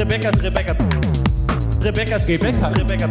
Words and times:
Rebecca, 0.00 0.30
Rebecca. 0.30 0.74
Rebecca, 1.82 2.16
Rebecca, 2.16 2.70
Rebecca. 2.70 3.08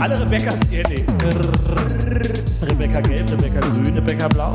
Alle 0.00 0.16
Rebeccas, 0.18 0.58
nee. 0.72 1.04
Rebecca 2.66 3.00
gelb, 3.00 3.30
Rebecca 3.30 3.60
grün, 3.60 3.94
Rebecca 3.94 4.28
blau. 4.28 4.52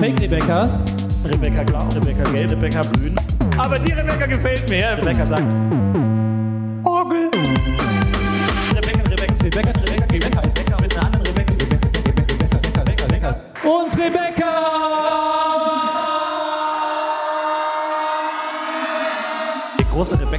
Fake 0.00 0.18
Rebecca. 0.18 0.80
Rebecca 1.26 1.62
blau, 1.64 1.86
Rebecca 1.92 2.24
gelb, 2.32 2.50
Rebecca 2.52 2.80
grün. 2.80 3.16
Aber 3.58 3.78
die 3.78 3.92
Rebecca 3.92 4.26
gefällt 4.28 4.66
mir. 4.70 4.96
Rebecca 4.96 5.26
sagt 5.26 5.44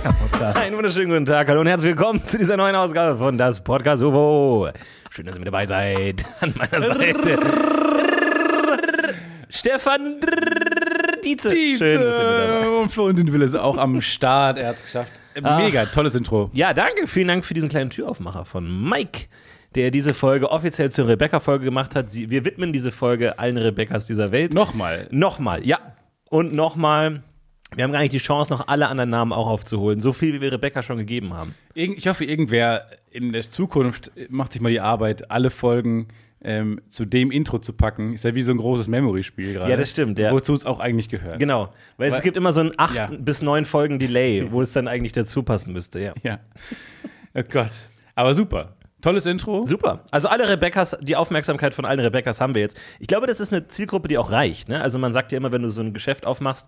Rebecca-Podcast. 0.05 0.59
Einen 0.59 0.76
wunderschönen 0.77 1.09
guten 1.09 1.26
Tag, 1.26 1.48
hallo 1.48 1.62
und 1.62 1.68
herzlich 1.68 1.95
willkommen 1.95 2.23
zu 2.23 2.38
dieser 2.38 2.58
neuen 2.58 2.76
Ausgabe 2.76 3.18
von 3.18 3.40
das 3.40 3.62
Podcast 3.62 4.04
UFO. 4.04 4.70
Schön, 5.09 5.26
dass 5.26 5.36
ihr 5.36 5.40
mit 5.40 5.48
dabei 5.48 5.66
seid. 5.66 6.23
An 6.41 6.54
meiner 6.55 6.81
Seite. 6.81 7.40
Stefan 9.50 10.18
Dietze. 11.23 11.50
Schön, 11.50 11.80
dass 11.80 11.80
ihr 11.90 11.98
mit 11.98 12.14
dabei 12.14 12.48
seid. 12.48 12.68
Und 12.68 12.91
Florentin 12.91 13.34
Will 13.34 13.41
ist 13.41 13.55
auch 13.55 13.78
am 13.78 14.00
Start. 14.00 14.59
Er 14.59 14.70
hat 14.70 14.76
es 14.76 14.84
geschafft. 14.84 15.12
Mega, 15.41 15.86
tolles 15.86 16.14
Intro. 16.14 16.52
Ja, 16.53 16.73
danke. 16.76 17.08
Vielen 17.08 17.28
Dank 17.28 17.44
für 17.44 17.56
diesen 17.56 17.70
kleinen 17.70 17.90
Türaufmacher 17.90 18.45
von 18.45 18.88
Mike, 18.88 19.26
der 19.73 19.90
diese 19.90 20.14
Folge 20.14 20.52
offiziell 20.52 20.92
zur 20.92 21.08
Rebecca-Folge 21.08 21.66
gemacht 21.66 21.95
hat. 21.95 22.12
Sie, 22.12 22.30
wir 22.30 22.45
widmen 22.45 22.72
diese 22.72 22.92
Folge 22.92 23.40
allen 23.40 23.58
Rebeccas 23.58 24.06
dieser 24.06 24.31
Welt. 24.31 24.53
Nochmal. 24.53 25.08
Nochmal, 25.09 25.66
ja. 25.66 25.80
Und 26.30 26.53
nochmal. 26.53 27.23
Wir 27.73 27.83
haben 27.83 27.91
gar 27.91 27.99
nicht 28.02 28.13
die 28.13 28.19
Chance, 28.19 28.53
noch 28.53 28.67
alle 28.67 28.88
anderen 28.88 29.09
Namen 29.09 29.33
auch 29.33 29.47
aufzuholen. 29.47 29.99
So 29.99 30.13
viel, 30.13 30.33
wie 30.33 30.41
wir 30.41 30.52
Rebecca 30.53 30.83
schon 30.83 30.97
gegeben 30.97 31.33
haben. 31.33 31.55
Ich 31.73 32.07
hoffe, 32.07 32.23
irgendwer 32.23 32.85
in 33.11 33.33
der 33.33 33.44
Zukunft 33.44 34.11
macht 34.30 34.53
sich 34.53 34.61
mal 34.61 34.69
die 34.69 34.80
Arbeit, 34.81 35.31
alle 35.31 35.49
Folgen 35.49 36.07
ähm, 36.44 36.80
zu 36.89 37.05
dem 37.05 37.31
Intro 37.31 37.57
zu 37.59 37.73
packen. 37.73 38.13
Ist 38.13 38.23
ja 38.23 38.35
wie 38.35 38.44
so 38.44 38.52
ein 38.52 38.57
großes 38.57 38.88
Memory-Spiel 38.88 39.53
gerade. 39.53 39.72
Ja, 39.72 39.77
das 39.77 39.89
stimmt, 39.89 40.19
ja. 40.19 40.31
Wozu 40.31 40.53
es 40.53 40.66
auch 40.66 40.80
eigentlich 40.80 41.09
gehört. 41.09 41.39
Genau. 41.39 41.73
Weil, 41.97 42.09
es 42.09 42.16
Weil- 42.16 42.22
gibt 42.22 42.38
immer 42.38 42.53
so 42.53 42.61
ein 42.61 42.72
acht 42.77 42.95
Ja. 42.95 43.09
bis 43.17 43.41
neun 43.41 43.66
Folgen 43.66 43.97
Delay, 44.00 44.47
wo 44.52 44.61
es 44.61 44.72
dann 44.72 44.88
eigentlich 44.88 45.11
dazu 45.13 45.41
passen 45.44 45.73
müsste, 45.73 46.00
ja. 46.02 46.13
Ja. 46.23 46.39
Oh 47.33 47.41
Gott. 47.52 47.72
Aber 48.13 48.33
super. 48.35 48.75
Tolles 49.02 49.25
Intro. 49.25 49.66
Super. 49.66 50.03
Also 50.11 50.29
alle 50.29 50.47
Rebeccas, 50.47 50.97
die 51.02 51.16
Aufmerksamkeit 51.16 51.73
von 51.73 51.85
allen 51.85 52.00
Rebeccas 52.00 52.39
haben 52.41 52.55
wir 52.55 52.61
jetzt. 52.61 52.77
Ich 53.00 53.07
glaube, 53.07 53.27
das 53.27 53.39
ist 53.39 53.52
eine 53.52 53.67
Zielgruppe, 53.67 54.07
die 54.07 54.17
auch 54.17 54.31
reicht. 54.31 54.69
Ne? 54.69 54.81
Also 54.81 54.97
man 55.00 55.13
sagt 55.13 55.31
ja 55.31 55.38
immer, 55.38 55.52
wenn 55.52 55.61
du 55.61 55.69
so 55.69 55.81
ein 55.81 55.94
Geschäft 55.94 56.25
aufmachst, 56.25 56.67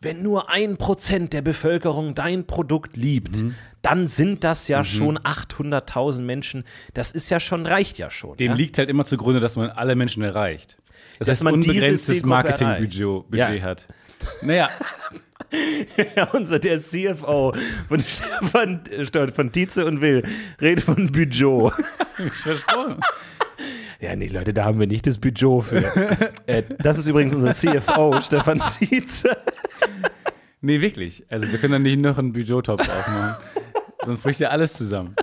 wenn 0.00 0.22
nur 0.22 0.50
ein 0.50 0.76
Prozent 0.76 1.32
der 1.32 1.42
Bevölkerung 1.42 2.14
dein 2.14 2.46
Produkt 2.46 2.96
liebt, 2.96 3.42
Mhm. 3.42 3.54
dann 3.82 4.06
sind 4.08 4.44
das 4.44 4.68
ja 4.68 4.84
schon 4.84 5.18
800.000 5.18 6.20
Menschen. 6.24 6.64
Das 6.94 7.12
ist 7.12 7.30
ja 7.30 7.40
schon, 7.40 7.66
reicht 7.66 7.98
ja 7.98 8.10
schon. 8.10 8.36
Dem 8.36 8.52
ja? 8.52 8.56
liegt 8.56 8.78
halt 8.78 8.88
immer 8.88 9.04
zugrunde, 9.04 9.40
dass 9.40 9.56
man 9.56 9.70
alle 9.70 9.94
Menschen 9.94 10.22
erreicht. 10.22 10.76
Das 11.18 11.26
Dass 11.28 11.36
heißt, 11.38 11.44
man 11.44 11.54
unbegrenztes 11.54 12.24
Marketingbudget 12.24 13.60
Ja. 13.60 13.62
hat. 13.62 13.86
Naja, 14.42 14.68
Ja, 16.16 16.24
unser 16.32 16.58
der 16.58 16.78
CFO 16.78 17.54
von, 17.88 18.00
von, 18.00 18.80
von 19.34 19.52
Tietze 19.52 19.84
und 19.86 20.00
Will 20.00 20.24
redet 20.60 20.84
von 20.84 21.10
Budget. 21.12 21.72
versprochen. 22.42 23.00
Ja, 24.00 24.16
nee, 24.16 24.28
Leute, 24.28 24.52
da 24.52 24.64
haben 24.64 24.78
wir 24.78 24.86
nicht 24.86 25.06
das 25.06 25.18
Budget 25.18 25.64
für. 25.64 25.84
äh, 26.46 26.62
das 26.78 26.98
ist 26.98 27.06
übrigens 27.06 27.34
unser 27.34 27.52
CFO, 27.52 28.20
Stefan 28.22 28.62
Tietze. 28.78 29.36
Nee, 30.60 30.80
wirklich. 30.80 31.24
Also 31.28 31.50
wir 31.50 31.58
können 31.58 31.72
dann 31.72 31.82
nicht 31.82 32.00
noch 32.00 32.18
einen 32.18 32.32
Budgettopf 32.32 32.80
aufmachen. 32.88 33.36
Sonst 34.04 34.22
bricht 34.22 34.40
ja 34.40 34.48
alles 34.48 34.74
zusammen. 34.74 35.14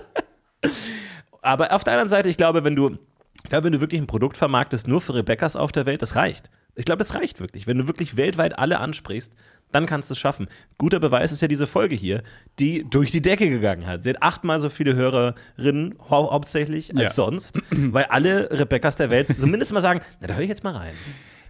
Aber 1.40 1.72
auf 1.72 1.84
der 1.84 1.94
anderen 1.94 2.08
Seite, 2.08 2.28
ich 2.28 2.36
glaube, 2.36 2.64
wenn 2.64 2.76
du, 2.76 2.96
ich 3.42 3.50
glaube, 3.50 3.64
wenn 3.64 3.72
du 3.72 3.80
wirklich 3.80 4.00
ein 4.00 4.06
Produkt 4.06 4.36
vermarktest, 4.36 4.86
nur 4.86 5.00
für 5.00 5.14
Rebeccas 5.14 5.56
auf 5.56 5.72
der 5.72 5.86
Welt, 5.86 6.02
das 6.02 6.16
reicht. 6.16 6.50
Ich 6.74 6.84
glaube, 6.84 6.98
das 6.98 7.14
reicht 7.14 7.40
wirklich. 7.40 7.66
Wenn 7.66 7.78
du 7.78 7.86
wirklich 7.86 8.16
weltweit 8.16 8.58
alle 8.58 8.78
ansprichst, 8.80 9.34
dann 9.72 9.86
kannst 9.86 10.10
du 10.10 10.14
es 10.14 10.18
schaffen. 10.18 10.48
Guter 10.78 11.00
Beweis 11.00 11.32
ist 11.32 11.40
ja 11.42 11.48
diese 11.48 11.66
Folge 11.66 11.94
hier, 11.94 12.22
die 12.58 12.84
durch 12.88 13.10
die 13.10 13.22
Decke 13.22 13.48
gegangen 13.48 13.86
hat. 13.86 14.04
Sie 14.04 14.10
hat 14.10 14.22
achtmal 14.22 14.58
so 14.58 14.68
viele 14.70 14.94
Hörerinnen 14.94 15.94
hau 16.10 16.30
hauptsächlich 16.30 16.90
als 16.94 17.02
Ja. 17.02 17.10
sonst, 17.10 17.58
weil 17.70 18.04
alle 18.04 18.50
Rebeccas 18.50 18.96
der 18.96 19.10
Welt 19.10 19.28
zumindest 19.34 19.72
mal 19.72 19.80
sagen, 19.80 20.00
na, 20.20 20.26
da 20.28 20.34
höre 20.34 20.42
ich 20.42 20.48
jetzt 20.48 20.64
mal 20.64 20.74
rein. 20.74 20.92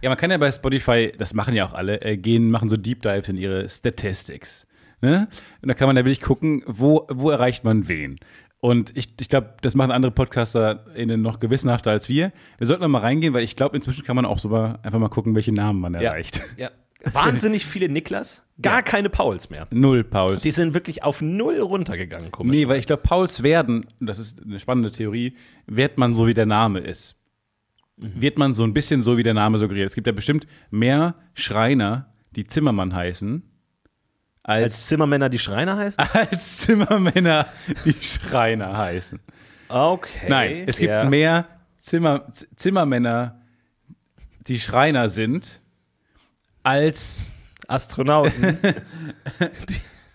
Ja, 0.01 0.09
man 0.09 0.17
kann 0.17 0.31
ja 0.31 0.37
bei 0.37 0.51
Spotify, 0.51 1.13
das 1.17 1.33
machen 1.33 1.53
ja 1.55 1.65
auch 1.65 1.73
alle, 1.73 2.01
äh, 2.01 2.17
gehen, 2.17 2.51
machen 2.51 2.67
so 2.67 2.75
Deep 2.75 3.01
Dives 3.01 3.29
in 3.29 3.37
ihre 3.37 3.69
Statistics. 3.69 4.67
Ne? 5.01 5.27
Und 5.61 5.67
da 5.67 5.73
kann 5.73 5.87
man 5.87 5.95
da 5.97 6.01
wirklich 6.03 6.21
gucken, 6.21 6.63
wo, 6.65 7.05
wo 7.09 7.29
erreicht 7.29 7.63
man 7.65 7.87
wen. 7.89 8.15
Und 8.63 8.95
ich, 8.95 9.09
ich 9.19 9.27
glaube, 9.27 9.55
das 9.59 9.75
machen 9.75 9.91
andere 9.91 10.13
Podcaster 10.13 10.85
noch 10.95 11.41
gewissenhafter 11.41 11.91
als 11.91 12.07
wir. 12.07 12.31
Wir 12.59 12.65
sollten 12.65 12.89
mal 12.89 12.99
reingehen, 12.99 13.33
weil 13.33 13.43
ich 13.43 13.57
glaube, 13.57 13.75
inzwischen 13.75 14.05
kann 14.05 14.15
man 14.15 14.23
auch 14.23 14.39
so 14.39 14.47
mal 14.47 14.79
einfach 14.83 14.99
mal 14.99 15.09
gucken, 15.09 15.35
welche 15.35 15.51
Namen 15.51 15.81
man 15.81 15.95
erreicht. 15.95 16.39
Ja. 16.55 16.69
Wahnsinnig 17.11 17.65
viele 17.65 17.89
Niklas, 17.89 18.47
gar 18.61 18.81
keine 18.81 19.09
Pauls 19.09 19.49
mehr. 19.49 19.67
Null 19.71 20.05
Pauls. 20.05 20.43
Die 20.43 20.51
sind 20.51 20.73
wirklich 20.73 21.03
auf 21.03 21.21
null 21.21 21.59
runtergegangen, 21.59 22.31
komisch. 22.31 22.55
Nee, 22.55 22.69
weil 22.69 22.79
ich 22.79 22.87
glaube, 22.87 23.01
Pauls 23.01 23.43
werden, 23.43 23.85
das 23.99 24.17
ist 24.17 24.41
eine 24.41 24.61
spannende 24.61 24.91
Theorie, 24.91 25.35
wird 25.67 25.97
man 25.97 26.13
so 26.13 26.25
wie 26.25 26.33
der 26.33 26.45
Name 26.45 26.79
ist. 26.79 27.17
Wird 27.97 28.37
man 28.37 28.53
so 28.53 28.63
ein 28.63 28.73
bisschen 28.73 29.01
so 29.01 29.17
wie 29.17 29.23
der 29.23 29.33
Name 29.33 29.57
suggeriert. 29.57 29.89
Es 29.89 29.95
gibt 29.95 30.07
ja 30.07 30.13
bestimmt 30.13 30.47
mehr 30.71 31.15
Schreiner, 31.33 32.13
die 32.37 32.47
Zimmermann 32.47 32.95
heißen, 32.95 33.43
als, 34.43 34.63
Als 34.63 34.87
Zimmermänner 34.87 35.29
die 35.29 35.39
Schreiner 35.39 35.77
heißen? 35.77 36.03
als 36.13 36.57
Zimmermänner, 36.57 37.47
die 37.85 37.95
Schreiner 38.01 38.77
heißen. 38.77 39.19
Okay. 39.69 40.27
Nein, 40.29 40.63
es 40.67 40.77
gibt 40.77 40.89
ja. 40.89 41.05
mehr 41.05 41.47
Zimmer, 41.77 42.27
Zimmermänner, 42.55 43.41
die 44.47 44.59
Schreiner 44.59 45.09
sind, 45.09 45.61
als. 46.63 47.21
Astronauten. 47.67 48.57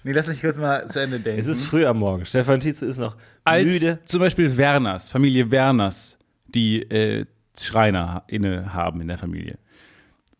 Nee, 0.05 0.12
lass 0.12 0.28
mich 0.28 0.41
kurz 0.41 0.56
mal 0.56 0.89
zu 0.89 1.00
Ende 1.00 1.19
denken. 1.19 1.41
es 1.41 1.47
ist 1.49 1.65
früh 1.66 1.84
am 1.84 1.99
Morgen. 1.99 2.25
Stefan 2.25 2.60
Tietze 2.60 2.87
ist 2.87 2.99
noch 2.99 3.16
als 3.45 3.65
müde. 3.66 3.99
zum 4.05 4.21
Beispiel 4.21 4.56
Werners, 4.56 5.09
Familie 5.09 5.50
Werners, 5.50 6.16
die 6.47 6.83
äh, 6.83 7.27
Schreiner 7.60 8.22
inne 8.28 8.72
haben 8.72 9.00
in 9.03 9.09
der 9.09 9.19
Familie. 9.19 9.59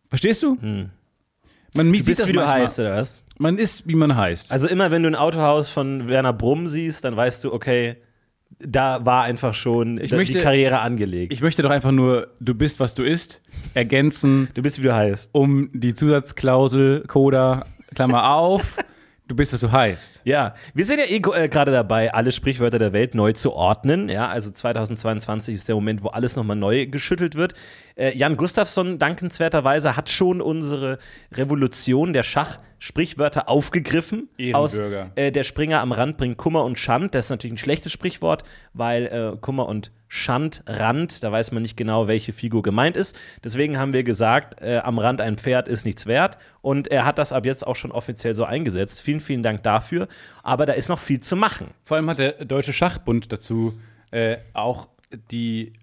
Verstehst 0.07 0.41
du? 0.43 0.55
Man 0.55 0.91
Du 1.75 1.83
sieht 1.91 2.05
bist, 2.05 2.21
das 2.21 2.27
wie 2.29 2.31
du 2.33 2.39
manchmal. 2.39 2.61
heißt, 2.63 2.79
oder 2.79 2.95
was? 2.95 3.25
Man 3.41 3.57
ist, 3.57 3.87
wie 3.87 3.95
man 3.95 4.15
heißt. 4.15 4.51
Also 4.51 4.67
immer, 4.67 4.91
wenn 4.91 5.01
du 5.03 5.09
ein 5.09 5.15
Autohaus 5.15 5.71
von 5.71 6.07
Werner 6.09 6.33
Brumm 6.33 6.67
siehst, 6.67 7.05
dann 7.05 7.15
weißt 7.15 7.43
du, 7.45 7.53
okay, 7.53 7.95
da 8.59 9.05
war 9.05 9.23
einfach 9.23 9.53
schon 9.53 9.97
Ich 9.97 10.11
möchte- 10.11 10.37
die 10.37 10.43
Karriere 10.43 10.79
angelegt. 10.79 11.31
Ich 11.31 11.41
möchte 11.41 11.61
doch 11.61 11.69
einfach 11.69 11.91
nur, 11.91 12.27
du 12.41 12.53
bist, 12.53 12.81
was 12.81 12.95
du 12.95 13.03
isst, 13.03 13.39
ergänzen 13.73 14.49
du 14.55 14.61
bist, 14.61 14.79
wie 14.79 14.83
du 14.83 14.93
heißt. 14.93 15.29
um 15.31 15.69
die 15.73 15.93
Zusatzklausel, 15.93 17.05
Coda, 17.07 17.63
Klammer 17.95 18.29
auf, 18.33 18.75
du 19.29 19.35
bist, 19.35 19.53
was 19.53 19.61
du 19.61 19.71
heißt. 19.71 20.21
Ja, 20.25 20.55
wir 20.73 20.83
sind 20.83 20.99
ja 20.99 21.05
eh 21.05 21.17
äh, 21.17 21.47
gerade 21.47 21.71
dabei, 21.71 22.13
alle 22.13 22.31
Sprichwörter 22.31 22.79
der 22.79 22.91
Welt 22.91 23.15
neu 23.15 23.31
zu 23.31 23.53
ordnen. 23.53 24.09
Ja, 24.09 24.27
also 24.27 24.51
2022 24.51 25.55
ist 25.55 25.67
der 25.67 25.75
Moment, 25.75 26.03
wo 26.03 26.09
alles 26.09 26.35
nochmal 26.35 26.57
neu 26.57 26.87
geschüttelt 26.87 27.35
wird. 27.35 27.53
Äh, 27.95 28.17
Jan 28.17 28.35
Gustafsson, 28.35 28.97
dankenswerterweise, 28.97 29.95
hat 29.95 30.09
schon 30.09 30.41
unsere 30.41 30.97
Revolution 31.31 32.11
der 32.11 32.23
Schach-Sprichwörter 32.23 33.47
aufgegriffen. 33.47 34.29
Aus 34.53 34.77
äh, 34.77 35.31
Der 35.31 35.43
Springer 35.43 35.79
am 35.79 35.91
Rand 35.91 36.17
bringt 36.17 36.37
Kummer 36.37 36.65
und 36.65 36.79
Schand. 36.79 37.13
Das 37.13 37.25
ist 37.25 37.29
natürlich 37.31 37.53
ein 37.53 37.57
schlechtes 37.57 37.93
Sprichwort, 37.93 38.43
weil 38.73 39.05
äh, 39.05 39.37
Kummer 39.39 39.67
und 39.67 39.91
Schand, 40.11 40.63
Rand, 40.65 41.23
da 41.23 41.31
weiß 41.31 41.51
man 41.51 41.61
nicht 41.61 41.77
genau, 41.77 42.07
welche 42.07 42.33
Figur 42.33 42.63
gemeint 42.63 42.97
ist. 42.97 43.15
Deswegen 43.43 43.77
haben 43.77 43.93
wir 43.93 44.03
gesagt, 44.03 44.59
äh, 44.59 44.79
am 44.79 44.97
Rand 44.97 45.21
ein 45.21 45.37
Pferd 45.37 45.67
ist 45.67 45.85
nichts 45.85 46.07
wert. 46.07 46.39
Und 46.61 46.87
er 46.87 47.05
hat 47.05 47.19
das 47.19 47.31
ab 47.31 47.45
jetzt 47.45 47.65
auch 47.65 47.75
schon 47.75 47.91
offiziell 47.91 48.33
so 48.33 48.43
eingesetzt. 48.43 49.01
Vielen, 49.01 49.19
vielen 49.21 49.43
Dank 49.43 49.61
dafür. 49.61 50.07
Aber 50.41 50.65
da 50.65 50.73
ist 50.73 50.89
noch 50.89 50.97
viel 50.97 51.19
zu 51.19 51.35
machen. 51.35 51.67
Vor 51.85 51.95
allem 51.97 52.09
hat 52.09 52.17
der 52.17 52.43
Deutsche 52.43 52.73
Schachbund 52.73 53.31
dazu 53.31 53.79
äh, 54.09 54.37
auch 54.53 54.87
die 55.31 55.73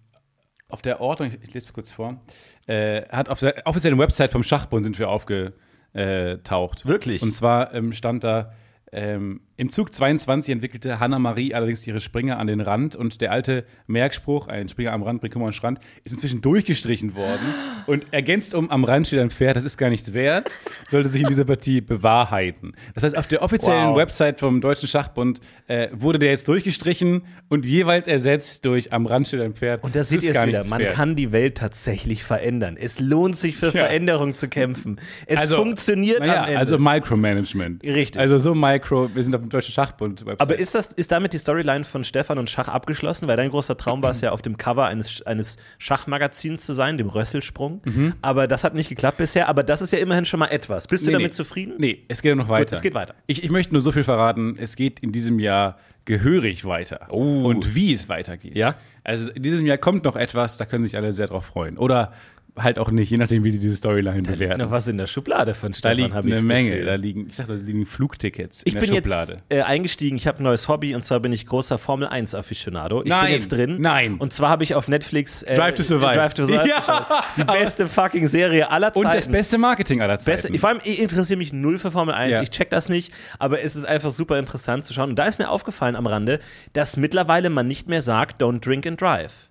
auf 0.68 0.82
der 0.82 1.00
Ordnung, 1.00 1.30
ich 1.42 1.54
lese 1.54 1.72
kurz 1.72 1.92
vor, 1.92 2.20
äh, 2.66 3.02
hat 3.08 3.28
auf 3.28 3.38
der 3.38 3.62
offiziellen 3.64 3.98
Website 3.98 4.32
vom 4.32 4.42
Schachbund 4.42 4.82
sind 4.82 4.98
wir 4.98 5.08
aufgetaucht. 5.08 6.86
Wirklich? 6.86 7.22
Und 7.22 7.30
zwar 7.30 7.72
ähm, 7.72 7.92
stand 7.92 8.24
da, 8.24 8.52
ähm, 8.90 9.42
Im 9.58 9.70
Zug 9.70 9.94
22 9.94 10.52
entwickelte 10.52 11.00
Hanna-Marie 11.00 11.54
allerdings 11.54 11.86
ihre 11.86 11.98
Springer 12.00 12.38
an 12.38 12.46
den 12.46 12.60
Rand 12.60 12.94
und 12.94 13.22
der 13.22 13.32
alte 13.32 13.64
Merkspruch, 13.86 14.48
ein 14.48 14.68
Springer 14.68 14.92
am 14.92 15.02
Rand 15.02 15.20
bringt 15.22 15.32
Kummer 15.32 15.46
und 15.46 15.54
Strand, 15.54 15.80
ist 16.04 16.12
inzwischen 16.12 16.42
durchgestrichen 16.42 17.14
worden 17.14 17.54
und 17.86 18.04
ergänzt 18.10 18.52
um, 18.54 18.70
am 18.70 18.84
Rand 18.84 19.06
steht 19.06 19.20
ein 19.20 19.30
Pferd, 19.30 19.56
das 19.56 19.64
ist 19.64 19.78
gar 19.78 19.88
nichts 19.88 20.12
wert, 20.12 20.50
sollte 20.88 21.08
sich 21.08 21.22
in 21.22 21.28
dieser 21.28 21.46
Partie 21.46 21.80
bewahrheiten. 21.80 22.74
Das 22.94 23.02
heißt, 23.02 23.16
auf 23.16 23.28
der 23.28 23.40
offiziellen 23.42 23.92
Wow. 23.92 23.96
Website 23.96 24.40
vom 24.40 24.60
Deutschen 24.60 24.88
Schachbund 24.88 25.40
äh, 25.68 25.88
wurde 25.92 26.18
der 26.18 26.30
jetzt 26.32 26.48
durchgestrichen 26.48 27.22
und 27.48 27.64
jeweils 27.64 28.08
ersetzt 28.08 28.62
durch 28.66 28.92
am 28.92 29.06
Rand 29.06 29.28
steht 29.28 29.40
ein 29.40 29.54
Pferd. 29.54 29.82
Und 29.84 29.96
da 29.96 30.04
seht 30.04 30.22
ihr 30.22 30.34
es 30.34 30.46
wieder. 30.46 30.66
Man 30.66 30.80
wert. 30.80 30.92
kann 30.92 31.16
die 31.16 31.32
Welt 31.32 31.56
tatsächlich 31.56 32.24
verändern. 32.24 32.76
Es 32.78 33.00
lohnt 33.00 33.38
sich 33.38 33.56
für 33.56 33.66
Ja. 33.66 33.72
Veränderung 33.72 34.34
zu 34.34 34.48
kämpfen. 34.48 35.00
Es 35.24 35.50
funktioniert 35.50 36.20
naja, 36.20 36.42
am 36.42 36.44
Ende. 36.48 36.58
Also 36.58 36.78
Micromanagement. 36.78 37.84
Richtig. 37.84 38.20
Also 38.20 38.38
so 38.38 38.54
Micro, 38.54 39.08
wir 39.14 39.22
sind 39.22 39.34
auf 39.34 39.45
dem 39.46 39.50
Deutschen 39.50 39.72
Schachbund-Website. 39.72 40.40
aber 40.40 40.58
ist, 40.58 40.74
das, 40.74 40.86
ist 40.88 41.12
damit 41.12 41.32
die 41.32 41.38
Storyline 41.38 41.84
von 41.84 42.04
Stefan 42.04 42.38
und 42.38 42.50
Schach 42.50 42.68
abgeschlossen? 42.68 43.28
Weil 43.28 43.36
dein 43.36 43.50
großer 43.50 43.76
Traum 43.76 44.02
war 44.02 44.10
es 44.10 44.20
ja, 44.20 44.32
auf 44.32 44.42
dem 44.42 44.56
Cover 44.58 44.86
eines, 44.86 45.22
eines 45.22 45.56
Schachmagazins 45.78 46.64
zu 46.66 46.72
sein, 46.74 46.98
dem 46.98 47.08
Rösselsprung. 47.08 47.80
Aber 48.22 48.46
das 48.46 48.64
hat 48.64 48.74
nicht 48.74 48.88
geklappt 48.88 49.18
bisher. 49.18 49.48
Aber 49.48 49.62
das 49.62 49.82
ist 49.82 49.92
ja 49.92 49.98
immerhin 49.98 50.24
schon 50.24 50.40
mal 50.40 50.46
etwas. 50.48 50.86
Bist 50.86 51.04
du 51.04 51.10
Nee, 51.10 51.12
damit 51.12 51.26
nee. 51.28 51.36
zufrieden? 51.36 51.74
Nee, 51.78 52.04
es 52.08 52.22
geht 52.22 52.30
ja 52.30 52.34
noch 52.36 52.48
weiter. 52.48 52.72
es 52.74 52.82
geht 52.82 52.94
weiter. 52.94 53.14
Ich, 53.26 53.42
ich 53.44 53.50
möchte 53.50 53.72
nur 53.72 53.80
so 53.80 53.92
viel 53.92 54.04
verraten, 54.04 54.56
es 54.58 54.76
geht 54.76 55.00
in 55.00 55.12
diesem 55.12 55.38
Jahr 55.38 55.78
gehörig 56.04 56.64
weiter. 56.64 57.10
Und 57.12 57.74
wie 57.74 57.92
es 57.92 58.08
weitergeht. 58.08 58.52
Oh. 58.54 58.58
Ja? 58.58 58.74
Also 59.04 59.30
in 59.32 59.42
diesem 59.42 59.66
Jahr 59.66 59.78
kommt 59.78 60.04
noch 60.04 60.16
etwas, 60.16 60.56
da 60.58 60.64
können 60.64 60.84
sich 60.84 60.96
alle 60.96 61.12
sehr 61.12 61.26
drauf 61.26 61.46
freuen. 61.46 61.78
Oder 61.78 62.12
halt 62.58 62.78
auch 62.78 62.90
nicht, 62.90 63.10
je 63.10 63.16
nachdem, 63.18 63.44
wie 63.44 63.50
sie 63.50 63.58
diese 63.58 63.76
Storyline 63.76 64.22
bewerten. 64.22 64.60
Noch 64.60 64.70
was 64.70 64.88
in 64.88 64.96
der 64.98 65.06
Schublade 65.06 65.54
von 65.54 65.72
Da 65.72 65.78
Stefan, 65.78 65.96
liegt 65.98 66.14
habe 66.14 66.28
ich 66.28 66.36
eine 66.36 66.46
Menge. 66.46 66.70
Gefühl. 66.70 66.86
Da 66.86 66.94
liegen, 66.94 67.26
ich 67.28 67.36
dachte, 67.36 67.56
da 67.56 67.62
liegen 67.64 67.86
Flugtickets 67.86 68.62
Ich 68.64 68.74
in 68.74 68.80
bin 68.80 68.88
der 68.90 68.96
Schublade. 68.96 69.32
jetzt 69.32 69.44
äh, 69.50 69.62
eingestiegen, 69.62 70.16
ich 70.16 70.26
habe 70.26 70.38
ein 70.40 70.44
neues 70.44 70.68
Hobby 70.68 70.94
und 70.94 71.04
zwar 71.04 71.20
bin 71.20 71.32
ich 71.32 71.46
großer 71.46 71.78
Formel 71.78 72.08
1 72.08 72.34
Aficionado. 72.34 73.02
Ich 73.02 73.08
Nein, 73.08 73.24
bin 73.26 73.32
jetzt 73.34 73.52
drin. 73.52 73.76
nein. 73.80 74.16
Und 74.18 74.32
zwar 74.32 74.50
habe 74.50 74.64
ich 74.64 74.74
auf 74.74 74.88
Netflix 74.88 75.42
äh, 75.42 75.54
Drive 75.54 75.74
to 75.74 75.82
Survive. 75.82 76.14
Drive 76.14 76.34
to 76.34 76.44
Survive 76.46 76.66
Ja. 76.68 77.20
Die 77.36 77.44
beste 77.44 77.88
fucking 77.88 78.26
Serie 78.26 78.70
aller 78.70 78.92
Zeiten. 78.92 79.06
Und 79.06 79.14
das 79.14 79.28
beste 79.28 79.58
Marketing 79.58 80.00
aller 80.02 80.18
Zeiten. 80.18 80.42
Beste, 80.52 80.58
vor 80.58 80.68
allem, 80.70 80.80
ich 80.84 81.00
interessiere 81.02 81.36
mich 81.38 81.52
null 81.52 81.78
für 81.78 81.90
Formel 81.90 82.14
1. 82.14 82.32
Ja. 82.36 82.42
Ich 82.42 82.50
check 82.50 82.70
das 82.70 82.88
nicht, 82.88 83.12
aber 83.38 83.60
es 83.62 83.76
ist 83.76 83.84
einfach 83.84 84.10
super 84.10 84.38
interessant 84.38 84.84
zu 84.84 84.92
schauen. 84.94 85.10
Und 85.10 85.18
da 85.18 85.24
ist 85.24 85.38
mir 85.38 85.50
aufgefallen 85.50 85.96
am 85.96 86.06
Rande, 86.06 86.40
dass 86.72 86.96
mittlerweile 86.96 87.50
man 87.50 87.66
nicht 87.68 87.88
mehr 87.88 88.02
sagt, 88.02 88.42
don't 88.42 88.60
drink 88.60 88.86
and 88.86 89.00
drive. 89.00 89.50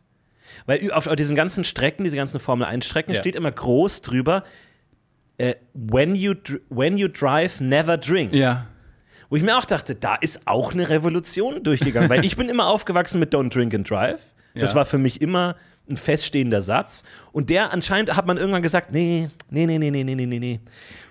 Weil 0.65 0.91
auf, 0.91 1.07
auf 1.07 1.15
diesen 1.15 1.35
ganzen 1.35 1.63
Strecken, 1.63 2.03
diese 2.03 2.15
ganzen 2.17 2.39
Formel 2.39 2.65
1 2.67 2.85
Strecken, 2.85 3.13
Ja. 3.13 3.19
steht 3.19 3.35
immer 3.35 3.51
groß 3.51 4.01
drüber, 4.01 4.43
äh, 5.37 5.55
when, 5.73 6.15
you, 6.15 6.33
when 6.69 6.97
you 6.97 7.07
drive, 7.07 7.59
never 7.59 7.97
drink. 7.97 8.33
ja. 8.33 8.67
Wo 9.29 9.35
ich 9.37 9.41
mir 9.43 9.57
auch 9.57 9.65
dachte, 9.65 9.95
da 9.95 10.13
ist 10.15 10.41
auch 10.47 10.73
eine 10.73 10.87
Revolution 10.87 11.63
durchgegangen. 11.63 12.09
Weil 12.11 12.23
ich 12.23 12.37
bin 12.37 12.47
immer 12.47 12.67
aufgewachsen 12.67 13.19
mit 13.19 13.33
Don't 13.33 13.49
Drink 13.51 13.73
and 13.73 13.89
Drive. 13.89 14.21
Das 14.53 14.69
Ja. 14.71 14.75
war 14.75 14.85
für 14.85 14.99
mich 14.99 15.19
immer 15.19 15.55
ein 15.89 15.97
feststehender 15.97 16.61
Satz. 16.61 17.03
Und 17.31 17.49
der 17.49 17.73
anscheinend 17.73 18.15
hat 18.15 18.27
man 18.27 18.37
irgendwann 18.37 18.61
gesagt, 18.61 18.91
nee, 18.93 19.29
nee, 19.49 19.65
nee, 19.65 19.79
nee, 19.79 19.89
nee, 19.89 20.03
nee, 20.03 20.13
nee, 20.15 20.25
nee, 20.27 20.39
nee. 20.39 20.59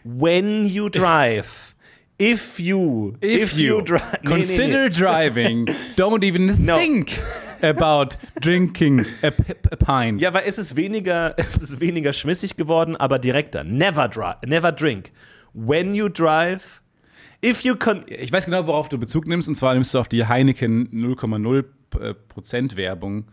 When 0.04 0.66
you 0.68 0.88
drive, 0.88 1.74
if 2.22 2.60
you, 2.60 3.14
If, 3.22 3.52
you, 3.54 3.82
drive, 3.82 4.02
consider 4.24 4.88
driving, 4.88 5.66
don't 5.96 6.24
even 6.24 6.54
No. 6.64 6.78
think 6.78 7.18
about 7.62 8.16
drinking 8.40 9.06
a, 9.22 9.28
a 9.70 9.76
pint. 9.76 10.20
Ja, 10.20 10.32
weil 10.34 10.44
es 10.46 10.58
ist 10.58 10.76
weniger, 10.76 11.34
es 11.36 11.56
ist 11.56 11.80
weniger 11.80 12.12
schmissig 12.12 12.56
geworden, 12.56 12.96
aber 12.96 13.18
direkter. 13.18 13.64
Never 13.64 14.08
drive, 14.08 14.36
never 14.46 14.72
drink. 14.72 15.12
When 15.52 15.94
you 15.94 16.08
drive, 16.08 16.82
if 17.44 17.62
you 17.62 17.76
con 17.76 18.02
Ich 18.06 18.32
weiß 18.32 18.46
genau, 18.46 18.66
worauf 18.66 18.88
du 18.88 18.98
Bezug 18.98 19.26
nimmst, 19.26 19.48
und 19.48 19.54
zwar 19.54 19.74
nimmst 19.74 19.94
du 19.94 19.98
auf 19.98 20.08
die 20.08 20.26
Heineken 20.26 20.88
0,0 20.90 21.64
äh, 22.00 22.14
Prozent 22.14 22.76
Werbung. 22.76 23.26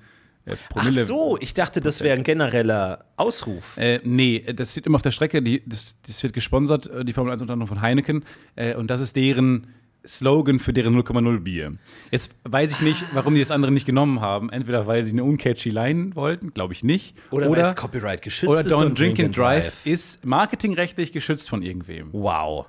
Äh, 0.45 0.55
Ach 0.75 0.89
so, 0.89 1.37
ich 1.39 1.53
dachte, 1.53 1.81
das 1.81 2.01
wäre 2.01 2.17
ein 2.17 2.23
genereller 2.23 3.05
Ausruf. 3.15 3.77
Äh, 3.77 3.99
nee, 4.03 4.43
das 4.55 4.71
steht 4.71 4.85
immer 4.85 4.95
auf 4.95 5.01
der 5.01 5.11
Strecke, 5.11 5.41
die, 5.41 5.61
das, 5.67 5.97
das 6.01 6.21
wird 6.23 6.33
gesponsert, 6.33 6.87
äh, 6.87 7.05
die 7.05 7.13
Formel 7.13 7.31
1 7.33 7.41
unter 7.41 7.53
anderem 7.53 7.67
von 7.67 7.81
Heineken. 7.81 8.23
Äh, 8.55 8.75
und 8.75 8.89
das 8.89 9.01
ist 9.01 9.15
deren 9.15 9.67
Slogan 10.05 10.59
für 10.59 10.73
deren 10.73 10.99
0,0 10.99 11.39
Bier. 11.39 11.73
Jetzt 12.09 12.31
weiß 12.43 12.71
ich 12.71 12.81
nicht, 12.81 13.05
warum 13.13 13.35
die 13.35 13.39
das 13.39 13.51
andere 13.51 13.71
nicht 13.71 13.85
genommen 13.85 14.21
haben. 14.21 14.49
Entweder 14.49 14.87
weil 14.87 15.05
sie 15.05 15.13
eine 15.13 15.23
uncatchy 15.23 15.69
Line 15.69 16.15
wollten, 16.15 16.53
glaube 16.53 16.73
ich 16.73 16.83
nicht. 16.83 17.15
Oder, 17.29 17.49
weil 17.49 17.59
es 17.59 17.75
Copyright 17.75 18.21
geschützt 18.21 18.49
oder 18.49 18.61
ist. 18.61 18.71
Don't 18.71 18.95
Drink 18.95 19.19
and 19.19 19.35
Drive 19.35 19.85
ist 19.85 20.25
marketingrechtlich 20.25 21.11
geschützt 21.11 21.49
von 21.49 21.61
irgendwem. 21.61 22.09
Wow. 22.11 22.65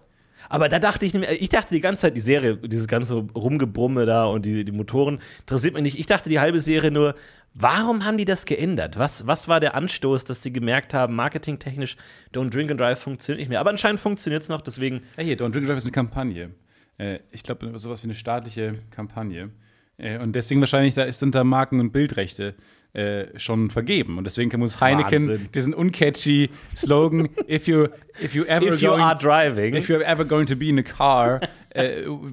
Aber 0.49 0.69
da 0.69 0.79
dachte 0.79 1.06
ich, 1.06 1.14
ich 1.14 1.49
dachte 1.49 1.73
die 1.73 1.81
ganze 1.81 2.02
Zeit, 2.02 2.17
die 2.17 2.20
Serie, 2.20 2.56
dieses 2.56 2.88
ganze 2.88 3.14
Rumgebrumme 3.14 4.06
da 4.06 4.25
und 4.25 4.44
die, 4.44 4.64
die 4.64 4.73
Motoren 4.73 5.20
interessiert 5.40 5.75
mich 5.75 5.82
nicht. 5.82 5.99
Ich 5.99 6.06
dachte 6.06 6.29
die 6.29 6.40
halbe 6.40 6.61
Serie 6.61 6.90
nur, 6.90 7.14
warum 7.55 8.05
haben 8.05 8.19
die 8.19 8.25
das 8.25 8.44
geändert? 8.44 8.99
Was, 8.99 9.26
was 9.26 9.49
war 9.49 9.61
der 9.61 9.75
Anstoß, 9.75 10.25
dass 10.25 10.43
sie 10.43 10.52
gemerkt 10.52 10.94
haben, 10.94 11.14
marketingtechnisch 11.14 11.96
Don't 12.34 12.50
Drink 12.50 12.70
and 12.70 12.81
Drive 12.81 12.99
funktioniert 12.99 13.40
nicht 13.40 13.49
mehr. 13.49 13.61
Aber 13.61 13.70
anscheinend 13.70 14.00
funktioniert 14.00 14.43
es 14.43 14.49
noch, 14.49 14.61
deswegen. 14.62 15.02
Hier, 15.17 15.37
Don't 15.37 15.52
Drink 15.52 15.56
and 15.56 15.69
Drive 15.69 15.79
ist 15.79 15.84
eine 15.84 15.93
Kampagne. 15.93 16.50
Äh, 16.99 17.19
ich 17.31 17.43
glaube, 17.43 17.79
sowas 17.79 18.03
wie 18.03 18.06
eine 18.06 18.15
staatliche 18.15 18.77
Kampagne. 18.91 19.50
Äh, 19.99 20.19
und 20.19 20.35
deswegen 20.35 20.61
wahrscheinlich, 20.61 20.94
da 20.94 21.11
sind 21.12 21.35
da 21.35 21.44
Marken- 21.44 21.81
und 21.81 21.93
Bildrechte 21.93 22.55
äh, 22.94 23.27
schon 23.39 23.71
vergeben. 23.71 24.19
Und 24.19 24.25
deswegen 24.25 24.59
muss 24.61 24.81
Heineken 24.81 25.27
Wahnsinn. 25.29 25.49
diesen 25.55 25.73
uncatchy 25.75 26.50
Slogan, 26.77 27.29
if 27.49 27.67
you, 27.67 27.87
if 28.23 28.35
you 28.35 28.44
ever 28.44 28.67
If 28.75 28.81
you 28.83 28.89
going, 28.91 29.00
are 29.03 29.19
driving. 29.19 29.75
if 29.75 29.89
you're 29.89 30.05
ever 30.05 30.25
going 30.27 30.47
to 30.47 30.56
be 30.56 30.69
in 30.69 30.79
a 30.79 30.83
car, 30.83 31.41
uh, 31.75 31.81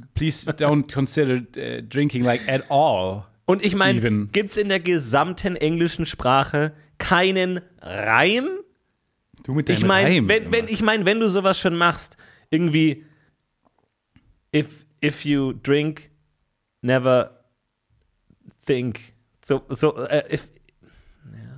please 0.16 0.46
don't 0.52 0.92
consider 0.92 1.36
uh, 1.58 1.82
drinking 1.88 2.24
like 2.26 2.42
at 2.48 2.70
all. 2.70 3.24
Und 3.46 3.66
ich 3.66 3.76
meine, 3.76 4.28
gibt 4.32 4.52
es 4.52 4.58
in 4.58 4.70
der 4.70 4.80
gesamten 4.80 5.56
englischen 5.56 6.06
Sprache 6.06 6.74
keinen 7.00 7.62
Reim? 7.82 8.44
Du 9.44 9.54
mit 9.54 9.70
Ich 9.70 9.80
deinem 9.80 9.88
meine, 9.88 10.10
Reim 10.10 10.28
wenn, 10.28 10.52
wenn, 10.52 10.66
ich 10.66 10.82
mein, 10.84 11.06
wenn 11.06 11.20
du 11.20 11.28
sowas 11.30 11.58
schon 11.60 11.76
machst, 11.76 12.18
irgendwie, 12.52 13.06
if, 14.54 14.86
if 15.02 15.26
you 15.26 15.54
drink, 15.54 16.12
never 16.84 17.32
think. 18.66 19.14
So, 19.44 19.64
so, 19.72 19.92
äh, 20.08 20.24
if, 20.32 20.52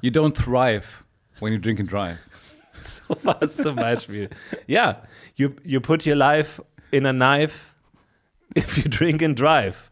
You 0.01 0.09
don't 0.09 0.35
thrive 0.35 1.05
when 1.39 1.53
you 1.53 1.59
drink 1.59 1.79
and 1.79 1.87
drive. 1.87 2.17
so 2.81 3.15
war 3.23 3.37
es 3.41 3.55
zum 3.55 3.75
Beispiel. 3.75 4.29
ja, 4.67 5.03
you, 5.35 5.55
you 5.63 5.79
put 5.79 6.05
your 6.07 6.15
life 6.15 6.59
in 6.91 7.05
a 7.05 7.13
knife 7.13 7.75
if 8.55 8.77
you 8.77 8.89
drink 8.89 9.21
and 9.21 9.35
drive. 9.37 9.91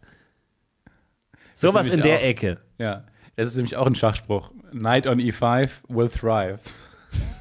Sowas 1.54 1.86
in 1.90 2.00
nämlich 2.00 2.04
der 2.06 2.18
auch- 2.20 2.24
Ecke. 2.24 2.58
Ja, 2.80 3.06
das 3.36 3.50
ist 3.50 3.56
nämlich 3.58 3.76
auch 3.76 3.86
ein 3.86 3.94
Schachspruch. 3.96 4.52
Knight 4.72 5.06
on 5.06 5.20
E5 5.20 5.70
will 5.88 6.10
thrive. 6.10 6.60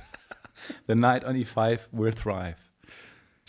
The 0.87 0.95
knight 0.95 1.25
on 1.25 1.35
E5 1.37 1.81
will 1.93 2.13
thrive. 2.13 2.57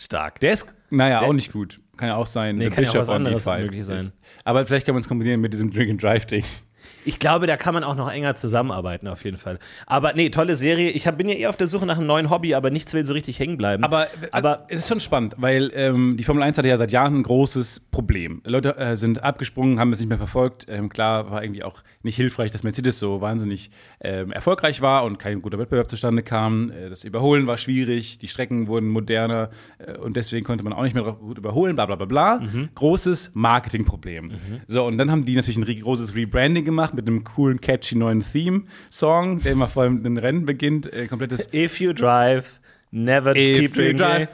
Stark. 0.00 0.40
Der 0.40 0.52
ist, 0.52 0.66
naja, 0.90 1.20
Der- 1.20 1.28
auch 1.28 1.32
nicht 1.32 1.52
gut. 1.52 1.80
Kann 1.96 2.08
ja 2.08 2.16
auch 2.16 2.26
sein. 2.26 2.56
Nee, 2.56 2.64
The 2.64 2.70
kann 2.70 2.84
ja 2.84 2.90
auch 2.90 2.94
was 2.94 3.10
anderes 3.10 3.46
E5 3.46 3.58
möglich 3.60 3.84
sein. 3.84 3.98
ist- 3.98 4.14
Aber 4.44 4.64
vielleicht 4.64 4.86
kann 4.86 4.94
man 4.94 5.02
es 5.02 5.08
kombinieren 5.08 5.40
mit 5.42 5.52
diesem 5.52 5.70
Drink 5.70 5.90
and 5.90 6.02
Drive 6.02 6.24
Ding. 6.24 6.44
Ich 7.04 7.18
glaube, 7.18 7.46
da 7.46 7.56
kann 7.56 7.74
man 7.74 7.84
auch 7.84 7.96
noch 7.96 8.10
enger 8.10 8.34
zusammenarbeiten, 8.34 9.08
auf 9.08 9.24
jeden 9.24 9.36
Fall. 9.36 9.58
Aber 9.86 10.12
nee, 10.14 10.30
tolle 10.30 10.56
Serie. 10.56 10.90
Ich 10.90 11.06
hab, 11.06 11.16
bin 11.18 11.28
ja 11.28 11.34
eher 11.34 11.48
auf 11.50 11.56
der 11.56 11.66
Suche 11.66 11.86
nach 11.86 11.96
einem 11.96 12.06
neuen 12.06 12.30
Hobby, 12.30 12.54
aber 12.54 12.70
nichts 12.70 12.92
will 12.94 13.04
so 13.04 13.12
richtig 13.14 13.38
hängen 13.38 13.56
bleiben. 13.56 13.84
Aber, 13.84 14.08
aber 14.32 14.66
es 14.68 14.80
ist 14.80 14.88
schon 14.88 15.00
spannend, 15.00 15.34
weil 15.38 15.70
ähm, 15.74 16.16
die 16.16 16.24
Formel 16.24 16.42
1 16.42 16.58
hatte 16.58 16.68
ja 16.68 16.76
seit 16.76 16.92
Jahren 16.92 17.16
ein 17.16 17.22
großes 17.22 17.80
Problem. 17.90 18.42
Leute 18.44 18.76
äh, 18.76 18.96
sind 18.96 19.22
abgesprungen, 19.22 19.80
haben 19.80 19.92
es 19.92 20.00
nicht 20.00 20.08
mehr 20.08 20.18
verfolgt. 20.18 20.66
Ähm, 20.68 20.88
klar 20.88 21.30
war 21.30 21.42
irgendwie 21.42 21.62
auch 21.62 21.82
nicht 22.02 22.16
hilfreich, 22.16 22.50
dass 22.50 22.62
Mercedes 22.62 22.98
so 22.98 23.20
wahnsinnig 23.20 23.70
ähm, 24.00 24.32
erfolgreich 24.32 24.80
war 24.80 25.04
und 25.04 25.18
kein 25.18 25.40
guter 25.40 25.58
Wettbewerb 25.58 25.88
zustande 25.88 26.22
kam. 26.22 26.70
Äh, 26.70 26.90
das 26.90 27.04
Überholen 27.04 27.46
war 27.46 27.58
schwierig, 27.58 28.18
die 28.18 28.28
Strecken 28.28 28.68
wurden 28.68 28.88
moderner 28.88 29.50
äh, 29.78 29.96
und 29.96 30.16
deswegen 30.16 30.44
konnte 30.44 30.64
man 30.64 30.72
auch 30.72 30.82
nicht 30.82 30.94
mehr 30.94 31.04
gut 31.04 31.38
überholen, 31.38 31.76
bla 31.76 31.86
bla 31.86 31.96
bla 31.96 32.06
bla. 32.06 32.40
Großes 32.74 33.30
Marketingproblem. 33.34 34.32
So, 34.66 34.86
und 34.86 34.98
dann 34.98 35.10
haben 35.10 35.24
die 35.24 35.34
natürlich 35.34 35.56
ein 35.56 35.80
großes 35.80 36.14
Rebranding 36.14 36.64
gemacht 36.64 36.89
mit 36.94 37.06
einem 37.06 37.24
coolen, 37.24 37.60
catchy 37.60 37.96
neuen 37.96 38.24
Theme-Song, 38.24 39.40
der 39.40 39.52
immer 39.52 39.68
vor 39.68 39.84
allem 39.84 40.02
den 40.02 40.16
Rennen 40.16 40.46
beginnt. 40.46 40.92
Äh, 40.92 41.06
komplettes 41.06 41.48
if 41.52 41.80
you 41.80 41.92
drive, 41.92 42.60
never 42.90 43.34
If 43.36 43.60
keep 43.60 43.74
drinking. 43.74 43.96
drive. 43.96 44.28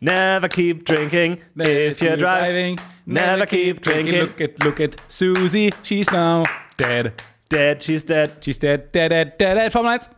Never 0.00 0.48
keep 0.48 0.84
drinking. 0.84 1.38
If 1.58 2.00
you're 2.02 2.16
driving, 2.18 2.78
never 3.06 3.46
keep 3.46 3.80
drinking. 3.80 4.20
Look 4.20 4.40
at, 4.40 4.62
look 4.62 4.80
at 4.80 4.96
Susie, 5.08 5.72
she's 5.82 6.10
now 6.10 6.44
dead. 6.76 7.12
Dead, 7.48 7.80
she's 7.80 8.04
dead. 8.04 8.32
She's 8.44 8.58
dead, 8.58 8.92
dead, 8.92 9.10
dead, 9.10 9.38
dead, 9.38 9.56
dead, 9.56 9.72
Formel 9.72 9.92
1. 9.92 10.10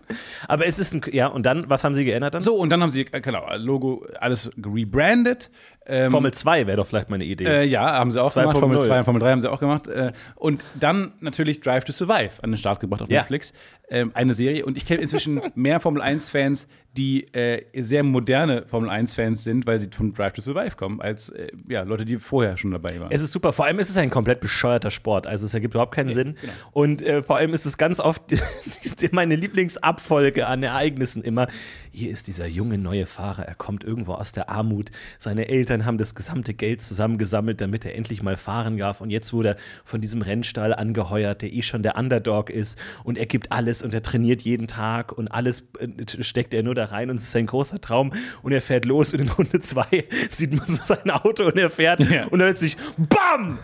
Aber 0.49 0.67
es 0.67 0.79
ist 0.79 0.95
ein. 0.95 1.03
Ja, 1.13 1.27
und 1.27 1.45
dann, 1.45 1.69
was 1.69 1.85
haben 1.85 1.95
sie 1.95 2.07
geändert 2.07 2.33
dann? 2.35 2.41
So, 2.41 2.55
und 2.55 2.71
dann 2.71 2.83
haben 2.83 2.91
sie, 2.91 3.03
äh, 3.13 3.21
genau, 3.21 3.47
Logo, 3.57 4.07
alles 4.19 4.51
rebrandet. 4.57 5.51
Ähm, 5.89 6.11
Formel 6.11 6.33
2 6.33 6.67
wäre 6.67 6.77
doch 6.77 6.87
vielleicht 6.87 7.09
meine 7.09 7.25
Idee. 7.25 7.45
Äh, 7.45 7.65
ja, 7.65 7.93
haben 7.95 8.13
sie 8.13 8.23
auch 8.23 8.31
2.0. 8.31 8.41
gemacht. 8.43 8.59
Formel 8.59 8.81
2 8.81 8.99
und 8.99 9.05
Formel 9.05 9.21
3 9.23 9.31
haben 9.31 9.41
sie 9.41 9.51
auch 9.51 9.59
gemacht. 9.61 9.89
Äh, 9.89 10.13
und 10.35 10.63
dann 10.79 11.13
natürlich 11.21 11.61
Drive 11.61 11.85
to 11.85 11.93
Survive 11.93 12.31
an 12.43 12.51
den 12.51 12.59
Start 12.59 12.81
gebracht 12.81 13.03
auf 13.03 13.11
Ja. 13.11 13.21
Netflix. 13.21 13.53
Ähm, 13.91 14.11
eine 14.15 14.35
Serie. 14.35 14.67
Und 14.67 14.77
ich 14.77 14.85
kenne 14.85 15.01
inzwischen 15.01 15.41
mehr 15.55 15.81
Formel 15.81 16.03
1-Fans, 16.03 16.69
die 16.97 17.33
äh, 17.33 17.63
sehr 17.81 18.03
moderne 18.03 18.67
Formel 18.67 18.91
1-Fans 18.91 19.45
sind, 19.45 19.67
weil 19.67 19.79
sie 19.79 19.89
von 19.91 20.13
Drive 20.13 20.33
to 20.33 20.41
Survive 20.41 20.77
kommen, 20.77 21.01
als 21.01 21.29
äh, 21.29 21.49
ja, 21.69 21.83
Leute, 21.83 22.05
die 22.05 22.19
vorher 22.19 22.57
schon 22.57 22.73
dabei 22.73 22.99
waren. 22.99 23.11
Es 23.13 23.23
ist 23.23 23.33
super. 23.33 23.53
Vor 23.53 23.67
allem 23.67 23.79
ist 23.79 23.89
es 23.89 23.97
ein 23.97 24.11
komplett 24.11 24.41
bescheuerter 24.41 24.91
Sport. 24.91 25.27
Also 25.27 25.47
es 25.47 25.55
ergibt 25.55 25.75
überhaupt 25.75 25.95
keinen 25.95 26.11
Sinn. 26.11 26.37
genau. 26.41 26.53
Und 26.73 27.03
äh, 27.03 27.23
vor 27.23 27.37
allem 27.37 27.55
ist 27.55 27.67
es 27.67 27.79
ganz 27.79 28.01
oft 28.01 28.23
meine 29.13 29.37
Lieblingsabfolge 29.37 30.47
an 30.47 30.63
Ereignissen 30.63 31.23
immer. 31.23 31.47
Hier 31.93 32.11
ist 32.11 32.27
dieser 32.27 32.47
junge 32.47 32.79
neue 32.79 33.07
Fahrer. 33.07 33.45
Er 33.45 33.55
kommt 33.55 33.85
irgendwo 33.85 34.15
aus 34.15 34.33
der 34.33 34.49
Armut. 34.49 34.91
Seine 35.19 35.49
Eltern 35.49 35.85
haben 35.85 35.99
das 35.99 36.15
gesamte 36.15 36.55
Geld 36.55 36.83
zusammengesammelt, 36.83 37.61
damit 37.61 37.85
er 37.85 37.95
endlich 37.95 38.23
mal 38.23 38.37
fahren 38.37 38.77
darf. 38.77 39.01
Und 39.01 39.11
jetzt 39.11 39.33
wurde 39.33 39.51
er 39.51 39.57
von 39.85 40.01
diesem 40.01 40.23
Rennstall 40.23 40.75
angeheuert, 40.75 41.43
der 41.43 41.53
eh 41.53 41.63
schon 41.63 41.83
der 41.83 41.97
Underdog 41.97 42.51
ist. 42.51 42.79
Und 43.05 43.19
er 43.19 43.27
gibt 43.27 43.53
alles 43.53 43.78
und 43.83 43.95
er 43.95 44.03
trainiert 44.03 44.43
jeden 44.43 44.67
Tag 44.67 45.13
und 45.13 45.29
alles 45.29 45.65
äh, 45.79 45.89
steckt 46.23 46.55
er 46.55 46.63
nur 46.63 46.75
da 46.75 46.87
rein 46.87 47.11
und 47.11 47.17
es 47.17 47.23
ist 47.25 47.33
sein 47.33 47.47
großer 47.47 47.81
Traum. 47.81 48.13
Und 48.43 48.53
er 48.53 48.61
fährt 48.61 48.85
los 48.85 49.13
und 49.13 49.21
in 49.21 49.29
Runde 49.29 49.61
zwei 49.61 50.05
sieht 50.31 50.55
man 50.55 50.67
so 50.67 50.83
sein 50.85 51.11
Auto 51.11 51.45
und 51.47 51.57
er 51.57 51.71
fährt 51.71 52.01
Ja. 52.01 52.25
und 52.27 52.39
dann 52.39 52.49
plötzlich 52.49 52.77
BAM! 52.97 53.59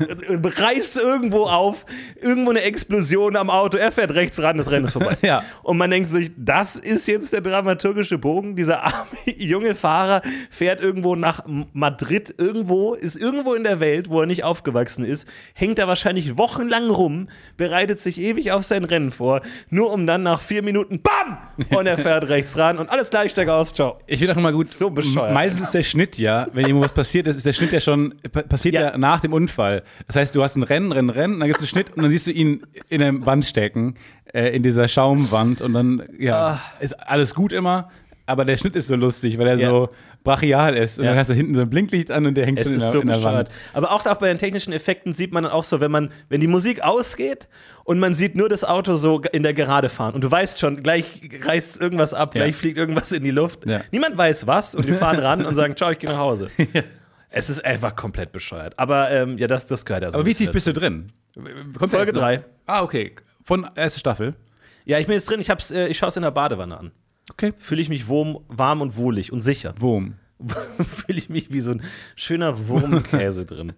Reißt 0.57 0.97
irgendwo 1.01 1.45
auf, 1.45 1.87
irgendwo 2.21 2.51
eine 2.51 2.63
Explosion 2.63 3.37
am 3.37 3.51
Auto, 3.51 3.77
er 3.77 3.93
fährt 3.93 4.13
rechts 4.15 4.41
ran, 4.41 4.57
das 4.57 4.71
Rennen 4.71 4.87
ist 4.87 4.93
vorbei. 4.93 5.17
Ja. 5.23 5.43
Und 5.63 5.79
man 5.79 5.91
denkt 5.91 6.11
sich, 6.11 6.31
das 6.37 6.77
ist 6.77 7.07
jetzt 7.07 7.33
der 7.33 7.41
dramaturgische 7.41 8.19
Bogen. 8.19 8.57
Dieser 8.57 8.83
arme 8.85 9.07
junge 9.37 9.75
Fahrer 9.75 10.23
fährt 10.51 10.81
irgendwo 10.83 11.17
nach 11.17 11.45
Madrid, 11.73 12.35
irgendwo, 12.37 12.95
ist 12.95 13.17
irgendwo 13.17 13.55
in 13.55 13.65
der 13.65 13.81
Welt, 13.81 14.11
wo 14.11 14.21
er 14.21 14.27
nicht 14.27 14.45
aufgewachsen 14.45 15.05
ist, 15.05 15.27
hängt 15.55 15.79
da 15.79 15.89
wahrscheinlich 15.89 16.37
wochenlang 16.37 16.91
rum, 16.91 17.29
bereitet 17.57 18.01
sich 18.01 18.21
ewig 18.21 18.53
auf 18.53 18.65
sein 18.65 18.85
Rennen 18.85 19.11
vor, 19.11 19.41
nur 19.71 19.93
um 19.93 20.04
dann 20.07 20.23
nach 20.23 20.41
vier 20.41 20.63
Minuten 20.63 21.01
BAM! 21.01 21.39
Und 21.77 21.87
er 21.87 21.97
fährt 21.99 22.29
rechts 22.29 22.57
ran 22.59 22.79
und 22.79 22.91
alles 22.91 23.11
gleich, 23.11 23.31
steig 23.31 23.49
aus, 23.49 23.73
ciao. 23.73 23.99
Ich 24.07 24.21
will 24.21 24.29
doch 24.29 24.37
mal 24.37 24.53
gut. 24.53 24.69
So 24.71 24.91
bescheuert. 24.91 25.33
Meistens 25.33 25.63
ist 25.67 25.75
der 25.75 25.83
Schnitt 25.83 26.19
ja, 26.19 26.49
wenn 26.53 26.67
irgendwas 26.67 26.93
passiert 26.93 27.27
ist, 27.27 27.37
ist 27.37 27.47
der 27.47 27.53
Schnitt 27.53 27.73
ja 27.73 27.81
schon 27.81 28.15
pa 28.33 28.43
passiert 28.43 28.75
ja. 28.75 28.81
Ja. 28.93 28.99
nach 28.99 29.21
dem 29.21 29.33
Unfall. 29.33 29.83
Das 30.07 30.17
heißt, 30.17 30.35
du 30.35 30.43
hast 30.43 30.57
ein 30.57 30.63
Rennen, 30.63 30.93
Rennen, 30.93 31.11
Rennen, 31.11 31.39
dann 31.41 31.49
gibt 31.49 31.59
es 31.59 31.63
einen 31.63 31.69
Schnitt 31.69 31.97
und 31.97 32.03
dann 32.03 32.11
siehst 32.11 32.27
du 32.27 32.33
ihn 32.33 32.65
in 32.89 33.01
der 33.01 33.25
Wand 33.27 33.45
stecken, 33.45 33.95
äh, 34.33 34.49
in 34.57 34.63
dieser 34.63 34.89
Schaumwand 34.89 35.61
und 35.63 35.73
dann 35.73 36.03
ja, 36.19 36.61
ist 36.81 36.93
alles 36.95 37.35
gut 37.35 37.53
immer. 37.53 37.91
Aber 38.27 38.45
der 38.47 38.57
Schnitt 38.57 38.75
ist 38.75 38.87
so 38.87 38.97
lustig, 38.97 39.39
weil 39.39 39.47
er 39.49 39.55
Ah. 39.57 39.59
Ja. 39.59 39.69
so 39.71 39.89
brachial 40.25 40.75
ist. 40.77 40.99
Und 40.99 41.05
Ja. 41.05 41.11
dann 41.13 41.19
hast 41.21 41.31
du 41.31 41.35
hinten 41.35 41.55
so 41.55 41.61
ein 41.63 41.71
Blinklicht 41.71 42.11
an 42.11 42.27
und 42.27 42.35
der 42.35 42.47
hängt 42.47 42.59
Es 42.59 42.65
schon 42.65 42.73
in 42.75 42.79
der, 42.81 42.91
so 42.91 43.01
in 43.01 43.07
der 43.07 43.17
bescheuert. 43.19 43.49
Wand. 43.51 43.51
Aber 43.75 43.93
auch 43.93 44.03
da 44.03 44.15
bei 44.15 44.27
den 44.29 44.39
technischen 44.39 44.73
Effekten 44.73 45.15
sieht 45.15 45.33
man 45.33 45.45
dann 45.45 45.53
auch 45.53 45.63
so, 45.65 45.81
wenn 45.81 45.91
man, 45.93 46.11
wenn 46.29 46.41
die 46.41 46.47
Musik 46.49 46.83
ausgeht 46.83 47.47
und 47.85 47.99
man 48.01 48.15
sieht 48.15 48.35
nur 48.35 48.49
das 48.49 48.65
Auto 48.65 48.97
so 48.97 49.21
in 49.21 49.43
der 49.45 49.55
Gerade 49.55 49.89
fahren 49.91 50.15
und 50.15 50.23
du 50.25 50.31
weißt 50.31 50.59
schon, 50.59 50.83
gleich 50.83 51.05
reißt 51.45 51.81
irgendwas 51.81 52.13
ab, 52.15 52.35
Ja. 52.35 52.43
gleich 52.43 52.57
fliegt 52.57 52.79
irgendwas 52.79 53.13
in 53.13 53.23
die 53.23 53.31
Luft. 53.31 53.67
Ja. 53.67 53.83
Niemand 53.93 54.19
weiß 54.19 54.47
was 54.47 54.75
und 54.75 54.87
die 54.89 54.93
fahren 54.95 55.19
ran 55.21 55.47
und 55.47 55.55
sagen, 55.55 55.77
ciao, 55.77 55.91
ich 55.93 55.99
gehe 56.01 56.11
nach 56.11 56.19
Hause. 56.19 56.49
Es 57.37 57.51
ist 57.51 57.65
einfach 57.65 57.97
komplett 57.97 58.31
bescheuert. 58.31 58.79
Aber 58.79 59.11
ähm, 59.11 59.39
ja, 59.39 59.49
das, 59.49 59.67
das 59.67 59.85
gehört 59.85 60.05
ja 60.05 60.13
so 60.13 60.19
Aber 60.19 60.25
wie 60.27 60.35
tief 60.35 60.53
bist 60.53 60.69
du 60.69 60.73
drin? 60.73 61.11
Kommt 61.35 61.91
Folge 61.91 61.97
jetzt 62.07 62.15
noch- 62.15 62.23
drei. 62.23 62.45
Ah, 62.67 62.83
okay. 62.85 63.17
Von 63.43 63.69
erste 63.75 63.99
Staffel. 63.99 64.35
Ja, 64.85 65.01
ich 65.01 65.07
bin 65.09 65.15
jetzt 65.15 65.29
drin, 65.29 65.41
ich, 65.41 65.51
hab's, 65.51 65.73
äh, 65.73 65.89
ich 65.89 65.99
schaue 65.99 66.11
es 66.11 66.17
in 66.17 66.23
der 66.23 66.31
Badewanne 66.31 66.79
an. 66.79 66.93
Okay. 67.31 67.53
Fühle 67.59 67.81
ich 67.81 67.89
mich 67.89 68.09
warm, 68.09 68.39
warm 68.49 68.81
und 68.81 68.97
wohlig 68.97 69.33
und 69.33 69.41
sicher. 69.41 69.75
Wurm. 69.79 70.15
Fühle 70.83 71.19
ich 71.19 71.29
mich 71.29 71.53
wie 71.53 71.61
so 71.61 71.73
ein 71.73 71.83
schöner 72.17 72.69
Wurmkäse 72.69 73.47
drin. 73.47 73.73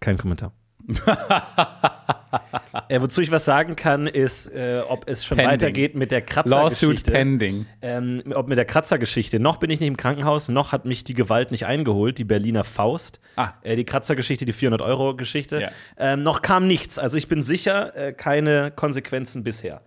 Kein 0.00 0.18
Kommentar. 0.18 0.52
äh, 2.88 3.00
wozu 3.00 3.20
ich 3.20 3.30
was 3.30 3.44
sagen 3.44 3.76
kann, 3.76 4.06
ist, 4.06 4.48
äh, 4.48 4.82
ob 4.88 5.08
es 5.08 5.24
schon 5.24 5.36
Pending. 5.36 5.52
weitergeht 5.52 5.94
mit 5.94 6.10
der 6.10 6.20
Lawsuit 6.20 6.30
Kratzergeschichte. 6.30 7.12
pending. 7.12 7.66
Ähm, 7.82 8.22
ob 8.34 8.48
mit 8.48 8.58
der 8.58 8.64
Kratzergeschichte. 8.64 9.38
Noch 9.38 9.58
bin 9.58 9.70
ich 9.70 9.80
nicht 9.80 9.88
im 9.88 9.96
Krankenhaus, 9.96 10.48
noch 10.48 10.72
hat 10.72 10.86
mich 10.86 11.04
die 11.04 11.14
Gewalt 11.14 11.50
nicht 11.50 11.66
eingeholt, 11.66 12.18
die 12.18 12.24
Berliner 12.24 12.64
Faust. 12.64 13.20
Ah. 13.36 13.52
Äh, 13.62 13.76
die 13.76 13.84
Kratzergeschichte, 13.84 14.46
die 14.46 14.54
400-Euro-Geschichte. 14.54 15.60
Ja. 15.60 15.70
Ähm, 15.98 16.22
noch 16.22 16.42
kam 16.42 16.66
nichts. 16.66 16.98
Also 16.98 17.18
ich 17.18 17.28
bin 17.28 17.42
sicher, 17.42 17.94
äh, 17.94 18.12
keine 18.12 18.70
Konsequenzen 18.70 19.44
bisher. 19.44 19.82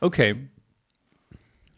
Okay. 0.00 0.36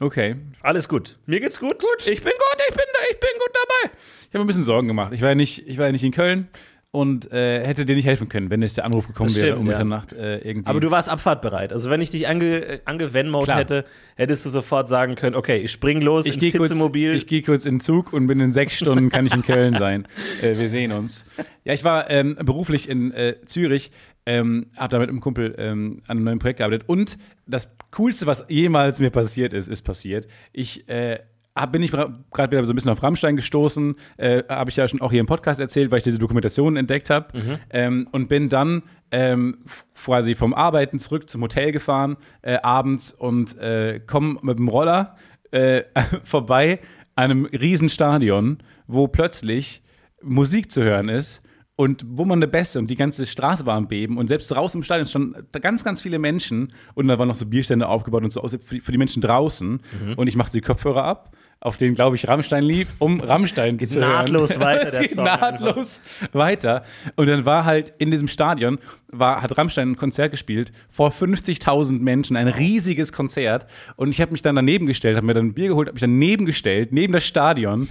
Okay. 0.01 0.37
Alles 0.61 0.89
gut. 0.89 1.17
Mir 1.27 1.41
geht's 1.41 1.61
gut. 1.61 1.81
gut. 1.81 2.07
Ich 2.07 2.23
bin 2.23 2.33
gut, 2.33 2.63
ich 2.69 2.75
bin, 2.75 2.85
ich 3.11 3.21
bin 3.21 3.31
gut 3.39 3.51
dabei. 3.53 3.95
Ich 4.23 4.35
habe 4.35 4.39
mir 4.39 4.45
ein 4.45 4.47
bisschen 4.49 4.65
Sorgen 4.65 4.89
gemacht. 4.89 5.13
Ich 5.13 5.23
war 5.23 5.29
ja 5.29 5.35
nicht, 5.37 5.67
ich 5.69 5.79
war 5.79 5.87
ja 5.87 5.93
nicht 5.93 6.03
in 6.03 6.11
Köln 6.11 6.49
und 6.95 7.33
äh, 7.33 7.67
hätte 7.67 7.85
dir 7.85 7.97
nicht 7.97 8.07
helfen 8.07 8.29
können, 8.29 8.51
wenn 8.51 8.63
jetzt 8.63 8.77
der 8.77 8.85
Anruf 8.85 9.09
gekommen 9.09 9.27
Das 9.29 9.37
wäre 9.37 9.49
stimmt, 9.49 9.61
um 9.61 9.67
ja. 9.67 9.73
Mitternacht 9.73 10.13
äh, 10.13 10.39
irgendwie. 10.39 10.69
Aber 10.69 10.79
du 10.79 10.93
warst 10.93 11.09
abfahrtbereit. 11.09 11.73
Also 11.73 11.91
wenn 11.91 12.01
ich 12.01 12.11
dich 12.11 12.29
ange, 12.29 12.83
angewenmode 12.85 13.53
hätte, 13.53 13.85
hättest 14.15 14.47
du 14.47 14.51
sofort 14.51 14.89
sagen 14.89 15.17
können, 15.17 15.35
okay, 15.35 15.57
ich 15.57 15.73
spring 15.73 16.01
los 16.01 16.25
ich 16.25 16.35
ins 16.35 16.41
gehe 16.41 16.53
kurz, 16.53 16.71
ich 16.71 17.27
geh 17.27 17.43
kurz 17.43 17.67
in 17.67 17.75
den 17.75 17.81
Zug 17.81 18.13
und 18.13 18.29
bin 18.29 18.39
in 18.39 18.53
sechs 18.53 18.77
Stunden 18.77 19.11
kann 19.11 19.27
ich 19.27 19.35
in 19.35 19.43
Köln 19.43 19.75
sein. 19.77 20.07
Äh, 20.41 20.59
wir 20.59 20.69
sehen 20.69 20.93
uns. 20.93 21.25
Ja, 21.65 21.75
ich 21.75 21.85
war 21.85 22.11
ähm, 22.11 22.37
beruflich 22.37 22.89
in 22.89 23.13
äh, 23.13 23.37
Zürich, 23.45 23.91
ähm, 24.27 24.67
habe 24.77 24.91
da 24.91 24.99
mit 24.99 25.09
einem 25.09 25.21
Kumpel 25.21 25.55
ähm, 25.59 26.03
an 26.07 26.17
einem 26.17 26.25
neuen 26.25 26.39
Projekt 26.39 26.59
gearbeitet 26.59 26.89
und 26.89 27.19
das 27.47 27.71
Coolste, 27.91 28.27
was 28.27 28.47
jemals 28.49 29.01
mir 29.01 29.11
passiert 29.11 29.53
ist, 29.53 29.69
ist 29.69 29.83
passiert. 29.83 30.27
Ich 30.53 30.89
äh, 30.89 31.21
bin 31.71 31.83
ich 31.83 31.93
gerade 31.93 32.51
wieder 32.51 32.65
so 32.65 32.73
ein 32.73 32.77
bisschen 32.77 32.91
auf 32.91 33.03
Rammstein 33.03 33.37
gestoßen, 33.37 33.95
äh, 34.17 34.43
habe 34.49 34.71
ich 34.71 34.77
ja 34.77 34.89
schon 34.89 35.01
auch 35.01 35.11
hier 35.11 35.21
im 35.21 35.27
Podcast 35.27 35.61
erzählt, 35.61 35.91
weil 35.91 35.99
ich 35.99 36.05
diese 36.05 36.19
Dokumentation 36.19 36.77
entdeckt 36.77 37.11
habe 37.11 37.29
ähm, 37.71 38.09
und 38.11 38.29
bin 38.29 38.49
dann 38.49 38.83
ähm, 39.13 39.59
quasi 39.95 40.35
vom 40.35 40.53
Arbeiten 40.53 40.99
zurück 40.99 41.31
zum 41.31 41.43
Hotel 41.43 41.71
gefahren, 41.71 42.17
äh, 42.43 42.57
abends 42.63 43.13
und 43.13 43.57
äh, 43.59 44.01
komme 44.05 44.39
mit 44.43 44.59
dem 44.59 44.69
Roller 44.69 45.17
äh, 45.53 45.83
vorbei 46.25 46.81
an 47.15 47.31
einem 47.31 47.45
riesen 47.47 47.89
Stadion, 47.89 48.59
wo 48.89 49.07
plötzlich 49.07 49.83
Musik 50.23 50.73
zu 50.73 50.83
hören 50.83 51.09
ist 51.09 51.43
und 51.77 52.05
wo 52.07 52.25
man 52.25 52.39
eine 52.39 52.49
Beste 52.49 52.79
und 52.79 52.91
die 52.91 52.95
ganze 52.97 53.27
Straße 53.27 53.67
war 53.67 53.77
am 53.77 53.89
Beben. 53.89 54.19
Und 54.19 54.29
selbst 54.29 54.51
draußen 54.51 54.79
im 54.79 54.85
Stadion 54.85 55.07
standen 55.07 55.47
ganz, 55.61 55.85
ganz 55.85 56.03
viele 56.03 56.19
Menschen. 56.19 56.73
Und 56.95 57.09
da 57.09 57.19
waren 57.19 57.29
noch 57.29 57.35
so 57.35 57.47
Bierstände 57.47 57.89
aufgebaut 57.89 58.23
und 58.23 58.33
so 58.33 58.43
aus 58.43 58.53
für 58.53 58.75
die, 58.77 58.81
für 58.81 58.93
die 58.93 58.99
Menschen 58.99 59.21
draußen. 59.23 59.81
Und 60.17 60.27
ich 60.29 60.37
machte 60.37 60.53
die 60.53 60.61
Kopfhörer 60.61 61.05
ab, 61.05 61.37
auf 61.65 61.79
denen, 61.79 61.95
glaube 61.95 62.15
ich, 62.15 62.29
Rammstein 62.29 62.63
lief, 62.63 62.89
um 62.99 63.21
Rammstein 63.21 63.79
zu 63.81 63.99
hören. 63.99 64.11
nahtlos 64.11 64.61
weiter, 64.61 64.91
der 64.91 65.01
geht 65.01 65.15
Song 65.15 65.25
nahtlos 65.25 66.03
weiter. 66.33 66.83
Und 67.17 67.27
dann 67.27 67.47
war 67.47 67.65
halt 67.65 67.95
in 67.97 68.11
diesem 68.11 68.29
Stadion, 68.29 68.79
war, 69.09 69.41
hat 69.41 69.57
Rammstein 69.57 69.93
ein 69.93 69.97
Konzert 69.97 70.31
gespielt 70.31 70.73
vor 70.91 71.11
50.000 71.11 72.01
Menschen, 72.01 72.37
ein 72.37 72.49
riesiges 72.49 73.15
Konzert. 73.15 73.67
Und 73.97 74.11
ich 74.11 74.21
habe 74.21 74.33
mich 74.33 74.43
dann 74.43 74.57
daneben 74.57 74.85
gestellt, 74.85 75.17
habe 75.17 75.27
mir 75.27 75.33
dann 75.33 75.47
ein 75.47 75.55
Bier 75.55 75.69
geholt, 75.69 75.89
habe 75.89 75.95
mich 75.95 76.03
daneben 76.03 76.45
gestellt, 76.45 76.93
neben 76.93 77.15
das 77.15 77.25
Stadion, 77.25 77.89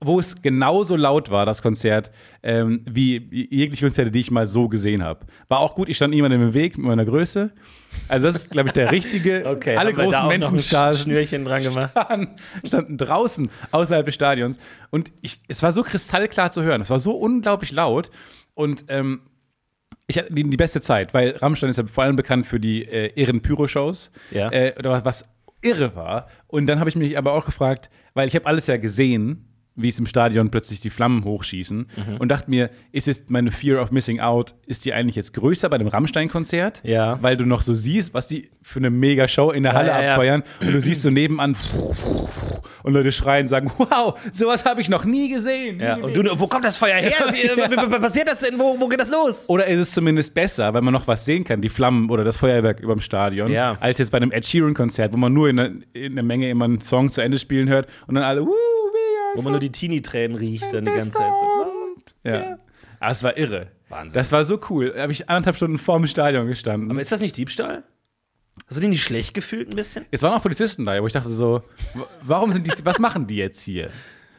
wo 0.00 0.20
es 0.20 0.42
genauso 0.42 0.96
laut 0.96 1.30
war, 1.30 1.46
das 1.46 1.62
Konzert, 1.62 2.10
ähm, 2.42 2.82
wie 2.88 3.46
jegliche 3.50 3.86
Konzerte, 3.86 4.10
die 4.10 4.20
ich 4.20 4.30
mal 4.30 4.48
so 4.48 4.68
gesehen 4.68 5.02
habe. 5.02 5.26
War 5.48 5.60
auch 5.60 5.74
gut, 5.74 5.88
ich 5.88 5.96
stand 5.96 6.14
niemandem 6.14 6.42
im 6.42 6.54
Weg 6.54 6.76
mit 6.76 6.86
meiner 6.86 7.04
Größe. 7.04 7.52
Also 8.08 8.26
das 8.26 8.36
ist, 8.36 8.50
glaube 8.50 8.68
ich, 8.68 8.72
der 8.72 8.90
richtige, 8.90 9.44
okay, 9.48 9.76
alle 9.76 9.92
großen 9.92 10.26
Menschenstars 10.26 11.02
Schnürchen 11.02 11.44
dran 11.44 11.62
gemacht. 11.62 11.90
standen, 11.90 12.36
standen 12.64 12.98
draußen 12.98 13.48
außerhalb 13.70 14.04
des 14.04 14.14
Stadions. 14.14 14.58
Und 14.90 15.12
ich, 15.22 15.40
es 15.48 15.62
war 15.62 15.72
so 15.72 15.82
kristallklar 15.82 16.50
zu 16.50 16.62
hören. 16.62 16.80
Es 16.80 16.90
war 16.90 17.00
so 17.00 17.12
unglaublich 17.12 17.72
laut. 17.72 18.10
Und 18.54 18.84
ähm, 18.88 19.20
ich 20.06 20.18
hatte 20.18 20.32
die, 20.32 20.44
die 20.44 20.56
beste 20.56 20.80
Zeit, 20.80 21.14
weil 21.14 21.30
Rammstein 21.36 21.70
ist 21.70 21.78
ja 21.78 21.86
vor 21.86 22.04
allem 22.04 22.16
bekannt 22.16 22.46
für 22.46 22.60
die 22.60 22.82
äh, 22.82 23.12
irren 23.14 23.40
Pyro-Shows. 23.40 24.10
Ja. 24.30 24.50
Äh, 24.50 24.74
oder 24.78 24.90
was, 24.90 25.04
was 25.04 25.34
irre 25.62 25.96
war. 25.96 26.28
Und 26.46 26.66
dann 26.66 26.78
habe 26.78 26.90
ich 26.90 26.96
mich 26.96 27.16
aber 27.16 27.32
auch 27.32 27.46
gefragt, 27.46 27.90
weil 28.12 28.28
ich 28.28 28.34
habe 28.34 28.46
alles 28.46 28.66
ja 28.66 28.76
gesehen, 28.76 29.48
wie 29.76 29.88
es 29.88 29.98
im 29.98 30.06
Stadion 30.06 30.50
plötzlich 30.50 30.80
die 30.80 30.90
Flammen 30.90 31.24
hochschießen 31.24 31.78
Mhm. 31.96 32.16
und 32.18 32.28
dachte 32.28 32.48
mir, 32.48 32.70
ist 32.92 33.08
es 33.08 33.24
meine 33.28 33.50
Fear 33.50 33.82
of 33.82 33.90
Missing 33.90 34.20
Out, 34.20 34.54
ist 34.66 34.84
die 34.84 34.92
eigentlich 34.92 35.16
jetzt 35.16 35.34
größer 35.34 35.68
bei 35.68 35.78
dem 35.78 35.88
Rammstein-Konzert? 35.88 36.80
Ja. 36.84 37.18
Weil 37.20 37.36
du 37.36 37.44
noch 37.44 37.62
so 37.62 37.74
siehst, 37.74 38.14
was 38.14 38.26
die 38.28 38.50
für 38.62 38.78
eine 38.78 38.90
mega 38.90 39.26
Show 39.28 39.50
in 39.50 39.64
der 39.64 39.72
Halle 39.72 39.88
ja, 39.88 40.02
ja. 40.02 40.10
abfeuern 40.12 40.42
und 40.60 40.72
du 40.72 40.80
siehst 40.80 41.00
so 41.02 41.10
nebenan 41.10 41.56
und 42.82 42.92
Leute 42.92 43.12
schreien, 43.12 43.48
sagen, 43.48 43.70
wow, 43.78 44.18
sowas 44.32 44.64
habe 44.64 44.80
ich 44.80 44.88
noch 44.88 45.04
nie 45.04 45.28
gesehen. 45.28 45.80
Ja. 45.80 45.96
Nie 45.96 46.02
Und 46.02 46.14
du, 46.14 46.22
wo 46.38 46.46
kommt 46.46 46.64
das 46.64 46.76
Feuer 46.76 46.96
her? 46.96 47.12
Wie, 47.32 47.98
passiert 47.98 48.28
das 48.28 48.40
denn? 48.40 48.58
Wo, 48.58 48.78
wo 48.78 48.88
geht 48.88 49.00
das 49.00 49.10
los? 49.10 49.48
Oder 49.48 49.66
ist 49.66 49.80
es 49.80 49.92
zumindest 49.92 50.34
besser, 50.34 50.72
weil 50.74 50.82
man 50.82 50.92
noch 50.92 51.06
was 51.08 51.24
sehen 51.24 51.44
kann, 51.44 51.60
die 51.60 51.68
Flammen 51.68 52.10
oder 52.10 52.24
das 52.24 52.36
Feuerwerk 52.36 52.80
über 52.80 52.94
dem 52.94 53.00
Stadion, 53.00 53.54
als 53.56 53.98
jetzt 53.98 54.10
bei 54.10 54.18
einem 54.18 54.32
Ed 54.32 54.46
Sheeran-Konzert, 54.46 55.12
wo 55.12 55.16
man 55.16 55.32
nur 55.32 55.48
in 55.48 55.58
einer, 55.58 55.74
in 55.92 56.12
einer 56.12 56.22
Menge 56.22 56.48
immer 56.50 56.66
einen 56.66 56.80
Song 56.80 57.10
zu 57.10 57.20
Ende 57.20 57.38
spielen 57.38 57.68
hört 57.68 57.88
und 58.06 58.14
dann 58.14 58.24
alle, 58.24 58.42
uh, 58.42 58.52
Wo 59.34 59.42
man 59.42 59.52
nur 59.52 59.60
die 59.60 59.72
Teenie-Tränen 59.72 60.36
riecht 60.36 60.72
dann 60.72 60.84
die 60.84 60.92
ganze 60.92 61.12
Zeit. 61.12 61.32
So. 61.38 62.28
Ja. 62.28 62.58
Aber 63.00 63.10
es 63.10 63.22
war 63.22 63.36
irre. 63.36 63.68
Wahnsinn. 63.88 64.18
Das 64.18 64.32
war 64.32 64.44
so 64.44 64.60
cool. 64.70 64.92
Da 64.94 65.02
habe 65.02 65.12
ich 65.12 65.28
anderthalb 65.28 65.56
Stunden 65.56 65.78
vor 65.78 65.98
dem 65.98 66.06
Stadion 66.06 66.46
gestanden. 66.46 66.90
Aber 66.90 67.00
ist 67.00 67.12
das 67.12 67.20
nicht 67.20 67.36
Diebstahl? 67.36 67.84
Hast 68.66 68.76
du 68.76 68.80
dich 68.80 68.90
nicht 68.90 69.02
schlecht 69.02 69.34
gefühlt 69.34 69.70
ein 69.70 69.76
bisschen? 69.76 70.06
Es 70.10 70.22
waren 70.22 70.32
auch 70.32 70.42
Polizisten 70.42 70.84
da, 70.84 71.00
wo 71.02 71.06
ich 71.06 71.12
dachte 71.12 71.30
so, 71.30 71.62
warum 72.22 72.52
sind 72.52 72.66
die, 72.66 72.84
was 72.84 72.98
machen 72.98 73.26
die 73.26 73.36
jetzt 73.36 73.62
hier? 73.62 73.90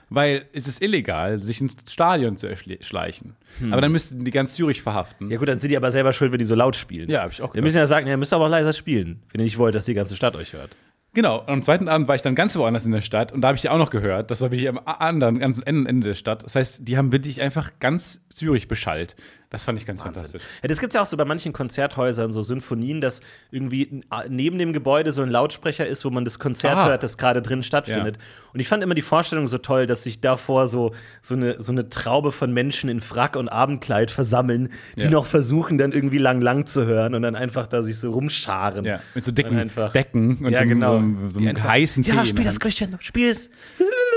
Weil 0.09 0.45
es 0.53 0.67
ist 0.67 0.81
illegal, 0.81 1.41
sich 1.41 1.59
ins 1.61 1.75
Stadion 1.91 2.37
zu 2.37 2.55
schleichen. 2.55 3.35
Aber 3.71 3.81
dann 3.81 3.91
müssten 3.91 4.23
die 4.23 4.31
ganz 4.31 4.53
Zürich 4.53 4.81
verhaften. 4.81 5.29
Ja 5.31 5.37
gut, 5.37 5.47
dann 5.47 5.59
sind 5.59 5.69
die 5.69 5.77
aber 5.77 5.91
selber 5.91 6.13
schuld, 6.13 6.31
wenn 6.31 6.39
die 6.39 6.45
so 6.45 6.55
laut 6.55 6.75
spielen. 6.75 7.09
Ja, 7.09 7.23
hab 7.23 7.31
ich 7.31 7.41
auch 7.41 7.53
Wir 7.53 7.61
müssen 7.61 7.77
ja 7.77 7.87
sagen, 7.87 8.07
ihr 8.07 8.15
müsst 8.17 8.31
aber 8.31 8.45
auch 8.45 8.49
leiser 8.49 8.73
spielen, 8.73 9.23
wenn 9.31 9.41
ihr 9.41 9.45
nicht 9.45 9.57
wollt, 9.57 9.75
dass 9.75 9.85
die 9.85 9.93
ganze 9.93 10.15
Stadt 10.15 10.35
euch 10.35 10.53
hört. 10.53 10.75
Genau, 11.15 11.39
und 11.39 11.49
am 11.49 11.61
zweiten 11.61 11.87
Abend 11.87 12.09
war 12.09 12.15
ich 12.15 12.23
dann 12.23 12.35
ganz 12.35 12.57
woanders 12.57 12.85
in 12.85 12.91
der 12.91 12.99
Stadt 12.99 13.31
und 13.31 13.39
da 13.39 13.47
habe 13.47 13.55
ich 13.55 13.61
die 13.61 13.69
auch 13.69 13.77
noch 13.77 13.89
gehört. 13.89 14.29
Das 14.31 14.41
war 14.41 14.51
wirklich 14.51 14.67
am 14.67 14.81
anderen, 14.83 15.39
ganz 15.39 15.61
Ende, 15.65 15.89
Ende 15.89 16.09
der 16.09 16.13
Stadt. 16.13 16.43
Das 16.43 16.55
heißt, 16.55 16.79
die 16.81 16.97
haben 16.97 17.13
wirklich 17.13 17.41
einfach 17.41 17.71
ganz 17.79 18.19
Zürich 18.27 18.67
beschallt. 18.67 19.15
Das 19.51 19.63
fand 19.63 19.77
ich 19.79 19.85
ganz 19.85 20.01
fantastisch. 20.03 20.41
Ja, 20.61 20.67
das 20.67 20.79
gibt 20.79 20.91
es 20.91 20.95
ja 20.95 21.01
auch 21.01 21.05
so 21.05 21.15
bei 21.17 21.23
manchen 21.25 21.53
Konzerthäusern, 21.53 22.31
so 22.31 22.43
Symphonien, 22.43 22.99
dass 22.99 23.21
irgendwie 23.51 24.01
neben 24.27 24.57
dem 24.57 24.73
Gebäude 24.73 25.11
so 25.11 25.21
ein 25.21 25.29
Lautsprecher 25.29 25.85
ist, 25.87 26.03
wo 26.03 26.09
man 26.09 26.25
das 26.25 26.39
Konzert 26.39 26.75
Ah. 26.77 26.87
hört, 26.87 27.03
das 27.03 27.17
gerade 27.17 27.41
drin 27.41 27.63
stattfindet. 27.63 28.17
Und 28.53 28.59
ich 28.59 28.67
fand 28.67 28.83
immer 28.83 28.95
die 28.95 29.01
Vorstellung 29.01 29.47
so 29.47 29.57
toll, 29.57 29.85
dass 29.85 30.03
sich 30.03 30.19
davor 30.19 30.67
so, 30.67 30.93
so, 31.21 31.35
eine, 31.35 31.61
so 31.61 31.71
eine 31.71 31.89
Traube 31.89 32.31
von 32.31 32.53
Menschen 32.53 32.89
in 32.89 33.01
Frack 33.01 33.35
und 33.35 33.47
Abendkleid 33.49 34.11
versammeln, 34.11 34.69
die 34.97 35.03
Ja. 35.03 35.09
noch 35.09 35.25
versuchen, 35.25 35.77
dann 35.77 35.91
irgendwie 35.91 36.17
lang 36.17 36.41
lang 36.41 36.65
zu 36.65 36.85
hören 36.85 37.13
und 37.15 37.21
dann 37.21 37.35
einfach 37.35 37.67
da 37.67 37.83
sich 37.83 37.97
so 37.99 38.11
rumscharen. 38.11 38.83
Ja, 38.83 38.99
mit 39.13 39.23
so 39.23 39.29
Und 39.31 39.37
dicken 39.37 39.57
einfach- 39.59 39.91
Decken 39.93 40.37
und 40.43 40.51
ja, 40.51 40.59
so, 40.59 40.65
genau. 40.65 40.99
so, 40.99 41.29
so 41.29 41.39
Die 41.39 41.47
einem 41.49 41.63
heißen. 41.63 42.03
Ja, 42.03 42.25
spiel 42.25 42.43
das, 42.43 42.59
Christian, 42.59 42.97
spiel 42.99 43.29
es. 43.29 43.49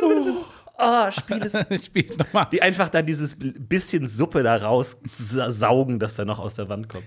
Oh, 0.02 0.44
spiel 1.12 1.42
es. 1.42 1.54
Ich 1.70 1.84
spiel's 1.84 2.18
nochmal. 2.18 2.46
Die 2.52 2.62
einfach 2.62 2.88
da 2.88 3.02
dieses 3.02 3.36
bisschen 3.38 4.06
Suppe 4.06 4.42
da 4.42 4.56
raussaugen, 4.56 5.98
das 5.98 6.14
da 6.14 6.24
noch 6.24 6.38
aus 6.38 6.54
der 6.54 6.68
Wand 6.68 6.88
kommt. 6.88 7.06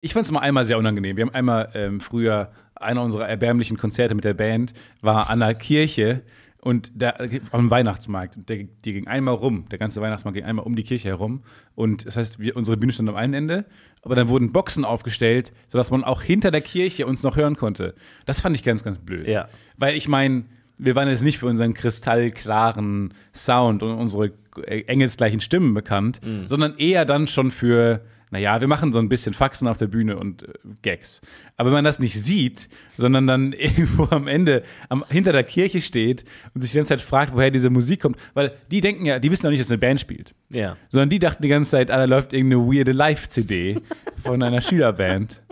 Ich 0.00 0.12
fand 0.12 0.26
es 0.26 0.32
mal 0.32 0.40
einmal 0.40 0.64
sehr 0.64 0.78
unangenehm. 0.78 1.16
Wir 1.16 1.24
haben 1.24 1.34
einmal 1.34 1.70
ähm, 1.74 2.00
früher, 2.00 2.52
einer 2.74 3.02
unserer 3.02 3.28
erbärmlichen 3.28 3.78
Konzerte 3.78 4.14
mit 4.14 4.24
der 4.24 4.34
Band 4.34 4.74
war 5.00 5.30
an 5.30 5.40
der 5.40 5.54
Kirche 5.54 6.22
und 6.66 7.00
der, 7.00 7.16
am 7.52 7.70
Weihnachtsmarkt. 7.70 8.36
Und 8.36 8.48
Der, 8.48 8.64
die 8.64 8.92
ging 8.92 9.06
einmal 9.06 9.34
rum, 9.34 9.68
der 9.70 9.78
ganze 9.78 10.00
Weihnachtsmarkt 10.00 10.36
ging 10.36 10.44
einmal 10.44 10.66
um 10.66 10.76
die 10.76 10.82
Kirche 10.82 11.08
herum. 11.08 11.42
Und 11.74 12.06
das 12.06 12.16
heißt, 12.16 12.40
wir, 12.40 12.56
unsere 12.56 12.76
Bühne 12.76 12.92
stand 12.92 13.08
am 13.08 13.16
einen 13.16 13.34
Ende, 13.34 13.64
aber 14.02 14.16
dann 14.16 14.28
wurden 14.28 14.52
Boxen 14.52 14.84
aufgestellt, 14.84 15.52
sodass 15.68 15.90
man 15.90 16.04
auch 16.04 16.22
hinter 16.22 16.50
der 16.50 16.60
Kirche 16.60 17.06
uns 17.06 17.22
noch 17.22 17.36
hören 17.36 17.56
konnte. 17.56 17.94
Das 18.26 18.40
fand 18.40 18.56
ich 18.56 18.62
ganz, 18.62 18.84
ganz 18.84 18.98
blöd. 18.98 19.28
Ja. 19.28 19.48
Weil 19.76 19.96
ich 19.96 20.08
meine, 20.08 20.44
wir 20.78 20.94
waren 20.94 21.08
jetzt 21.08 21.22
nicht 21.24 21.38
für 21.38 21.46
unseren 21.46 21.74
kristallklaren 21.74 23.14
Sound 23.34 23.82
und 23.82 23.92
unsere 23.98 24.32
engelsgleichen 24.66 25.40
Stimmen 25.40 25.74
bekannt, 25.74 26.20
Mhm. 26.24 26.48
sondern 26.48 26.76
eher 26.78 27.04
dann 27.04 27.26
schon 27.26 27.50
für, 27.50 28.00
naja, 28.30 28.60
wir 28.60 28.68
machen 28.68 28.92
so 28.92 28.98
ein 28.98 29.08
bisschen 29.08 29.34
Faxen 29.34 29.68
auf 29.68 29.76
der 29.76 29.86
Bühne 29.86 30.16
und 30.16 30.42
äh, 30.44 30.46
Gags. 30.82 31.20
Aber 31.58 31.68
wenn 31.70 31.76
man 31.78 31.84
das 31.84 31.98
nicht 31.98 32.18
sieht, 32.20 32.68
sondern 32.96 33.26
dann 33.26 33.52
irgendwo 33.58 34.08
am 34.10 34.26
Ende 34.28 34.62
am, 34.88 35.04
hinter 35.10 35.32
der 35.32 35.44
Kirche 35.44 35.80
steht 35.82 36.24
und 36.54 36.62
sich 36.62 36.70
die 36.72 36.76
ganze 36.78 36.90
Zeit 36.90 37.00
fragt, 37.02 37.34
woher 37.34 37.50
diese 37.50 37.68
Musik 37.70 38.00
kommt, 38.00 38.16
weil 38.34 38.52
die 38.70 38.80
denken 38.80 39.04
ja, 39.04 39.18
die 39.18 39.30
wissen 39.30 39.44
ja 39.46 39.50
nicht, 39.50 39.60
dass 39.60 39.70
eine 39.70 39.78
Band 39.78 40.00
spielt. 40.00 40.34
Ja. 40.48 40.76
Sondern 40.88 41.10
die 41.10 41.18
dachten 41.18 41.42
die 41.42 41.48
ganze 41.50 41.72
Zeit, 41.72 41.90
ah, 41.90 41.98
da 41.98 42.04
läuft 42.04 42.32
irgendeine 42.32 42.62
weirde 42.66 42.92
Live-CD 42.92 43.78
von 44.24 44.42
einer 44.42 44.62
Schülerband. 44.62 45.42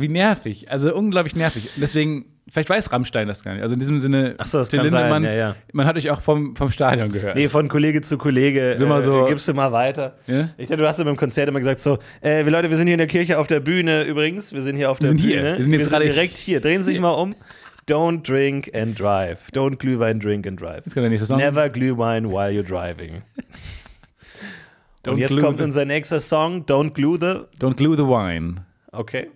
Wie 0.00 0.08
nervig. 0.08 0.70
Also 0.70 0.94
unglaublich 0.94 1.34
nervig. 1.36 1.70
Deswegen, 1.76 2.26
vielleicht 2.48 2.68
weiß 2.70 2.92
Rammstein 2.92 3.28
das 3.28 3.42
gar 3.42 3.52
nicht. 3.54 3.62
Also 3.62 3.74
in 3.74 3.80
diesem 3.80 3.98
Sinne, 4.00 4.34
Ach 4.38 4.46
so, 4.46 4.58
das 4.58 4.68
Till 4.68 4.78
kann 4.80 4.90
sein, 4.90 5.24
ja, 5.24 5.32
ja. 5.32 5.56
man 5.72 5.86
hat 5.86 5.96
euch 5.96 6.10
auch 6.10 6.20
vom, 6.20 6.54
vom 6.56 6.70
Stadion 6.70 7.10
gehört. 7.10 7.36
Nee, 7.36 7.48
von 7.48 7.68
Kollege 7.68 8.02
zu 8.02 8.18
Kollege 8.18 8.74
Sind 8.76 8.88
wir 8.88 9.02
so- 9.02 9.26
äh, 9.26 9.28
gibst 9.30 9.48
du 9.48 9.54
mal 9.54 9.72
weiter. 9.72 10.16
Ja? 10.26 10.50
Ich 10.58 10.68
dachte, 10.68 10.82
du 10.82 10.88
hast 10.88 10.98
ja 10.98 11.04
beim 11.04 11.16
Konzert 11.16 11.48
immer 11.48 11.58
gesagt 11.60 11.80
so, 11.80 11.98
äh, 12.20 12.44
wir 12.44 12.52
Leute, 12.52 12.70
wir 12.70 12.76
sind 12.76 12.86
hier 12.86 12.94
in 12.94 12.98
der 12.98 13.06
Kirche 13.06 13.38
auf 13.38 13.46
der 13.46 13.60
Bühne 13.60 14.04
übrigens. 14.04 14.52
Wir 14.52 14.62
sind 14.62 14.76
hier 14.76 14.90
auf 14.90 14.98
der 14.98 15.08
sind 15.08 15.18
hier. 15.20 15.36
Bühne. 15.36 15.56
Wir 15.56 15.62
sind 15.64 15.72
jetzt 15.72 15.90
gerade- 15.90 16.04
direkt 16.04 16.36
hier. 16.36 16.60
Drehen 16.60 16.82
Sie 16.82 16.92
sich 16.92 17.00
mal 17.00 17.10
um. 17.10 17.34
Don't 17.88 18.22
drink 18.28 18.70
and 18.74 18.98
drive. 18.98 19.48
Don't 19.54 19.76
Glühwein 19.76 20.18
drink 20.18 20.46
and 20.46 20.60
drive. 20.60 20.82
Jetzt 20.84 20.94
kommt 20.94 21.04
der 21.04 21.10
nächste 21.10 21.26
Song. 21.26 21.38
Never 21.38 21.68
Glühwein 21.68 22.28
while 22.30 22.50
you're 22.50 22.64
driving. 22.66 23.22
Und 25.06 25.14
Don't 25.14 25.18
jetzt 25.18 25.30
glue 25.30 25.40
kommt 25.42 25.60
unser 25.60 25.84
nächster 25.84 26.18
Song, 26.18 26.64
Don't 26.66 26.90
Glue 26.90 27.16
the. 27.18 27.64
Don't 27.64 27.76
glue 27.76 27.96
the 27.96 28.02
wine. 28.02 28.64
Okay. 28.90 29.28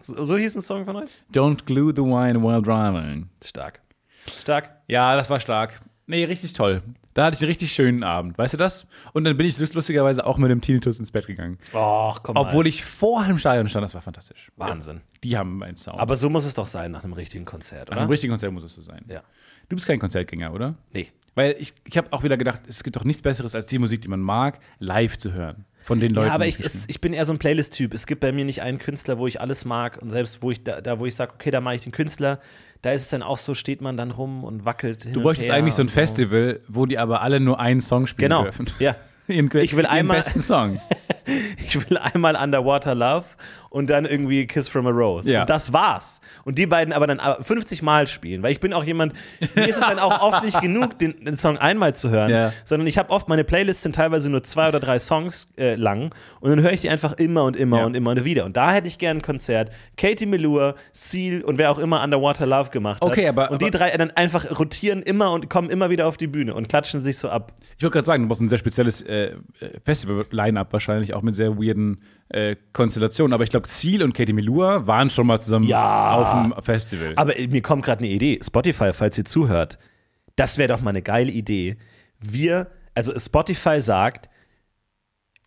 So, 0.00 0.22
so 0.24 0.36
hieß 0.36 0.56
ein 0.56 0.62
Song 0.62 0.84
von 0.84 0.96
euch? 0.96 1.10
Don't 1.32 1.64
glue 1.64 1.92
the 1.94 2.02
wine 2.02 2.42
while 2.42 2.62
driving. 2.62 3.28
Stark. 3.44 3.80
Stark. 4.40 4.70
Ja, 4.88 5.16
das 5.16 5.28
war 5.30 5.40
stark. 5.40 5.80
Nee, 6.06 6.24
richtig 6.24 6.54
toll. 6.54 6.82
Da 7.12 7.26
hatte 7.26 7.34
ich 7.34 7.42
einen 7.42 7.48
richtig 7.50 7.72
schönen 7.72 8.02
Abend. 8.02 8.38
Weißt 8.38 8.54
du 8.54 8.56
das? 8.58 8.86
Und 9.12 9.24
dann 9.24 9.36
bin 9.36 9.46
ich 9.46 9.58
lustigerweise 9.58 10.24
auch 10.24 10.38
mit 10.38 10.50
dem 10.50 10.60
Tinnitus 10.60 10.98
ins 10.98 11.10
Bett 11.10 11.26
gegangen. 11.26 11.58
Och, 11.74 12.22
komm 12.22 12.36
Obwohl 12.36 12.64
mal. 12.64 12.68
ich 12.68 12.84
vor 12.84 13.24
dem 13.24 13.38
Stadion 13.38 13.68
stand, 13.68 13.82
das 13.84 13.92
war 13.92 14.00
fantastisch. 14.00 14.50
Wahnsinn. 14.56 15.02
Die 15.24 15.36
haben 15.36 15.62
einen 15.62 15.76
Sound. 15.76 15.98
Aber 15.98 16.16
so 16.16 16.30
muss 16.30 16.44
es 16.46 16.54
doch 16.54 16.66
sein 16.66 16.92
nach 16.92 17.04
einem 17.04 17.12
richtigen 17.12 17.44
Konzert, 17.44 17.88
Nach 17.88 17.96
oder? 17.96 18.00
einem 18.02 18.10
richtigen 18.10 18.30
Konzert 18.30 18.52
muss 18.52 18.62
es 18.62 18.72
so 18.72 18.80
sein. 18.82 19.04
Ja. 19.08 19.22
Du 19.68 19.76
bist 19.76 19.86
kein 19.86 19.98
Konzertgänger, 19.98 20.52
oder? 20.54 20.76
Nee. 20.94 21.08
Weil 21.34 21.56
ich, 21.58 21.74
ich 21.84 21.98
habe 21.98 22.12
auch 22.12 22.22
wieder 22.22 22.36
gedacht, 22.38 22.62
es 22.68 22.82
gibt 22.82 22.96
doch 22.96 23.04
nichts 23.04 23.20
Besseres, 23.20 23.54
als 23.54 23.66
die 23.66 23.78
Musik, 23.78 24.00
die 24.00 24.08
man 24.08 24.20
mag, 24.20 24.60
live 24.78 25.18
zu 25.18 25.32
hören. 25.32 25.66
Von 25.88 26.00
den 26.00 26.12
Leuten. 26.12 26.28
Ja, 26.28 26.34
aber 26.34 26.46
ich, 26.46 26.60
es 26.60 26.84
ich 26.86 27.00
bin 27.00 27.14
eher 27.14 27.24
so 27.24 27.32
ein 27.32 27.38
Playlist-Typ. 27.38 27.94
Es 27.94 28.06
gibt 28.06 28.20
bei 28.20 28.30
mir 28.30 28.44
nicht 28.44 28.60
einen 28.60 28.78
Künstler, 28.78 29.16
wo 29.18 29.26
ich 29.26 29.40
alles 29.40 29.64
mag. 29.64 29.96
Und 30.02 30.10
selbst 30.10 30.42
wo 30.42 30.50
ich 30.50 30.62
da, 30.62 30.82
da 30.82 30.98
wo 30.98 31.06
ich 31.06 31.14
sage, 31.14 31.32
okay, 31.34 31.50
da 31.50 31.62
mag 31.62 31.76
ich 31.76 31.82
den 31.84 31.92
Künstler, 31.92 32.40
da 32.82 32.92
ist 32.92 33.00
es 33.02 33.08
dann 33.08 33.22
auch 33.22 33.38
so, 33.38 33.54
steht 33.54 33.80
man 33.80 33.96
dann 33.96 34.10
rum 34.10 34.44
und 34.44 34.66
wackelt 34.66 35.04
hin 35.04 35.14
Du 35.14 35.22
bräuchtest 35.22 35.50
eigentlich 35.50 35.72
so 35.74 35.82
ein 35.82 35.88
Festival, 35.88 36.60
wo 36.68 36.84
die 36.84 36.98
aber 36.98 37.22
alle 37.22 37.40
nur 37.40 37.58
einen 37.58 37.80
Song 37.80 38.06
spielen 38.06 38.28
Genau. 38.28 38.42
dürfen. 38.42 38.66
Ja. 38.78 38.96
Ihren, 39.28 39.50
Ich 39.56 39.74
will 39.76 39.86
einmal- 39.86 40.18
besten 40.18 40.42
Song. 40.42 40.78
Ich 41.58 41.88
will 41.90 41.98
einmal 41.98 42.36
Underwater 42.36 42.94
Love 42.94 43.26
und 43.70 43.90
dann 43.90 44.04
irgendwie 44.06 44.46
Kiss 44.46 44.68
from 44.68 44.86
a 44.86 44.90
Rose. 44.90 45.30
Ja. 45.32 45.42
Und 45.42 45.50
das 45.50 45.72
war's. 45.72 46.20
Und 46.44 46.58
die 46.58 46.66
beiden 46.66 46.92
aber 46.94 47.06
dann 47.06 47.20
50 47.42 47.82
Mal 47.82 48.06
spielen. 48.06 48.42
Weil 48.42 48.52
ich 48.52 48.60
bin 48.60 48.72
auch 48.72 48.84
jemand, 48.84 49.12
mir 49.54 49.68
ist 49.68 49.76
es 49.76 49.80
dann 49.80 49.98
auch 49.98 50.20
oft 50.22 50.44
nicht 50.44 50.60
genug, 50.60 50.98
den, 50.98 51.24
den 51.24 51.36
Song 51.36 51.58
einmal 51.58 51.94
zu 51.94 52.10
hören, 52.10 52.30
Ja. 52.30 52.52
sondern 52.64 52.86
ich 52.86 52.98
habe 52.98 53.10
oft, 53.10 53.28
meine 53.28 53.44
Playlists 53.44 53.82
sind 53.82 53.94
teilweise 53.94 54.30
nur 54.30 54.42
zwei 54.42 54.68
oder 54.68 54.80
drei 54.80 54.98
Songs 54.98 55.52
äh, 55.58 55.74
lang 55.74 56.14
und 56.40 56.50
dann 56.50 56.60
höre 56.62 56.72
ich 56.72 56.80
die 56.80 56.88
einfach 56.90 57.12
immer 57.14 57.44
und 57.44 57.56
immer 57.56 57.78
Ja. 57.80 57.84
und 57.86 57.94
immer 57.94 58.10
und 58.10 58.24
wieder. 58.24 58.44
Und 58.44 58.56
da 58.56 58.72
hätte 58.72 58.88
ich 58.88 58.98
gern 58.98 59.18
ein 59.18 59.22
Konzert. 59.22 59.70
Katie 59.96 60.26
Melua, 60.26 60.74
Seal 60.92 61.42
und 61.42 61.58
wer 61.58 61.70
auch 61.70 61.78
immer 61.78 62.02
Underwater 62.02 62.46
Love 62.46 62.70
gemacht 62.70 63.02
hat. 63.02 63.10
Okay, 63.10 63.28
aber- 63.28 63.50
Und 63.50 63.60
die 63.62 63.70
drei 63.70 63.90
dann 63.96 64.10
einfach 64.12 64.58
rotieren 64.58 65.02
immer 65.02 65.32
und 65.32 65.50
kommen 65.50 65.70
immer 65.70 65.90
wieder 65.90 66.06
auf 66.06 66.16
die 66.16 66.26
Bühne 66.26 66.54
und 66.54 66.68
klatschen 66.68 67.00
sich 67.00 67.18
so 67.18 67.28
ab. 67.28 67.52
Ich 67.76 67.82
wollte 67.82 67.94
gerade 67.94 68.06
sagen, 68.06 68.22
du 68.22 68.28
brauchst 68.28 68.40
ein 68.42 68.48
sehr 68.48 68.58
spezielles 68.58 69.02
äh, 69.02 69.32
Festival-Line-Up 69.84 70.72
wahrscheinlich, 70.72 71.14
auch 71.14 71.22
mit 71.22 71.34
sehr 71.34 71.56
weirden 71.58 72.00
äh, 72.28 72.56
Konstellationen. 72.72 73.32
Aber 73.32 73.44
ich 73.44 73.50
glaube, 73.50 73.57
Seal 73.66 74.02
und 74.02 74.12
Katie 74.14 74.32
Melua 74.32 74.86
waren 74.86 75.10
schon 75.10 75.26
mal 75.26 75.40
zusammen 75.40 75.66
Ja. 75.66 76.12
auf 76.14 76.32
dem 76.56 76.62
Festival. 76.62 77.12
Aber 77.16 77.32
mir 77.48 77.62
kommt 77.62 77.84
gerade 77.84 78.00
eine 78.00 78.08
Idee. 78.08 78.38
Spotify, 78.42 78.92
falls 78.92 79.18
ihr 79.18 79.24
zuhört, 79.24 79.78
das 80.36 80.58
wäre 80.58 80.68
doch 80.68 80.80
mal 80.80 80.90
eine 80.90 81.02
geile 81.02 81.30
Idee. 81.32 81.76
Wir, 82.20 82.68
also 82.94 83.18
Spotify 83.18 83.80
sagt, 83.80 84.28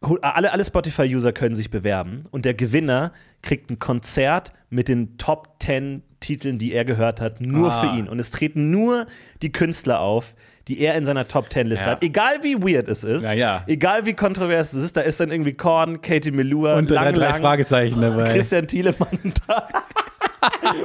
alle, 0.02 0.52
alle 0.52 0.66
Spotify-User 0.66 1.32
können 1.32 1.56
sich 1.56 1.70
bewerben 1.70 2.24
und 2.32 2.46
der 2.46 2.54
Gewinner 2.54 3.12
kriegt 3.42 3.70
ein 3.70 3.80
Konzert 3.80 4.52
mit 4.70 4.88
den 4.88 5.18
Top 5.18 5.56
10 5.62 6.02
Titeln, 6.20 6.58
die 6.60 6.74
er 6.74 6.86
gehört 6.86 7.20
hat, 7.22 7.42
nur 7.42 7.72
Ah. 7.72 7.82
für 7.82 7.98
ihn. 7.98 8.08
Und 8.08 8.20
es 8.20 8.30
treten 8.32 8.70
nur 8.72 9.08
die 9.42 9.52
Künstler 9.52 10.00
auf, 10.02 10.36
die 10.68 10.80
er 10.80 10.94
in 10.96 11.06
seiner 11.06 11.28
Top 11.28 11.52
10 11.52 11.66
Liste 11.68 11.86
Ja. 11.86 11.92
hat. 11.94 12.04
Egal 12.04 12.44
wie 12.44 12.56
weird 12.62 12.88
es 12.88 13.04
ist, 13.04 13.24
Ja, 13.24 13.34
ja. 13.34 13.64
egal 13.68 14.06
wie 14.06 14.14
kontrovers 14.14 14.74
es 14.74 14.84
ist, 14.84 14.98
da 14.98 15.02
ist 15.02 15.20
dann 15.20 15.32
irgendwie 15.32 15.54
Korn, 15.54 16.02
Katie 16.02 16.30
Melua, 16.32 16.76
und 16.78 16.90
drei, 16.92 17.06
lang, 17.06 17.14
drei 17.16 17.30
lang, 17.30 17.42
Fragezeichen 17.42 18.00
dabei. 18.02 18.32
Christian 18.32 18.68
Thielemann 18.68 19.34
da. 19.48 19.68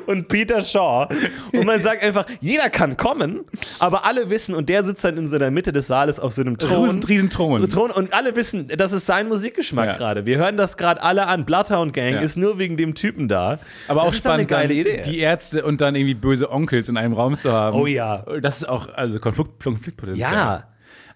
und 0.07 0.29
Peter 0.29 0.61
Shaw. 0.63 1.09
Und 1.53 1.65
man 1.65 1.81
sagt 1.81 2.03
einfach, 2.03 2.27
jeder 2.41 2.71
kann 2.71 2.97
kommen, 2.97 3.45
aber 3.79 4.05
alle 4.05 4.29
wissen, 4.31 4.55
und 4.55 4.69
der 4.69 4.85
sitzt 4.85 5.05
dann 5.05 5.17
in 5.17 5.27
so 5.29 5.39
der 5.39 5.51
Mitte 5.51 5.73
des 5.73 5.87
Saales 5.87 6.21
auf 6.21 6.33
so 6.33 6.43
einem 6.43 6.59
Thron. 6.59 6.85
Riesen, 6.85 7.03
Riesenthron. 7.05 7.69
Thron 7.69 7.91
und 7.91 8.13
alle 8.13 8.37
wissen, 8.37 8.69
das 8.77 8.93
ist 8.93 9.07
sein 9.07 9.29
Musikgeschmack 9.29 9.87
Ja. 9.87 9.97
gerade. 9.97 10.27
Wir 10.27 10.39
hören 10.39 10.57
das 10.57 10.77
gerade 10.77 11.03
alle 11.03 11.27
an. 11.27 11.45
Bloodhound 11.45 11.93
Gang 11.93 12.15
Ja. 12.15 12.21
ist 12.21 12.37
nur 12.37 12.59
wegen 12.59 12.77
dem 12.77 12.95
Typen 12.95 13.29
da. 13.29 13.59
Aber 13.89 14.03
das 14.03 14.13
auch 14.13 14.15
ist 14.17 14.27
doch 14.27 14.33
eine 14.33 14.43
spannend, 14.45 14.71
geile 14.71 14.75
Idee. 14.75 15.03
die 15.03 15.19
Ärzte 15.19 15.65
und 15.65 15.81
dann 15.81 15.95
irgendwie 15.95 16.15
böse 16.15 16.51
Onkels 16.51 16.89
in 16.89 16.97
einem 16.97 17.13
Raum 17.15 17.35
zu 17.35 17.53
haben. 17.53 17.77
Oh 17.79 17.87
ja. 17.87 18.25
Das 18.41 18.59
ist 18.59 18.69
auch, 18.69 18.89
also 18.95 19.19
Konflikt, 19.19 19.63
Konfliktpotenzial. 19.63 20.33
ja. 20.33 20.65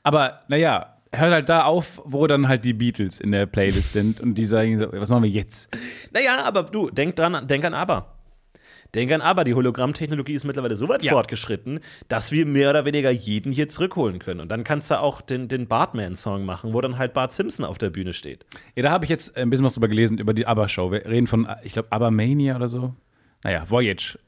Aber 0.03 0.41
naja, 0.49 0.97
hört 1.13 1.33
halt 1.33 1.49
da 1.49 1.65
auf, 1.65 2.01
wo 2.05 2.27
dann 2.27 2.49
halt 2.49 2.65
die 2.65 2.73
Beatles 2.73 3.21
in 3.21 3.33
der 3.33 3.47
Playlist 3.47 3.93
sind 3.93 4.21
und 4.21 4.35
die 4.35 4.45
sagen, 4.47 4.87
was 4.93 5.11
machen 5.11 5.25
wir 5.25 5.31
jetzt? 5.31 5.69
Naja, 6.13 6.39
aber 6.45 6.63
du, 6.63 6.89
denk 6.91 7.17
dran, 7.17 7.47
denk 7.47 7.65
an 7.65 7.75
aber. 7.75 8.17
Denk 8.95 9.13
an 9.13 9.21
aber, 9.21 9.45
die 9.45 9.55
Hologrammtechnologie 9.55 10.33
ist 10.35 10.45
mittlerweile 10.45 10.77
so 10.77 10.89
weit 10.89 11.03
Ja. 11.03 11.13
fortgeschritten, 11.13 11.81
dass 12.09 12.33
wir 12.33 12.47
mehr 12.47 12.71
oder 12.71 12.85
weniger 12.85 13.11
jeden 13.11 13.53
hier 13.53 13.69
zurückholen 13.69 14.19
können. 14.19 14.41
Und 14.41 14.49
dann 14.49 14.65
kannst 14.65 14.91
du 14.91 14.99
auch 15.01 15.21
den, 15.21 15.49
den 15.49 15.69
Bartman-Song 15.69 16.45
machen, 16.45 16.73
wo 16.73 16.81
dann 16.81 16.99
halt 16.99 17.13
Bart 17.15 17.33
Simpson 17.33 17.65
auf 17.65 17.79
der 17.79 17.91
Bühne 17.91 18.13
steht. 18.13 18.45
Ja, 18.75 18.83
da 18.83 18.91
habe 18.91 19.05
ich 19.05 19.11
jetzt 19.11 19.37
ein 19.37 19.51
bisschen 19.51 19.65
was 19.67 19.75
drüber 19.75 19.89
gelesen, 19.89 20.19
über 20.19 20.35
die 20.35 20.47
ABBA-Show. 20.47 20.91
Wir 20.93 21.07
reden 21.07 21.27
von, 21.27 21.49
ich 21.63 21.73
glaube, 21.75 21.93
ABBA 21.93 22.11
Mania 22.11 22.57
oder 22.57 22.69
so. 22.69 22.95
Naja, 23.45 23.65
Voyage. 23.69 24.19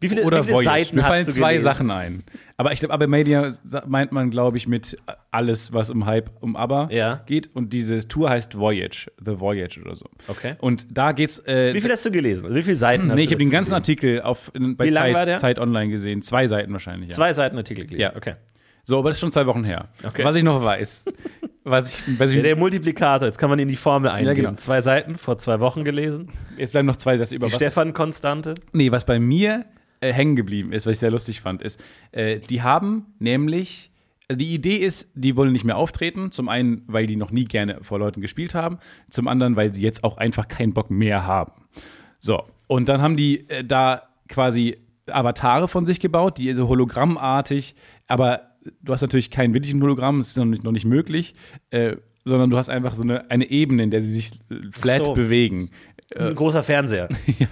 Wie 0.00 0.08
viele, 0.08 0.22
Oder 0.22 0.46
wie 0.46 0.50
viele. 0.52 0.62
Seiten 0.62 0.96
Mir 0.96 1.02
hast 1.02 1.08
fallen 1.10 1.26
du 1.26 1.32
zwei 1.32 1.48
gelesen? 1.54 1.64
Sachen 1.64 1.90
ein. 1.90 2.22
Aber 2.56 2.72
ich 2.72 2.78
glaube, 2.78 2.94
aber 2.94 3.06
Mania 3.08 3.50
sa- 3.50 3.82
meint 3.86 4.12
man, 4.12 4.30
glaube 4.30 4.56
ich, 4.56 4.68
mit 4.68 4.96
alles, 5.32 5.72
was 5.72 5.90
um 5.90 6.06
Hype 6.06 6.30
um 6.40 6.54
ABBA 6.54 6.88
Ja. 6.92 7.20
geht. 7.26 7.50
Und 7.54 7.72
diese 7.72 8.06
Tour 8.06 8.30
heißt 8.30 8.56
Voyage, 8.56 9.10
The 9.24 9.40
Voyage 9.40 9.80
oder 9.80 9.96
so. 9.96 10.06
Okay. 10.28 10.54
Und 10.60 10.86
da 10.96 11.10
geht's. 11.12 11.40
Äh, 11.46 11.74
Wie 11.74 11.80
viel 11.80 11.90
hast 11.90 12.06
du 12.06 12.12
gelesen? 12.12 12.54
Wie 12.54 12.62
viele 12.62 12.76
Seiten 12.76 13.08
hast 13.10 13.16
nee, 13.16 13.22
du 13.22 13.26
ich 13.26 13.32
habe 13.32 13.42
den 13.42 13.50
ganzen 13.50 13.70
gelesen? 13.70 13.74
Artikel 13.74 14.22
auf, 14.22 14.52
bei 14.54 14.86
Wie 14.86 14.90
lang 14.90 15.04
Zeit, 15.06 15.14
war 15.14 15.26
der? 15.26 15.38
Zeit 15.38 15.58
Online 15.58 15.90
gesehen. 15.90 16.22
Zwei 16.22 16.46
Seiten 16.46 16.72
wahrscheinlich. 16.72 17.08
Ja. 17.10 17.14
Zwei 17.16 17.32
Seiten 17.32 17.56
Artikel 17.56 17.84
gelesen. 17.86 18.00
Ja. 18.00 18.14
okay. 18.16 18.34
So, 18.84 18.98
aber 19.00 19.10
das 19.10 19.16
ist 19.18 19.20
schon 19.20 19.32
zwei 19.32 19.46
Wochen 19.46 19.64
her. 19.64 19.88
Okay. 20.02 20.24
Was 20.24 20.34
ich 20.36 20.42
noch 20.44 20.64
weiß, 20.64 21.04
was 21.64 21.92
ich, 22.06 22.18
was 22.18 22.30
ich 22.30 22.36
Ja, 22.38 22.42
der 22.44 22.56
Multiplikator, 22.56 23.26
jetzt 23.28 23.36
kann 23.36 23.50
man 23.50 23.58
in 23.58 23.68
die 23.68 23.76
Formel 23.76 24.10
eingeben. 24.10 24.36
genau. 24.36 24.54
Zwei 24.54 24.80
Seiten, 24.80 25.18
vor 25.18 25.36
zwei 25.38 25.60
Wochen 25.60 25.84
gelesen. 25.84 26.30
jetzt 26.56 26.70
bleiben 26.70 26.86
noch 26.86 26.96
zwei 26.96 27.18
Sätze 27.18 27.34
über 27.34 27.48
Die 27.48 27.52
was. 27.52 27.60
Stefan-Konstante. 27.60 28.54
Nee, 28.72 28.90
was 28.90 29.04
bei 29.04 29.18
mir 29.20 29.66
äh, 30.00 30.12
hängen 30.12 30.36
geblieben 30.36 30.72
ist, 30.72 30.86
was 30.86 30.94
ich 30.94 30.98
sehr 30.98 31.10
lustig 31.10 31.40
fand, 31.40 31.62
ist, 31.62 31.80
äh, 32.12 32.38
die 32.38 32.62
haben 32.62 33.06
nämlich, 33.18 33.90
also 34.28 34.38
die 34.38 34.54
Idee 34.54 34.76
ist, 34.76 35.10
die 35.14 35.36
wollen 35.36 35.52
nicht 35.52 35.64
mehr 35.64 35.76
auftreten. 35.76 36.32
Zum 36.32 36.48
einen, 36.48 36.82
weil 36.86 37.06
die 37.06 37.16
noch 37.16 37.30
nie 37.30 37.44
gerne 37.44 37.78
vor 37.82 37.98
Leuten 37.98 38.20
gespielt 38.20 38.54
haben. 38.54 38.78
Zum 39.10 39.28
anderen, 39.28 39.56
weil 39.56 39.72
sie 39.72 39.82
jetzt 39.82 40.04
auch 40.04 40.16
einfach 40.18 40.48
keinen 40.48 40.74
Bock 40.74 40.90
mehr 40.90 41.26
haben. 41.26 41.52
So, 42.20 42.42
und 42.66 42.88
dann 42.88 43.00
haben 43.00 43.16
die 43.16 43.48
äh, 43.48 43.64
da 43.64 44.02
quasi 44.28 44.76
Avatare 45.06 45.68
von 45.68 45.86
sich 45.86 46.00
gebaut, 46.00 46.38
die 46.38 46.52
so 46.52 46.68
hologrammartig, 46.68 47.74
aber 48.06 48.48
du 48.82 48.92
hast 48.92 49.02
natürlich 49.02 49.30
kein 49.30 49.54
wirklichen 49.54 49.82
Hologramm, 49.82 50.18
das 50.18 50.28
ist 50.28 50.36
noch 50.36 50.44
nicht, 50.44 50.64
noch 50.64 50.72
nicht 50.72 50.84
möglich, 50.84 51.34
äh, 51.70 51.96
sondern 52.24 52.50
du 52.50 52.58
hast 52.58 52.68
einfach 52.68 52.94
so 52.94 53.02
eine, 53.02 53.30
eine 53.30 53.50
Ebene, 53.50 53.84
in 53.84 53.90
der 53.90 54.02
sie 54.02 54.12
sich 54.12 54.30
flat 54.72 55.06
so. 55.06 55.12
bewegen. 55.12 55.70
Ein 56.16 56.34
großer 56.34 56.62
Fernseher. 56.62 57.08
Ja, 57.38 57.46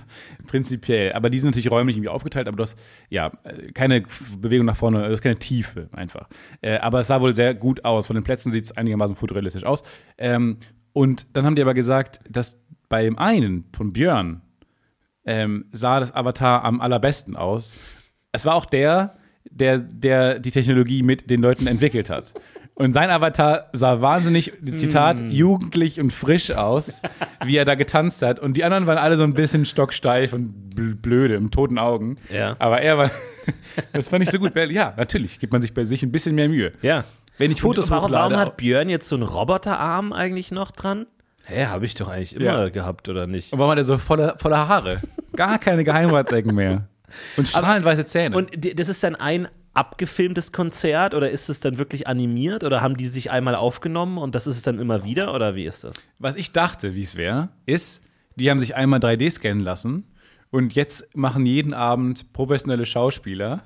prinzipiell. 0.46 1.12
Aber 1.12 1.30
die 1.30 1.38
sind 1.38 1.50
natürlich 1.50 1.70
räumlich 1.70 1.96
irgendwie 1.96 2.08
aufgeteilt, 2.08 2.48
aber 2.48 2.56
du 2.56 2.62
hast 2.62 2.78
ja 3.10 3.32
keine 3.74 4.04
Bewegung 4.38 4.66
nach 4.66 4.76
vorne, 4.76 5.06
du 5.06 5.12
hast 5.12 5.22
keine 5.22 5.38
Tiefe 5.38 5.88
einfach. 5.92 6.28
Äh, 6.60 6.78
aber 6.78 7.00
es 7.00 7.08
sah 7.08 7.20
wohl 7.20 7.34
sehr 7.34 7.54
gut 7.54 7.84
aus. 7.84 8.06
Von 8.06 8.14
den 8.14 8.24
Plätzen 8.24 8.52
sieht 8.52 8.64
es 8.64 8.76
einigermaßen 8.76 9.16
futuristisch 9.16 9.64
aus. 9.64 9.82
Ähm, 10.18 10.58
und 10.92 11.26
dann 11.36 11.44
haben 11.44 11.56
die 11.56 11.62
aber 11.62 11.74
gesagt, 11.74 12.20
dass 12.28 12.58
bei 12.88 13.02
dem 13.02 13.18
einen, 13.18 13.64
von 13.74 13.92
Björn, 13.92 14.42
ähm, 15.24 15.66
sah 15.72 16.00
das 16.00 16.14
Avatar 16.14 16.64
am 16.64 16.80
allerbesten 16.80 17.36
aus. 17.36 17.72
Es 18.32 18.44
war 18.44 18.54
auch 18.54 18.66
der, 18.66 19.18
der, 19.50 19.78
der 19.78 20.38
die 20.38 20.50
Technologie 20.50 21.02
mit 21.02 21.30
den 21.30 21.42
Leuten 21.42 21.66
entwickelt 21.66 22.10
hat. 22.10 22.32
Und 22.78 22.92
sein 22.92 23.08
Avatar 23.10 23.70
sah 23.72 24.02
wahnsinnig, 24.02 24.52
Zitat, 24.66 25.18
jugendlich 25.20 25.98
und 25.98 26.12
frisch 26.12 26.50
aus, 26.50 27.00
wie 27.42 27.56
er 27.56 27.64
da 27.64 27.74
getanzt 27.74 28.20
hat. 28.20 28.38
Und 28.38 28.54
die 28.58 28.64
anderen 28.64 28.86
waren 28.86 28.98
alle 28.98 29.16
so 29.16 29.24
ein 29.24 29.32
bisschen 29.32 29.64
stocksteif 29.64 30.34
und 30.34 30.74
bl- 30.74 30.94
blöde, 30.94 31.34
im 31.36 31.50
toten 31.50 31.78
Augen. 31.78 32.18
Ja. 32.30 32.54
Aber 32.58 32.82
er 32.82 32.98
war, 32.98 33.10
das 33.94 34.10
fand 34.10 34.24
ich 34.24 34.30
so 34.30 34.38
gut. 34.38 34.54
Weil, 34.54 34.70
Ja, 34.72 34.92
natürlich 34.98 35.38
gibt 35.40 35.54
man 35.54 35.62
sich 35.62 35.72
bei 35.72 35.86
sich 35.86 36.02
ein 36.02 36.12
bisschen 36.12 36.34
mehr 36.34 36.50
Mühe. 36.50 36.72
Ja. 36.82 37.04
Wenn 37.38 37.50
ich 37.50 37.62
Fotos 37.62 37.86
Und 37.86 37.92
warum, 37.92 38.04
hochlade, 38.10 38.34
warum 38.34 38.46
hat 38.46 38.56
Björn 38.58 38.90
jetzt 38.90 39.08
so 39.08 39.16
einen 39.16 39.24
Roboterarm 39.24 40.12
eigentlich 40.12 40.50
noch 40.50 40.70
dran? 40.70 41.06
Hä, 41.44 41.64
habe 41.66 41.86
ich 41.86 41.94
doch 41.94 42.08
eigentlich 42.08 42.36
immer 42.36 42.44
Ja. 42.44 42.68
gehabt, 42.68 43.08
oder 43.08 43.26
nicht? 43.26 43.54
und 43.54 43.58
warum 43.58 43.70
hat 43.70 43.78
er 43.78 43.84
so 43.84 43.96
voller, 43.96 44.36
voller 44.38 44.68
Haare? 44.68 45.00
Gar 45.34 45.58
keine 45.58 45.82
Geheimratsecken 45.82 46.54
mehr. 46.54 46.88
Und 47.38 47.48
strahlend 47.48 47.86
weiße 47.86 48.04
Zähne. 48.04 48.36
Und 48.36 48.50
das 48.78 48.90
ist 48.90 49.02
dann 49.02 49.14
ein 49.14 49.48
abgefilmtes 49.76 50.52
Konzert 50.52 51.14
oder 51.14 51.30
ist 51.30 51.48
es 51.48 51.60
dann 51.60 51.78
wirklich 51.78 52.06
animiert 52.06 52.64
oder 52.64 52.80
haben 52.80 52.96
die 52.96 53.06
sich 53.06 53.30
einmal 53.30 53.54
aufgenommen 53.54 54.18
und 54.18 54.34
das 54.34 54.46
ist 54.46 54.56
es 54.56 54.62
dann 54.62 54.78
immer 54.78 55.04
wieder 55.04 55.34
oder 55.34 55.54
wie 55.54 55.64
ist 55.64 55.84
das? 55.84 56.08
Was 56.18 56.36
ich 56.36 56.52
dachte, 56.52 56.94
wie 56.94 57.02
es 57.02 57.16
wäre, 57.16 57.50
ist, 57.66 58.02
die 58.36 58.50
haben 58.50 58.58
sich 58.58 58.74
einmal 58.74 59.00
3D 59.00 59.30
scannen 59.30 59.62
lassen 59.62 60.04
und 60.50 60.74
jetzt 60.74 61.14
machen 61.16 61.44
jeden 61.44 61.74
Abend 61.74 62.32
professionelle 62.32 62.86
Schauspieler, 62.86 63.64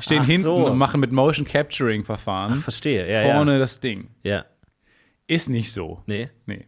stehen 0.00 0.22
Ach 0.22 0.26
hinten 0.26 0.42
so. 0.42 0.66
und 0.66 0.78
machen 0.78 1.00
mit 1.00 1.10
Motion 1.12 1.44
Capturing 1.46 2.04
Verfahren 2.04 2.60
Verstehe, 2.60 3.10
ja, 3.10 3.32
vorne 3.32 3.58
das 3.58 3.80
Ding. 3.80 4.10
ja. 4.22 4.36
Ja, 4.36 4.44
Ist 5.26 5.48
nicht 5.48 5.72
so. 5.72 6.02
nee. 6.06 6.28
Nee. 6.46 6.66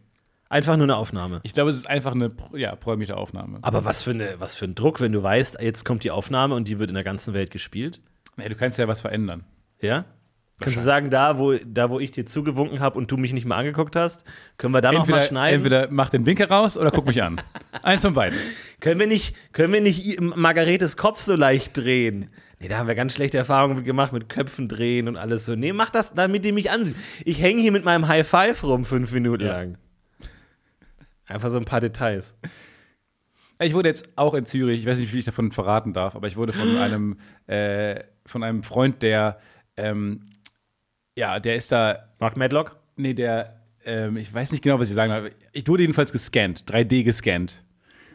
Einfach 0.49 0.75
nur 0.77 0.85
eine 0.85 0.97
Aufnahme. 0.97 1.39
Ich 1.41 1.53
glaube, 1.53 1.71
es 1.71 1.77
ist 1.77 1.89
einfach 1.89 2.13
eine 2.13 2.31
ja, 2.53 2.75
programmierte 2.75 3.17
Aufnahme. 3.17 3.57
Aber 3.63 3.85
was 3.85 4.03
für, 4.03 4.11
eine, 4.11 4.35
was 4.37 4.53
für 4.53 4.65
ein 4.65 4.75
Druck, 4.75 5.01
wenn 5.01 5.11
du 5.11 5.23
weißt, 5.23 5.57
jetzt 5.59 5.83
kommt 5.83 6.03
die 6.03 6.11
Aufnahme 6.11 6.53
und 6.53 6.67
die 6.67 6.77
wird 6.77 6.91
in 6.91 6.93
der 6.93 7.03
ganzen 7.03 7.33
Welt 7.33 7.49
gespielt. 7.49 8.01
Nee, 8.37 8.49
du 8.49 8.55
kannst 8.55 8.79
ja 8.79 8.87
was 8.87 9.01
verändern. 9.01 9.43
Ja? 9.81 10.05
Kannst 10.59 10.79
du 10.79 10.83
sagen, 10.83 11.09
da 11.09 11.37
wo, 11.39 11.53
da, 11.65 11.89
wo 11.89 11.99
ich 11.99 12.11
dir 12.11 12.25
zugewunken 12.25 12.79
habe 12.79 12.97
und 12.97 13.11
du 13.11 13.17
mich 13.17 13.33
nicht 13.33 13.45
mal 13.45 13.57
angeguckt 13.57 13.95
hast, 13.95 14.23
können 14.57 14.73
wir 14.73 14.81
da 14.81 14.91
noch 14.91 14.99
mal 15.07 15.15
Entweder, 15.17 15.27
schneiden? 15.27 15.55
entweder 15.57 15.87
mach 15.91 16.09
den 16.09 16.25
Winkel 16.25 16.45
raus 16.45 16.77
oder 16.77 16.89
guck 16.91 17.05
mich 17.07 17.21
an. 17.21 17.41
Eins 17.83 18.01
von 18.01 18.13
beiden. 18.13 18.37
Können 18.79 18.99
wir 18.99 19.07
nicht, 19.07 19.35
können 19.51 19.73
wir 19.73 19.81
nicht 19.81 20.21
Margaretes 20.21 20.95
Kopf 20.95 21.21
so 21.21 21.35
leicht 21.35 21.75
drehen? 21.77 22.29
Nee, 22.59 22.69
da 22.69 22.77
haben 22.77 22.87
wir 22.87 22.95
ganz 22.95 23.13
schlechte 23.13 23.37
Erfahrungen 23.37 23.83
gemacht 23.83 24.13
mit 24.13 24.29
Köpfen 24.29 24.69
drehen 24.69 25.09
und 25.09 25.17
alles 25.17 25.45
so. 25.45 25.55
Nee, 25.55 25.73
mach 25.73 25.89
das, 25.89 26.13
damit 26.13 26.45
die 26.45 26.53
mich 26.53 26.71
ansieht. 26.71 26.95
Ich 27.25 27.41
hänge 27.41 27.61
hier 27.61 27.73
mit 27.73 27.83
meinem 27.83 28.07
High 28.07 28.25
Five 28.25 28.63
rum 28.63 28.85
fünf 28.85 29.11
Minuten 29.11 29.45
Ja. 29.45 29.51
lang. 29.57 29.77
Einfach 31.25 31.49
so 31.49 31.57
ein 31.57 31.65
paar 31.65 31.81
Details. 31.81 32.35
Ich 33.59 33.73
wurde 33.73 33.89
jetzt 33.89 34.09
auch 34.17 34.33
in 34.33 34.45
Zürich, 34.45 34.79
ich 34.81 34.85
weiß 34.85 34.97
nicht, 34.99 35.07
wie 35.07 35.11
viel 35.11 35.19
ich 35.19 35.25
davon 35.25 35.51
verraten 35.51 35.93
darf, 35.93 36.15
aber 36.15 36.27
ich 36.27 36.35
wurde 36.37 36.53
von 36.53 36.77
einem, 36.77 37.17
äh, 37.47 38.01
von 38.25 38.43
einem 38.43 38.63
Freund, 38.63 39.01
der, 39.01 39.39
ähm, 39.77 40.29
ja, 41.17 41.39
der 41.39 41.55
ist 41.55 41.71
da, 41.71 42.09
Mark 42.19 42.37
Medlock? 42.37 42.77
nee, 42.95 43.13
der, 43.13 43.59
ähm, 43.85 44.17
ich 44.17 44.33
weiß 44.33 44.51
nicht 44.51 44.63
genau, 44.63 44.79
was 44.79 44.89
ich 44.89 44.95
sagen 44.95 45.11
darf. 45.11 45.25
Ich 45.51 45.67
wurde 45.67 45.83
jedenfalls 45.83 46.11
gescannt, 46.11 46.63
3D 46.71 47.03
gescannt. 47.03 47.63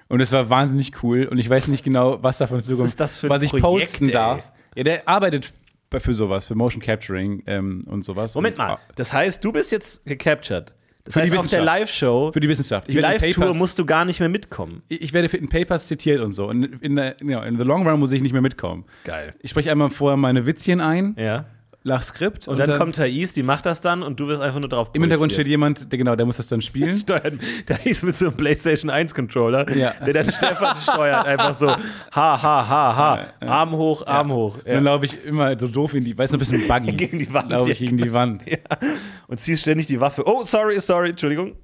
Und 0.09 0.21
es 0.21 0.33
war 0.33 0.49
wahnsinnig 0.49 1.03
cool 1.03 1.25
und 1.27 1.37
ich 1.39 1.51
weiß 1.51 1.69
nicht 1.69 1.85
genau, 1.85 2.23
was 2.23 2.39
davon 2.39 2.61
zukommt, 2.61 2.89
ist 2.89 2.99
das 3.01 3.19
für 3.19 3.29
was 3.29 3.43
ich 3.43 3.51
Projekt, 3.51 3.63
posten 3.93 4.07
ey? 4.07 4.13
darf. 4.13 4.53
Ja, 4.75 4.85
der 4.85 5.09
arbeitet 5.09 5.53
bei- 5.91 6.01
für 6.01 6.15
sowas, 6.15 6.47
für 6.47 6.55
Motion 6.55 6.81
Capturing 6.81 7.43
ähm, 7.47 7.85
und 7.89 8.03
sowas. 8.05 8.35
Moment 8.35 8.55
und, 8.55 8.59
mal. 8.67 8.79
Das 8.97 9.13
heißt, 9.13 9.45
du 9.45 9.53
bist 9.53 9.71
jetzt 9.73 10.05
gecaptured. 10.07 10.75
Das 11.09 11.15
Für 11.15 11.21
heißt, 11.23 11.37
auf 11.39 11.47
der. 11.47 11.63
Live-Show, 11.63 12.33
Für 12.33 12.41
die 12.41 12.49
Wissenschaft. 12.49 12.89
Ich 12.89 12.95
die 12.95 13.01
Live-Tour 13.01 13.55
musst 13.55 13.79
du 13.79 13.87
gar 13.87 14.05
nicht 14.05 14.21
mehr 14.21 14.29
mitkommen. 14.29 14.83
Ich 14.89 15.13
werde 15.15 15.35
in 15.37 15.49
Papers 15.49 15.87
zitiert 15.87 16.21
und 16.21 16.33
so. 16.33 16.49
Und 16.49 16.65
in, 16.83 16.97
der, 16.97 17.17
ja, 17.25 17.43
in 17.45 17.57
the 17.57 17.65
long 17.65 17.87
run 17.87 17.99
muss 17.99 18.13
ich 18.13 18.21
nicht 18.23 18.33
mehr 18.33 18.43
mitkommen. 18.43 18.85
Geil. 19.05 19.35
Ich 19.41 19.51
spreche 19.51 19.71
einmal 19.71 19.89
vorher 19.91 20.17
meine 20.19 20.45
Witzchen 20.47 20.81
ein, 20.81 21.15
Ja. 21.19 21.47
Nach 21.85 22.03
Skript. 22.03 22.49
Und, 22.49 22.59
dann, 22.59 22.77
kommt 22.79 22.97
Thais, 22.97 23.33
die 23.33 23.43
macht 23.43 23.65
das 23.65 23.81
dann 23.81 24.03
und 24.03 24.19
du 24.21 24.27
wirst 24.29 24.43
einfach 24.43 24.61
nur 24.61 24.69
drauf 24.69 24.91
Im 24.93 25.03
Hintergrund 25.03 25.33
steht 25.33 25.47
jemand, 25.47 25.91
der 25.91 25.99
genau, 25.99 26.17
der 26.17 26.27
muss 26.27 26.37
das 26.37 26.49
dann 26.49 26.61
spielen. 26.61 26.95
steuert. 26.97 27.35
Thais 27.67 28.03
mit 28.03 28.17
so 28.17 28.27
einem 28.27 28.37
PlayStation 28.37 28.91
1 28.91 29.15
Controller, 29.15 29.71
Ja. 29.77 29.95
der 30.05 30.13
dann 30.13 30.31
Stefan 30.31 30.77
steuert. 30.77 31.25
Einfach 31.25 31.55
so, 31.55 31.69
ha, 31.69 31.79
ha, 32.13 32.43
ha, 32.43 32.97
ha. 32.97 33.27
Arm 33.41 33.73
hoch, 33.73 34.07
Arm 34.07 34.33
hoch. 34.33 34.57
Und 34.59 34.67
dann 34.67 34.85
laufe 34.85 35.07
ich 35.07 35.25
immer 35.25 35.59
so 35.59 35.69
doof 35.69 35.95
in 35.95 36.05
die, 36.05 36.17
weiß 36.17 36.33
noch, 36.33 36.37
ein 36.37 36.41
bisschen 36.41 36.69
buggy. 36.69 36.93
Gegen 36.97 37.19
die 37.19 37.33
Wand, 37.33 37.51
Laufe 37.51 37.71
ich 37.71 37.81
ja. 37.81 37.87
gegen 37.87 37.99
die 37.99 38.13
Wand. 38.13 38.45
Und 39.29 39.41
ziehst 39.41 39.63
ständig 39.63 39.87
die 39.87 40.01
Waffe. 40.01 40.25
Oh, 40.27 40.43
sorry, 40.45 40.81
sorry, 40.81 41.11
Entschuldigung. 41.11 41.55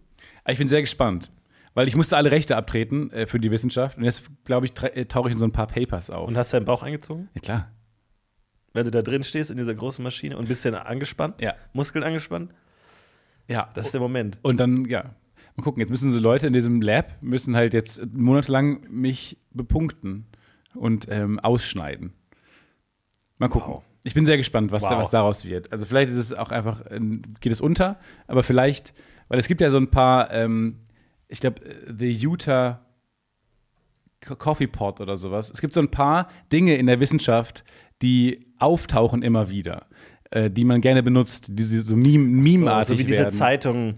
Ich 0.46 0.59
bin 0.59 0.68
sehr 0.68 0.81
gespannt. 0.81 1.31
Weil 1.74 1.88
ich 1.88 1.96
musste 1.96 2.16
alle 2.16 2.31
Rechte 2.31 2.57
abtreten 2.57 3.11
äh, 3.11 3.27
für 3.27 3.40
die 3.40 3.50
Wissenschaft. 3.50 3.98
Und 3.98 4.05
jetzt, 4.05 4.22
glaube 4.44 4.66
ich, 4.66 4.72
äh, 4.94 5.07
tauche 5.07 5.29
ich 5.29 5.33
in 5.33 5.38
so 5.38 5.46
ein 5.46 5.53
paar 5.53 5.66
Papers 5.66 6.09
auf. 6.09 6.29
Und 6.29 6.37
hast 6.37 6.55
deinen 6.55 6.64
Bauch 6.64 6.83
eingezogen? 6.85 7.29
ja, 7.35 7.40
klar. 7.40 7.68
Wenn 8.74 8.84
du 8.84 8.90
da 8.90 9.00
drin 9.02 9.24
stehst 9.24 9.50
in 9.50 9.56
dieser 9.56 9.74
großen 9.74 10.02
Maschine 10.02 10.37
und 10.37 10.48
bist 10.48 10.64
dann 10.66 10.74
angespannt? 10.74 11.40
Ja. 11.40 11.54
Muskeln 11.72 12.04
angespannt? 12.04 12.52
Ja, 13.48 13.70
Das 13.74 13.87
ist 13.87 13.92
der 13.94 14.00
Moment. 14.00 14.38
Und 14.42 14.58
dann, 14.60 14.84
ja, 14.87 15.14
mal 15.56 15.62
gucken, 15.62 15.80
jetzt 15.80 15.90
müssen 15.90 16.10
so 16.10 16.18
Leute 16.18 16.46
in 16.48 16.52
diesem 16.52 16.82
Lab, 16.82 17.16
müssen 17.22 17.56
halt 17.56 17.72
jetzt 17.72 18.04
monatelang 18.12 18.87
mich 18.90 19.38
bepunkten 19.52 20.26
und 20.74 21.06
ähm, 21.10 21.38
ausschneiden. 21.38 22.12
Mal 23.38 23.48
gucken. 23.48 23.74
Wow. 23.74 23.82
Ich 24.02 24.12
bin 24.14 24.26
sehr 24.26 24.37
gespannt, 24.37 24.70
was, 24.72 24.82
da, 24.82 24.90
Wow. 24.90 24.98
was 24.98 25.10
daraus 25.10 25.44
wird. 25.44 25.72
Also 25.72 25.87
vielleicht 25.87 26.10
ist 26.10 26.16
es 26.16 26.34
auch 26.34 26.50
einfach, 26.50 26.82
ähm, 26.90 27.22
geht 27.40 27.52
es 27.52 27.60
unter, 27.60 27.98
aber 28.26 28.42
vielleicht, 28.42 28.92
weil 29.28 29.38
es 29.38 29.46
gibt 29.48 29.60
ja 29.60 29.70
so 29.70 29.78
ein 29.78 29.90
paar, 29.90 30.30
ähm, 30.32 30.80
ich 31.28 31.40
glaube, 31.40 31.60
The 31.96 32.12
Utah 32.12 32.80
Co- 34.20 34.37
Coffee 34.37 34.66
Pot 34.66 35.00
oder 35.00 35.16
sowas. 35.16 35.50
Es 35.50 35.60
gibt 35.60 35.72
so 35.74 35.80
ein 35.80 35.90
paar 35.90 36.28
Dinge 36.52 36.76
in 36.76 36.87
der 36.87 37.00
Wissenschaft, 37.00 37.64
die 38.05 38.47
auftauchen 38.59 39.23
immer 39.23 39.51
wieder, 39.51 39.87
äh, 40.31 40.51
die 40.51 40.64
man 40.64 40.81
gerne 40.81 41.03
benutzt, 41.03 41.47
die 41.51 41.62
so 41.62 41.97
Meme- 41.97 42.29
Meme-artig 42.29 42.88
so, 42.88 42.95
so 42.95 43.01
wie 43.01 43.05
diese 43.07 43.19
werden. 43.21 43.31
Zeitung 43.33 43.95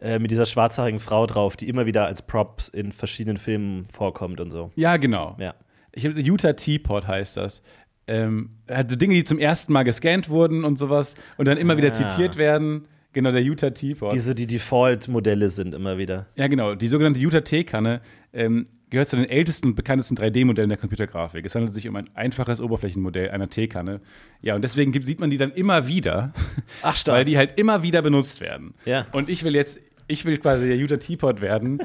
äh, 0.00 0.18
mit 0.18 0.30
dieser 0.30 0.46
schwarzhaarigen 0.46 1.00
Frau 1.00 1.26
drauf, 1.26 1.56
die 1.56 1.68
immer 1.68 1.86
wieder 1.86 2.06
als 2.06 2.22
Props 2.22 2.68
in 2.68 2.92
verschiedenen 2.92 3.38
Filmen 3.38 3.86
vorkommt 3.92 4.40
und 4.40 4.50
so. 4.50 4.70
Ja, 4.76 4.96
genau. 4.98 5.36
Ja. 5.40 5.54
Ich 5.92 6.04
habe 6.06 6.20
Utah 6.20 6.52
Teapot 6.52 7.06
heißt 7.06 7.36
das. 7.36 7.62
Ähm, 8.06 8.50
hat 8.68 8.90
so 8.90 8.96
Dinge, 8.96 9.14
die 9.14 9.24
zum 9.24 9.38
ersten 9.38 9.72
Mal 9.72 9.84
gescannt 9.84 10.28
wurden 10.28 10.64
und 10.64 10.78
sowas 10.78 11.14
und 11.36 11.46
dann 11.46 11.56
immer 11.56 11.76
wieder 11.76 11.90
Ah. 11.90 11.92
zitiert 11.92 12.36
werden. 12.36 12.86
Genau, 13.12 13.30
der 13.32 13.42
Utah 13.42 13.70
Teapot. 13.70 14.12
Die 14.12 14.18
so 14.20 14.34
die 14.34 14.46
Default-Modelle 14.46 15.50
sind 15.50 15.74
immer 15.74 15.98
wieder. 15.98 16.26
ja, 16.36 16.46
genau. 16.46 16.74
Die 16.74 16.88
sogenannte 16.88 17.20
Utah 17.20 17.42
Teekanne 17.42 18.00
ähm, 18.32 18.66
gehört 18.90 19.08
zu 19.08 19.16
den 19.16 19.28
ältesten 19.28 19.68
und 19.68 19.74
bekanntesten 19.74 20.16
3D-Modellen 20.16 20.68
der 20.68 20.78
Computergrafik. 20.78 21.44
Es 21.46 21.54
handelt 21.54 21.72
sich 21.72 21.88
um 21.88 21.96
ein 21.96 22.10
einfaches 22.14 22.60
Oberflächenmodell 22.60 23.30
einer 23.30 23.48
Teekanne. 23.48 24.00
Ja, 24.40 24.54
und 24.54 24.62
deswegen 24.62 24.92
gibt, 24.92 25.04
sieht 25.06 25.20
man 25.20 25.30
die 25.30 25.38
dann 25.38 25.50
immer 25.52 25.86
wieder, 25.88 26.32
Ach, 26.82 26.96
stark. 26.96 27.18
weil 27.18 27.24
die 27.24 27.36
halt 27.38 27.58
immer 27.58 27.82
wieder 27.82 28.02
benutzt 28.02 28.40
werden. 28.40 28.74
Ja. 28.84 29.06
Und 29.12 29.28
ich 29.28 29.44
will 29.44 29.54
jetzt, 29.54 29.78
ich 30.08 30.24
will 30.24 30.36
quasi 30.38 30.66
der 30.66 30.76
Utah 30.76 30.98
Teapot 30.98 31.40
werden, 31.40 31.80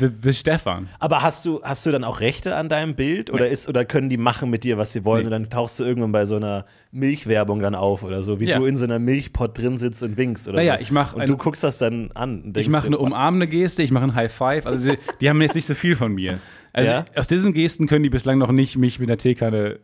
the, 0.00 0.08
the 0.22 0.32
Stefan. 0.32 0.88
Aber 0.98 1.22
hast 1.22 1.44
du, 1.44 1.60
hast 1.62 1.84
du 1.86 1.90
dann 1.92 2.04
auch 2.04 2.20
Rechte 2.20 2.56
an 2.56 2.68
deinem 2.68 2.94
Bild? 2.94 3.30
Oder, 3.30 3.48
ist, 3.48 3.68
oder 3.68 3.84
können 3.84 4.08
die 4.08 4.16
machen 4.16 4.50
mit 4.50 4.64
dir, 4.64 4.78
was 4.78 4.92
sie 4.92 5.04
wollen? 5.04 5.20
Nee. 5.20 5.26
Und 5.26 5.30
dann 5.32 5.50
tauchst 5.50 5.78
du 5.78 5.84
irgendwann 5.84 6.12
bei 6.12 6.24
so 6.26 6.36
einer 6.36 6.64
Milchwerbung 6.92 7.60
dann 7.60 7.74
auf 7.74 8.02
oder 8.02 8.22
so, 8.22 8.40
wie 8.40 8.46
Ja. 8.46 8.58
du 8.58 8.64
in 8.66 8.76
so 8.76 8.84
einer 8.84 8.98
Milchpot 8.98 9.56
drin 9.58 9.78
sitzt 9.78 10.02
und 10.02 10.16
winkst 10.16 10.48
oder 10.48 10.56
Naja, 10.58 10.76
so. 10.76 10.80
ich 10.82 10.90
mach 10.92 11.14
Und 11.14 11.20
eine- 11.22 11.30
du 11.30 11.36
guckst 11.36 11.62
das 11.64 11.78
dann 11.78 12.10
an. 12.14 12.52
Ich 12.56 12.68
mache 12.68 12.86
eine 12.86 12.98
umarmende 12.98 13.46
Geste, 13.46 13.82
ich 13.82 13.90
mache 13.90 14.04
ein 14.04 14.14
High 14.14 14.32
Five. 14.32 14.66
Also 14.66 14.92
sie, 14.92 14.98
die 15.20 15.28
haben 15.28 15.40
jetzt 15.42 15.54
nicht 15.54 15.66
so 15.66 15.74
viel 15.74 15.96
von 15.96 16.12
mir. 16.14 16.38
Also 16.72 16.92
Ja? 16.92 17.04
aus 17.14 17.28
diesen 17.28 17.52
Gesten 17.52 17.86
können 17.86 18.02
die 18.04 18.10
bislang 18.10 18.38
noch 18.38 18.52
nicht 18.52 18.76
mich 18.76 18.98
mit 19.00 19.08
der 19.08 19.18
Teekanne 19.18 19.78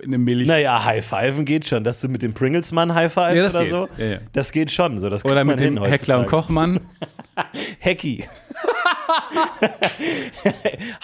in 0.00 0.08
eine 0.08 0.18
Milch. 0.18 0.46
Naja, 0.48 0.84
High-Fiven 0.84 1.44
geht 1.44 1.66
schon, 1.66 1.84
dass 1.84 2.00
du 2.00 2.08
mit 2.08 2.22
dem 2.22 2.32
Pringles-Mann 2.32 2.94
High-Fivest 2.94 3.36
Ja, 3.36 3.50
oder 3.50 3.60
geht. 3.60 3.70
so. 3.70 3.88
Ja, 3.98 4.04
ja. 4.12 4.18
Das 4.32 4.50
geht 4.52 4.70
schon. 4.70 4.98
So, 4.98 5.10
das 5.10 5.22
Oder 5.24 5.44
man 5.44 5.56
mit 5.56 5.60
dem 5.60 5.82
Heckler 5.84 6.20
und. 6.20 6.26
Kochmann. 6.26 6.80
Hecki. 7.78 8.24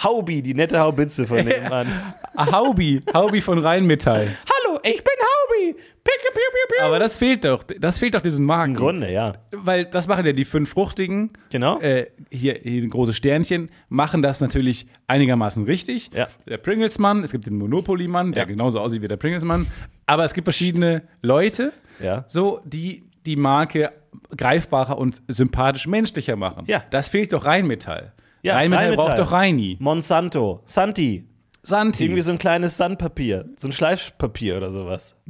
Haubi, 0.03 0.41
die 0.41 0.53
nette 0.53 0.79
Haubitze 0.79 1.25
von 1.27 1.37
nebenan. 1.37 1.87
Ah, 2.35 2.51
Haubi, 2.51 3.01
Haubi 3.13 3.41
von 3.41 3.59
Rheinmetall. 3.59 4.27
Hallo, 4.27 4.79
ich 4.83 4.97
bin 5.03 5.13
Haubi. 5.19 5.73
Picke, 6.03 6.31
piu, 6.33 6.41
piu, 6.51 6.75
piu. 6.77 6.85
Aber 6.85 6.99
das 6.99 7.17
fehlt 7.17 7.43
doch. 7.45 7.63
Das 7.63 7.99
fehlt 7.99 8.15
doch 8.15 8.21
diesen 8.21 8.45
Marken. 8.45 8.71
Im 8.71 8.77
Grunde, 8.77 9.11
ja. 9.11 9.33
Weil 9.51 9.85
das 9.85 10.07
machen 10.07 10.25
ja 10.25 10.31
die 10.33 10.45
fünf 10.45 10.69
Fruchtigen. 10.69 11.31
Genau. 11.51 11.79
Äh, 11.79 12.07
hier, 12.31 12.59
hier 12.61 12.83
ein 12.83 12.89
großes 12.89 13.15
Sternchen. 13.17 13.69
Machen 13.89 14.21
das 14.21 14.39
natürlich 14.41 14.87
einigermaßen 15.07 15.65
richtig. 15.65 16.09
Ja. 16.13 16.27
Der 16.47 16.57
Pringles-Mann, 16.57 17.23
es 17.23 17.31
gibt 17.31 17.45
den 17.45 17.57
Monopoly-Mann, 17.57 18.31
der 18.31 18.43
Ja. 18.43 18.47
genauso 18.47 18.79
aussieht 18.79 19.01
wie 19.01 19.07
der 19.07 19.17
Pringles-Mann. 19.17 19.67
Aber 20.05 20.23
es 20.25 20.33
gibt 20.33 20.45
verschiedene 20.45 21.03
Leute, 21.21 21.73
Ja. 22.01 22.23
so, 22.27 22.61
die 22.63 23.03
die 23.29 23.35
Marke 23.35 23.91
greifbarer 24.35 24.97
und 24.97 25.21
sympathisch 25.27 25.85
menschlicher 25.85 26.35
machen. 26.35 26.65
Ja. 26.65 26.83
Das 26.89 27.09
fehlt 27.09 27.31
doch 27.31 27.45
Rheinmetall. 27.45 28.13
Ja, 28.41 28.55
Rheinmetall, 28.55 28.85
Rheinmetall. 28.85 29.05
braucht 29.05 29.19
doch 29.19 29.31
Reini. 29.31 29.77
Monsanto, 29.79 30.63
Santi. 30.65 31.27
Santi. 31.61 32.05
Irgendwie 32.05 32.21
so 32.21 32.31
ein 32.31 32.39
kleines 32.39 32.77
Sandpapier, 32.77 33.45
so 33.57 33.67
ein 33.67 33.71
Schleifpapier 33.71 34.57
oder 34.57 34.71
sowas. 34.71 35.15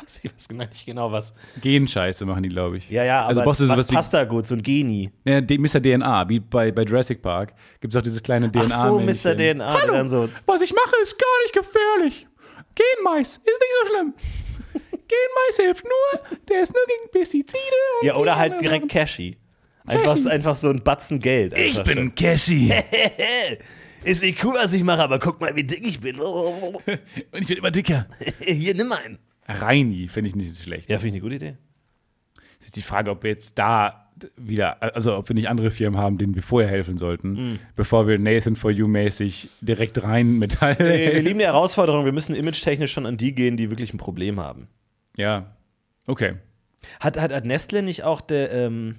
Weiß 0.00 0.20
ich 0.22 0.32
weiß 0.32 0.48
genau 0.48 0.64
nicht 0.64 0.86
genau 0.86 1.12
was. 1.12 1.34
Genscheiße 1.60 2.24
machen 2.24 2.42
die, 2.42 2.48
glaube 2.48 2.78
ich. 2.78 2.88
Ja, 2.88 3.04
ja, 3.04 3.20
aber 3.20 3.28
also 3.28 3.42
brauchst 3.42 3.60
du 3.60 3.68
was 3.68 3.74
sowas 3.76 3.88
passt 3.88 4.14
da 4.14 4.24
gut? 4.24 4.46
So 4.46 4.54
ein 4.54 4.62
Genie. 4.62 5.10
Ja, 5.24 5.40
Mr. 5.40 5.80
DNA, 5.82 6.28
wie 6.28 6.40
bei, 6.40 6.72
bei 6.72 6.82
Jurassic 6.82 7.20
Park, 7.20 7.52
gibt 7.80 7.92
es 7.92 7.98
auch 7.98 8.02
dieses 8.02 8.22
kleine 8.22 8.50
DNA. 8.50 8.64
Ach 8.64 8.82
so, 8.84 8.98
Mr. 8.98 9.36
DNA. 9.36 9.80
Hallo, 9.80 10.08
so, 10.08 10.28
was 10.46 10.62
ich 10.62 10.72
mache, 10.72 10.94
ist 11.02 11.18
gar 11.18 11.42
nicht 11.42 11.52
gefährlich. 11.52 12.26
Genmais 12.74 13.36
ist 13.36 13.46
nicht 13.46 13.74
so 13.82 13.88
schlimm. 13.90 14.14
Genmais 15.08 15.56
hilft 15.56 15.84
nur, 15.84 16.38
der 16.48 16.62
ist 16.62 16.72
nur 16.72 16.82
gegen 16.86 17.10
Pestizide. 17.10 17.58
und 18.00 18.06
ja, 18.06 18.16
oder 18.16 18.36
halt 18.36 18.60
direkt 18.60 18.88
Cashy. 18.88 19.36
Einfach, 19.86 20.14
Cashy. 20.14 20.28
einfach 20.28 20.54
so 20.54 20.68
ein 20.68 20.82
Batzen 20.82 21.18
Geld. 21.18 21.58
Ich 21.58 21.82
bin 21.82 22.14
Cashy. 22.14 22.72
Ist 24.04 24.22
nicht 24.22 24.44
cool, 24.44 24.54
was 24.54 24.72
ich 24.72 24.84
mache, 24.84 25.02
aber 25.02 25.18
guck 25.18 25.40
mal, 25.40 25.54
wie 25.56 25.64
dick 25.64 25.84
ich 25.86 25.98
bin. 26.00 26.20
und 26.20 26.78
ich 27.32 27.48
werde 27.48 27.54
immer 27.56 27.70
dicker. 27.72 28.06
Hier, 28.40 28.74
nimm 28.74 28.92
einen. 28.92 29.18
Reini 29.48 30.06
finde 30.08 30.28
ich 30.28 30.36
nicht 30.36 30.52
so 30.52 30.62
schlecht. 30.62 30.88
Ja, 30.90 30.98
finde 30.98 31.08
ich 31.08 31.14
eine 31.14 31.22
gute 31.22 31.34
Idee. 31.36 31.56
Es 32.60 32.66
ist 32.66 32.76
die 32.76 32.82
Frage, 32.82 33.10
ob 33.10 33.22
wir 33.24 33.30
jetzt 33.30 33.58
da 33.58 34.10
wieder, 34.36 34.82
also 34.94 35.16
ob 35.16 35.28
wir 35.28 35.34
nicht 35.34 35.48
andere 35.48 35.70
Firmen 35.70 35.98
haben, 35.98 36.18
denen 36.18 36.34
wir 36.34 36.42
vorher 36.42 36.68
helfen 36.70 36.96
sollten, 36.96 37.36
Hm. 37.36 37.58
bevor 37.76 38.06
wir 38.06 38.18
Nathan 38.18 38.56
for 38.56 38.70
You 38.70 38.86
mäßig 38.88 39.48
direkt 39.60 40.02
rein 40.02 40.38
Metall. 40.38 40.76
Wir, 40.78 41.14
wir 41.14 41.22
lieben 41.22 41.38
die 41.38 41.44
Herausforderung. 41.46 42.04
Wir 42.04 42.12
müssen 42.12 42.34
image-technisch 42.34 42.92
schon 42.92 43.06
an 43.06 43.16
die 43.16 43.34
gehen, 43.34 43.56
die 43.56 43.70
wirklich 43.70 43.92
ein 43.94 43.98
Problem 43.98 44.38
haben. 44.40 44.68
Ja, 45.18 45.54
okay. 46.06 46.36
Hat, 47.00 47.20
hat, 47.20 47.32
hat 47.32 47.44
Nestle 47.44 47.82
nicht 47.82 48.04
auch 48.04 48.20
der, 48.22 48.50
ähm, 48.52 48.94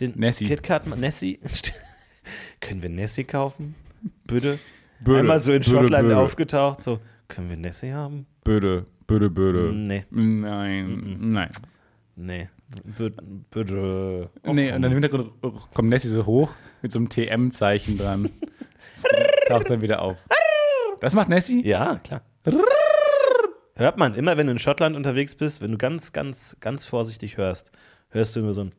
den 0.00 0.18
Nessie. 0.18 0.46
KitKat, 0.48 0.86
Nessie? 0.96 1.38
Können 2.60 2.82
wir 2.82 2.88
Nessie 2.88 3.24
kaufen? 3.24 3.74
Bitte? 4.24 4.58
Böde, 5.00 5.20
Einmal 5.20 5.38
so 5.38 5.52
in 5.52 5.58
böde, 5.60 5.70
Schottland 5.70 6.08
böde. 6.08 6.18
aufgetaucht, 6.18 6.80
so, 6.80 7.00
können 7.28 7.48
wir 7.50 7.56
Nessie 7.56 7.92
haben? 7.92 8.26
Böde, 8.44 8.86
böde, 9.06 9.30
böde. 9.30 9.72
Nee, 9.72 10.04
Nein, 10.10 11.16
nein. 11.20 11.50
nee. 12.16 12.48
Bitte. 12.84 13.12
bitte. 13.50 14.30
Oh, 14.44 14.52
nee, 14.54 14.72
und 14.72 14.80
dann 14.82 14.92
im 14.92 15.02
Hintergrund 15.02 15.32
kommt 15.74 15.88
Nessie 15.88 16.08
so 16.08 16.24
hoch 16.24 16.54
mit 16.82 16.90
so 16.92 16.98
einem 17.00 17.08
TM-Zeichen 17.08 17.98
dran. 17.98 18.30
Taucht 19.48 19.68
dann 19.68 19.82
wieder 19.82 20.00
auf. 20.00 20.16
Das 21.00 21.14
macht 21.14 21.28
Nessie? 21.28 21.66
Ja, 21.66 21.96
klar. 21.96 22.22
Hört 23.82 23.98
man 23.98 24.14
immer, 24.14 24.36
wenn 24.36 24.46
du 24.46 24.52
in 24.52 24.60
Schottland 24.60 24.94
unterwegs 24.94 25.34
bist, 25.34 25.60
wenn 25.60 25.72
du 25.72 25.76
ganz, 25.76 26.12
ganz, 26.12 26.56
ganz 26.60 26.84
vorsichtig 26.84 27.36
hörst, 27.36 27.72
hörst 28.10 28.36
du 28.36 28.40
immer 28.40 28.52
so 28.52 28.62
ein 28.62 28.72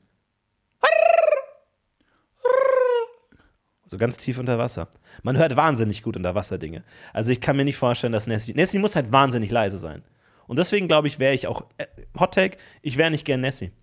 so 3.85 3.97
ganz 3.97 4.17
tief 4.17 4.39
unter 4.39 4.57
Wasser. 4.57 4.87
Man 5.21 5.35
hört 5.35 5.57
wahnsinnig 5.57 6.03
gut 6.03 6.15
unter 6.15 6.35
Wasser 6.35 6.57
Dinge. 6.57 6.85
Also 7.11 7.33
ich 7.33 7.41
kann 7.41 7.57
mir 7.57 7.65
nicht 7.65 7.75
vorstellen, 7.75 8.13
dass 8.13 8.27
Nessie 8.27 8.53
Nessie 8.53 8.79
muss 8.79 8.95
halt 8.95 9.11
wahnsinnig 9.11 9.51
leise 9.51 9.77
sein. 9.77 10.03
Und 10.47 10.57
deswegen 10.57 10.87
glaube 10.87 11.09
ich, 11.09 11.19
wäre 11.19 11.33
ich 11.33 11.47
auch 11.47 11.65
äh, 11.77 11.85
Hot 12.17 12.33
Take, 12.33 12.57
ich 12.81 12.97
wäre 12.97 13.11
nicht 13.11 13.25
gern 13.25 13.41
Nessie. 13.41 13.73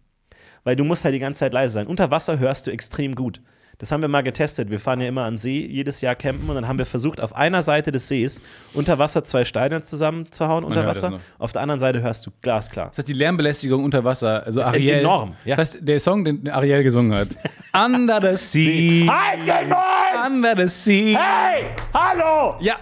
Weil 0.64 0.74
du 0.74 0.85
musst 0.85 1.04
halt 1.04 1.14
die 1.14 1.20
ganze 1.20 1.40
Zeit 1.40 1.52
leise 1.52 1.74
sein. 1.74 1.87
Unter 1.87 2.11
Wasser 2.11 2.38
hörst 2.38 2.66
du 2.66 2.70
extrem 2.70 3.14
gut. 3.14 3.42
Das 3.81 3.90
haben 3.90 4.03
wir 4.03 4.09
mal 4.09 4.21
getestet. 4.23 4.71
Wir 4.71 4.79
fahren 4.79 5.01
ja 5.01 5.09
immer 5.09 5.25
an 5.25 5.38
See, 5.38 5.66
jedes 5.66 6.03
Jahr 6.03 6.14
campen 6.14 6.49
und 6.51 6.55
dann 6.55 6.69
haben 6.69 6.77
wir 6.77 6.85
versucht, 6.85 7.19
auf 7.19 7.35
einer 7.35 7.62
Seite 7.62 7.90
des 7.90 8.09
Sees 8.09 8.43
unter 8.75 8.99
Wasser 8.99 9.25
zwei 9.25 9.47
Steine 9.47 9.83
zusammenzuhauen 9.83 10.64
unter 10.64 10.83
hört 10.83 10.90
das 10.90 10.99
Wasser. 10.99 11.11
noch. 11.12 11.21
Auf 11.38 11.53
der 11.53 11.62
anderen 11.62 11.81
Seite 11.81 12.03
hörst 12.03 12.27
du 12.27 12.31
glasklar. 12.43 12.88
Das 12.88 12.99
heißt, 12.99 13.09
die 13.09 13.14
Lärmbelästigung 13.14 13.83
unter 13.83 14.05
Wasser, 14.05 14.45
also 14.45 14.61
Ariel. 14.61 15.01
enorm, 15.01 15.35
ja. 15.47 15.57
Das 15.57 15.75
heißt, 15.75 15.88
der 15.88 15.99
Song, 15.99 16.27
den 16.27 16.47
Ariel 16.51 16.83
gesungen 16.83 17.14
hat. 17.14 17.29
Under 17.75 18.21
the 18.21 18.37
sea. 18.37 19.07
Halt 19.11 19.49
den 19.49 19.69
Mund! 19.71 20.27
Under 20.27 20.55
the 20.57 20.69
sea. 20.69 21.19
Hey! 21.19 21.66
Hallo! 21.95 22.57
Ja, 22.61 22.77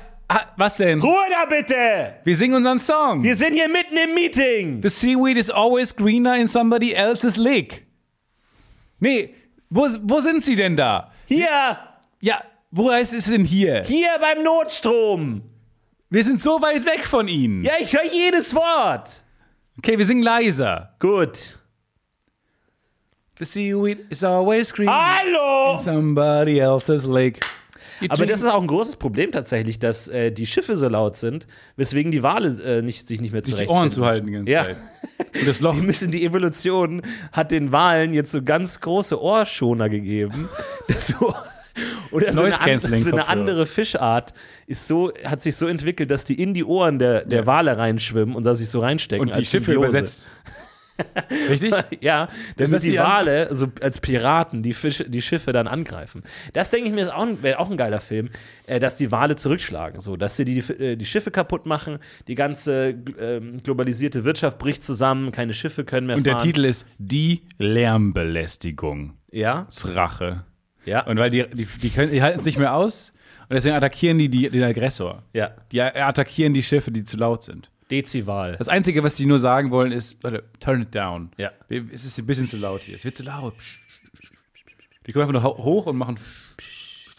was 0.57 0.79
denn? 0.79 1.01
Ruhe 1.01 1.13
da 1.31 1.45
bitte! 1.49 2.15
Wir 2.25 2.35
singen 2.35 2.57
unseren 2.57 2.81
Song. 2.81 3.23
Wir 3.23 3.37
sind 3.37 3.55
hier 3.55 3.69
mitten 3.69 3.97
im 3.97 4.15
Meeting! 4.17 4.83
The 4.83 4.91
seaweed 4.91 5.37
is 5.37 5.49
always 5.49 5.95
greener 5.95 6.37
in 6.37 6.49
somebody 6.49 6.93
else's 6.93 7.37
lake. 7.37 7.83
Nee, 8.99 9.33
wo, 9.71 9.87
wo 10.03 10.21
sind 10.21 10.45
sie 10.45 10.57
denn 10.57 10.77
da? 10.77 11.11
Hier! 11.27 11.79
Ja, 12.21 12.43
wo 12.71 12.91
heißt 12.91 13.15
es 13.15 13.27
denn 13.27 13.45
hier? 13.45 13.83
Hier 13.85 14.09
beim 14.21 14.43
Notstrom! 14.43 15.43
Wir 16.11 16.25
sind 16.25 16.41
so 16.41 16.61
weit 16.63 16.87
weg 16.87 17.07
von 17.07 17.29
ihnen. 17.29 17.65
Ja, 17.65 17.75
ich 17.79 17.93
höre 17.93 18.11
jedes 18.11 18.55
Wort! 18.55 19.23
Okay, 19.79 19.97
wir 19.99 20.05
singen 20.05 20.23
leiser. 20.23 20.95
Gut. 20.99 21.59
The 23.39 23.45
seaweed 23.45 24.07
is 24.11 24.25
always 24.25 24.73
greener 24.73 24.93
Hallo! 24.93 25.75
in 25.75 25.79
somebody 25.79 26.59
else's 26.59 27.07
lake. 27.07 27.41
Aber 28.09 28.27
das 28.27 28.41
ist 28.43 28.47
auch 28.49 28.61
ein 28.61 28.67
großes 28.67 28.97
Problem 28.97 29.33
tatsächlich, 29.33 29.79
dass 29.79 30.09
äh, 30.09 30.31
die 30.31 30.47
Schiffe 30.47 30.77
so 30.77 30.89
laut 30.89 31.17
sind, 31.17 31.47
weswegen 31.77 32.13
die 32.13 32.23
Wale 32.23 32.49
äh, 32.63 32.83
nicht, 32.83 33.07
sich 33.09 33.21
nicht 33.21 33.33
mehr 33.33 33.41
sich 33.45 33.55
die 33.55 33.67
zurechtfinden. 33.67 33.77
Ohren 33.81 33.91
zu 33.91 34.05
halten 34.07 34.27
die 34.27 34.33
ganze 34.33 34.53
Ja. 34.53 34.65
Zeit. 34.65 34.77
Und 35.41 35.47
das 35.49 35.61
Loch. 35.61 35.75
Die 35.75 35.81
müssen 35.81 36.11
die 36.11 36.25
Evolution 36.25 37.03
hat 37.33 37.51
den 37.51 37.73
Walen 37.73 38.13
jetzt 38.15 38.33
so 38.33 38.43
ganz 38.43 38.81
große 38.81 39.21
Ohrschoner 39.21 39.89
gegeben. 39.89 40.49
Das 40.89 41.09
so, 41.09 41.35
oder 42.13 42.33
so 42.33 42.41
eine, 42.41 42.49
Noise 42.49 42.61
an, 42.61 42.67
Cancelling 42.67 43.05
so 43.05 43.13
eine 43.13 43.29
andere 43.29 43.67
Fischart 43.67 44.33
ist 44.67 44.89
so, 44.89 45.13
hat 45.23 45.43
sich 45.43 45.55
so 45.57 45.67
entwickelt, 45.67 46.11
dass 46.11 46.25
die 46.25 46.41
in 46.41 46.55
die 46.55 46.65
Ohren 46.65 46.99
der, 46.99 47.27
der 47.27 47.45
Wale 47.47 47.77
reinschwimmen 47.77 48.35
und 48.35 48.45
da 48.45 48.55
sich 48.55 48.71
so 48.71 48.81
reinstecken. 48.81 49.27
Und 49.29 49.37
die 49.37 49.45
Schiffe 49.45 49.73
Symbiose. 49.73 49.89
übersetzt. 49.99 50.27
Richtig? 51.49 51.73
Ja, 52.01 52.29
damit 52.57 52.73
das 52.73 52.83
die 52.83 52.97
Wale 52.99 53.55
so 53.55 53.69
als 53.81 54.01
Piraten 54.01 54.63
die, 54.63 54.73
Fische, 54.73 55.09
die 55.09 55.23
Schiffe 55.23 55.53
dann 55.53 55.67
angreifen. 55.69 56.23
Das 56.53 56.71
denke 56.71 56.89
ich 56.89 56.95
mir 56.95 57.03
ist 57.03 57.13
auch, 57.13 57.23
ein- 57.27 57.43
wäre 57.43 57.59
auch 57.61 57.71
ein 57.71 57.77
geiler 57.77 58.01
Film, 58.01 58.31
äh, 58.67 58.81
dass 58.81 58.97
die 58.97 59.13
Wale 59.13 59.37
zurückschlagen, 59.37 60.01
so, 60.01 60.17
dass 60.17 60.37
sie 60.37 60.45
die, 60.45 60.61
die, 60.61 60.73
äh, 60.73 60.97
die 60.97 61.07
Schiffe 61.07 61.31
kaputt 61.31 61.67
machen, 61.67 61.99
die 62.27 62.35
ganze 62.35 62.95
ähm, 63.21 63.63
globalisierte 63.63 64.25
Wirtschaft 64.25 64.59
bricht 64.59 64.83
zusammen, 64.83 65.31
keine 65.33 65.55
Schiffe 65.55 65.85
können 65.85 66.07
mehr 66.07 66.17
Und 66.17 66.27
der 66.27 66.35
fahren. 66.35 66.45
Titel 66.45 66.65
ist 66.65 66.87
Die 66.99 67.43
Lärmbelästigung. 67.59 69.15
ja, 69.31 69.65
Das 69.65 69.85
ist 69.85 69.95
Rache. 69.95 70.45
ja, 70.85 71.03
Und 71.07 71.19
weil 71.19 71.31
die, 71.31 71.45
die, 71.53 71.67
die, 71.67 71.91
können- 71.91 72.11
die 72.13 72.23
halten 72.23 72.41
es 72.41 72.47
nicht 72.47 72.59
mehr 72.59 72.75
aus 72.75 73.13
und 73.49 73.55
deswegen 73.55 73.75
attackieren 73.75 74.19
die, 74.19 74.29
die 74.29 74.49
den 74.51 74.63
Aggressor. 74.65 75.23
ja, 75.33 75.51
Die 75.73 75.81
attackieren 75.83 76.55
die 76.55 76.63
Schiffe, 76.63 76.91
die 76.91 77.05
zu 77.05 77.17
laut 77.17 77.43
sind. 77.43 77.71
Dezival. 77.91 78.57
Das 78.59 78.69
Einzige, 78.69 79.03
was 79.03 79.15
die 79.15 79.27
nur 79.27 79.39
sagen 79.39 79.71
wollen, 79.71 79.93
ist, 79.93 80.23
Leute, 80.23 80.45
turn 80.61 80.83
it 80.83 80.95
down. 80.95 81.31
Ja. 81.39 81.51
Es 81.69 82.05
ist 82.05 82.19
ein 82.19 82.27
bisschen 82.27 82.47
zu 82.47 82.57
laut 82.57 82.81
hier. 82.83 82.97
Es 82.97 83.05
wird 83.05 83.17
zu 83.17 83.23
laut. 83.23 83.55
Die 85.07 85.13
kommen 85.13 85.23
einfach 85.29 85.33
nur 85.33 85.43
ho- 85.43 85.63
hoch 85.65 85.87
und 85.87 85.97
machen 85.97 86.21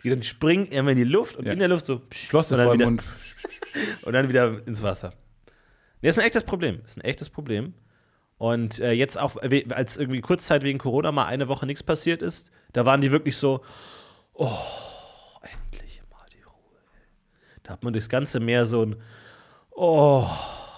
Die 0.03 0.09
dann 0.09 0.21
springen 0.23 0.67
immer 0.67 0.91
in 0.91 0.97
die 0.97 1.03
Luft 1.03 1.35
und 1.37 1.45
Ja. 1.45 1.53
in 1.53 1.59
der 1.59 1.67
Luft 1.67 1.85
so 1.85 2.01
Flosse 2.11 2.53
und 2.55 2.59
dann, 2.59 2.73
wieder, 2.73 2.85
Mund. 2.85 3.03
und 4.03 4.13
dann 4.13 4.29
wieder 4.29 4.65
ins 4.67 4.81
Wasser. 4.83 5.13
Nee, 6.01 6.09
ist 6.09 6.17
ein 6.19 6.25
echtes 6.25 6.43
Problem. 6.43 6.81
Ist 6.85 6.97
ein 6.97 7.01
echtes 7.01 7.29
Problem. 7.29 7.73
Und 8.37 8.79
äh, 8.79 8.91
jetzt 8.91 9.19
auch, 9.19 9.35
we- 9.41 9.65
als 9.71 9.97
irgendwie 9.97 10.21
kurzzeit 10.21 10.63
wegen 10.63 10.77
Corona 10.79 11.11
mal 11.11 11.25
eine 11.25 11.47
Woche 11.49 11.65
nichts 11.65 11.83
passiert 11.83 12.21
ist, 12.21 12.51
da 12.71 12.85
waren 12.85 13.01
die 13.01 13.11
wirklich 13.11 13.35
so, 13.35 13.61
oh, 14.33 14.55
endlich 15.41 16.01
mal 16.09 16.25
die 16.31 16.43
Ruhe. 16.43 16.77
Da 17.63 17.73
hat 17.73 17.83
man 17.83 17.91
durchs 17.91 18.07
ganze 18.07 18.39
Meer 18.39 18.65
so 18.65 18.85
ein, 18.85 18.95
oh, 19.71 20.25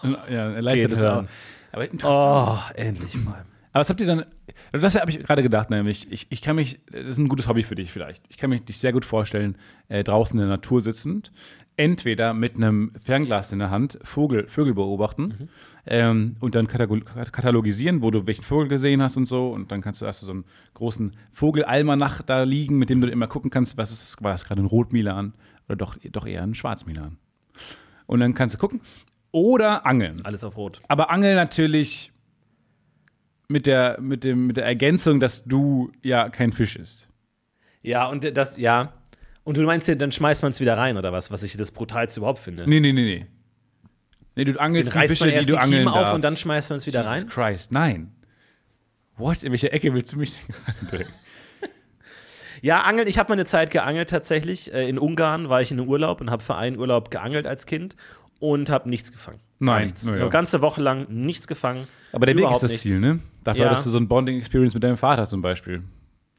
Ja, 0.03 0.51
erleichtert 0.51 0.89
Geht 0.89 0.97
es 0.97 1.03
auch. 1.03 1.15
hören. 1.15 1.27
Aber 1.71 1.89
interessant. 1.89 2.61
oh, 2.75 2.79
endlich 2.79 3.15
mal. 3.15 3.45
Aber 3.73 3.79
was 3.79 3.89
habt 3.89 4.01
ihr 4.01 4.07
dann, 4.07 4.25
also 4.73 4.81
das 4.83 4.95
habe 4.95 5.09
ich 5.11 5.19
gerade 5.23 5.41
gedacht, 5.43 5.69
nämlich, 5.69 6.11
ich, 6.11 6.27
ich 6.29 6.41
kann 6.41 6.57
mich, 6.57 6.79
das 6.91 7.05
ist 7.07 7.17
ein 7.19 7.29
gutes 7.29 7.47
Hobby 7.47 7.63
für 7.63 7.75
dich 7.75 7.89
vielleicht. 7.91 8.25
Ich 8.29 8.35
kann 8.37 8.49
mich 8.49 8.63
dich 8.65 8.77
sehr 8.79 8.91
gut 8.91 9.05
vorstellen, 9.05 9.55
äh, 9.87 10.03
draußen 10.03 10.37
in 10.37 10.39
der 10.45 10.49
Natur 10.49 10.81
sitzend, 10.81 11.31
entweder 11.77 12.33
mit 12.33 12.57
einem 12.57 12.91
Fernglas 13.01 13.53
in 13.53 13.59
der 13.59 13.69
Hand 13.69 13.97
Vogel, 14.03 14.49
Vögel 14.49 14.73
beobachten 14.73 15.47
ähm, 15.85 16.33
und 16.41 16.53
dann 16.55 16.67
katalo- 16.67 17.01
katalogisieren, 17.31 18.01
wo 18.01 18.11
du 18.11 18.27
welchen 18.27 18.43
Vogel 18.43 18.67
gesehen 18.67 19.01
hast 19.01 19.15
und 19.15 19.23
so. 19.25 19.51
Und 19.51 19.71
dann 19.71 19.79
kannst 19.79 20.01
du 20.01 20.05
hast 20.05 20.21
du 20.21 20.25
so 20.25 20.33
einen 20.33 20.43
großen 20.73 21.15
Vogelalmanach 21.31 22.21
da 22.23 22.43
liegen, 22.43 22.77
mit 22.77 22.89
dem 22.89 22.99
du 22.99 23.07
immer 23.07 23.27
gucken 23.27 23.49
kannst, 23.51 23.77
was 23.77 23.89
ist 23.91 24.01
das, 24.01 24.21
war 24.23 24.31
das 24.33 24.43
gerade 24.43 24.61
ein 24.61 24.65
Rotmilan 24.67 25.33
oder 25.69 25.77
doch, 25.77 25.95
doch 26.11 26.27
eher 26.27 26.43
ein 26.43 26.55
Schwarzmilan. 26.55 27.17
Und 28.05 28.19
dann 28.19 28.33
kannst 28.33 28.55
du 28.55 28.59
gucken. 28.59 28.81
Oder 29.31 29.85
angeln. 29.85 30.19
Alles 30.23 30.43
auf 30.43 30.57
Rot. 30.57 30.81
Aber 30.87 31.09
Angeln 31.09 31.35
natürlich 31.35 32.11
mit 33.47 33.65
der, 33.65 33.99
mit, 34.01 34.23
dem, 34.23 34.47
mit 34.47 34.57
der 34.57 34.65
Ergänzung, 34.65 35.19
dass 35.19 35.43
du 35.45 35.91
ja 36.01 36.29
kein 36.29 36.51
Fisch 36.51 36.75
isst. 36.75 37.07
Ja, 37.81 38.07
und 38.07 38.35
das, 38.37 38.57
ja. 38.57 38.93
Und 39.43 39.57
du 39.57 39.61
meinst, 39.63 39.87
ja, 39.87 39.95
dann 39.95 40.11
schmeißt 40.11 40.43
man 40.43 40.51
es 40.51 40.59
wieder 40.59 40.77
rein, 40.77 40.97
oder 40.97 41.11
was? 41.11 41.31
Was 41.31 41.43
ich 41.43 41.55
das 41.57 41.71
brutalste 41.71 42.19
überhaupt 42.19 42.39
finde. 42.39 42.67
Nee, 42.69 42.79
nee, 42.79 42.93
nee, 42.93 43.01
nee. 43.03 43.25
Nee, 44.35 44.45
du 44.45 44.53
Den 44.53 44.59
angelst 44.59 44.93
die 44.93 44.97
reißt 44.97 45.11
Fische, 45.13 45.25
man 45.25 45.33
die 45.39 45.45
du 45.45 45.51
die 45.53 45.57
angeln 45.57 45.81
Kiemen 45.83 45.87
auf 45.89 45.95
darfst. 45.95 46.13
und 46.13 46.23
dann 46.23 46.37
schmeißt 46.37 46.69
man 46.69 46.77
es 46.77 46.87
wieder 46.87 47.01
Jesus 47.01 47.11
rein? 47.13 47.27
Christ, 47.29 47.71
nein. 47.71 48.11
What? 49.17 49.43
In 49.43 49.51
welche 49.51 49.71
Ecke 49.71 49.93
willst 49.93 50.13
du 50.13 50.17
mich 50.17 50.33
denn 50.37 50.55
gerade 50.55 50.85
bringen? 50.85 51.09
Ja, 52.63 52.81
Angeln, 52.81 53.07
ich 53.07 53.17
habe 53.17 53.29
mal 53.29 53.33
eine 53.33 53.45
Zeit 53.45 53.71
geangelt 53.71 54.11
tatsächlich. 54.11 54.71
Äh, 54.71 54.87
In 54.87 54.99
Ungarn 54.99 55.49
war 55.49 55.63
ich 55.63 55.71
in 55.71 55.79
einem 55.79 55.89
Urlaub 55.89 56.21
und 56.21 56.29
habe 56.29 56.43
für 56.43 56.53
einen 56.55 56.77
Urlaub 56.77 57.09
geangelt 57.09 57.47
als 57.47 57.65
Kind 57.65 57.95
und 58.41 58.69
habe 58.69 58.89
nichts 58.89 59.11
gefangen. 59.13 59.39
Nein, 59.59 59.85
nichts. 59.85 60.03
na 60.05 60.15
ja. 60.15 60.21
Eine 60.21 60.29
ganze 60.29 60.61
Woche 60.61 60.81
lang 60.81 61.05
nichts 61.09 61.47
gefangen. 61.47 61.87
Aber 62.11 62.25
der 62.25 62.35
Weg 62.35 62.49
ist 62.51 62.61
das 62.63 62.71
nichts. 62.71 62.81
Ziel, 62.83 62.99
ne? 62.99 63.19
Dafür 63.43 63.63
Ja. 63.65 63.69
hattest 63.69 63.85
du 63.85 63.91
so 63.91 63.97
ein 63.99 64.07
Bonding-Experience 64.09 64.73
mit 64.73 64.83
deinem 64.83 64.97
Vater 64.97 65.25
zum 65.25 65.41
Beispiel. 65.41 65.83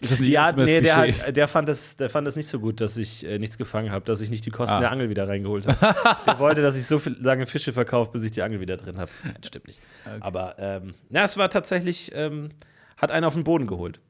Ist 0.00 0.10
das 0.10 0.18
nicht 0.18 0.30
Ja, 0.30 0.50
nee, 0.52 0.80
der, 0.80 0.94
Klischee? 1.04 1.22
hat, 1.22 1.36
der, 1.36 1.46
fand 1.48 1.68
das, 1.68 1.96
der 1.96 2.10
fand 2.10 2.26
das 2.26 2.34
nicht 2.34 2.48
so 2.48 2.58
gut, 2.58 2.80
dass 2.80 2.96
ich 2.96 3.24
äh, 3.24 3.38
nichts 3.38 3.56
gefangen 3.56 3.92
habe, 3.92 4.04
dass 4.04 4.20
ich 4.20 4.30
nicht 4.30 4.44
die 4.44 4.50
Kosten 4.50 4.74
Ah. 4.74 4.80
der 4.80 4.90
Angel 4.90 5.08
wieder 5.08 5.28
reingeholt 5.28 5.64
habe. 5.68 5.94
der 6.26 6.38
wollte, 6.40 6.60
dass 6.60 6.76
ich 6.76 6.86
so 6.86 6.98
viel, 6.98 7.16
lange 7.20 7.46
Fische 7.46 7.72
verkaufe, 7.72 8.10
bis 8.10 8.24
ich 8.24 8.32
die 8.32 8.42
Angel 8.42 8.58
wieder 8.60 8.76
drin 8.76 8.98
habe. 8.98 9.10
Nein, 9.22 9.36
stimmt 9.46 9.68
nicht. 9.68 9.80
Aber 10.18 10.56
ähm, 10.58 10.94
ja, 11.10 11.22
es 11.22 11.36
war 11.36 11.48
tatsächlich, 11.50 12.10
ähm, 12.14 12.50
hat 12.96 13.12
einen 13.12 13.24
auf 13.24 13.34
den 13.34 13.44
Boden 13.44 13.68
geholt. 13.68 14.00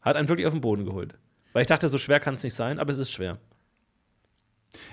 Hat 0.00 0.16
einen 0.16 0.28
wirklich 0.28 0.46
auf 0.46 0.54
den 0.54 0.62
Boden 0.62 0.86
geholt. 0.86 1.14
Weil 1.52 1.60
ich 1.62 1.68
dachte, 1.68 1.86
so 1.88 1.98
schwer 1.98 2.18
kann 2.18 2.32
es 2.32 2.42
nicht 2.42 2.54
sein, 2.54 2.78
aber 2.78 2.90
es 2.90 2.96
ist 2.96 3.10
schwer. 3.12 3.36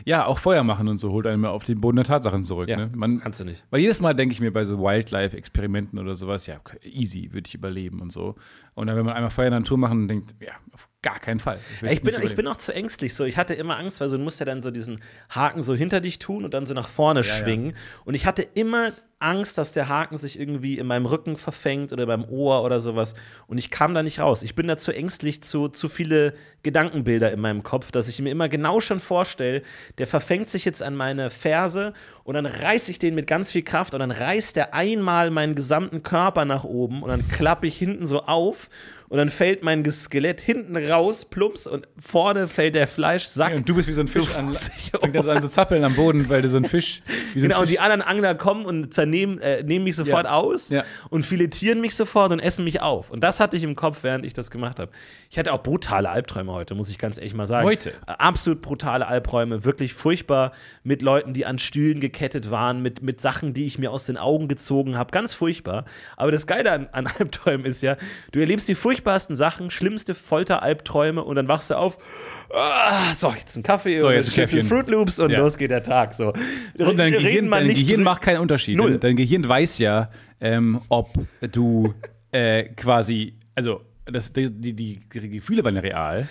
Ja, 0.05 0.25
auch 0.25 0.39
Feuer 0.39 0.63
machen 0.63 0.87
und 0.87 0.97
so 0.97 1.11
holt 1.11 1.25
einen 1.25 1.41
mal 1.41 1.49
auf 1.49 1.63
den 1.63 1.79
Boden 1.79 1.97
der 1.97 2.05
Tatsachen 2.05 2.43
zurück. 2.43 2.69
Ja, 2.69 2.77
ne? 2.77 2.91
Man, 2.93 3.19
kannst 3.19 3.39
du 3.39 3.45
nicht. 3.45 3.63
Weil 3.69 3.81
jedes 3.81 4.01
Mal 4.01 4.13
denke 4.13 4.33
ich 4.33 4.41
mir 4.41 4.51
bei 4.51 4.65
so 4.65 4.79
Wildlife-Experimenten 4.79 5.99
oder 5.99 6.15
sowas, 6.15 6.47
ja, 6.47 6.59
easy, 6.83 7.29
würde 7.31 7.47
ich 7.47 7.55
überleben 7.55 8.01
und 8.01 8.11
so. 8.11 8.35
Und 8.73 8.87
dann, 8.87 8.97
wenn 8.97 9.05
man 9.05 9.15
einmal 9.15 9.31
Feuer 9.31 9.47
in 9.47 9.51
der 9.51 9.61
Natur 9.61 9.77
machen, 9.77 10.07
denkt, 10.07 10.35
ja, 10.41 10.53
auf 10.73 10.89
gar 11.01 11.19
keinen 11.19 11.39
Fall. 11.39 11.59
will's 11.79 11.93
Ich 11.93 12.03
bin, 12.03 12.15
ich 12.21 12.35
bin 12.35 12.47
auch 12.47 12.57
zu 12.57 12.73
ängstlich. 12.73 13.13
So, 13.13 13.23
ich 13.23 13.37
hatte 13.37 13.53
immer 13.53 13.77
Angst, 13.77 14.01
weil 14.01 14.09
so, 14.09 14.17
du 14.17 14.23
musst 14.23 14.39
ja 14.39 14.45
dann 14.45 14.61
so 14.61 14.71
diesen 14.71 14.99
Haken 15.29 15.61
so 15.61 15.75
hinter 15.75 16.01
dich 16.01 16.19
tun 16.19 16.43
und 16.43 16.53
dann 16.53 16.65
so 16.65 16.73
nach 16.73 16.89
vorne 16.89 17.21
ja. 17.21 17.33
schwingen. 17.35 17.73
Und 18.05 18.15
ich 18.15 18.25
hatte 18.25 18.41
immer 18.41 18.91
Angst, 19.19 19.57
dass 19.57 19.73
der 19.73 19.89
Haken 19.89 20.17
sich 20.17 20.39
irgendwie 20.39 20.79
in 20.79 20.87
meinem 20.87 21.05
Rücken 21.05 21.35
verfängt 21.35 21.91
oder 21.91 22.05
beim 22.05 22.23
Ohr 22.23 22.63
oder 22.63 22.79
sowas. 22.79 23.15
Und 23.47 23.57
ich 23.57 23.69
kam 23.69 23.93
da 23.93 24.01
nicht 24.01 24.19
raus. 24.19 24.43
Ich 24.43 24.55
bin 24.55 24.67
da 24.67 24.77
zu 24.77 24.93
ängstlich, 24.93 25.43
zu, 25.43 25.67
zu 25.67 25.89
viele 25.89 26.33
Gedankenbilder 26.63 27.31
in 27.31 27.41
meinem 27.41 27.63
Kopf, 27.63 27.91
dass 27.91 28.07
ich 28.07 28.21
mir 28.21 28.31
immer 28.31 28.47
genau 28.47 28.79
schon 28.79 29.01
vorstelle, 29.01 29.61
der 29.97 30.07
verfängt 30.07 30.49
sich 30.49 30.63
jetzt 30.63 30.81
an 30.81 30.95
meine 30.95 31.29
Ferse 31.29 31.93
und 32.29 32.35
dann 32.35 32.45
reiße 32.45 32.91
ich 32.91 32.99
den 32.99 33.15
mit 33.15 33.25
ganz 33.25 33.49
viel 33.49 33.63
Kraft 33.63 33.95
und 33.95 34.01
dann 34.01 34.11
reißt 34.11 34.55
der 34.55 34.75
einmal 34.75 35.31
meinen 35.31 35.55
gesamten 35.55 36.03
Körper 36.03 36.45
nach 36.45 36.63
oben 36.63 37.01
und 37.01 37.09
dann 37.09 37.27
klappe 37.27 37.65
ich 37.65 37.75
hinten 37.75 38.05
so 38.05 38.21
auf 38.21 38.69
und 39.07 39.17
dann 39.17 39.29
fällt 39.29 39.63
mein 39.63 39.83
Skelett 39.89 40.39
hinten 40.39 40.77
raus, 40.77 41.25
plumps, 41.25 41.65
und 41.65 41.87
vorne 41.99 42.47
fällt 42.47 42.75
der 42.75 42.87
Fleischsack. 42.87 43.49
Ja, 43.49 43.57
und 43.57 43.67
du 43.67 43.73
bist 43.73 43.87
wie 43.87 43.93
so 43.93 44.01
ein 44.01 44.07
Fisch 44.07 44.27
so 44.27 44.37
an, 44.37 44.53
fängt 44.53 45.15
das 45.15 45.27
an 45.27 45.41
zu 45.41 45.49
zappeln 45.49 45.83
am 45.83 45.95
Boden, 45.95 46.29
weil 46.29 46.43
du 46.43 46.47
so 46.47 46.57
ein 46.57 46.65
Fisch, 46.65 47.01
wie 47.33 47.39
so 47.39 47.45
ein 47.45 47.49
Genau, 47.49 47.61
und 47.61 47.67
Fisch 47.67 47.71
die 47.71 47.79
anderen 47.79 48.03
Angler 48.03 48.35
kommen 48.35 48.65
und 48.65 48.93
zernehmen, 48.93 49.39
äh, 49.39 49.63
nehmen 49.63 49.83
mich 49.85 49.95
sofort 49.95 50.25
Ja. 50.25 50.33
aus 50.33 50.69
Ja. 50.69 50.83
und 51.09 51.25
filetieren 51.25 51.81
mich 51.81 51.95
sofort 51.95 52.31
und 52.31 52.39
essen 52.39 52.63
mich 52.63 52.81
auf. 52.81 53.09
Und 53.09 53.23
das 53.23 53.39
hatte 53.39 53.57
ich 53.57 53.63
im 53.63 53.75
Kopf, 53.75 54.03
während 54.03 54.27
ich 54.27 54.33
das 54.33 54.51
gemacht 54.51 54.79
habe. 54.79 54.91
Ich 55.31 55.39
hatte 55.39 55.53
auch 55.53 55.63
brutale 55.63 56.07
Albträume 56.07 56.51
heute, 56.51 56.75
muss 56.75 56.91
ich 56.91 56.99
ganz 56.99 57.17
ehrlich 57.17 57.33
mal 57.33 57.47
sagen. 57.47 57.65
Heute? 57.65 57.89
Äh, 58.05 58.11
Absolut 58.19 58.61
brutale 58.61 59.07
Albträume, 59.07 59.65
wirklich 59.65 59.95
furchtbar 59.95 60.51
mit 60.83 61.01
Leuten, 61.01 61.33
die 61.33 61.47
an 61.47 61.57
Stühlen 61.57 61.99
gekettet 62.19 62.51
waren, 62.51 62.81
mit, 62.81 63.01
mit 63.01 63.21
Sachen, 63.21 63.53
die 63.53 63.65
ich 63.65 63.79
mir 63.79 63.91
aus 63.91 64.05
den 64.05 64.17
Augen 64.17 64.49
gezogen 64.49 64.97
habe. 64.97 65.11
Ganz 65.11 65.33
furchtbar. 65.33 65.85
Aber 66.17 66.31
das 66.31 66.47
Geile 66.47 66.71
an, 66.71 66.89
an 66.91 67.07
Albträumen 67.19 67.65
ist 67.65 67.81
ja, 67.81 67.95
du 68.33 68.39
erlebst 68.39 68.67
die 68.67 68.75
furchtbarsten 68.75 69.37
Sachen, 69.37 69.71
schlimmste 69.71 70.13
Folter-Albträume 70.15 71.23
und 71.23 71.37
dann 71.37 71.47
wachst 71.47 71.69
du 71.69 71.75
auf, 71.75 71.97
ah, 72.53 73.13
so, 73.13 73.31
jetzt 73.31 73.55
ein 73.55 73.63
Kaffee 73.63 73.99
So, 73.99 74.07
und 74.07 74.13
jetzt 74.13 74.29
ein 74.29 74.33
Käffchen. 74.33 74.63
Fruit 74.63 74.89
Loops 74.89 75.19
und 75.19 75.31
Ja. 75.31 75.39
los 75.39 75.57
geht 75.57 75.71
der 75.71 75.81
Tag. 75.83 76.13
So. 76.13 76.33
Und 76.77 76.97
dein 76.99 77.13
Gehirn, 77.13 77.49
dein 77.49 77.67
nicht 77.67 77.87
Gehirn 77.87 78.03
macht 78.03 78.21
keinen 78.21 78.39
Unterschied. 78.39 78.75
Null. 78.75 78.91
Dein, 78.91 78.99
dein 78.99 79.15
Gehirn 79.15 79.47
weiß 79.47 79.77
ja, 79.77 80.11
ähm, 80.41 80.81
ob 80.89 81.09
du 81.53 81.93
äh, 82.31 82.63
quasi, 82.75 83.37
also 83.55 83.81
das, 84.05 84.33
die, 84.33 84.51
die, 84.51 84.73
die 84.73 84.99
Gefühle 85.09 85.63
waren 85.63 85.75
ja 85.75 85.81
real. 85.81 86.27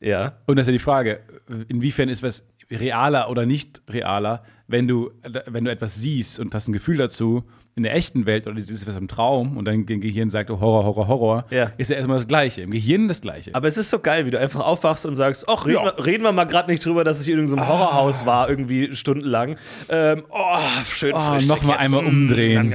Ja. 0.00 0.38
Und 0.46 0.56
das 0.56 0.64
ist 0.64 0.68
ja 0.68 0.72
die 0.72 0.78
Frage, 0.78 1.20
inwiefern 1.68 2.08
ist 2.08 2.22
was 2.22 2.46
realer 2.70 3.30
oder 3.30 3.46
nicht 3.46 3.82
realer, 3.88 4.42
wenn 4.68 4.88
du, 4.88 5.10
wenn 5.46 5.64
du 5.64 5.70
etwas 5.70 5.94
siehst 5.96 6.40
und 6.40 6.54
hast 6.54 6.68
ein 6.68 6.72
Gefühl 6.72 6.96
dazu 6.96 7.44
in 7.76 7.82
der 7.82 7.94
echten 7.94 8.24
Welt 8.24 8.46
oder 8.46 8.56
du 8.56 8.62
siehst 8.62 8.86
was 8.86 8.96
im 8.96 9.06
Traum 9.06 9.58
und 9.58 9.66
dein 9.66 9.84
Gehirn 9.84 10.30
sagt, 10.30 10.50
oh, 10.50 10.58
Horror, 10.60 10.84
Horror, 10.86 11.08
Horror, 11.08 11.44
Ja. 11.50 11.72
ist 11.76 11.90
ja 11.90 11.96
erstmal 11.96 12.16
das 12.16 12.26
Gleiche. 12.26 12.62
Im 12.62 12.70
Gehirn 12.70 13.06
das 13.06 13.20
Gleiche. 13.20 13.54
Aber 13.54 13.68
es 13.68 13.76
ist 13.76 13.90
so 13.90 13.98
geil, 13.98 14.24
wie 14.24 14.30
du 14.30 14.40
einfach 14.40 14.60
aufwachst 14.64 15.04
und 15.04 15.14
sagst, 15.14 15.44
ach, 15.46 15.66
reden, 15.66 15.84
Ja. 15.84 15.96
wir, 15.96 16.06
reden 16.06 16.22
wir 16.24 16.32
mal 16.32 16.44
gerade 16.46 16.70
nicht 16.70 16.82
drüber, 16.84 17.04
dass 17.04 17.20
ich 17.20 17.28
in 17.28 17.38
irgendeinem 17.38 17.68
Horrorhaus 17.68 18.24
war, 18.24 18.48
irgendwie 18.48 18.96
stundenlang. 18.96 19.56
Ähm, 19.90 20.24
oh, 20.30 20.58
schön 20.86 21.12
oh, 21.12 21.18
Frühstück 21.18 21.48
nochmal 21.50 21.76
jetzt. 21.76 21.80
einmal 21.84 22.06
umdrehen. 22.06 22.70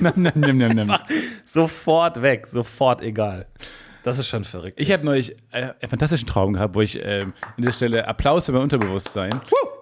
Nam, 0.00 0.58
nam, 0.58 0.74
nam. 0.74 0.98
Sofort 1.44 2.20
weg, 2.20 2.48
sofort 2.48 3.02
egal. 3.02 3.46
Das 4.02 4.18
ist 4.18 4.28
schon 4.28 4.44
verrückt. 4.44 4.80
Ich 4.80 4.90
habe 4.92 5.04
neulich 5.04 5.36
äh, 5.50 5.72
einen 5.80 5.90
fantastischen 5.90 6.26
Traum 6.26 6.54
gehabt, 6.54 6.74
wo 6.74 6.80
ich 6.80 6.98
ähm, 7.02 7.32
an 7.42 7.54
dieser 7.58 7.72
Stelle 7.72 8.08
Applaus 8.08 8.46
für 8.46 8.52
mein 8.52 8.62
Unterbewusstsein, 8.62 9.30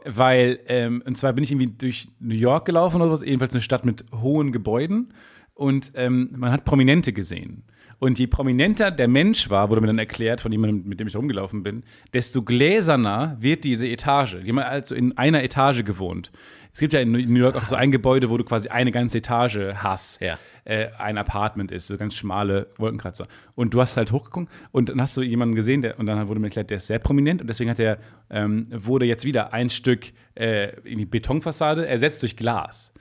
weil, 0.04 0.58
ähm, 0.66 1.02
und 1.06 1.16
zwar 1.16 1.32
bin 1.32 1.44
ich 1.44 1.52
irgendwie 1.52 1.68
durch 1.68 2.08
New 2.18 2.34
York 2.34 2.64
gelaufen 2.66 3.00
oder 3.00 3.10
was, 3.10 3.20
jedenfalls 3.20 3.54
eine 3.54 3.62
Stadt 3.62 3.84
mit 3.84 4.04
hohen 4.20 4.52
Gebäuden 4.52 5.12
und 5.54 5.92
ähm, 5.94 6.30
man 6.36 6.52
hat 6.52 6.64
Prominente 6.64 7.12
gesehen. 7.12 7.64
Und 8.00 8.18
je 8.20 8.28
prominenter 8.28 8.92
der 8.92 9.08
Mensch 9.08 9.50
war, 9.50 9.70
wurde 9.70 9.80
mir 9.80 9.88
dann 9.88 9.98
erklärt 9.98 10.40
von 10.40 10.52
jemandem, 10.52 10.88
mit 10.88 11.00
dem 11.00 11.08
ich 11.08 11.16
rumgelaufen 11.16 11.64
bin, 11.64 11.82
desto 12.12 12.42
gläserner 12.42 13.36
wird 13.40 13.64
diese 13.64 13.88
Etage. 13.88 14.36
Die 14.44 14.50
haben 14.50 14.58
also 14.60 14.94
in 14.94 15.18
einer 15.18 15.42
Etage 15.42 15.84
gewohnt. 15.84 16.30
Es 16.78 16.80
gibt 16.80 16.92
ja 16.92 17.00
in 17.00 17.10
New 17.10 17.40
York 17.40 17.56
auch 17.56 17.66
so 17.66 17.74
ein 17.74 17.90
Gebäude, 17.90 18.30
wo 18.30 18.36
du 18.36 18.44
quasi 18.44 18.68
eine 18.68 18.92
ganze 18.92 19.18
Etage 19.18 19.58
hast 19.74 20.20
Ja. 20.22 20.38
äh, 20.62 20.86
ein 20.96 21.18
Apartment 21.18 21.72
ist, 21.72 21.88
so 21.88 21.96
ganz 21.96 22.14
schmale 22.14 22.68
Wolkenkratzer. 22.76 23.26
Und 23.56 23.74
du 23.74 23.80
hast 23.80 23.96
halt 23.96 24.12
hochgeguckt 24.12 24.48
und 24.70 24.88
dann 24.88 25.00
hast 25.00 25.16
du 25.16 25.22
jemanden 25.22 25.56
gesehen, 25.56 25.82
der, 25.82 25.98
und 25.98 26.06
dann 26.06 26.28
wurde 26.28 26.38
mir 26.38 26.46
erklärt, 26.46 26.70
der 26.70 26.76
ist 26.76 26.86
sehr 26.86 27.00
prominent 27.00 27.40
und 27.40 27.48
deswegen 27.48 27.68
hat 27.68 27.78
der, 27.78 27.98
ähm, 28.30 28.68
wurde 28.70 29.06
jetzt 29.06 29.24
wieder 29.24 29.52
ein 29.52 29.70
Stück 29.70 30.12
äh, 30.36 30.70
in 30.84 30.98
die 30.98 31.04
Betonfassade 31.04 31.84
ersetzt 31.84 32.22
durch 32.22 32.36
Glas. 32.36 32.92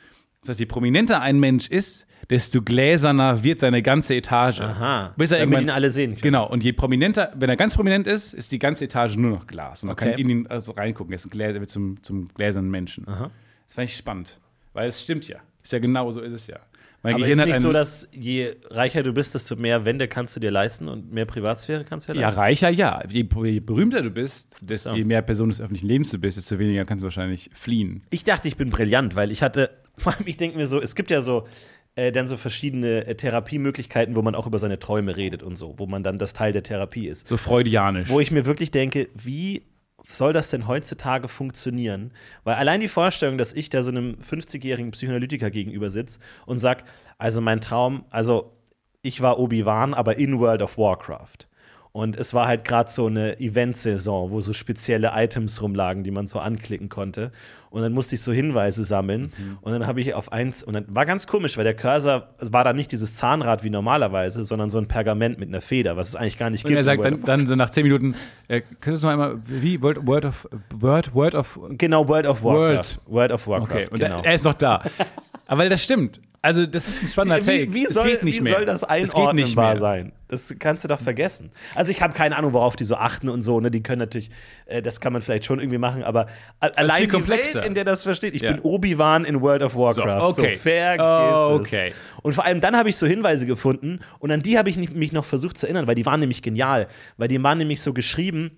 Das 0.41 0.49
heißt, 0.49 0.59
je 0.59 0.65
prominenter 0.65 1.21
ein 1.21 1.39
Mensch 1.39 1.67
ist, 1.67 2.07
desto 2.31 2.63
gläserner 2.63 3.43
wird 3.43 3.59
seine 3.59 3.83
ganze 3.83 4.15
Etage. 4.15 4.59
Aha. 4.61 5.13
Bis 5.17 5.29
er 5.29 5.37
Damit 5.37 5.61
ihn 5.61 5.69
alle 5.69 5.91
sehen 5.91 6.13
können. 6.13 6.21
Genau, 6.23 6.49
und 6.49 6.63
je 6.63 6.73
prominenter, 6.73 7.31
wenn 7.35 7.47
er 7.51 7.55
ganz 7.57 7.75
prominent 7.75 8.07
ist, 8.07 8.33
ist 8.33 8.51
die 8.51 8.57
ganze 8.57 8.85
Etage 8.85 9.17
nur 9.17 9.29
noch 9.29 9.45
Glas. 9.45 9.83
Und 9.83 9.89
man 9.89 9.93
Okay. 9.93 10.09
kann 10.13 10.19
in 10.19 10.29
ihn 10.31 10.47
also 10.47 10.71
reingucken. 10.71 11.13
Er 11.13 11.17
ist 11.17 11.27
ein 11.27 11.29
Gläser, 11.29 11.59
wird 11.59 11.69
zum, 11.69 12.01
zum 12.01 12.27
gläsernen 12.33 12.71
Menschen. 12.71 13.07
Aha. 13.07 13.29
Das 13.67 13.75
fand 13.75 13.89
ich 13.89 13.95
spannend, 13.97 14.39
weil 14.73 14.87
es 14.87 15.01
stimmt 15.01 15.27
ja. 15.27 15.37
Ist 15.63 15.73
ja 15.73 15.79
genau 15.79 16.09
so 16.11 16.21
ist 16.21 16.33
es 16.33 16.47
ja. 16.47 16.57
Mein 17.03 17.13
Aber 17.15 17.23
Gehirn 17.23 17.39
ist 17.39 17.45
nicht 17.45 17.59
so, 17.59 17.71
dass 17.71 18.07
je 18.11 18.55
reicher 18.71 19.03
du 19.03 19.13
bist, 19.13 19.35
desto 19.35 19.55
mehr 19.55 19.85
Wände 19.85 20.07
kannst 20.07 20.35
du 20.35 20.39
dir 20.39 20.49
leisten 20.49 20.87
und 20.87 21.13
mehr 21.13 21.25
Privatsphäre 21.25 21.83
kannst 21.85 22.09
du 22.09 22.13
dir 22.13 22.19
Ja, 22.21 22.27
leisten? 22.27 22.39
reicher, 22.39 22.69
ja. 22.69 23.03
Je, 23.07 23.27
je 23.43 23.59
berühmter 23.59 24.01
du 24.01 24.09
bist, 24.09 24.55
desto 24.61 24.89
So. 24.91 24.95
je 24.95 25.03
mehr 25.03 25.21
Person 25.21 25.49
des 25.49 25.61
öffentlichen 25.61 25.87
Lebens 25.87 26.09
du 26.09 26.17
bist, 26.17 26.37
desto 26.37 26.57
weniger 26.57 26.85
kannst 26.85 27.03
du 27.03 27.05
wahrscheinlich 27.05 27.49
fliehen. 27.53 28.01
Ich 28.09 28.23
dachte, 28.23 28.47
ich 28.47 28.57
bin 28.57 28.71
brillant, 28.71 29.15
weil 29.15 29.31
ich 29.31 29.43
hatte, 29.43 29.69
vor 29.97 30.13
allem, 30.15 30.25
ich 30.25 30.37
denke 30.37 30.57
mir 30.57 30.65
so, 30.65 30.81
es 30.81 30.95
gibt 30.95 31.11
ja 31.11 31.21
so 31.21 31.47
äh, 31.95 32.11
dann 32.11 32.25
so 32.27 32.35
verschiedene 32.35 33.05
äh, 33.05 33.15
Therapiemöglichkeiten, 33.15 34.15
wo 34.15 34.21
man 34.23 34.33
auch 34.35 34.47
über 34.47 34.57
seine 34.59 34.79
Träume 34.79 35.15
redet 35.15 35.43
und 35.43 35.55
so, 35.55 35.75
wo 35.77 35.85
man 35.85 36.01
dann 36.03 36.17
das 36.17 36.33
Teil 36.33 36.51
der 36.51 36.63
Therapie 36.63 37.07
ist. 37.07 37.27
So 37.27 37.37
freudianisch. 37.37 38.09
Wo 38.09 38.19
ich 38.19 38.31
mir 38.31 38.45
wirklich 38.45 38.71
denke, 38.71 39.07
wie 39.13 39.61
soll 40.07 40.33
das 40.33 40.49
denn 40.49 40.67
heutzutage 40.67 41.27
funktionieren? 41.27 42.11
Weil 42.43 42.55
allein 42.55 42.79
die 42.79 42.87
Vorstellung, 42.87 43.37
dass 43.37 43.53
ich 43.53 43.69
da 43.69 43.83
so 43.83 43.91
einem 43.91 44.15
50-jährigen 44.15 44.91
Psychoanalytiker 44.91 45.49
gegenüber 45.49 45.89
sitze 45.89 46.19
und 46.45 46.59
sag, 46.59 46.83
also 47.17 47.41
mein 47.41 47.61
Traum, 47.61 48.05
also 48.09 48.53
ich 49.01 49.21
war 49.21 49.39
Obi-Wan, 49.39 49.93
aber 49.93 50.17
in 50.17 50.39
World 50.39 50.61
of 50.61 50.77
Warcraft. 50.77 51.47
Und 51.91 52.15
es 52.15 52.33
war 52.33 52.47
halt 52.47 52.63
gerade 52.63 52.91
so 52.91 53.07
eine 53.07 53.39
Event-Saison, 53.39 54.31
wo 54.31 54.39
so 54.41 54.53
spezielle 54.53 55.11
Items 55.15 55.61
rumlagen, 55.61 56.03
die 56.03 56.11
man 56.11 56.27
so 56.27 56.39
anklicken 56.39 56.89
konnte. 56.89 57.31
Und 57.69 57.81
dann 57.81 57.91
musste 57.91 58.15
ich 58.15 58.21
so 58.21 58.31
Hinweise 58.31 58.83
sammeln. 58.83 59.33
Mhm. 59.37 59.57
Und 59.61 59.71
dann 59.71 59.87
habe 59.87 59.99
ich 59.99 60.13
auf 60.13 60.31
eins, 60.31 60.63
und 60.63 60.73
dann 60.73 60.85
war 60.89 61.05
ganz 61.05 61.27
komisch, 61.27 61.57
weil 61.57 61.63
der 61.63 61.73
Cursor 61.73 62.29
war 62.39 62.63
da 62.63 62.73
nicht 62.73 62.91
dieses 62.91 63.15
Zahnrad 63.15 63.63
wie 63.63 63.69
normalerweise, 63.69 64.43
sondern 64.43 64.69
so 64.69 64.77
ein 64.77 64.87
Pergament 64.87 65.39
mit 65.39 65.49
einer 65.49 65.61
Feder, 65.61 65.97
was 65.97 66.09
es 66.09 66.15
eigentlich 66.15 66.37
gar 66.37 66.49
nicht 66.49 66.63
Und 66.63 66.69
gibt. 66.69 66.77
er 66.77 66.83
sagt 66.83 67.03
dann, 67.03 67.23
dann 67.23 67.47
so 67.47 67.55
nach 67.55 67.69
zehn 67.69 67.83
Minuten, 67.83 68.15
äh, 68.47 68.61
könntest 68.79 69.03
du 69.03 69.07
noch 69.07 69.13
einmal, 69.13 69.39
wie, 69.45 69.81
Word, 69.81 70.05
Word 70.05 70.25
of, 70.25 70.47
Word, 70.73 71.13
Word 71.13 71.35
of, 71.35 71.59
genau, 71.71 72.07
World 72.07 72.27
of 72.27 72.43
Warcraft. 72.43 72.99
World 73.07 73.31
of 73.31 73.47
Warcraft. 73.47 73.75
okay, 73.75 73.87
und 73.91 73.99
genau. 73.99 74.19
er, 74.19 74.25
er 74.25 74.35
ist 74.35 74.45
noch 74.45 74.53
da. 74.53 74.81
Aber 75.47 75.61
weil 75.61 75.69
das 75.69 75.83
stimmt. 75.83 76.19
Also, 76.47 76.65
das 76.65 76.87
ist 76.87 77.03
ein 77.03 77.07
spannender 77.09 77.41
Take. 77.45 77.63
Wie, 77.69 77.73
wie, 77.73 77.85
Es 77.85 77.93
soll, 77.93 78.07
geht 78.09 78.23
nicht 78.23 78.39
wie 78.39 78.43
mehr. 78.43 78.55
soll 78.55 78.65
das 78.65 78.81
Es 78.83 78.87
einordnenbar 78.87 79.75
sein? 79.75 80.13
Das 80.29 80.55
kannst 80.59 80.83
du 80.85 80.87
doch 80.87 80.99
vergessen. 80.99 81.51
Also 81.75 81.91
ich 81.91 82.01
habe 82.01 82.13
keine 82.13 82.35
Ahnung, 82.37 82.53
worauf 82.53 82.75
die 82.77 82.85
so 82.85 82.95
achten 82.95 83.27
und 83.29 83.41
so. 83.41 83.59
Ne? 83.59 83.69
Die 83.69 83.83
können 83.83 83.99
natürlich, 83.99 84.29
äh, 84.65 84.81
das 84.81 84.99
kann 85.01 85.11
man 85.13 85.21
vielleicht 85.21 85.45
schon 85.45 85.59
irgendwie 85.59 85.77
machen, 85.77 86.03
aber 86.03 86.27
allein 86.59 87.01
die 87.03 87.07
komplexer. 87.09 87.55
Welt, 87.59 87.65
in 87.67 87.73
der 87.75 87.83
das 87.85 88.03
versteht. 88.03 88.33
Ich 88.33 88.41
Ja. 88.41 88.51
bin 88.53 88.61
Obi-Wan 88.61 89.25
in 89.25 89.41
World 89.41 89.61
of 89.61 89.75
Warcraft. 89.75 90.35
So, 90.35 90.41
okay. 90.41 90.55
vergiss 90.57 91.05
Oh, 91.05 91.59
es. 91.61 91.67
okay. 91.67 91.93
Und 92.21 92.33
vor 92.33 92.45
allem 92.45 92.61
dann 92.61 92.75
habe 92.77 92.87
ich 92.89 92.95
so 92.97 93.05
Hinweise 93.07 93.45
gefunden 93.45 93.99
und 94.19 94.31
an 94.31 94.41
die 94.41 94.57
habe 94.57 94.69
ich 94.69 94.77
mich 94.77 95.11
noch 95.11 95.25
versucht 95.25 95.57
zu 95.57 95.65
erinnern, 95.65 95.85
weil 95.87 95.95
die 95.95 96.05
waren 96.05 96.19
nämlich 96.21 96.41
genial. 96.41 96.87
Weil 97.17 97.27
die 97.29 97.41
waren 97.43 97.57
nämlich 97.57 97.81
so 97.81 97.93
geschrieben, 97.93 98.51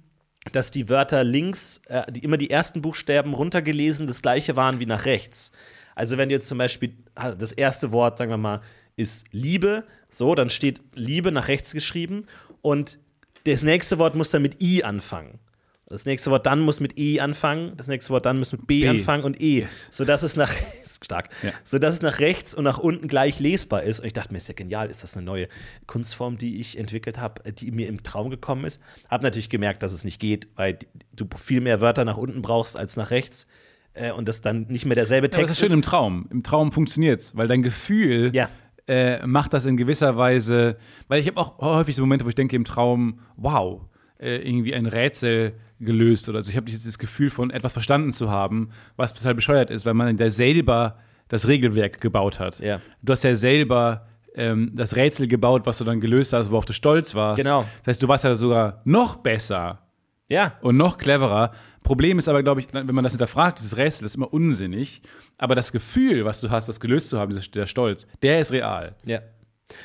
dass 0.51 0.71
die 0.71 0.89
Wörter 0.89 1.23
links, 1.23 1.81
äh, 1.87 2.03
die, 2.11 2.21
immer 2.23 2.37
die 2.37 2.49
ersten 2.49 2.81
Buchstaben 2.81 3.33
runtergelesen, 3.33 4.07
das 4.07 4.21
gleiche 4.21 4.55
waren 4.55 4.79
wie 4.79 4.85
nach 4.85 5.05
rechts. 5.05 5.51
Also 5.99 6.17
wenn 6.17 6.29
jetzt 6.29 6.47
zum 6.47 6.57
Beispiel 6.57 6.93
das 7.13 7.51
erste 7.51 7.91
Wort, 7.91 8.17
sagen 8.19 8.31
wir 8.31 8.37
mal, 8.37 8.61
ist 8.95 9.25
Liebe, 9.33 9.83
so, 10.09 10.33
dann 10.33 10.49
steht 10.49 10.81
Liebe 10.95 11.29
nach 11.29 11.49
rechts 11.49 11.73
geschrieben 11.73 12.25
und 12.61 12.99
das 13.43 13.63
nächste 13.63 13.99
Wort 13.99 14.15
muss 14.15 14.29
dann 14.29 14.41
mit 14.41 14.61
I 14.61 14.81
anfangen. 14.85 15.39
Das 15.87 16.05
nächste 16.05 16.31
Wort 16.31 16.45
dann 16.45 16.61
muss 16.61 16.79
mit 16.79 16.97
E 16.97 17.19
anfangen, 17.19 17.75
das 17.75 17.87
nächste 17.89 18.11
Wort 18.11 18.25
dann 18.25 18.39
muss 18.39 18.53
mit 18.53 18.65
B, 18.65 18.81
B. 18.83 18.87
anfangen 18.87 19.25
und 19.25 19.41
E, 19.41 19.67
sodass 19.89 20.23
es 20.23 20.37
nach 20.37 20.53
stark, 21.03 21.29
Ja. 21.43 21.51
sodass 21.65 21.95
es 21.95 22.01
nach 22.01 22.19
rechts 22.19 22.55
und 22.55 22.63
nach 22.63 22.77
unten 22.77 23.09
gleich 23.09 23.41
lesbar 23.41 23.83
ist. 23.83 23.99
Und 23.99 24.05
ich 24.05 24.13
dachte 24.13 24.31
mir, 24.31 24.37
ist 24.37 24.47
ja 24.47 24.53
genial, 24.53 24.89
ist 24.89 25.03
das 25.03 25.17
eine 25.17 25.25
neue 25.25 25.49
Kunstform, 25.85 26.37
die 26.37 26.61
ich 26.61 26.77
entwickelt 26.77 27.19
habe, 27.19 27.51
die 27.51 27.71
mir 27.71 27.89
im 27.89 28.03
Traum 28.03 28.29
gekommen 28.29 28.63
ist. 28.63 28.79
Hab 29.09 29.21
natürlich 29.21 29.49
gemerkt, 29.49 29.83
dass 29.83 29.91
es 29.91 30.05
nicht 30.05 30.19
geht, 30.21 30.47
weil 30.55 30.79
du 31.11 31.27
viel 31.37 31.59
mehr 31.59 31.81
Wörter 31.81 32.05
nach 32.05 32.17
unten 32.17 32.41
brauchst 32.41 32.77
als 32.77 32.95
nach 32.95 33.11
rechts 33.11 33.47
äh, 33.99 34.11
und 34.11 34.27
das 34.27 34.41
dann 34.41 34.65
nicht 34.69 34.85
mehr 34.85 34.95
derselbe 34.95 35.25
Aber 35.25 35.29
das 35.31 35.37
Text 35.39 35.51
ist 35.53 35.59
schön 35.59 35.73
im 35.73 35.81
Traum. 35.81 36.27
Im 36.31 36.43
Traum 36.43 36.71
funktioniert's, 36.71 37.35
weil 37.35 37.47
dein 37.47 37.61
Gefühl 37.63 38.31
Ja. 38.33 38.49
äh, 38.87 39.25
macht 39.27 39.53
das 39.53 39.65
in 39.65 39.77
gewisser 39.77 40.17
Weise. 40.17 40.77
Weil 41.07 41.21
ich 41.21 41.27
habe 41.27 41.39
auch 41.39 41.57
häufig 41.59 41.95
so 41.95 42.03
Momente, 42.03 42.25
wo 42.25 42.29
ich 42.29 42.35
denke 42.35 42.55
im 42.55 42.65
Traum, 42.65 43.19
wow, 43.37 43.81
äh, 44.19 44.37
irgendwie 44.37 44.73
ein 44.73 44.85
Rätsel 44.85 45.53
gelöst 45.79 46.27
oder 46.29 46.43
so. 46.43 46.49
Ich 46.49 46.57
habe 46.57 46.65
dieses 46.69 46.97
Gefühl 46.99 47.29
von 47.29 47.51
etwas 47.51 47.73
verstanden 47.73 48.11
zu 48.11 48.29
haben, 48.29 48.69
was 48.97 49.13
total 49.13 49.35
bescheuert 49.35 49.69
ist, 49.69 49.85
weil 49.85 49.93
man 49.93 50.17
ja 50.17 50.29
selber 50.31 50.97
das 51.29 51.47
Regelwerk 51.47 52.01
gebaut 52.01 52.39
hat. 52.39 52.59
Ja. 52.59 52.81
Du 53.01 53.13
hast 53.13 53.23
ja 53.23 53.35
selber 53.35 54.07
ähm, 54.35 54.71
das 54.75 54.95
Rätsel 54.95 55.27
gebaut, 55.27 55.61
was 55.65 55.77
du 55.77 55.83
dann 55.83 56.01
gelöst 56.01 56.33
hast, 56.33 56.51
worauf 56.51 56.65
du 56.65 56.73
stolz 56.73 57.15
warst. 57.15 57.37
Genau. 57.41 57.65
Das 57.83 57.93
heißt, 57.93 58.03
du 58.03 58.07
warst 58.07 58.23
ja 58.23 58.35
sogar 58.35 58.81
noch 58.83 59.17
besser 59.17 59.79
Ja, 60.29 60.53
und 60.61 60.77
noch 60.77 60.97
cleverer. 60.97 61.51
Problem 61.83 62.19
ist 62.19 62.29
aber, 62.29 62.43
glaube 62.43 62.61
ich, 62.61 62.67
wenn 62.71 62.85
man 62.93 63.03
das 63.03 63.13
hinterfragt, 63.13 63.59
dieses 63.59 63.77
Rätsel 63.77 64.05
ist 64.05 64.15
immer 64.15 64.31
unsinnig. 64.31 65.01
Aber 65.37 65.55
das 65.55 65.71
Gefühl, 65.71 66.23
was 66.25 66.39
du 66.41 66.49
hast, 66.51 66.69
das 66.69 66.79
gelöst 66.79 67.09
zu 67.09 67.19
haben, 67.19 67.31
dieser- 67.31 67.49
der 67.51 67.65
Stolz, 67.65 68.05
der 68.21 68.39
ist 68.39 68.51
real. 68.51 68.95
Ja. 69.05 69.21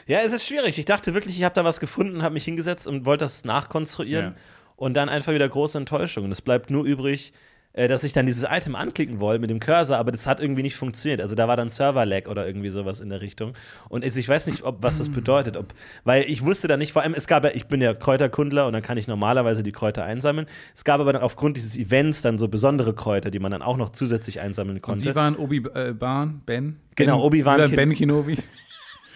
Ja, 0.06 0.20
es 0.20 0.32
ist 0.32 0.46
schwierig. 0.46 0.78
Ich 0.78 0.84
dachte 0.86 1.14
wirklich, 1.14 1.36
ich 1.36 1.44
habe 1.44 1.54
da 1.54 1.64
was 1.64 1.78
gefunden, 1.80 2.22
habe 2.22 2.34
mich 2.34 2.44
hingesetzt 2.44 2.86
und 2.86 3.04
wollte 3.06 3.24
das 3.24 3.44
nachkonstruieren. 3.44 4.32
Ja. 4.32 4.34
Und 4.76 4.94
dann 4.94 5.08
einfach 5.08 5.32
wieder 5.32 5.48
große 5.48 5.78
Enttäuschung. 5.78 6.24
Und 6.24 6.32
es 6.32 6.42
bleibt 6.42 6.70
nur 6.70 6.84
übrig, 6.84 7.32
dass 7.74 8.04
ich 8.04 8.12
dann 8.12 8.26
dieses 8.26 8.46
Item 8.48 8.74
anklicken 8.76 9.20
wollte 9.20 9.40
mit 9.40 9.50
dem 9.50 9.60
Cursor, 9.60 9.98
aber 9.98 10.12
das 10.12 10.26
hat 10.26 10.40
irgendwie 10.40 10.62
nicht 10.62 10.76
funktioniert. 10.76 11.20
Also 11.20 11.34
da 11.34 11.48
war 11.48 11.56
dann 11.56 11.68
Server-Lag 11.68 12.28
oder 12.28 12.46
irgendwie 12.46 12.70
sowas 12.70 13.00
in 13.00 13.08
der 13.10 13.20
Richtung. 13.20 13.54
Und 13.88 14.04
ich 14.04 14.28
weiß 14.28 14.46
nicht, 14.46 14.62
ob, 14.62 14.82
was 14.82 14.98
das 14.98 15.08
bedeutet. 15.08 15.56
Ob, 15.56 15.74
weil 16.04 16.24
ich 16.24 16.44
wusste 16.44 16.68
da 16.68 16.76
nicht, 16.76 16.92
vor 16.92 17.02
allem, 17.02 17.14
es 17.14 17.26
gab 17.26 17.44
ja, 17.44 17.50
ich 17.52 17.66
bin 17.66 17.80
ja 17.80 17.92
Kräuterkundler 17.94 18.66
und 18.66 18.72
dann 18.72 18.82
kann 18.82 18.96
ich 18.96 19.08
normalerweise 19.08 19.62
die 19.62 19.72
Kräuter 19.72 20.04
einsammeln. 20.04 20.46
Es 20.74 20.84
gab 20.84 21.00
aber 21.00 21.12
dann 21.12 21.22
aufgrund 21.22 21.56
dieses 21.56 21.76
Events 21.76 22.22
dann 22.22 22.38
so 22.38 22.48
besondere 22.48 22.94
Kräuter, 22.94 23.30
die 23.30 23.38
man 23.38 23.50
dann 23.50 23.62
auch 23.62 23.76
noch 23.76 23.90
zusätzlich 23.90 24.40
einsammeln 24.40 24.76
Und 24.76 24.82
konnte. 24.82 25.02
sie 25.02 25.14
waren 25.14 25.36
Obi-Wan, 25.36 26.42
Ben? 26.46 26.76
Genau, 26.94 27.24
Obi-Wan 27.24 27.56
sie 27.56 27.60
waren 27.62 27.76
Ben 27.76 27.94
Kenobi. 27.94 28.38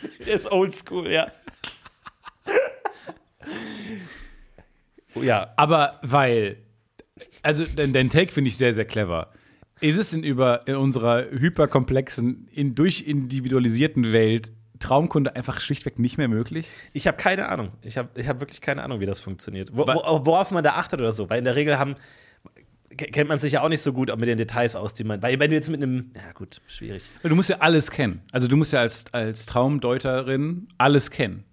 ist 0.19 0.51
oldschool, 0.51 1.11
ja. 1.11 1.29
ja, 5.23 5.53
Aber 5.57 5.99
weil, 6.03 6.59
also 7.43 7.65
dein, 7.77 7.93
dein 7.93 8.11
Take 8.11 8.33
finde 8.33 8.49
ich 8.49 8.57
sehr, 8.57 8.73
sehr 8.75 8.85
clever. 8.85 9.31
Ist 9.81 9.99
es 9.99 10.11
denn 10.11 10.25
über 10.25 10.67
in 10.67 10.75
unserer 10.77 11.25
hyperkomplexen, 11.31 12.49
in, 12.53 12.75
durchindividualisierten 12.75 14.13
Welt 14.13 14.53
Traumkunde 14.81 15.35
einfach 15.37 15.61
schlichtweg 15.61 15.99
nicht 15.99 16.19
mehr 16.19 16.29
möglich? 16.29 16.67
Ich 16.93 17.07
habe 17.07 17.17
keine 17.17 17.49
Ahnung. 17.49 17.71
Ich 17.83 17.97
habe 17.99 18.09
ich 18.21 18.29
hab 18.29 18.41
wirklich 18.41 18.61
keine 18.61 18.83
Ahnung, 18.83 19.01
wie 19.01 19.07
das 19.07 19.21
funktioniert. 19.21 19.71
Wo, 19.73 19.87
wo, 19.87 20.27
worauf 20.27 20.51
man 20.51 20.63
da 20.65 20.75
achtet 20.75 21.01
oder 21.01 21.13
so. 21.13 21.29
Weil 21.31 21.39
in 21.39 21.45
der 21.45 21.57
Regel 21.57 21.79
haben, 21.79 21.95
ke- 22.97 23.07
kennt 23.07 23.29
man 23.29 23.39
sich 23.39 23.53
ja 23.53 23.63
auch 23.63 23.69
nicht 23.69 23.83
so 23.83 23.93
gut 23.93 24.09
mit 24.17 24.29
den 24.29 24.39
Details 24.39 24.77
aus, 24.77 24.95
die 24.95 25.05
man. 25.05 25.21
Weil 25.23 25.39
wenn 25.41 25.51
du 25.51 25.57
jetzt 25.57 25.69
mit 25.71 25.83
einem. 25.83 26.13
Ja, 26.15 26.33
gut, 26.33 26.61
schwierig. 26.67 27.05
Du 27.23 27.35
musst 27.35 27.51
ja 27.51 27.57
alles 27.59 27.91
kennen. 27.91 28.21
Also 28.33 28.47
du 28.49 28.57
musst 28.57 28.73
ja 28.73 28.81
als, 28.81 29.05
als 29.13 29.47
Traumdeuterin 29.47 30.69
alles 30.79 31.11
kennen. 31.11 31.45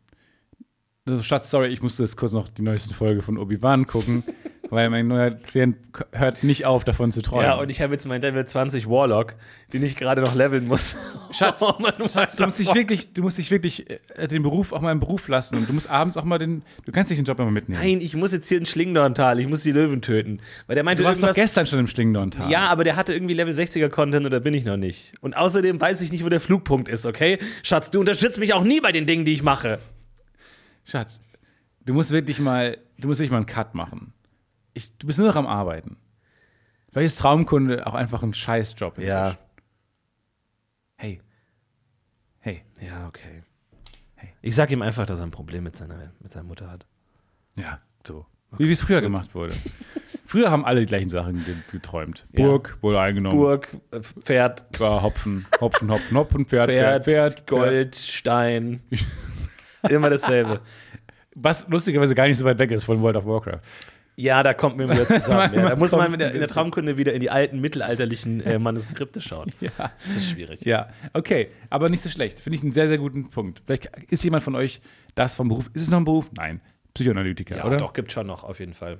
Also, 1.07 1.21
Schatz, 1.21 1.51
sorry, 1.51 1.67
ich 1.67 1.83
musste 1.83 2.01
jetzt 2.01 2.17
kurz 2.17 2.31
noch 2.33 2.49
die 2.49 2.63
neueste 2.63 2.95
Folge 2.95 3.21
von 3.21 3.37
Obi-Wan 3.37 3.85
gucken, 3.85 4.23
weil 4.69 4.89
mein 4.89 5.07
neuer 5.07 5.31
Klient 5.31 5.77
hört 6.11 6.43
nicht 6.43 6.65
auf, 6.65 6.83
davon 6.83 7.11
zu 7.11 7.21
träumen. 7.21 7.45
Ja, 7.45 7.55
und 7.55 7.69
ich 7.69 7.81
habe 7.81 7.93
jetzt 7.93 8.05
meinen 8.05 8.21
Level 8.21 8.45
20 8.45 8.89
Warlock, 8.89 9.35
den 9.73 9.83
ich 9.83 9.95
gerade 9.95 10.21
noch 10.21 10.35
leveln 10.35 10.67
muss. 10.67 10.95
Schatz, 11.31 11.61
Oh 11.61 12.07
Schatz, 12.07 12.35
du 12.35 12.45
musst 12.45 12.59
dich 12.59 12.73
wirklich, 12.73 13.13
du 13.13 13.21
musst 13.21 13.37
dich 13.37 13.51
wirklich 13.51 13.89
äh, 13.89 14.27
den 14.27 14.43
Beruf 14.43 14.71
auch 14.71 14.81
mal 14.81 14.91
im 14.91 14.99
Beruf 14.99 15.27
lassen 15.27 15.57
und 15.57 15.69
du 15.69 15.73
musst 15.73 15.89
abends 15.89 16.17
auch 16.17 16.23
mal 16.23 16.37
den, 16.37 16.63
du 16.85 16.91
kannst 16.91 17.09
nicht 17.11 17.19
den 17.19 17.25
Job 17.25 17.39
immer 17.39 17.51
mitnehmen. 17.51 17.81
Nein, 17.81 17.99
ich 18.01 18.15
muss 18.15 18.31
jetzt 18.31 18.47
hier 18.47 18.57
in 18.57 18.65
Schlingdorntal, 18.65 19.39
ich 19.39 19.47
muss 19.47 19.63
die 19.63 19.71
Löwen 19.71 20.01
töten. 20.01 20.39
Weil 20.67 20.75
der 20.75 20.83
meinte 20.83 21.03
du 21.03 21.09
warst 21.09 21.23
doch 21.23 21.33
gestern 21.33 21.67
schon 21.67 21.79
im 21.79 21.87
Schlingdorn-Tal. 21.87 22.51
Ja, 22.51 22.67
aber 22.67 22.83
der 22.83 22.95
hatte 22.95 23.13
irgendwie 23.13 23.33
Level 23.33 23.53
60er 23.53 23.89
Content 23.89 24.25
oder 24.25 24.39
bin 24.39 24.53
ich 24.53 24.65
noch 24.65 24.77
nicht. 24.77 25.13
Und 25.21 25.35
außerdem 25.35 25.79
weiß 25.79 26.01
ich 26.01 26.11
nicht, 26.11 26.23
wo 26.23 26.29
der 26.29 26.41
Flugpunkt 26.41 26.89
ist, 26.89 27.05
okay? 27.05 27.39
Schatz, 27.63 27.91
du 27.91 27.99
unterstützt 27.99 28.39
mich 28.39 28.53
auch 28.53 28.63
nie 28.63 28.79
bei 28.79 28.91
den 28.91 29.05
Dingen, 29.05 29.25
die 29.25 29.33
ich 29.33 29.43
mache. 29.43 29.79
Schatz, 30.85 31.21
du 31.85 31.93
musst 31.93 32.11
wirklich 32.11 32.39
mal, 32.39 32.77
du 32.97 33.07
musst 33.07 33.19
wirklich 33.19 33.31
mal 33.31 33.37
einen 33.37 33.45
Cut 33.45 33.75
machen. 33.75 34.13
Ich, 34.75 34.95
du 34.97 35.07
bist 35.07 35.17
nur 35.17 35.27
noch 35.27 35.35
am 35.35 35.47
Arbeiten. 35.47 35.97
Vielleicht 36.91 37.07
ist 37.07 37.19
Traumkunde 37.19 37.87
auch 37.87 37.95
einfach 37.95 38.21
ein 38.21 38.33
Scheißjob 38.33 38.97
inzwischen. 38.97 39.15
Ja. 39.15 39.37
Hey. 40.97 41.21
Hey. 42.39 42.63
Ja, 42.79 43.07
okay. 43.07 43.43
Ich 44.41 44.55
sag 44.55 44.69
ihm 44.71 44.83
einfach, 44.83 45.07
dass 45.07 45.19
er 45.19 45.25
ein 45.25 45.31
Problem 45.31 45.63
mit 45.63 45.75
seiner, 45.75 46.11
mit 46.19 46.31
seiner 46.31 46.45
Mutter 46.45 46.69
hat. 46.69 46.85
Ja, 47.55 47.79
so. 48.05 48.27
Wie 48.57 48.69
es 48.71 48.81
früher 48.81 49.01
gemacht 49.01 49.33
wurde. 49.33 49.55
Früher 50.27 50.51
haben 50.51 50.65
alle 50.65 50.81
die 50.81 50.85
gleichen 50.85 51.09
Sachen 51.09 51.43
ge 51.45 51.55
geträumt. 51.71 52.25
Ja. 52.31 52.45
Burg 52.45 52.77
wurde 52.81 52.99
eingenommen. 52.99 53.37
Burg, 53.37 53.69
äh, 53.91 54.01
Pferd, 54.01 54.65
War 54.79 55.03
Hopfen, 55.03 55.45
Hopfen, 55.61 55.89
Hopfen, 55.89 56.17
Hopfen, 56.17 56.45
Pferd, 56.45 56.69
Pferd, 56.69 57.05
Pferd, 57.05 57.33
Pferd, 57.39 57.47
Gold, 57.47 57.95
Stein. 57.95 58.81
Immer 59.89 60.09
dasselbe. 60.09 60.61
Was 61.35 61.67
lustigerweise 61.67 62.15
gar 62.15 62.27
nicht 62.27 62.37
so 62.37 62.45
weit 62.45 62.57
weg 62.57 62.71
ist 62.71 62.85
von 62.85 63.01
World 63.01 63.17
of 63.17 63.25
Warcraft. 63.25 63.61
Ja, 64.17 64.43
da 64.43 64.53
kommt 64.53 64.77
man 64.77 64.89
wieder 64.89 65.05
zusammen. 65.07 65.53
ja. 65.55 65.69
Da 65.69 65.75
muss 65.75 65.91
man 65.91 66.09
mit 66.11 66.21
der, 66.21 66.31
in 66.33 66.39
der 66.39 66.47
Traumkunde 66.47 66.97
wieder 66.97 67.13
in 67.13 67.19
die 67.19 67.29
alten 67.29 67.59
mittelalterlichen 67.59 68.41
äh, 68.41 68.57
Manuskripte 68.59 69.19
schauen. 69.21 69.51
Ja. 69.59 69.71
Das 69.77 70.15
ist 70.15 70.29
schwierig. 70.29 70.63
Ja, 70.65 70.87
okay, 71.13 71.49
aber 71.69 71.89
nicht 71.89 72.01
so 72.03 72.09
schlecht. 72.09 72.39
Finde 72.39 72.55
ich 72.57 72.63
einen 72.63 72.71
sehr, 72.71 72.87
sehr 72.87 72.97
guten 72.97 73.29
Punkt. 73.29 73.61
Vielleicht 73.65 73.89
ist 74.09 74.23
jemand 74.23 74.43
von 74.43 74.55
euch 74.55 74.79
das 75.15 75.35
vom 75.35 75.49
Beruf. 75.49 75.69
Ist 75.73 75.81
es 75.81 75.89
noch 75.89 75.97
ein 75.97 76.05
Beruf? 76.05 76.31
Nein. 76.37 76.61
Psychoanalytiker, 76.93 77.57
Ja, 77.57 77.65
oder? 77.65 77.75
doch, 77.77 77.91
gibt 77.91 78.11
schon 78.13 78.25
noch, 78.27 78.45
auf 78.45 78.59
jeden 78.59 78.73
Fall. 78.73 78.99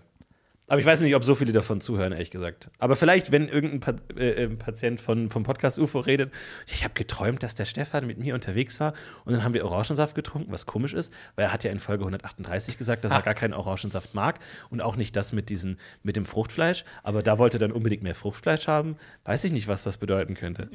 Aber 0.68 0.80
ich 0.80 0.86
weiß 0.86 1.01
nicht, 1.01 1.13
ob 1.16 1.24
so 1.24 1.36
viele 1.36 1.51
davon 1.51 1.80
zuhören, 1.80 2.11
ehrlich 2.11 2.32
gesagt. 2.32 2.70
Aber 2.80 2.95
vielleicht, 2.95 3.32
wenn 3.32 3.47
irgendein 3.49 3.80
pa 3.82 3.93
äh, 4.18 4.45
äh, 4.45 4.47
Patient 4.49 4.99
von, 4.99 5.30
vom 5.30 5.43
Podcast 5.43 5.78
UFO 5.78 5.99
redet, 5.99 6.32
ich 6.72 6.84
habe 6.84 6.95
geträumt, 6.95 7.43
dass 7.43 7.53
der 7.53 7.66
Stefan 7.66 8.07
mit 8.07 8.18
mir 8.18 8.34
unterwegs 8.34 8.80
war 8.80 8.93
und 9.26 9.34
dann 9.34 9.43
haben 9.43 9.53
wir 9.53 9.63
Orangensaft 9.63 10.16
getrunken, 10.16 10.51
was 10.51 10.66
komisch 10.66 10.93
ist, 10.93 11.13
weil 11.36 11.45
er 11.45 11.53
hat 11.53 11.63
ja 11.63 11.72
in 11.72 11.78
Folge 11.80 12.03
138 12.03 12.80
gesagt, 12.80 13.03
dass 13.05 13.11
Ah. 13.11 13.18
er 13.18 13.22
gar 13.22 13.36
keinen 13.36 13.53
Orangensaft 13.53 14.16
mag 14.16 14.39
und 14.72 14.82
auch 14.82 14.95
nicht 14.95 15.16
das 15.16 15.34
mit, 15.34 15.49
diesen, 15.49 15.78
mit 16.01 16.16
dem 16.16 16.26
Fruchtfleisch. 16.26 16.84
Aber 17.03 17.22
da 17.22 17.38
wollte 17.38 17.57
er 17.57 17.59
dann 17.59 17.72
unbedingt 17.72 18.01
mehr 18.01 18.16
Fruchtfleisch 18.16 18.68
haben. 18.68 18.95
Weiß 19.24 19.43
ich 19.43 19.51
nicht, 19.51 19.68
was 19.68 19.84
das 19.84 19.97
bedeuten 19.97 20.34
könnte. 20.34 20.70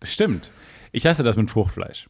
Das 0.00 0.12
stimmt. 0.12 0.50
Ich 0.92 1.06
hasse 1.06 1.22
das 1.24 1.36
mit 1.36 1.50
Fruchtfleisch. 1.50 2.08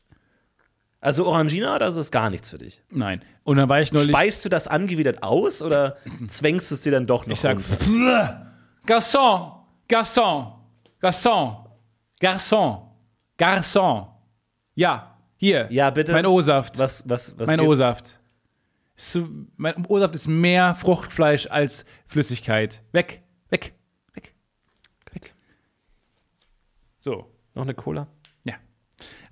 Also 1.04 1.26
Orangina, 1.26 1.78
das 1.78 1.96
ist 1.96 2.10
gar 2.10 2.30
nichts 2.30 2.48
für 2.48 2.56
dich. 2.56 2.82
Nein. 2.88 3.22
Und 3.42 3.58
dann 3.58 3.68
war 3.68 3.78
ich 3.78 3.92
neulich. 3.92 4.08
Speist 4.10 4.42
du 4.42 4.48
das 4.48 4.66
angewidert 4.66 5.22
aus 5.22 5.60
oder 5.60 5.98
zwängst 6.28 6.70
du 6.70 6.76
es 6.76 6.80
dir 6.80 6.92
dann 6.92 7.06
doch 7.06 7.26
noch 7.26 7.34
ich 7.34 7.40
sag, 7.40 7.58
runter? 7.58 8.46
"Pff, 8.86 8.88
Garçon, 8.90 9.52
Garçon, 9.86 10.52
Garçon, 11.02 11.66
Garçon, 12.22 12.88
Garçon. 13.38 14.06
Ja, 14.74 15.18
hier. 15.36 15.66
Ja, 15.70 15.90
bitte. 15.90 16.12
Mein 16.12 16.24
O-Saft. 16.24 16.78
Was, 16.78 17.06
was, 17.06 17.38
was 17.38 17.48
mein? 17.48 17.60
O-Saft. 17.60 18.18
Mein 19.58 19.84
O-Saft 19.86 20.14
ist 20.14 20.26
mehr 20.26 20.74
Fruchtfleisch 20.74 21.48
als 21.50 21.84
Flüssigkeit. 22.06 22.82
Weg, 22.92 23.20
weg, 23.50 23.74
weg, 24.14 24.32
weg. 25.12 25.34
So. 26.98 27.30
Noch 27.54 27.64
eine 27.64 27.74
Cola? 27.74 28.06
Ja. 28.44 28.54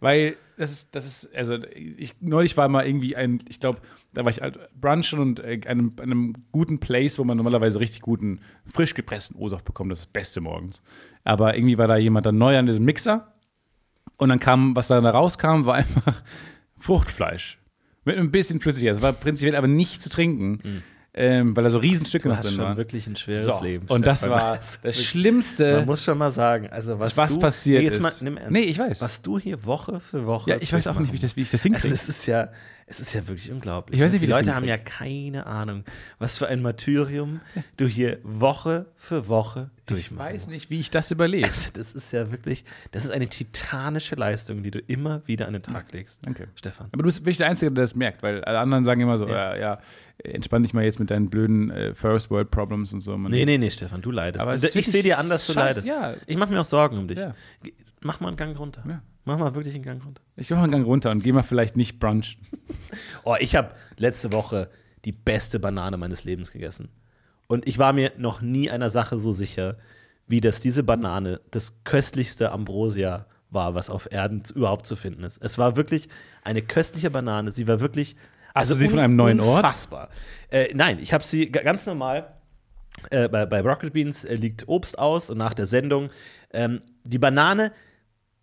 Weil 0.00 0.36
das 0.56 0.70
ist, 0.70 0.94
das 0.94 1.06
ist, 1.06 1.34
also 1.34 1.58
ich 1.74 2.14
neulich 2.20 2.56
war 2.56 2.68
mal 2.68 2.86
irgendwie 2.86 3.16
ein, 3.16 3.42
ich 3.48 3.60
glaube, 3.60 3.80
da 4.12 4.24
war 4.24 4.30
ich 4.30 4.40
halt 4.40 4.58
brunchen 4.78 5.18
und 5.18 5.40
äh, 5.40 5.60
einem, 5.66 5.92
einem 6.00 6.34
guten 6.52 6.78
Place, 6.78 7.18
wo 7.18 7.24
man 7.24 7.36
normalerweise 7.36 7.80
richtig 7.80 8.00
guten, 8.00 8.40
frisch 8.66 8.94
gepressten 8.94 9.36
O-Saft 9.36 9.64
bekommt. 9.64 9.90
Das 9.90 10.00
ist 10.00 10.06
das 10.06 10.12
Beste 10.12 10.40
morgens. 10.40 10.82
Aber 11.24 11.56
irgendwie 11.56 11.78
war 11.78 11.88
da 11.88 11.96
jemand 11.96 12.26
dann 12.26 12.38
neu 12.38 12.56
an 12.56 12.66
diesem 12.66 12.84
Mixer 12.84 13.32
und 14.16 14.28
dann 14.28 14.40
kam, 14.40 14.76
was 14.76 14.88
da 14.88 14.98
rauskam, 14.98 15.64
war 15.64 15.74
einfach 15.74 16.22
Fruchtfleisch. 16.78 17.58
Mit 18.04 18.18
ein 18.18 18.32
bisschen 18.32 18.60
Flüssigkeit. 18.60 18.96
Das 18.96 19.02
war 19.02 19.12
prinzipiell 19.12 19.54
aber 19.54 19.68
nicht 19.68 20.02
zu 20.02 20.10
trinken. 20.10 20.82
Ähm, 21.14 21.54
weil 21.54 21.64
da 21.64 21.68
so 21.70 21.76
Riesenstücke 21.76 22.26
noch 22.28 22.40
drin 22.40 22.52
schon 22.54 22.64
waren. 22.64 22.76
wirklich 22.78 23.06
ein 23.06 23.16
schweres 23.16 23.44
So, 23.44 23.62
Leben. 23.62 23.86
und 23.88 24.06
das 24.06 24.20
Stefan. 24.20 24.38
war 24.38 24.52
Also 24.52 24.78
das 24.82 25.02
Schlimmste. 25.02 25.76
Man 25.76 25.84
muss 25.86 26.02
schon 26.02 26.16
mal 26.16 26.32
sagen, 26.32 26.68
also 26.70 26.98
was, 26.98 27.16
Was 27.18 27.34
du, 27.34 27.38
passiert 27.40 27.80
nee, 27.82 27.88
jetzt 27.90 28.00
Mal, 28.00 28.08
ist. 28.08 28.22
nimm 28.22 28.38
ernst. 28.38 28.50
Nee, 28.50 28.60
ich 28.62 28.78
weiß. 28.78 29.02
Was 29.02 29.20
du 29.20 29.38
hier 29.38 29.62
Woche 29.66 30.00
für 30.00 30.24
Woche. 30.24 30.50
ja, 30.50 30.56
ich 30.58 30.72
weiß 30.72 30.86
auch 30.86 30.98
nicht, 30.98 31.12
wie 31.12 31.16
ich 31.16 31.20
das, 31.22 31.36
wie 31.36 31.42
ich 31.42 31.50
das 31.50 31.62
hinkriege. 31.62 31.84
Also 31.84 31.94
es 31.94 32.08
ist 32.08 32.24
ja, 32.26 32.48
es 32.86 33.00
ist 33.00 33.12
ja 33.14 33.26
wirklich 33.26 33.50
unglaublich. 33.50 33.98
Ich 33.98 34.04
weiß 34.04 34.12
nicht, 34.12 34.22
die 34.22 34.26
Leute 34.28 34.54
haben 34.54 34.66
ja 34.66 34.76
keine 34.76 35.46
Ahnung, 35.46 35.84
was 36.18 36.38
für 36.38 36.48
ein 36.48 36.62
Martyrium 36.62 37.40
du 37.76 37.86
hier 37.86 38.18
Woche 38.22 38.86
für 38.96 39.28
Woche 39.28 39.70
ich 39.78 39.86
durchmachst. 39.86 40.34
weiß 40.34 40.46
nicht, 40.48 40.70
wie 40.70 40.80
ich 40.80 40.90
das 40.90 41.10
überlebe. 41.10 41.46
Also 41.46 41.70
das 41.72 41.92
ist 41.92 42.12
ja 42.12 42.30
wirklich, 42.30 42.64
das 42.90 43.04
ist 43.04 43.10
eine 43.10 43.28
titanische 43.28 44.14
Leistung, 44.14 44.62
die 44.62 44.70
du 44.70 44.78
immer 44.78 45.22
wieder 45.26 45.46
an 45.46 45.54
den 45.54 45.62
Tag 45.62 45.92
legst. 45.92 46.20
Danke. 46.22 46.48
Stefan. 46.54 46.88
Aber 46.92 47.02
du 47.02 47.06
bist 47.06 47.20
wirklich 47.20 47.38
der 47.38 47.48
Einzige, 47.48 47.72
der 47.72 47.84
das 47.84 47.94
merkt, 47.94 48.22
weil 48.22 48.42
alle 48.44 48.58
anderen 48.58 48.84
sagen 48.84 49.00
immer 49.00 49.18
so, 49.18 49.28
ja, 49.28 49.56
ja, 49.56 49.78
entspann 50.24 50.62
dich 50.62 50.74
mal 50.74 50.84
jetzt 50.84 51.00
mit 51.00 51.10
deinen 51.10 51.28
blöden 51.28 51.70
äh, 51.70 51.94
First 51.94 52.30
World 52.30 52.50
Problems 52.50 52.92
und 52.92 53.00
so. 53.00 53.16
Man, 53.16 53.30
Nee, 53.32 53.44
nee, 53.44 53.58
nee, 53.58 53.70
Stefan, 53.70 54.02
du 54.02 54.10
leidest. 54.10 54.42
Aber 54.42 54.54
ich 54.54 54.86
sehe 54.86 55.02
dir 55.02 55.18
an, 55.18 55.28
dass 55.28 55.46
du 55.46 55.52
leidest. 55.52 55.86
ja. 55.86 56.14
Ich 56.26 56.36
mache 56.36 56.52
mir 56.52 56.60
auch 56.60 56.64
Sorgen 56.64 56.98
um 56.98 57.08
dich. 57.08 57.18
Ja. 57.18 57.34
Mach 58.02 58.20
mal 58.20 58.28
einen 58.28 58.36
Gang 58.36 58.58
runter. 58.58 58.82
Ja. 58.88 59.02
Mach 59.24 59.38
mal 59.38 59.54
wirklich 59.54 59.74
einen 59.74 59.84
Gang 59.84 60.04
runter. 60.04 60.22
Ich 60.36 60.50
mach 60.50 60.58
mal 60.58 60.64
einen 60.64 60.72
Gang 60.72 60.86
runter 60.86 61.10
und 61.10 61.22
geh 61.22 61.32
mal 61.32 61.42
vielleicht 61.42 61.76
nicht 61.76 61.98
brunchen. 61.98 62.38
Oh, 63.24 63.36
ich 63.38 63.54
habe 63.56 63.70
letzte 63.96 64.32
Woche 64.32 64.68
die 65.04 65.12
beste 65.12 65.58
Banane 65.60 65.96
meines 65.96 66.24
Lebens 66.24 66.50
gegessen. 66.52 66.88
Und 67.46 67.66
ich 67.68 67.78
war 67.78 67.92
mir 67.92 68.12
noch 68.18 68.40
nie 68.40 68.70
einer 68.70 68.90
Sache 68.90 69.18
so 69.18 69.32
sicher, 69.32 69.76
wie 70.26 70.40
dass 70.40 70.60
diese 70.60 70.82
Banane 70.82 71.40
das 71.50 71.84
köstlichste 71.84 72.50
Ambrosia 72.52 73.26
war, 73.50 73.74
was 73.74 73.90
auf 73.90 74.10
Erden 74.10 74.42
überhaupt 74.54 74.86
zu 74.86 74.96
finden 74.96 75.22
ist. 75.24 75.38
Es 75.42 75.58
war 75.58 75.76
wirklich 75.76 76.08
eine 76.42 76.62
köstliche 76.62 77.10
Banane. 77.10 77.52
Sie 77.52 77.66
war 77.68 77.80
wirklich. 77.80 78.16
also 78.54 78.74
du 78.74 78.80
sie 78.80 78.88
von 78.88 78.98
einem 78.98 79.16
neuen 79.16 79.40
Ort? 79.40 79.64
Unfassbar. 79.64 80.08
Äh, 80.50 80.72
nein, 80.74 80.98
ich 81.00 81.12
habe 81.12 81.22
sie 81.24 81.50
ga- 81.50 81.62
ganz 81.62 81.86
normal. 81.86 82.32
Äh, 83.10 83.28
bei, 83.28 83.46
bei 83.46 83.60
Rocket 83.60 83.92
Beans 83.92 84.24
äh, 84.24 84.34
liegt 84.34 84.68
Obst 84.68 84.98
aus 84.98 85.30
und 85.30 85.38
nach 85.38 85.54
der 85.54 85.66
Sendung 85.66 86.10
ähm, 86.52 86.80
die 87.04 87.18
Banane 87.18 87.72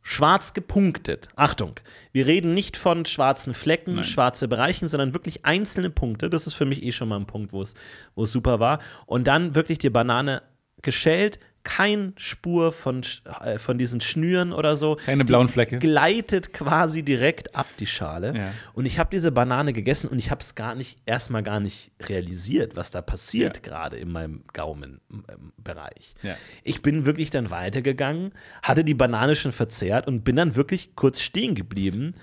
schwarz 0.10 0.56
gepunktet. 0.56 1.28
Achtung, 1.36 1.80
wir 2.12 2.26
reden 2.26 2.56
nicht 2.56 2.78
von 2.78 3.06
schwarzen 3.06 3.54
Flecken, 3.54 3.96
Nein. 3.96 4.04
schwarze 4.04 4.48
Bereichen, 4.48 4.88
sondern 4.88 5.14
wirklich 5.14 5.46
einzelne 5.46 5.92
Punkte. 5.92 6.32
Das 6.32 6.48
ist 6.48 6.56
für 6.56 6.66
mich 6.66 6.82
eh 6.82 6.92
schon 6.92 7.10
mal 7.10 7.18
ein 7.18 7.28
Punkt, 7.28 7.54
wo 7.54 7.62
es 7.62 7.76
wo 8.16 8.24
es 8.24 8.32
super 8.32 8.60
war. 8.60 8.80
Und 9.06 9.28
dann 9.28 9.54
wirklich 9.54 9.78
die 9.78 9.92
Banane 9.92 10.42
geschält, 10.82 11.38
kein 11.64 12.14
Spur 12.18 12.72
von, 12.72 13.04
äh, 13.44 13.60
von 13.60 13.78
diesen 13.78 14.02
Schnüren 14.02 14.54
oder 14.54 14.76
so. 14.76 14.96
Keine 15.06 15.26
blauen 15.26 15.48
Flecke. 15.50 15.78
Gleitet 15.80 16.54
quasi 16.54 17.04
direkt 17.04 17.56
ab 17.56 17.68
die 17.80 17.86
Schale. 17.86 18.34
Ja. 18.36 18.54
Und 18.74 18.86
ich 18.86 18.98
habe 19.00 19.10
diese 19.12 19.32
Banane 19.32 19.74
gegessen 19.74 20.08
und 20.08 20.18
ich 20.20 20.32
habe 20.32 20.42
es 20.42 20.56
gar 20.56 20.76
nicht, 20.76 20.98
erstmal 21.06 21.44
gar 21.44 21.60
nicht 21.60 21.92
realisiert, 22.02 22.76
was 22.76 22.92
da 22.92 23.02
passiert 23.02 23.58
Ja. 23.58 23.62
gerade 23.64 23.98
in 23.98 24.12
meinem 24.12 24.44
Gaumenbereich. 24.54 26.16
Ja. 26.24 26.36
Ich 26.64 26.82
bin 26.82 27.06
wirklich 27.06 27.30
dann 27.30 27.50
weitergegangen, 27.52 28.34
hatte 28.62 28.84
die 28.84 28.94
Banane 28.94 29.36
schon 29.36 29.52
verzehrt 29.52 30.08
und 30.08 30.24
bin 30.24 30.36
dann 30.36 30.56
wirklich 30.56 30.96
kurz 30.96 31.20
stehen 31.22 31.56
geblieben 31.56 32.16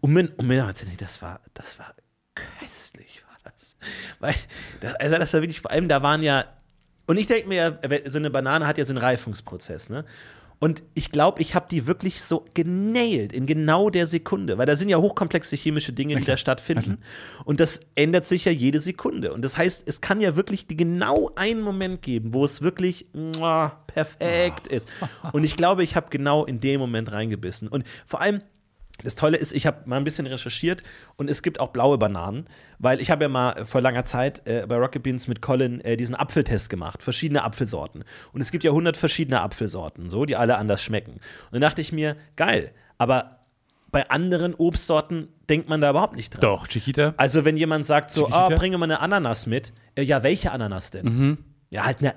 und 0.00 0.12
mir, 0.12 0.28
und 0.36 0.46
mir 0.46 0.62
dachte, 0.64 0.86
nee, 0.86 0.96
das 0.96 1.22
war, 1.22 1.40
das 1.54 1.78
war 1.78 1.94
köstlich, 2.34 3.22
war 3.28 3.52
das. 3.52 3.76
Weil, 4.18 4.34
das, 4.80 4.94
also 4.94 5.16
das 5.16 5.32
war 5.34 5.42
wirklich, 5.42 5.60
vor 5.60 5.70
allem, 5.70 5.88
da 5.88 6.02
waren 6.02 6.22
ja, 6.22 6.44
und 7.10 7.16
ich 7.16 7.26
denke 7.26 7.48
mir, 7.48 7.80
so 8.06 8.18
eine 8.20 8.30
Banane 8.30 8.68
hat 8.68 8.78
ja 8.78 8.84
so 8.84 8.92
einen 8.92 9.02
Reifungsprozess, 9.02 9.90
ne? 9.90 10.04
Und 10.60 10.84
ich 10.94 11.10
glaube, 11.10 11.42
ich 11.42 11.56
habe 11.56 11.66
die 11.68 11.88
wirklich 11.88 12.22
so 12.22 12.44
genailt 12.54 13.32
in 13.32 13.46
genau 13.46 13.90
der 13.90 14.06
Sekunde, 14.06 14.58
weil 14.58 14.66
da 14.66 14.76
sind 14.76 14.90
ja 14.90 14.98
hochkomplexe 14.98 15.56
chemische 15.56 15.92
Dinge, 15.92 16.14
die 16.14 16.24
da 16.24 16.36
stattfinden. 16.36 16.98
Und 17.44 17.58
das 17.58 17.80
ändert 17.96 18.26
sich 18.26 18.44
ja 18.44 18.52
jede 18.52 18.78
Sekunde. 18.78 19.32
Und 19.32 19.44
das 19.44 19.56
heißt, 19.56 19.88
es 19.88 20.00
kann 20.00 20.20
ja 20.20 20.36
wirklich 20.36 20.68
genau 20.68 21.32
einen 21.34 21.62
Moment 21.62 22.00
geben, 22.00 22.32
wo 22.32 22.44
es 22.44 22.62
wirklich 22.62 23.06
muah, 23.12 23.82
perfekt 23.88 24.68
ist. 24.68 24.88
Und 25.32 25.42
ich 25.42 25.56
glaube, 25.56 25.82
ich 25.82 25.96
habe 25.96 26.10
genau 26.10 26.44
in 26.44 26.60
dem 26.60 26.78
Moment 26.78 27.10
reingebissen. 27.10 27.66
Und 27.66 27.84
vor 28.06 28.20
allem, 28.20 28.40
das 29.02 29.14
Tolle 29.14 29.36
ist, 29.36 29.52
ich 29.52 29.66
habe 29.66 29.78
mal 29.86 29.96
ein 29.96 30.04
bisschen 30.04 30.26
recherchiert 30.26 30.82
und 31.16 31.30
es 31.30 31.42
gibt 31.42 31.60
auch 31.60 31.68
blaue 31.68 31.98
Bananen, 31.98 32.46
weil 32.78 33.00
ich 33.00 33.10
habe 33.10 33.24
ja 33.24 33.28
mal 33.28 33.64
vor 33.64 33.80
langer 33.80 34.04
Zeit 34.04 34.46
äh, 34.46 34.66
bei 34.68 34.76
Rocket 34.76 35.02
Beans 35.02 35.28
mit 35.28 35.42
Colin 35.42 35.80
äh, 35.80 35.96
diesen 35.96 36.14
Apfeltest 36.14 36.70
gemacht, 36.70 37.02
verschiedene 37.02 37.42
Apfelsorten. 37.42 38.04
Und 38.32 38.40
es 38.40 38.50
gibt 38.50 38.64
ja 38.64 38.70
100 38.70 38.96
verschiedene 38.96 39.40
Apfelsorten, 39.40 40.10
so, 40.10 40.24
die 40.24 40.36
alle 40.36 40.56
anders 40.56 40.82
schmecken. 40.82 41.12
Und 41.12 41.20
dann 41.52 41.60
dachte 41.62 41.80
ich 41.80 41.92
mir, 41.92 42.16
geil, 42.36 42.72
aber 42.98 43.40
bei 43.90 44.08
anderen 44.08 44.54
Obstsorten 44.54 45.28
denkt 45.48 45.68
man 45.68 45.80
da 45.80 45.90
überhaupt 45.90 46.14
nicht 46.14 46.34
dran. 46.34 46.42
Doch, 46.42 46.68
Chiquita. 46.68 47.14
Also 47.16 47.44
wenn 47.44 47.56
jemand 47.56 47.86
sagt 47.86 48.10
so, 48.10 48.26
Chiquita? 48.26 48.54
bringe 48.56 48.78
mal 48.78 48.84
eine 48.84 49.00
Ananas 49.00 49.46
mit, 49.46 49.72
äh, 49.96 50.02
ja, 50.02 50.22
welche 50.22 50.52
Ananas 50.52 50.90
denn? 50.90 51.38
Ja, 51.70 51.84
halt 51.84 51.98
eine 52.00 52.14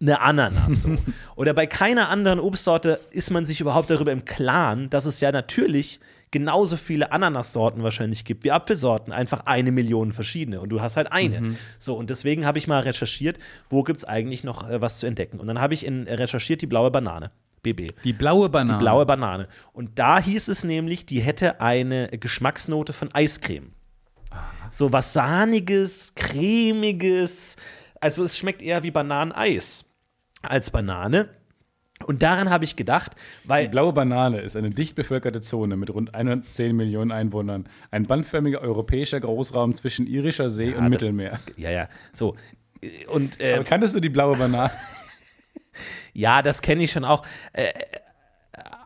eine 0.00 0.20
Ananas 0.20 0.82
so. 0.82 0.96
Oder 1.36 1.54
bei 1.54 1.66
keiner 1.66 2.10
anderen 2.10 2.38
Obstsorte 2.38 3.00
ist 3.10 3.30
man 3.30 3.46
sich 3.46 3.60
überhaupt 3.60 3.90
darüber 3.90 4.12
im 4.12 4.24
Klaren, 4.24 4.90
dass 4.90 5.06
es 5.06 5.20
ja 5.20 5.32
natürlich 5.32 6.00
genauso 6.30 6.76
viele 6.76 7.12
Ananassorten 7.12 7.82
wahrscheinlich 7.82 8.24
gibt 8.24 8.44
wie 8.44 8.52
Apfelsorten, 8.52 9.12
einfach 9.12 9.46
eine 9.46 9.70
Million 9.70 10.12
verschiedene 10.12 10.60
und 10.60 10.70
du 10.70 10.80
hast 10.80 10.96
halt 10.96 11.12
eine. 11.12 11.56
So 11.78 11.94
und 11.94 12.10
deswegen 12.10 12.46
habe 12.46 12.58
ich 12.58 12.66
mal 12.66 12.80
recherchiert, 12.80 13.38
wo 13.70 13.82
gibt 13.82 13.98
es 13.98 14.04
eigentlich 14.04 14.44
noch 14.44 14.68
äh, 14.68 14.80
was 14.80 14.98
zu 14.98 15.06
entdecken 15.06 15.40
und 15.40 15.46
dann 15.46 15.60
habe 15.60 15.74
ich 15.74 15.86
in, 15.86 16.06
äh, 16.06 16.14
recherchiert 16.14 16.62
die 16.62 16.66
blaue 16.66 16.90
Banane, 16.90 17.30
BB. 17.62 17.88
Die 18.04 18.12
blaue 18.12 18.48
Banane. 18.48 18.78
Die 18.78 18.82
blaue 18.82 19.06
Banane. 19.06 19.48
Und 19.72 19.98
da 19.98 20.20
hieß 20.20 20.48
es 20.48 20.64
nämlich, 20.64 21.06
die 21.06 21.20
hätte 21.20 21.60
eine 21.60 22.08
Geschmacksnote 22.08 22.92
von 22.92 23.12
Eiscreme. 23.12 23.72
So 24.70 24.92
was 24.92 25.12
Sahniges, 25.12 26.14
Cremiges. 26.14 27.56
Also 28.00 28.24
es 28.24 28.36
schmeckt 28.36 28.62
eher 28.62 28.82
wie 28.82 28.90
Bananeneis 28.90 29.86
als 30.42 30.70
Banane. 30.70 31.28
Und 32.06 32.22
daran 32.22 32.50
habe 32.50 32.64
ich 32.64 32.76
gedacht, 32.76 33.12
Die 33.44 33.48
weil 33.48 33.68
blaue 33.68 33.92
Banane 33.92 34.40
ist 34.40 34.56
eine 34.56 34.70
dicht 34.70 34.94
bevölkerte 34.94 35.40
Zone 35.40 35.76
mit 35.76 35.90
rund 35.92 36.14
110 36.14 36.74
Millionen 36.76 37.12
Einwohnern. 37.12 37.68
Ein 37.90 38.06
bandförmiger 38.06 38.60
europäischer 38.60 39.20
Großraum 39.20 39.74
zwischen 39.74 40.06
Irischer 40.06 40.48
See 40.50 40.68
und 40.74 40.84
das- 40.84 40.90
Mittelmeer. 40.90 41.38
ja, 41.56 41.70
ja, 41.70 41.88
so. 42.12 42.36
Und 43.08 43.40
äh, 43.40 43.54
Aber 43.54 43.64
kanntest 43.64 43.96
du 43.96 44.00
die 44.00 44.08
blaue 44.10 44.36
Banane? 44.36 44.70
Ja, 46.12 46.40
das 46.40 46.62
kenne 46.62 46.82
ich 46.82 46.92
schon 46.92 47.04
auch. 47.04 47.24
Äh, 47.52 47.72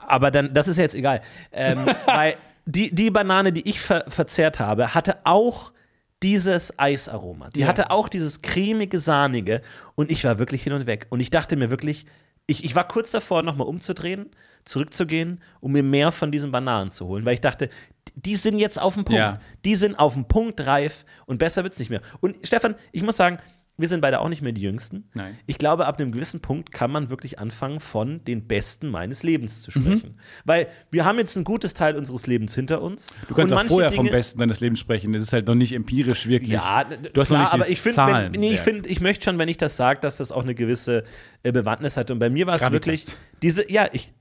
aber 0.06 0.30
dann, 0.32 0.52
das 0.52 0.66
ist 0.66 0.78
jetzt 0.78 0.94
egal. 0.96 1.22
Ähm, 1.52 1.78
weil 2.06 2.34
die, 2.66 2.92
die 2.94 3.10
Banane, 3.10 3.52
die 3.52 3.68
ich 3.68 3.80
ver 3.80 4.04
verzehrt 4.08 4.58
habe, 4.58 4.94
hatte 4.94 5.18
auch 5.24 5.70
dieses 6.22 6.76
Eisaroma. 6.78 7.48
Die 7.50 7.60
Ja. 7.60 7.68
hatte 7.68 7.90
auch 7.90 8.08
dieses 8.08 8.42
cremige, 8.42 8.98
sahnige. 8.98 9.62
Und 9.94 10.10
ich 10.10 10.24
war 10.24 10.38
wirklich 10.40 10.64
hin 10.64 10.72
und 10.72 10.86
weg. 10.86 11.06
Und 11.10 11.20
ich 11.20 11.30
dachte 11.30 11.54
mir 11.56 11.70
wirklich, 11.70 12.04
ich, 12.46 12.64
ich 12.64 12.74
war 12.74 12.86
kurz 12.86 13.12
davor, 13.12 13.42
nochmal 13.42 13.66
umzudrehen, 13.66 14.30
zurückzugehen, 14.64 15.40
um 15.60 15.72
mir 15.72 15.82
mehr 15.82 16.12
von 16.12 16.32
diesen 16.32 16.50
Bananen 16.50 16.90
zu 16.90 17.06
holen. 17.06 17.24
Weil 17.24 17.34
ich 17.34 17.40
dachte, 17.40 17.70
die 18.14 18.36
sind 18.36 18.58
jetzt 18.58 18.80
auf 18.80 18.94
dem 18.94 19.04
Punkt. 19.04 19.18
Ja. 19.18 19.40
Die 19.64 19.74
sind 19.74 19.98
auf 19.98 20.14
dem 20.14 20.26
Punkt 20.26 20.60
reif 20.60 21.04
und 21.26 21.38
besser 21.38 21.62
wird 21.62 21.74
es 21.74 21.78
nicht 21.78 21.90
mehr. 21.90 22.02
Und 22.20 22.36
Stefan, 22.46 22.74
ich 22.92 23.02
muss 23.02 23.16
sagen, 23.16 23.38
wir 23.80 23.88
sind 23.88 24.00
beide 24.00 24.20
auch 24.20 24.28
nicht 24.28 24.42
mehr 24.42 24.52
die 24.52 24.60
Jüngsten. 24.60 25.08
Nein. 25.14 25.36
Ich 25.46 25.58
glaube, 25.58 25.86
ab 25.86 25.98
einem 26.00 26.12
gewissen 26.12 26.40
Punkt 26.40 26.72
kann 26.72 26.90
man 26.90 27.10
wirklich 27.10 27.38
anfangen, 27.38 27.80
von 27.80 28.22
den 28.24 28.46
Besten 28.46 28.88
meines 28.88 29.22
Lebens 29.22 29.62
zu 29.62 29.70
Mhm. 29.78 29.82
sprechen. 29.84 30.14
Weil 30.44 30.68
wir 30.90 31.04
haben 31.04 31.18
jetzt 31.18 31.36
ein 31.36 31.44
gutes 31.44 31.74
Teil 31.74 31.96
unseres 31.96 32.26
Lebens 32.26 32.54
hinter 32.54 32.82
uns. 32.82 33.08
Du 33.28 33.34
kannst 33.34 33.52
auch 33.52 33.64
vorher 33.64 33.90
vom 33.90 34.04
Dinge- 34.06 34.16
Besten 34.16 34.38
deines 34.40 34.60
Lebens 34.60 34.80
sprechen. 34.80 35.12
Das 35.12 35.22
ist 35.22 35.32
halt 35.32 35.46
noch 35.46 35.54
nicht 35.54 35.72
empirisch 35.72 36.26
wirklich. 36.26 36.52
Ja, 36.52 36.84
du 36.84 37.20
hast 37.20 37.28
klar, 37.28 37.40
noch 37.40 37.46
nicht 37.46 37.54
aber 37.54 37.68
ich 37.68 37.80
finde, 37.80 38.30
nee, 38.38 38.54
ich, 38.54 38.60
find, 38.60 38.86
ich 38.86 39.00
möchte 39.00 39.24
schon, 39.24 39.38
wenn 39.38 39.48
ich 39.48 39.56
das 39.56 39.76
sage, 39.76 40.00
dass 40.00 40.16
das 40.18 40.32
auch 40.32 40.42
eine 40.42 40.54
gewisse 40.54 41.04
äh, 41.42 41.52
Bewandtnis 41.52 41.96
hat. 41.96 42.10
Und 42.10 42.18
bei 42.18 42.30
mir 42.30 42.46
war 42.46 42.54
es 42.56 42.70
wirklich 42.70 43.06
diese, 43.42 43.70
ja, 43.70 43.86
ich 43.92 44.12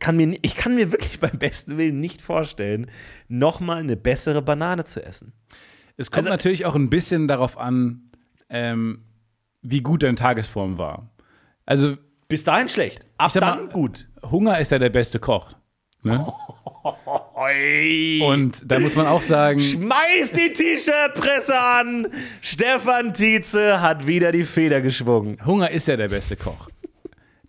kann 0.00 0.16
mir, 0.16 0.38
ich 0.42 0.54
kann 0.54 0.74
mir 0.74 0.92
wirklich 0.92 1.18
beim 1.18 1.38
besten 1.38 1.78
Willen 1.78 1.98
nicht 2.00 2.20
vorstellen, 2.22 2.90
nochmal 3.28 3.78
eine 3.78 3.96
bessere 3.96 4.42
Banane 4.42 4.84
zu 4.84 5.02
essen. 5.04 5.32
Es 5.96 6.10
kommt 6.10 6.18
Also- 6.26 6.30
natürlich 6.30 6.66
auch 6.66 6.74
ein 6.76 6.90
bisschen 6.90 7.26
darauf 7.26 7.58
an, 7.58 8.02
ähm, 8.50 9.02
wie 9.62 9.80
gut 9.80 10.02
deine 10.02 10.16
Tagesform 10.16 10.78
war. 10.78 11.10
Also 11.66 11.96
Bis 12.28 12.44
dahin 12.44 12.68
schlecht. 12.68 13.06
Ab 13.16 13.32
dann 13.34 13.66
mal- 13.66 13.68
gut. 13.72 14.08
Hunger 14.30 14.58
ist 14.58 14.70
ja 14.72 14.78
der 14.78 14.90
beste 14.90 15.18
Koch. 15.18 15.52
Ne? 16.02 16.24
Und 18.22 18.70
da 18.70 18.78
muss 18.80 18.94
man 18.94 19.06
auch 19.06 19.22
sagen, 19.22 19.60
Schmeiß 19.60 20.32
die 20.32 20.52
T-Shirt-Presse 20.52 21.58
an! 21.58 22.06
Stefan 22.40 23.14
Tietze 23.14 23.80
hat 23.80 24.06
wieder 24.06 24.32
die 24.32 24.44
Feder 24.44 24.80
geschwungen. 24.80 25.38
Hunger 25.44 25.70
ist 25.70 25.88
ja 25.88 25.96
der 25.96 26.08
beste 26.08 26.36
Koch. 26.36 26.68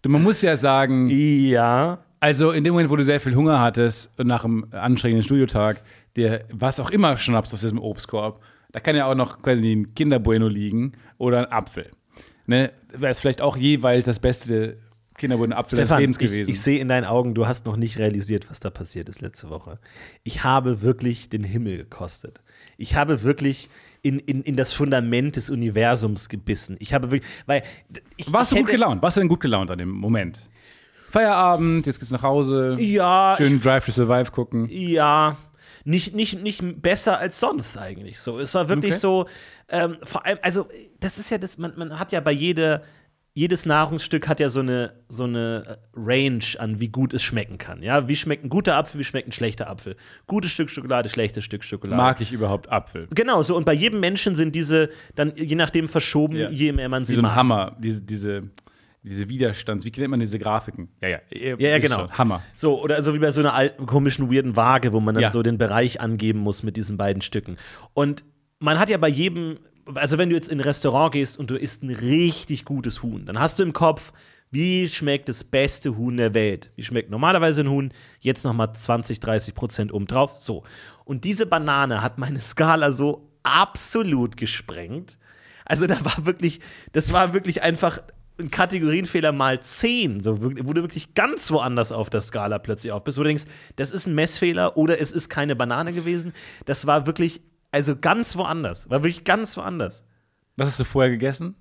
Man 0.07 0.23
muss 0.23 0.41
ja 0.41 0.57
sagen, 0.57 1.09
Ja. 1.09 1.99
also 2.19 2.51
in 2.51 2.63
dem 2.63 2.73
Moment, 2.73 2.89
wo 2.89 2.95
du 2.95 3.03
sehr 3.03 3.19
viel 3.19 3.35
Hunger 3.35 3.59
hattest 3.59 4.11
und 4.17 4.27
nach 4.27 4.45
einem 4.45 4.65
anstrengenden 4.71 5.23
Studiotag, 5.23 5.81
dir 6.15 6.45
was 6.51 6.79
auch 6.79 6.89
immer 6.89 7.17
schnappst 7.17 7.53
aus 7.53 7.61
diesem 7.61 7.79
Obstkorb, 7.79 8.41
da 8.71 8.79
kann 8.79 8.95
ja 8.95 9.05
auch 9.05 9.15
noch 9.15 9.41
quasi 9.41 9.73
ein 9.73 9.93
Kinderbueno 9.95 10.47
liegen 10.47 10.93
oder 11.17 11.39
ein 11.39 11.51
Apfel. 11.51 11.91
Ne? 12.49 12.71
Wäre 12.91 13.11
es 13.11 13.19
vielleicht 13.19 13.41
auch 13.41 13.55
jeweils 13.55 14.05
das 14.05 14.17
beste 14.17 14.77
Kinderbueno 15.19 15.55
Apfel 15.55 15.77
des 15.77 15.91
Lebens 15.91 16.17
ich, 16.19 16.27
gewesen. 16.27 16.49
ich 16.49 16.59
sehe 16.59 16.79
in 16.79 16.87
deinen 16.87 17.05
Augen, 17.05 17.35
du 17.35 17.45
hast 17.45 17.67
noch 17.67 17.75
nicht 17.75 17.99
realisiert, 17.99 18.49
was 18.49 18.59
da 18.59 18.71
passiert 18.71 19.07
ist 19.07 19.21
letzte 19.21 19.51
Woche. 19.51 19.77
Ich 20.23 20.43
habe 20.43 20.81
wirklich 20.81 21.29
den 21.29 21.43
Himmel 21.43 21.77
gekostet. 21.77 22.41
Ich 22.77 22.95
habe 22.95 23.21
wirklich 23.21 23.69
in, 24.01 24.17
in, 24.17 24.41
in 24.41 24.55
das 24.55 24.73
Fundament 24.73 25.35
des 25.35 25.51
Universums 25.51 26.27
gebissen. 26.27 26.75
Ich 26.79 26.91
habe 26.91 27.11
wirklich, 27.11 27.29
weil 27.45 27.61
ich, 28.17 28.33
Warst 28.33 28.51
ich 28.51 28.57
du 28.57 28.63
gut 28.63 28.71
gelaunt? 28.71 29.03
Warst 29.03 29.17
du 29.17 29.21
denn 29.21 29.29
gut 29.29 29.41
gelaunt 29.41 29.69
an 29.69 29.77
dem 29.77 29.91
Moment? 29.91 30.49
Feierabend, 31.11 31.85
jetzt 31.85 31.99
geht's 31.99 32.11
nach 32.11 32.23
Hause. 32.23 32.77
Ja, 32.79 33.35
Schön 33.37 33.59
Drive 33.59 33.85
to 33.85 33.91
Survive 33.91 34.31
gucken. 34.31 34.67
Ja, 34.71 35.37
nicht, 35.85 36.13
nicht, 36.15 36.41
nicht 36.41 36.61
besser 36.81 37.17
als 37.19 37.39
sonst 37.39 37.77
eigentlich 37.77 38.19
so. 38.19 38.39
Es 38.39 38.53
war 38.55 38.69
wirklich 38.69 38.91
Okay. 38.93 38.99
so, 38.99 39.25
ähm, 39.69 39.97
vor 40.03 40.25
allem, 40.25 40.37
also 40.41 40.67
das 40.99 41.17
ist 41.17 41.29
ja 41.29 41.37
das, 41.37 41.57
man, 41.57 41.73
man 41.77 41.99
hat 41.99 42.11
ja 42.11 42.19
bei 42.19 42.31
jeder, 42.31 42.81
jedes 43.35 43.65
Nahrungsstück 43.65 44.27
hat 44.27 44.39
ja 44.39 44.49
so 44.49 44.59
eine, 44.59 44.93
so 45.07 45.23
eine 45.23 45.63
äh, 45.65 45.75
Range 45.95 46.43
an, 46.57 46.79
wie 46.79 46.89
gut 46.89 47.13
es 47.13 47.21
schmecken 47.23 47.57
kann. 47.57 47.81
Ja, 47.83 48.07
wie 48.09 48.15
schmeckt 48.15 48.43
ein 48.43 48.49
guter 48.49 48.75
Apfel, 48.75 48.99
wie 48.99 49.03
schmeckt 49.05 49.29
ein 49.29 49.31
schlechter 49.31 49.69
Apfel. 49.69 49.95
Gutes 50.27 50.51
Stück 50.51 50.69
Schokolade, 50.69 51.07
schlechtes 51.09 51.45
Stück 51.45 51.63
Schokolade. 51.63 51.95
Mag 52.01 52.19
ich 52.21 52.33
überhaupt 52.33 52.69
Apfel? 52.69 53.07
Genau, 53.13 53.41
so. 53.43 53.55
Und 53.55 53.65
bei 53.65 53.73
jedem 53.73 53.99
Menschen 54.01 54.35
sind 54.35 54.55
diese 54.55 54.89
dann 55.15 55.33
je 55.35 55.55
nachdem 55.55 55.87
verschoben, 55.87 56.35
Ja. 56.35 56.49
je 56.49 56.71
mehr 56.73 56.89
man 56.89 57.03
Wie 57.03 57.05
sie 57.05 57.13
so 57.15 57.19
ein 57.19 57.23
mag. 57.23 57.35
Hammer, 57.35 57.77
diese, 57.79 58.01
diese, 58.01 58.41
diese 59.03 59.29
Widerstands, 59.29 59.85
wie 59.85 59.91
nennt 59.97 60.09
man 60.11 60.19
diese 60.19 60.39
Grafiken? 60.39 60.89
Ja, 61.01 61.07
ja. 61.09 61.19
Ja, 61.31 61.55
ja, 61.57 61.75
ist 61.77 61.81
genau. 61.83 61.99
schon. 61.99 62.17
Hammer. 62.17 62.43
So, 62.53 62.81
oder 62.81 63.01
so 63.01 63.13
wie 63.13 63.19
bei 63.19 63.31
so 63.31 63.39
einer 63.39 63.53
alten, 63.53 63.85
komischen, 63.85 64.31
weirden 64.31 64.55
Waage, 64.55 64.91
wo 64.93 64.99
man 64.99 65.15
dann 65.15 65.21
Ja. 65.23 65.29
so 65.31 65.41
den 65.41 65.57
Bereich 65.57 66.01
angeben 66.01 66.39
muss 66.39 66.63
mit 66.63 66.75
diesen 66.75 66.97
beiden 66.97 67.21
Stücken. 67.21 67.57
Und 67.93 68.23
man 68.59 68.77
hat 68.77 68.89
ja 68.89 68.97
bei 68.97 69.07
jedem, 69.07 69.59
also 69.95 70.17
wenn 70.17 70.29
du 70.29 70.35
jetzt 70.35 70.49
in 70.49 70.57
ein 70.59 70.63
Restaurant 70.63 71.13
gehst 71.13 71.39
und 71.39 71.49
du 71.49 71.55
isst 71.55 71.81
ein 71.83 71.91
richtig 71.91 72.65
gutes 72.65 73.01
Huhn, 73.01 73.25
dann 73.25 73.39
hast 73.39 73.57
du 73.59 73.63
im 73.63 73.71
Kopf, 73.73 74.11
wie 74.51 74.87
schmeckt 74.89 75.29
das 75.29 75.43
beste 75.43 75.95
Huhn 75.95 76.17
der 76.17 76.33
Welt? 76.33 76.71
Wie 76.75 76.83
schmeckt 76.83 77.09
normalerweise 77.09 77.61
ein 77.61 77.69
Huhn? 77.69 77.93
Jetzt 78.19 78.43
nochmal 78.43 78.73
20, 78.73 79.19
30 79.19 79.53
Prozent 79.53 79.93
obendrauf. 79.93 80.35
So. 80.37 80.63
Und 81.05 81.23
diese 81.23 81.45
Banane 81.45 82.01
hat 82.01 82.17
meine 82.17 82.41
Skala 82.41 82.91
so 82.91 83.29
absolut 83.43 84.37
gesprengt. 84.37 85.17
Also 85.65 85.85
da 85.87 86.03
war 86.03 86.25
wirklich, 86.25 86.59
das 86.91 87.13
war 87.13 87.33
wirklich 87.33 87.61
einfach 87.61 88.01
ein 88.39 88.51
Kategorienfehler 88.51 89.31
mal 89.31 89.59
10, 89.61 90.23
so, 90.23 90.41
wo 90.41 90.73
du 90.73 90.81
wirklich 90.81 91.13
ganz 91.13 91.51
woanders 91.51 91.91
auf 91.91 92.09
der 92.09 92.21
Skala 92.21 92.59
plötzlich 92.59 92.91
auf 92.91 93.03
bist, 93.03 93.17
wo 93.17 93.23
du 93.23 93.27
denkst, 93.27 93.45
das 93.75 93.91
ist 93.91 94.07
ein 94.07 94.15
Messfehler 94.15 94.77
oder 94.77 94.99
es 94.99 95.11
ist 95.11 95.29
keine 95.29 95.55
Banane 95.55 95.93
gewesen. 95.93 96.33
Das 96.65 96.87
war 96.87 97.05
wirklich, 97.05 97.41
also 97.71 97.95
ganz 97.95 98.35
woanders, 98.35 98.89
war 98.89 99.03
wirklich 99.03 99.23
ganz 99.23 99.57
woanders. 99.57 100.03
Was 100.55 100.69
hast 100.69 100.79
du 100.79 100.83
vorher 100.85 101.11
gegessen? 101.11 101.55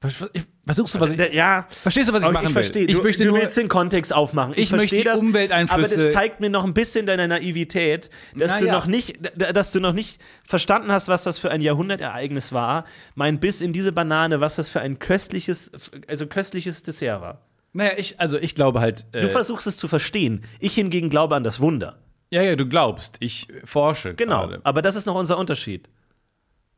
Versuchst 0.00 0.94
du, 0.94 1.00
was 1.00 1.10
ich, 1.10 1.32
ja, 1.34 1.66
Verstehst 1.70 2.08
du, 2.08 2.12
was 2.12 2.22
ich 2.22 2.30
machen 2.30 2.46
ich 2.46 2.52
verstehe, 2.52 2.82
will? 2.82 2.90
Ich 2.90 2.96
du, 2.98 3.02
möchte 3.02 3.24
du 3.24 3.30
nur- 3.30 3.40
willst 3.40 3.56
den 3.56 3.66
Kontext 3.68 4.14
aufmachen. 4.14 4.52
Ich, 4.52 4.64
Ich 4.64 4.72
möchte 4.72 4.94
die 4.96 5.02
das, 5.02 5.20
Umwelteinflüsse- 5.20 5.72
aber 5.72 5.82
das 5.82 6.12
zeigt 6.12 6.38
mir 6.40 6.50
noch 6.50 6.64
ein 6.64 6.72
bisschen 6.74 7.04
deine 7.06 7.26
Naivität, 7.26 8.08
dass 8.36 8.58
du 8.58 8.66
Naja. 8.66 8.76
noch 8.76 8.86
nicht, 8.86 9.18
dass 9.36 9.72
du 9.72 9.80
noch 9.80 9.92
nicht 9.92 10.20
verstanden 10.44 10.92
hast, 10.92 11.08
was 11.08 11.24
das 11.24 11.38
für 11.38 11.50
ein 11.50 11.60
Jahrhundertereignis 11.60 12.52
war. 12.52 12.84
Mein 13.16 13.40
Biss 13.40 13.60
in 13.60 13.72
diese 13.72 13.90
Banane, 13.90 14.40
was 14.40 14.54
das 14.54 14.68
für 14.68 14.80
ein 14.80 15.00
köstliches, 15.00 15.72
also 16.06 16.26
köstliches 16.28 16.82
Dessert 16.84 17.20
war. 17.20 17.40
naja, 17.72 17.92
ich, 17.96 18.20
also 18.20 18.38
ich 18.38 18.54
glaube 18.54 18.80
halt. 18.80 19.04
Äh, 19.12 19.22
Du 19.22 19.28
versuchst 19.28 19.66
es 19.66 19.76
zu 19.76 19.88
verstehen. 19.88 20.44
Ich 20.60 20.74
hingegen 20.74 21.10
glaube 21.10 21.34
an 21.34 21.42
das 21.42 21.58
Wunder. 21.58 21.98
ja, 22.30 22.42
ja, 22.42 22.54
du 22.54 22.66
glaubst. 22.66 23.16
Ich 23.18 23.48
forsche. 23.64 24.14
Genau. 24.14 24.42
gerade. 24.46 24.60
Aber 24.62 24.80
das 24.82 24.94
ist 24.94 25.06
noch 25.06 25.16
unser 25.16 25.38
Unterschied. 25.38 25.88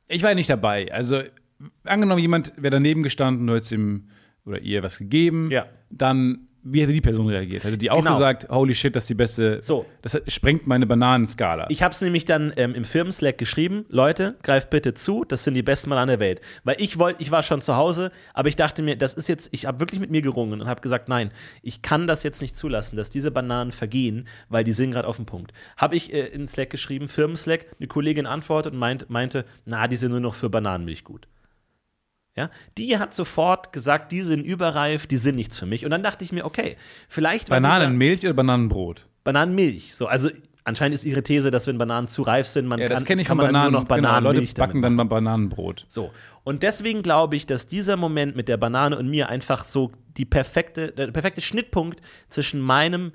Ich 0.09 0.23
war 0.23 0.31
ja 0.31 0.35
nicht 0.37 0.49
dabei. 0.49 0.91
Also, 0.93 1.23
angenommen, 1.85 2.21
jemand 2.21 2.53
wäre 2.57 2.71
daneben 2.71 3.03
gestanden, 3.03 3.47
du 3.47 3.55
hättest 3.55 3.73
ihm 3.73 4.09
oder 4.47 4.61
ihr 4.61 4.83
was 4.83 4.99
gegeben, 4.99 5.51
Ja. 5.51 5.67
dann, 5.91 6.47
wie 6.63 6.81
hätte 6.83 6.93
die 6.93 7.01
Person 7.03 7.29
reagiert? 7.29 7.65
Hätte 7.65 7.77
die 7.79 7.91
auch 7.91 7.99
Genau. 7.99 8.13
gesagt, 8.13 8.49
holy 8.51 8.75
shit, 8.75 8.97
das 8.97 9.05
ist 9.05 9.09
die 9.11 9.15
beste, 9.15 9.63
So. 9.63 9.85
das 10.03 10.21
sprengt 10.29 10.67
meine 10.67 10.87
Bananenskala. 10.87 11.67
Ich 11.69 11.83
habe 11.83 11.93
es 11.93 12.01
nämlich 12.01 12.25
dann 12.25 12.53
ähm, 12.57 12.75
im 12.75 12.85
Firmenslack 12.85 13.37
geschrieben, 13.39 13.85
Leute, 13.91 14.37
greift 14.43 14.71
bitte 14.71 14.95
zu, 14.95 15.25
das 15.27 15.45
sind 15.45 15.55
die 15.55 15.63
besten 15.63 15.91
Bananen 15.91 16.09
der 16.09 16.21
Welt. 16.21 16.41
Weil 16.65 16.77
ich 16.79 16.99
wollte, 16.99 17.23
ich 17.23 17.31
war 17.31 17.43
schon 17.43 17.61
zu 17.63 17.77
Hause, 17.77 18.11
aber 18.35 18.49
ich 18.49 18.57
dachte 18.57 18.83
mir, 18.83 18.97
das 18.97 19.13
ist 19.15 19.29
jetzt, 19.29 19.51
ich 19.53 19.67
habe 19.67 19.81
wirklich 19.81 20.01
mit 20.01 20.11
mir 20.11 20.23
gerungen 20.23 20.61
und 20.63 20.67
habe 20.69 20.81
gesagt, 20.81 21.09
nein, 21.09 21.31
ich 21.63 21.83
kann 21.83 22.07
das 22.07 22.23
jetzt 22.23 22.41
nicht 22.43 22.57
zulassen, 22.57 22.97
dass 22.97 23.11
diese 23.11 23.31
Bananen 23.31 23.73
vergehen, 23.73 24.27
weil 24.49 24.65
die 24.65 24.73
sind 24.73 24.91
gerade 24.93 25.07
auf 25.09 25.17
dem 25.17 25.27
Punkt. 25.27 25.53
Habe 25.77 25.97
ich 25.97 26.13
äh, 26.15 26.27
in 26.29 26.49
Slack 26.49 26.71
geschrieben, 26.71 27.09
Firmenslack, 27.09 27.67
eine 27.79 27.89
Kollegin 27.89 28.27
antwortet 28.27 28.73
und 28.73 28.79
meint, 28.79 29.09
meinte, 29.11 29.45
na, 29.67 29.87
die 29.87 29.97
sind 29.97 30.11
nur 30.13 30.21
noch 30.21 30.35
für 30.35 30.49
Bananenmilch 30.51 31.05
gut. 31.05 31.27
Ja, 32.37 32.49
die 32.79 32.99
hat 32.99 33.13
sofort 33.13 33.73
gesagt, 33.73 34.13
die 34.13 34.21
sind 34.21 34.45
überreif, 34.45 35.07
die 35.07 35.17
sind 35.17 35.35
nichts 35.35 35.59
für 35.59 35.67
mich. 35.67 35.85
Und 35.85 35.91
dann 35.91 36.03
dachte 36.03 36.25
ich 36.25 36.33
mir, 36.33 36.45
okay, 36.45 36.77
vielleicht 37.09 37.49
Bananenmilch 37.49 38.25
oder 38.25 38.35
Bananenbrot? 38.35 39.07
Bananenmilch. 39.25 39.95
So, 39.95 40.07
also 40.07 40.31
anscheinend 40.65 40.95
ist 40.95 41.05
ihre 41.05 41.23
These, 41.25 41.51
dass 41.51 41.67
wenn 41.67 41.77
Bananen 41.77 42.07
zu 42.07 42.23
reif 42.23 42.47
sind, 42.47 42.67
man 42.67 42.79
Ja, 42.79 42.87
kann, 42.87 42.97
das 42.97 43.05
kenne 43.05 43.23
ich 43.23 43.29
kann 43.29 43.37
von 43.37 43.47
man 43.47 43.53
Bananen. 43.53 43.73
nur 43.73 43.81
noch 43.83 43.89
Bananenmilch 43.89 44.55
genau, 44.55 44.65
Leute 44.65 44.73
backen 44.73 44.83
dann 44.83 44.95
mal 44.95 45.05
Bananenbrot. 45.05 45.87
So. 45.89 46.13
Und 46.45 46.63
deswegen 46.63 47.03
glaube 47.03 47.37
ich, 47.37 47.47
dass 47.47 47.67
dieser 47.67 47.97
Moment 47.97 48.37
mit 48.37 48.49
der 48.49 48.57
Banane 48.57 48.97
und 48.97 49.09
mir 49.11 49.29
einfach 49.29 49.65
so 49.65 49.91
die 50.17 50.25
perfekte, 50.25 50.93
der 50.93 51.09
perfekte 51.09 51.41
Schnittpunkt 51.41 52.01
zwischen 52.29 52.61
meinem 52.61 53.13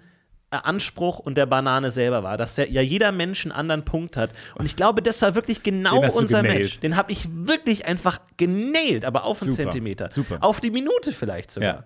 Anspruch 0.51 1.19
und 1.19 1.37
der 1.37 1.45
Banane 1.45 1.91
selber 1.91 2.23
war, 2.23 2.37
dass 2.37 2.57
ja, 2.57 2.65
ja 2.65 2.81
jeder 2.81 3.11
Mensch 3.11 3.45
einen 3.45 3.51
anderen 3.51 3.83
Punkt 3.83 4.15
hat. 4.15 4.31
Und 4.55 4.65
ich 4.65 4.75
glaube, 4.75 5.01
das 5.01 5.21
war 5.21 5.35
wirklich 5.35 5.63
genau 5.63 6.01
unser 6.01 6.41
genailt. 6.41 6.59
Mensch. 6.59 6.79
Den 6.79 6.95
habe 6.95 7.11
ich 7.11 7.27
wirklich 7.29 7.85
einfach 7.85 8.19
genailt, 8.37 9.05
aber 9.05 9.25
auf 9.25 9.41
einen 9.41 9.51
Super, 9.51 9.63
Zentimeter. 9.63 10.09
super. 10.11 10.37
Auf 10.41 10.61
die 10.61 10.71
Minute 10.71 11.11
vielleicht 11.11 11.51
sogar. 11.51 11.75
Ja. 11.75 11.83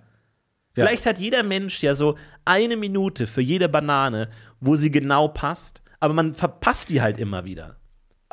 Vielleicht 0.74 1.06
hat 1.06 1.20
jeder 1.20 1.44
Mensch 1.44 1.82
ja 1.82 1.94
so 1.94 2.16
eine 2.46 2.78
Minute 2.78 3.28
für 3.28 3.42
jede 3.42 3.68
Banane, 3.70 4.30
wo 4.60 4.76
sie 4.76 4.92
genau 4.92 5.28
passt, 5.28 5.82
aber 6.00 6.14
man 6.14 6.36
verpasst 6.36 6.90
die 6.90 7.02
halt 7.02 7.18
immer 7.18 7.44
wieder. 7.44 7.78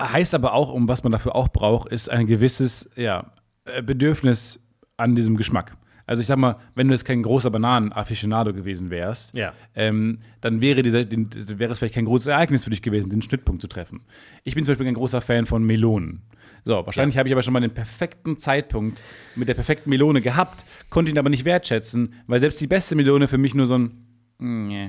Heißt 0.01 0.35
aber 0.35 0.53
auch, 0.53 0.73
um 0.73 0.89
was 0.89 1.03
man 1.03 1.13
dafür 1.13 1.35
auch 1.35 1.49
braucht, 1.49 1.91
ist 1.91 2.11
ein 2.11 2.27
gewisses 2.27 2.91
ja, 2.97 3.33
äh, 3.65 3.83
Bedürfnis 3.83 4.61
an 4.97 5.15
diesem 5.15 5.37
Geschmack. 5.37 5.77
Also 6.07 6.21
ich 6.21 6.27
sag 6.29 6.37
mal, 6.39 6.57
wenn 6.75 6.87
du 6.89 6.95
jetzt 6.95 7.05
kein 7.05 7.23
großer 7.23 7.51
Bananen-Afficionado 7.51 8.53
gewesen 8.53 8.91
wärst, 8.91 9.35
Ja. 9.35 9.53
ähm, 9.75 10.19
dann 10.41 10.61
wäre, 10.61 10.83
dieser, 10.83 11.05
den, 11.05 11.29
wäre 11.59 11.73
es 11.73 11.79
vielleicht 11.81 11.95
kein 11.95 12.05
großes 12.05 12.29
Ereignis 12.29 12.65
für 12.65 12.71
dich 12.71 12.81
gewesen, 12.83 13.11
den 13.11 13.23
Schnittpunkt 13.23 13.61
zu 13.61 13.69
treffen. 13.69 14.03
Ich 14.45 14.55
bin 14.55 14.65
zum 14.65 14.73
Beispiel 14.73 14.87
ein 14.87 14.95
großer 14.95 15.21
Fan 15.21 15.47
von 15.47 15.65
Melonen. 15.65 16.23
So, 16.65 16.85
wahrscheinlich 16.87 17.17
habe 17.19 17.29
ich 17.29 17.33
aber 17.35 17.43
schon 17.43 17.53
mal 17.53 17.61
den 17.61 17.75
perfekten 17.75 18.39
Zeitpunkt 18.39 19.01
mit 19.37 19.49
der 19.49 19.55
perfekten 19.55 19.91
Melone 19.91 20.21
gehabt, 20.21 20.65
konnte 20.91 21.11
ihn 21.11 21.19
aber 21.19 21.29
nicht 21.31 21.45
wertschätzen, 21.45 22.15
weil 22.27 22.41
selbst 22.41 22.61
die 22.61 22.67
beste 22.67 22.97
Melone 22.97 23.29
für 23.29 23.39
mich 23.39 23.55
nur 23.55 23.67
so 23.67 23.79
ein 23.79 24.07
mm, 24.39 24.89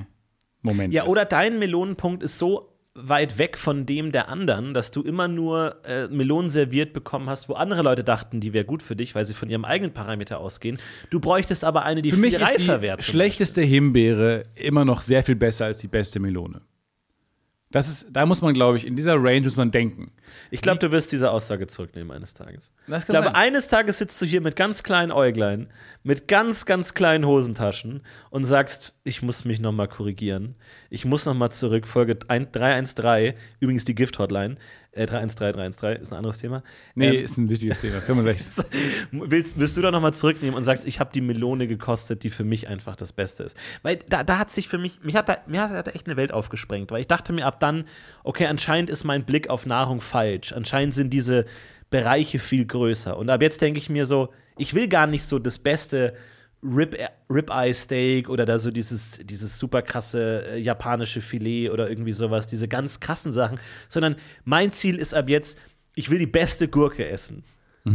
Moment 0.62 0.92
Ja, 0.92 1.04
ist. 1.04 1.08
oder 1.08 1.24
dein 1.24 1.58
Melonenpunkt 1.58 2.22
ist 2.24 2.38
so 2.38 2.77
weit 3.00 3.38
weg 3.38 3.58
von 3.58 3.86
dem 3.86 4.12
der 4.12 4.28
anderen, 4.28 4.74
dass 4.74 4.90
du 4.90 5.02
immer 5.02 5.28
nur 5.28 5.76
äh, 5.84 6.08
Melonen 6.08 6.50
serviert 6.50 6.92
bekommen 6.92 7.28
hast, 7.28 7.48
wo 7.48 7.54
andere 7.54 7.82
Leute 7.82 8.04
dachten, 8.04 8.40
die 8.40 8.52
wäre 8.52 8.64
gut 8.64 8.82
für 8.82 8.96
dich, 8.96 9.14
weil 9.14 9.24
sie 9.24 9.34
von 9.34 9.48
ihrem 9.48 9.64
eigenen 9.64 9.92
Parameter 9.92 10.40
ausgehen. 10.40 10.78
Du 11.10 11.20
bräuchtest 11.20 11.64
aber 11.64 11.84
eine, 11.84 12.02
die 12.02 12.10
Für 12.10 12.16
viel 12.16 12.24
mich 12.24 12.34
ist 12.34 12.42
reifer 12.42 12.76
die 12.78 12.82
wäre. 12.82 13.02
schlechteste 13.02 13.62
Himbeere 13.62 14.44
immer 14.54 14.84
noch 14.84 15.02
sehr 15.02 15.22
viel 15.22 15.36
besser 15.36 15.66
als 15.66 15.78
die 15.78 15.88
beste 15.88 16.20
Melone. 16.20 16.60
Das 17.70 17.88
ist, 17.88 18.06
da 18.10 18.24
muss 18.24 18.40
man, 18.40 18.54
glaube 18.54 18.78
ich, 18.78 18.86
in 18.86 18.96
dieser 18.96 19.16
Range 19.16 19.42
muss 19.42 19.56
man 19.56 19.70
denken. 19.70 20.10
Ich 20.50 20.62
glaube, 20.62 20.78
du 20.78 20.90
wirst 20.90 21.12
diese 21.12 21.30
Aussage 21.30 21.66
zurücknehmen 21.66 22.10
eines 22.10 22.32
Tages. 22.32 22.72
Ich 22.86 23.04
glaube, 23.04 23.26
sein. 23.26 23.34
eines 23.34 23.68
Tages 23.68 23.98
sitzt 23.98 24.20
du 24.22 24.26
hier 24.26 24.40
mit 24.40 24.56
ganz 24.56 24.82
kleinen 24.82 25.12
Äuglein, 25.12 25.68
mit 26.02 26.28
ganz, 26.28 26.64
ganz 26.64 26.94
kleinen 26.94 27.26
Hosentaschen 27.26 28.00
und 28.30 28.46
sagst, 28.46 28.94
ich 29.04 29.20
muss 29.20 29.44
mich 29.44 29.60
noch 29.60 29.72
mal 29.72 29.86
korrigieren. 29.86 30.54
Ich 30.88 31.04
muss 31.04 31.26
noch 31.26 31.34
mal 31.34 31.50
zurück. 31.50 31.86
Folge 31.86 32.18
1 32.26 32.52
313, 32.52 33.34
übrigens 33.60 33.84
die 33.84 33.94
Gift-Hotline. 33.94 34.56
Äh, 34.98 35.06
313313 35.06 36.02
ist 36.02 36.12
ein 36.12 36.16
anderes 36.16 36.38
Thema. 36.38 36.62
Nee, 36.94 37.18
Ähm, 37.18 37.24
ist 37.24 37.38
ein 37.38 37.48
wichtiges 37.48 37.80
Thema. 37.80 38.00
65. 38.00 38.64
willst, 39.12 39.58
willst 39.58 39.76
du 39.76 39.80
da 39.82 39.90
noch 39.90 40.00
mal 40.00 40.12
zurücknehmen 40.12 40.56
und 40.56 40.64
sagst, 40.64 40.86
ich 40.86 41.00
habe 41.00 41.10
die 41.14 41.20
Melone 41.20 41.68
gekostet, 41.68 42.24
die 42.24 42.30
für 42.30 42.44
mich 42.44 42.68
einfach 42.68 42.96
das 42.96 43.12
Beste 43.12 43.44
ist. 43.44 43.56
Weil 43.82 43.98
da, 44.08 44.24
da 44.24 44.38
hat 44.38 44.50
sich 44.50 44.68
für 44.68 44.78
mich, 44.78 45.00
mich 45.02 45.14
hat 45.14 45.28
da, 45.28 45.38
mir 45.46 45.62
hat 45.62 45.86
da 45.86 45.90
echt 45.92 46.06
eine 46.06 46.16
Welt 46.16 46.32
aufgesprengt, 46.32 46.90
weil 46.90 47.00
ich 47.00 47.06
dachte 47.06 47.32
mir 47.32 47.46
ab 47.46 47.60
dann, 47.60 47.84
okay, 48.24 48.46
anscheinend 48.46 48.90
ist 48.90 49.04
mein 49.04 49.24
Blick 49.24 49.48
auf 49.50 49.66
Nahrung 49.66 50.00
falsch. 50.00 50.52
Anscheinend 50.52 50.94
sind 50.94 51.10
diese 51.10 51.46
Bereiche 51.90 52.38
viel 52.38 52.66
größer. 52.66 53.16
Und 53.16 53.30
ab 53.30 53.40
jetzt 53.40 53.60
denke 53.60 53.78
ich 53.78 53.88
mir 53.88 54.04
so, 54.04 54.30
ich 54.56 54.74
will 54.74 54.88
gar 54.88 55.06
nicht 55.06 55.24
so 55.24 55.38
das 55.38 55.58
beste 55.58 56.14
Rib, 56.62 56.96
Ribeye 57.30 57.72
Steak 57.72 58.28
oder 58.28 58.44
da 58.46 58.58
so 58.58 58.70
dieses, 58.70 59.20
dieses 59.24 59.58
super 59.58 59.82
krasse 59.82 60.44
äh, 60.52 60.58
japanische 60.58 61.20
Filet 61.20 61.70
oder 61.70 61.88
irgendwie 61.88 62.12
sowas, 62.12 62.46
diese 62.46 62.68
ganz 62.68 63.00
krassen 63.00 63.32
Sachen, 63.32 63.58
sondern 63.88 64.16
mein 64.44 64.72
Ziel 64.72 64.96
ist 64.96 65.14
ab 65.14 65.28
jetzt, 65.28 65.58
ich 65.94 66.10
will 66.10 66.18
die 66.18 66.26
beste 66.26 66.68
Gurke 66.68 67.08
essen. 67.08 67.44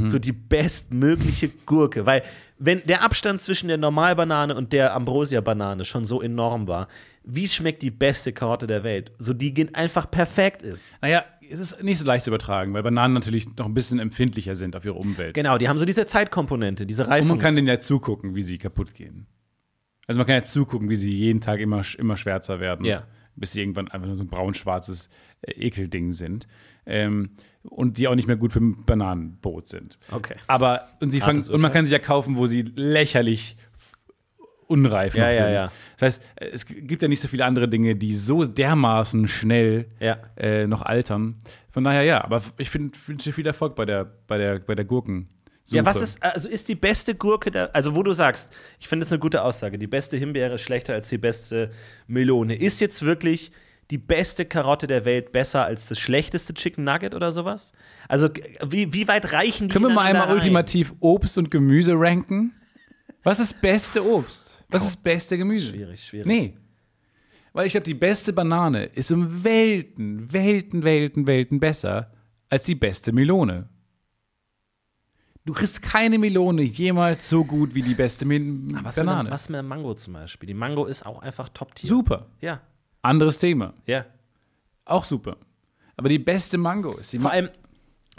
So 0.06 0.18
die 0.18 0.32
bestmögliche 0.32 1.50
Gurke, 1.68 2.08
weil 2.08 2.24
wenn 2.58 2.82
der 2.86 3.04
Abstand 3.04 3.42
zwischen 3.42 3.68
der 3.68 3.78
Normalbanane 3.78 4.56
und 4.56 4.74
der 4.74 4.96
Ambrosia-Banane 4.96 5.86
schon 5.86 6.04
so 6.04 6.20
enorm 6.22 6.68
war, 6.68 6.88
wie 7.24 7.48
schmeckt 7.48 7.84
die 7.84 7.92
beste 7.92 8.34
Karotte 8.34 8.66
der 8.66 8.84
Welt? 8.84 9.12
So 9.20 9.34
die 9.34 9.68
einfach 9.74 10.10
perfekt 10.10 10.62
ist. 10.62 10.98
Naja, 11.02 11.26
es 11.50 11.60
ist 11.60 11.84
nicht 11.84 12.00
so 12.00 12.06
leicht 12.06 12.24
zu 12.26 12.30
übertragen, 12.30 12.74
weil 12.74 12.84
Bananen 12.84 13.14
natürlich 13.14 13.56
noch 13.58 13.66
ein 13.66 13.74
bisschen 13.74 14.00
empfindlicher 14.00 14.56
sind 14.56 14.76
auf 14.76 14.86
ihre 14.86 14.96
Umwelt. 14.96 15.34
Genau, 15.34 15.58
die 15.58 15.70
haben 15.70 15.78
so 15.78 15.86
diese 15.86 16.06
Zeitkomponente, 16.06 16.86
diese 16.86 17.04
Und 17.04 17.10
Reifungs 17.10 17.30
man 17.30 17.40
kann 17.40 17.56
denen 17.56 17.68
ja 17.68 17.80
zugucken, 17.80 18.36
wie 18.36 18.44
sie 18.44 18.58
kaputt 18.58 18.94
gehen. 18.94 19.28
Also 20.08 20.20
man 20.20 20.28
kann 20.28 20.36
ja 20.36 20.44
zugucken, 20.44 20.90
wie 20.90 20.96
sie 20.96 21.12
jeden 21.12 21.40
Tag 21.42 21.60
immer, 21.60 21.82
immer 21.98 22.18
schwärzer 22.18 22.60
werden, 22.60 22.86
Ja. 22.86 23.04
bis 23.36 23.54
sie 23.54 23.62
irgendwann 23.62 23.88
einfach 23.90 24.08
nur 24.08 24.16
so 24.16 24.24
ein 24.24 24.28
braun-schwarzes 24.28 25.10
äh, 25.42 25.52
Ekelding 25.52 26.12
sind. 26.12 26.48
Ähm, 26.86 27.32
und 27.64 27.98
die 27.98 28.10
auch 28.10 28.16
nicht 28.16 28.28
mehr 28.28 28.36
gut 28.36 28.52
für 28.52 28.60
ein 28.60 28.84
Bananenbrot 28.86 29.68
sind. 29.68 29.98
Okay. 30.12 30.36
Aber, 30.48 30.90
und 31.00 31.12
sie 31.12 31.22
fangen, 31.22 31.42
und 31.50 31.62
man 31.62 31.72
kann 31.72 31.86
sie 31.86 31.94
ja 31.94 32.00
kaufen, 32.00 32.36
wo 32.36 32.46
sie 32.46 32.62
lächerlich 32.62 33.56
unreif 34.68 35.16
Ja, 35.16 35.28
noch 35.28 35.34
sind. 35.34 35.54
ja. 35.54 35.72
Das 35.98 36.02
heißt, 36.16 36.22
es 36.54 36.66
gibt 36.66 37.02
ja 37.02 37.08
nicht 37.08 37.22
so 37.22 37.28
viele 37.28 37.46
andere 37.46 37.68
Dinge, 37.68 37.96
die 37.96 38.14
so 38.16 38.46
dermaßen 38.46 39.28
schnell 39.28 39.86
äh, 40.38 40.68
noch 40.68 40.82
altern. 40.82 41.36
Von 41.72 41.84
daher 41.84 42.04
ja, 42.04 42.24
aber 42.24 42.42
ich 42.58 42.70
finde 42.70 42.98
wünsche 43.08 43.30
dir 43.30 43.34
viel 43.34 43.48
Erfolg 43.48 43.76
bei 43.76 43.86
der, 43.86 44.06
bei 44.28 44.38
der, 44.38 44.60
bei 44.60 44.76
der 44.76 44.86
Gurken. 44.86 45.30
Ja, 45.68 45.86
was 45.86 46.02
ist, 46.02 46.22
also 46.22 46.50
ist 46.50 46.68
die 46.68 46.76
beste 46.76 47.16
Gurke 47.16 47.50
der, 47.50 47.74
also 47.74 47.96
wo 47.96 48.04
du 48.04 48.12
sagst, 48.12 48.52
ich 48.80 48.88
finde 48.90 49.06
das 49.06 49.14
eine 49.14 49.20
gute 49.20 49.42
Aussage, 49.44 49.78
die 49.78 49.88
beste 49.88 50.18
Himbeere 50.18 50.56
ist 50.56 50.62
schlechter 50.62 50.94
als 50.94 51.08
die 51.08 51.18
beste 51.18 51.72
Melone. 52.06 52.56
Ist 52.56 52.82
jetzt 52.82 53.02
wirklich 53.04 53.52
die 53.90 53.98
beste 53.98 54.44
Karotte 54.46 54.88
der 54.88 55.06
Welt 55.06 55.32
besser 55.32 55.64
als 55.66 55.88
das 55.88 56.00
schlechteste 56.00 56.54
Chicken 56.54 56.84
Nugget 56.84 57.16
oder 57.16 57.32
sowas? 57.32 57.72
Also 58.10 58.30
wie, 58.68 58.92
wie 58.94 59.08
weit 59.08 59.32
reichen 59.32 59.70
die 59.70 59.74
Können 59.74 59.86
wir 59.86 59.94
mal 59.94 60.06
einmal 60.06 60.24
rein? 60.28 60.36
ultimativ 60.36 60.94
Obst 61.00 61.38
und 61.38 61.50
Gemüse 61.50 61.94
ranken? 61.96 62.54
Was 63.24 63.40
ist 63.40 63.62
beste 63.62 64.06
Obst? 64.06 64.53
Was 64.74 64.84
ist 64.84 64.96
das 64.96 65.02
beste 65.04 65.38
Gemüse? 65.38 65.70
Schwierig, 65.70 66.04
schwierig. 66.04 66.26
Nee. 66.28 66.58
Weil 67.54 67.68
ich 67.68 67.74
glaube, 67.74 67.86
die 67.86 67.94
beste 67.94 68.34
Banane 68.34 68.86
ist 68.86 69.12
um 69.12 69.44
Welten, 69.44 70.32
Welten, 70.34 70.84
Welten, 70.84 71.28
Welten 71.28 71.60
besser 71.60 72.12
als 72.50 72.66
die 72.66 72.76
beste 72.76 73.12
Melone. 73.12 73.70
Du 75.46 75.54
kriegst 75.54 75.82
keine 75.82 76.18
Melone 76.18 76.62
jemals 76.62 77.28
so 77.28 77.44
gut 77.44 77.76
wie 77.76 77.82
die 77.82 77.96
beste 77.96 78.26
Mel 78.26 78.42
Was 78.84 78.96
mit, 78.98 79.06
Banane. 79.06 79.24
der, 79.26 79.34
was 79.34 79.50
mit 79.50 79.56
der 79.56 79.64
Mango 79.64 79.94
zum 79.94 80.14
Beispiel? 80.14 80.48
Die 80.48 80.54
Mango 80.54 80.86
ist 80.86 81.06
auch 81.06 81.22
einfach 81.22 81.50
Top-Tier. 81.50 81.88
Super. 81.90 82.28
Ja, 82.42 82.62
Anderes 83.02 83.38
Thema. 83.38 83.74
ja. 83.86 84.06
Auch 84.86 85.04
super. 85.06 85.38
Aber 85.96 86.10
die 86.10 86.20
beste 86.20 86.58
Mango 86.58 86.98
ist 86.98 87.14
die 87.14 87.20
Vor 87.20 87.32
allem, 87.32 87.50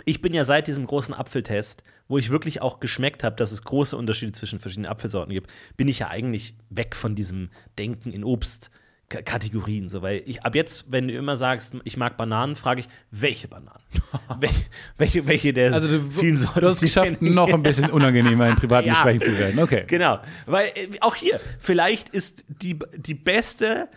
ich 0.06 0.22
bin 0.22 0.32
ja 0.32 0.44
seit 0.46 0.66
diesem 0.66 0.86
großen 0.86 1.12
Apfeltest, 1.12 1.82
wo 2.08 2.18
ich 2.18 2.30
wirklich 2.30 2.60
auch 2.60 2.80
geschmeckt 2.80 3.24
habe, 3.24 3.36
dass 3.36 3.52
es 3.52 3.62
große 3.64 3.96
Unterschiede 3.96 4.32
zwischen 4.32 4.58
verschiedenen 4.58 4.90
Apfelsorten 4.90 5.32
gibt, 5.32 5.50
bin 5.76 5.88
ich 5.88 6.00
ja 6.00 6.08
eigentlich 6.08 6.54
weg 6.70 6.94
von 6.94 7.14
diesem 7.14 7.48
Denken 7.78 8.12
in 8.12 8.24
Obstkategorien. 8.24 9.88
So, 9.88 10.02
weil 10.02 10.22
ich 10.26 10.44
ab 10.44 10.54
jetzt, 10.54 10.92
wenn 10.92 11.08
du 11.08 11.14
immer 11.14 11.36
sagst, 11.36 11.76
ich 11.84 11.96
mag 11.96 12.16
Bananen, 12.16 12.56
frage 12.56 12.80
ich, 12.80 12.88
welche 13.10 13.48
Bananen? 13.48 13.82
Wel 14.40 14.50
welche, 14.98 15.26
welche 15.26 15.52
der 15.52 15.72
Also 15.72 15.88
du, 15.88 16.10
vielen 16.10 16.36
Sorten? 16.36 16.60
du 16.60 16.66
hast 16.68 16.74
es 16.74 16.80
die 16.80 16.86
geschafft, 16.86 17.22
noch 17.22 17.48
ein 17.52 17.62
bisschen 17.64 17.90
unangenehmer 17.90 18.48
in 18.48 18.56
privaten 18.56 18.86
Ja. 18.88 18.94
Gesprächen 18.94 19.22
zu 19.22 19.38
werden. 19.38 19.58
Okay. 19.60 19.84
Genau, 19.86 20.20
weil 20.46 20.66
äh, 20.68 20.88
auch 21.00 21.14
hier, 21.14 21.40
vielleicht 21.58 22.10
ist 22.10 22.44
die, 22.48 22.78
die 22.96 23.14
beste 23.14 23.88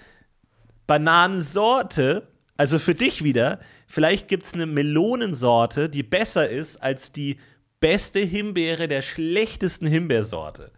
Bananensorte, 0.88 2.28
also 2.55 2.80
für 2.80 2.95
dich 2.95 3.24
wieder, 3.24 3.60
vielleicht 3.86 4.28
gibt 4.30 4.43
es 4.45 4.53
eine 4.53 4.66
Melonensorte, 4.66 5.89
die 5.89 6.03
besser 6.03 6.49
ist 6.49 6.78
als 6.78 7.12
die 7.12 7.38
beste 7.80 8.19
Himbeere 8.19 8.88
der 8.88 9.01
schlechtesten 9.01 9.88
Himbeersorte. 9.88 10.71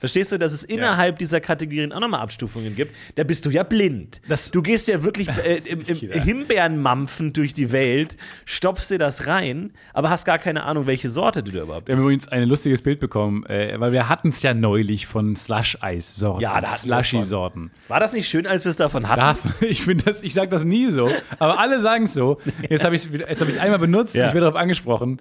Verstehst 0.00 0.30
du, 0.30 0.38
dass 0.38 0.52
es 0.52 0.62
innerhalb 0.62 1.18
dieser 1.18 1.40
Kategorien 1.40 1.92
auch 1.92 1.98
nochmal 1.98 2.20
Abstufungen 2.20 2.76
gibt? 2.76 2.94
Da 3.16 3.24
bist 3.24 3.44
du 3.44 3.50
ja 3.50 3.64
blind. 3.64 4.20
Das- 4.28 4.52
du 4.52 4.62
gehst 4.62 4.86
ja 4.86 5.02
wirklich 5.02 5.26
äh, 5.28 5.56
im, 5.64 5.80
im 5.80 5.96
Ja. 5.96 6.22
Himbeerenmampfen 6.22 7.32
durch 7.32 7.52
die 7.52 7.72
Welt, 7.72 8.16
stopfst 8.44 8.90
dir 8.92 8.98
das 8.98 9.26
rein, 9.26 9.72
aber 9.92 10.08
hast 10.10 10.24
gar 10.24 10.38
keine 10.38 10.62
Ahnung, 10.62 10.86
welche 10.86 11.08
Sorte 11.08 11.42
du 11.42 11.50
da 11.50 11.62
überhaupt 11.62 11.88
Wir 11.88 11.96
haben 11.96 12.02
übrigens 12.02 12.28
ein 12.28 12.44
lustiges 12.44 12.80
Bild 12.80 13.00
bekommen, 13.00 13.44
äh, 13.46 13.74
weil 13.80 13.90
wir 13.90 14.08
hatten 14.08 14.28
es 14.28 14.40
ja 14.42 14.54
neulich 14.54 15.08
von 15.08 15.34
Slush-Eis-Sorten. 15.34 16.42
Ja, 16.42 16.60
da. 16.60 16.68
Slushy-Sorten. 16.70 17.72
War 17.88 17.98
das 17.98 18.12
nicht 18.12 18.28
schön, 18.28 18.46
als 18.46 18.64
wir 18.66 18.70
es 18.70 18.76
davon 18.76 19.08
hatten? 19.08 19.18
Darf- 19.20 19.62
Ich 19.68 19.82
finde 19.82 20.04
das, 20.04 20.22
ich 20.22 20.32
sage 20.32 20.48
das 20.48 20.64
nie 20.64 20.92
so, 20.92 21.10
aber 21.40 21.58
alle 21.58 21.80
sagen 21.80 22.04
es 22.04 22.14
so. 22.14 22.40
Jetzt 22.70 22.84
habe 22.84 22.94
ich 22.94 23.04
es 23.04 23.10
jetzt 23.12 23.40
hab 23.40 23.48
ich's 23.48 23.58
einmal 23.58 23.80
benutzt, 23.80 24.14
Ja. 24.14 24.28
ich 24.28 24.32
werde 24.34 24.46
darauf 24.46 24.60
angesprochen. 24.60 25.20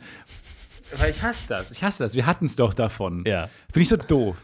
Weil 0.95 1.11
ich 1.11 1.21
hasse 1.21 1.47
das. 1.47 1.71
Ich 1.71 1.83
hasse 1.83 2.03
das. 2.03 2.13
Wir 2.15 2.25
hatten 2.25 2.45
es 2.45 2.55
doch 2.55 2.73
davon. 2.73 3.23
Ja. 3.25 3.49
Finde 3.71 3.81
ich 3.81 3.89
so 3.89 3.97
doof. 3.97 4.37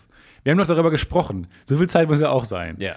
Wir 0.44 0.52
haben 0.52 0.58
doch 0.58 0.68
darüber 0.68 0.91
gesprochen. 0.91 1.48
So 1.66 1.78
viel 1.78 1.89
Zeit 1.89 2.10
muss 2.10 2.20
ja 2.20 2.30
auch 2.30 2.46
sein. 2.46 2.76
Ja. 2.80 2.96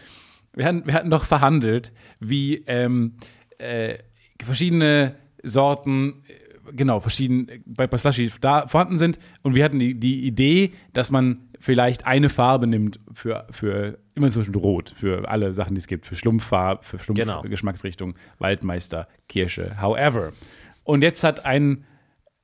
Wir 0.54 0.64
hatten, 0.66 0.86
wir 0.86 0.94
hatten 0.94 1.10
doch 1.10 1.24
verhandelt, 1.24 1.92
wie 2.18 2.64
ähm, 2.66 3.14
äh, 3.58 3.98
verschiedene 4.42 5.14
Sorten, 5.42 6.24
äh, 6.26 6.72
genau, 6.72 7.00
verschieden 7.00 7.48
äh, 7.48 7.60
bei, 7.66 7.94
Slushy 7.96 8.32
da 8.40 8.66
vorhanden 8.66 8.98
sind. 8.98 9.18
Und 9.42 9.54
wir 9.54 9.64
hatten 9.64 9.78
die, 9.78 9.92
die 9.92 10.26
Idee, 10.26 10.72
dass 10.92 11.10
man 11.10 11.38
vielleicht 11.60 12.06
eine 12.06 12.28
Farbe 12.28 12.66
nimmt 12.66 13.00
für, 13.12 13.46
für 13.50 13.98
immer 14.14 14.30
zwischen 14.30 14.54
Rot, 14.54 14.94
für 14.98 15.28
alle 15.28 15.52
Sachen, 15.54 15.74
die 15.74 15.78
es 15.78 15.86
gibt, 15.86 16.06
für 16.06 16.16
Schlumpffarbe, 16.16 16.82
für 16.84 16.96
Genau. 17.12 17.32
Schlumpfgeschmacksrichtung, 17.34 18.14
Waldmeister, 18.38 19.08
Kirsche, 19.28 19.80
however. 19.80 20.32
Und 20.84 21.02
jetzt 21.02 21.22
hat 21.22 21.44
ein 21.44 21.84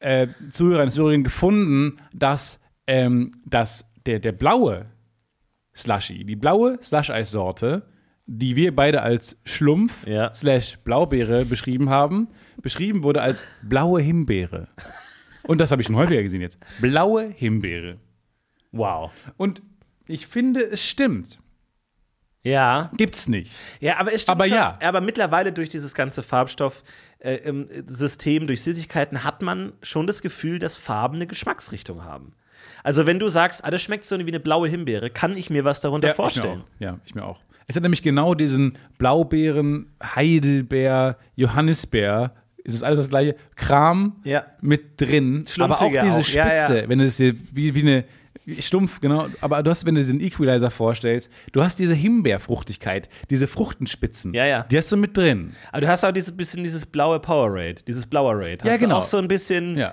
äh, 0.02 0.28
Zuhörer, 0.50 0.82
eine 0.82 0.90
Zuhörerin 0.90 1.24
gefunden, 1.24 1.98
dass, 2.12 2.60
ähm, 2.86 3.32
dass 3.46 3.90
der, 4.06 4.18
der 4.18 4.32
blaue 4.32 4.86
Slushy, 5.74 6.24
die 6.24 6.36
blaue 6.36 6.78
Slush-Eis-Sorte, 6.82 7.82
die 8.26 8.56
wir 8.56 8.74
beide 8.74 9.02
als 9.02 9.38
Schlumpf 9.44 10.06
Ja. 10.06 10.32
slash 10.32 10.78
Blaubeere 10.84 11.44
beschrieben 11.44 11.88
haben, 11.90 12.28
beschrieben 12.60 13.02
wurde 13.02 13.20
als 13.22 13.44
blaue 13.62 14.00
Himbeere. 14.00 14.68
Und 15.44 15.60
das 15.60 15.70
habe 15.72 15.82
ich 15.82 15.86
schon 15.86 15.96
häufiger 15.96 16.22
gesehen 16.22 16.40
jetzt. 16.40 16.58
Blaue 16.80 17.24
Himbeere. 17.28 17.98
Wow. 18.70 19.10
Und 19.36 19.60
ich 20.06 20.26
finde, 20.26 20.60
es 20.62 20.82
stimmt. 20.82 21.38
Ja. 22.44 22.90
Gibt's 22.96 23.28
nicht. 23.28 23.52
Ja, 23.80 23.98
aber 23.98 24.12
es 24.14 24.22
stimmt 24.22 24.36
Aber 24.36 24.46
schon. 24.46 24.56
ja. 24.56 24.78
Aber 24.82 25.00
mittlerweile 25.00 25.52
durch 25.52 25.68
dieses 25.68 25.94
ganze 25.94 26.22
Farbstoff-System, 27.22 28.46
durch 28.46 28.62
Süßigkeiten, 28.62 29.24
hat 29.24 29.42
man 29.42 29.72
schon 29.82 30.06
das 30.06 30.22
Gefühl, 30.22 30.58
dass 30.58 30.76
Farben 30.76 31.16
eine 31.16 31.26
Geschmacksrichtung 31.26 32.04
haben. 32.04 32.34
Also, 32.84 33.06
wenn 33.06 33.18
du 33.18 33.28
sagst, 33.28 33.64
ah, 33.64 33.70
das 33.70 33.82
schmeckt 33.82 34.04
so 34.04 34.18
wie 34.18 34.22
eine 34.22 34.40
blaue 34.40 34.68
Himbeere, 34.68 35.10
kann 35.10 35.36
ich 35.36 35.50
mir 35.50 35.64
was 35.64 35.80
darunter 35.80 36.08
Ja, 36.08 36.14
vorstellen. 36.14 36.64
Ich. 36.78 36.80
Ja, 36.80 36.98
ich 37.04 37.14
mir 37.14 37.24
auch. 37.24 37.40
Es 37.68 37.76
hat 37.76 37.82
nämlich 37.82 38.02
genau 38.02 38.34
diesen 38.34 38.76
Blaubeeren, 38.98 39.86
Heidelbeer, 40.02 41.16
Johannisbeer, 41.36 42.34
es 42.64 42.74
ist 42.74 42.82
alles 42.82 42.98
das 43.00 43.08
gleiche, 43.08 43.36
Kram 43.56 44.16
Ja. 44.24 44.44
mit 44.60 45.00
drin. 45.00 45.44
Aber 45.58 45.80
auch 45.80 45.90
diese 45.90 46.22
Spitze, 46.22 46.82
ja. 46.82 46.88
wenn 46.88 47.00
es 47.00 47.18
wie, 47.18 47.74
wie 47.74 47.80
eine 47.80 48.04
stumpf, 48.60 49.00
genau. 49.00 49.28
Aber 49.40 49.62
du 49.62 49.70
hast, 49.70 49.84
wenn 49.86 49.94
du 49.94 50.00
diesen 50.00 50.20
Equalizer 50.20 50.70
vorstellst, 50.70 51.30
du 51.52 51.62
hast 51.62 51.78
diese 51.78 51.94
Himbeerfruchtigkeit, 51.94 53.08
diese 53.30 53.46
Fruchtenspitzen. 53.48 54.34
Ja, 54.34 54.44
ja. 54.46 54.62
Die 54.64 54.76
hast 54.78 54.90
du 54.92 54.96
mit 54.96 55.16
drin. 55.16 55.52
Aber 55.70 55.80
du 55.82 55.88
hast 55.88 56.04
auch 56.04 56.12
dieses 56.12 56.36
bisschen 56.36 56.64
dieses 56.64 56.86
blaue 56.86 57.20
Powerade, 57.20 57.82
dieses 57.86 58.06
Blauerade. 58.06 58.58
Hast 58.60 58.66
Ja, 58.66 58.76
genau. 58.76 58.96
du 58.96 59.00
auch 59.02 59.04
so 59.04 59.18
ein 59.18 59.28
bisschen, 59.28 59.76
Ja. 59.76 59.92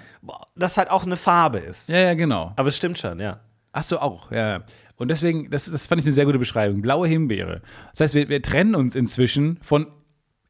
das 0.55 0.77
halt 0.77 0.89
auch 0.89 1.05
eine 1.05 1.17
Farbe 1.17 1.59
ist. 1.59 1.89
Ja, 1.89 1.99
ja, 1.99 2.13
genau. 2.13 2.53
Aber 2.55 2.69
es 2.69 2.77
stimmt 2.77 2.97
schon, 2.97 3.19
ja. 3.19 3.39
Hast 3.73 3.91
du 3.91 3.97
auch, 4.01 4.31
ja. 4.31 4.63
Und 4.95 5.09
deswegen, 5.09 5.49
das, 5.49 5.65
das 5.71 5.87
fand 5.87 5.99
ich 5.99 6.05
eine 6.05 6.13
sehr 6.13 6.25
gute 6.25 6.39
Beschreibung. 6.39 6.81
Blaue 6.81 7.07
Himbeere. 7.07 7.61
Das 7.91 8.01
heißt, 8.01 8.15
wir, 8.15 8.27
wir 8.29 8.41
trennen 8.41 8.75
uns 8.75 8.95
inzwischen 8.95 9.57
von 9.61 9.85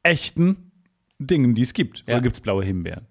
echten 0.04 0.72
Dingen, 1.20 1.54
die 1.54 1.62
es 1.64 1.74
gibt. 1.74 2.00
Ja. 2.08 2.16
Oder 2.16 2.22
gibt 2.22 2.36
es 2.36 2.40
blaue 2.40 2.64
Himbeeren? 2.64 3.06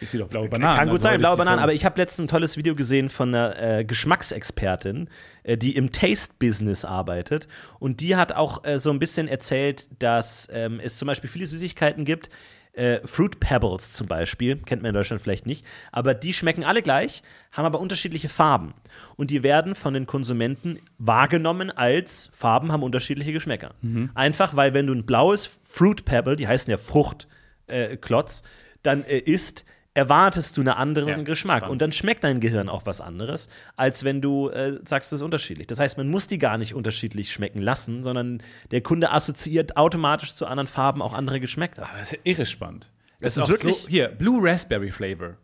Es 0.00 0.10
gibt 0.10 0.22
auch 0.22 0.28
blaue 0.28 0.48
Bananen. 0.48 0.78
Kann 0.78 0.88
gut 0.88 0.98
Also 0.98 1.08
sein, 1.08 1.20
blaue 1.20 1.36
Bananen, 1.36 1.58
aber 1.60 1.72
ich 1.72 1.84
habe 1.84 2.00
letztens 2.00 2.26
ein 2.26 2.28
tolles 2.28 2.56
Video 2.56 2.74
gesehen 2.74 3.08
von 3.08 3.34
einer 3.34 3.78
äh, 3.78 3.84
Geschmacksexpertin, 3.84 5.08
äh, 5.42 5.56
die 5.56 5.76
im 5.76 5.92
Taste-Business 5.92 6.84
arbeitet. 6.84 7.48
Und 7.78 8.00
die 8.00 8.16
hat 8.16 8.32
auch 8.32 8.64
äh, 8.64 8.78
so 8.78 8.90
ein 8.90 8.98
bisschen 8.98 9.28
erzählt, 9.28 9.88
dass 9.98 10.48
ähm, 10.52 10.80
es 10.82 10.96
zum 10.98 11.06
Beispiel 11.06 11.28
viele 11.28 11.46
Süßigkeiten 11.46 12.04
gibt. 12.04 12.30
Äh, 12.72 13.00
Fruit 13.04 13.40
Pebbles 13.40 13.92
zum 13.92 14.06
Beispiel, 14.06 14.56
kennt 14.56 14.82
man 14.82 14.90
in 14.90 14.94
Deutschland 14.94 15.20
vielleicht 15.20 15.44
nicht, 15.44 15.66
aber 15.90 16.14
die 16.14 16.32
schmecken 16.32 16.62
alle 16.62 16.82
gleich, 16.82 17.22
haben 17.50 17.64
aber 17.64 17.80
unterschiedliche 17.80 18.28
Farben. 18.28 18.74
Und 19.16 19.32
die 19.32 19.42
werden 19.42 19.74
von 19.74 19.92
den 19.92 20.06
Konsumenten 20.06 20.78
wahrgenommen 20.96 21.72
als 21.72 22.30
Farben 22.32 22.70
haben 22.70 22.84
unterschiedliche 22.84 23.32
Geschmäcker. 23.32 23.74
Einfach 24.14 24.54
weil, 24.54 24.72
wenn 24.72 24.86
du 24.86 24.94
ein 24.94 25.04
blaues 25.04 25.50
Fruit 25.64 26.04
Pebble, 26.04 26.36
die 26.36 26.46
heißen 26.46 26.70
ja 26.70 26.78
Fruchtklotz, 26.78 28.40
äh, 28.40 28.44
dann 28.82 29.04
äh, 29.04 29.18
isst, 29.18 29.64
erwartest 29.94 30.56
du 30.56 30.60
einen 30.60 30.70
anderen 30.70 31.08
Ja, 31.08 31.22
Geschmack. 31.22 31.58
spannend. 31.58 31.72
Und 31.72 31.82
dann 31.82 31.92
schmeckt 31.92 32.22
dein 32.24 32.40
Gehirn 32.40 32.68
auch 32.68 32.86
was 32.86 33.00
anderes, 33.00 33.48
als 33.76 34.04
wenn 34.04 34.20
du 34.20 34.48
äh, 34.48 34.78
sagst, 34.84 35.12
es 35.12 35.18
ist 35.18 35.22
unterschiedlich. 35.22 35.66
Das 35.66 35.78
heißt, 35.80 35.98
man 35.98 36.08
muss 36.08 36.26
die 36.26 36.38
gar 36.38 36.58
nicht 36.58 36.74
unterschiedlich 36.74 37.32
schmecken 37.32 37.60
lassen, 37.60 38.02
sondern 38.04 38.42
der 38.70 38.80
Kunde 38.82 39.10
assoziiert 39.10 39.76
automatisch 39.76 40.34
zu 40.34 40.46
anderen 40.46 40.68
Farben 40.68 41.02
auch 41.02 41.12
andere 41.12 41.40
Geschmäcker. 41.40 41.82
Das 41.92 42.02
ist 42.02 42.12
ja 42.12 42.18
irre 42.24 42.46
spannend. 42.46 42.90
Es 43.18 43.34
Das 43.34 43.44
ist 43.44 43.48
wirklich- 43.50 43.82
So, 43.82 43.88
hier, 43.88 44.08
Blue 44.08 44.40
Raspberry 44.42 44.90
Flavor. 44.90 45.34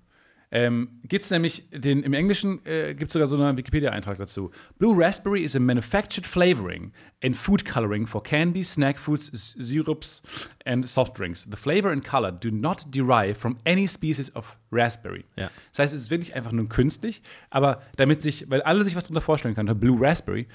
Ähm, 0.53 1.01
gibt's 1.03 1.31
nämlich, 1.31 1.69
den, 1.71 2.03
im 2.03 2.13
Englischen 2.13 2.65
äh, 2.65 2.95
gibt 2.95 3.09
es 3.09 3.13
sogar 3.13 3.27
so 3.27 3.37
einen 3.37 3.57
Wikipedia-Eintrag 3.57 4.17
dazu. 4.17 4.51
Blue 4.79 4.95
Raspberry 4.97 5.43
is 5.43 5.57
a 5.57 5.61
manufactured 5.61 6.27
flavoring 6.27 6.93
and 7.23 7.37
food 7.37 7.65
coloring 7.65 8.07
for 8.07 8.23
candy, 8.23 8.63
snack 8.63 8.99
foods, 8.99 9.27
syrups 9.33 10.23
and 10.65 10.87
soft 10.89 11.19
drinks. 11.19 11.47
The 11.51 11.57
flavor 11.57 11.91
and 11.91 12.05
color 12.05 12.31
do 12.31 12.51
not 12.51 12.87
derive 12.95 13.35
from 13.35 13.59
any 13.67 13.89
species 13.89 14.35
of 14.37 14.57
raspberry. 14.71 15.25
Ja. 15.37 15.51
Das 15.73 15.81
heißt, 15.81 15.95
es 15.95 16.03
ist 16.03 16.11
wirklich 16.11 16.35
einfach 16.35 16.53
nur 16.53 16.69
künstlich, 16.69 17.23
aber 17.51 17.83
damit 17.97 18.23
sich, 18.23 18.49
weil 18.49 18.63
alle 18.63 18.85
sich 18.85 18.95
was 18.95 19.05
darunter 19.05 19.21
vorstellen 19.23 19.55
können, 19.57 19.79
Blue 19.81 19.99
Raspberry, 20.01 20.47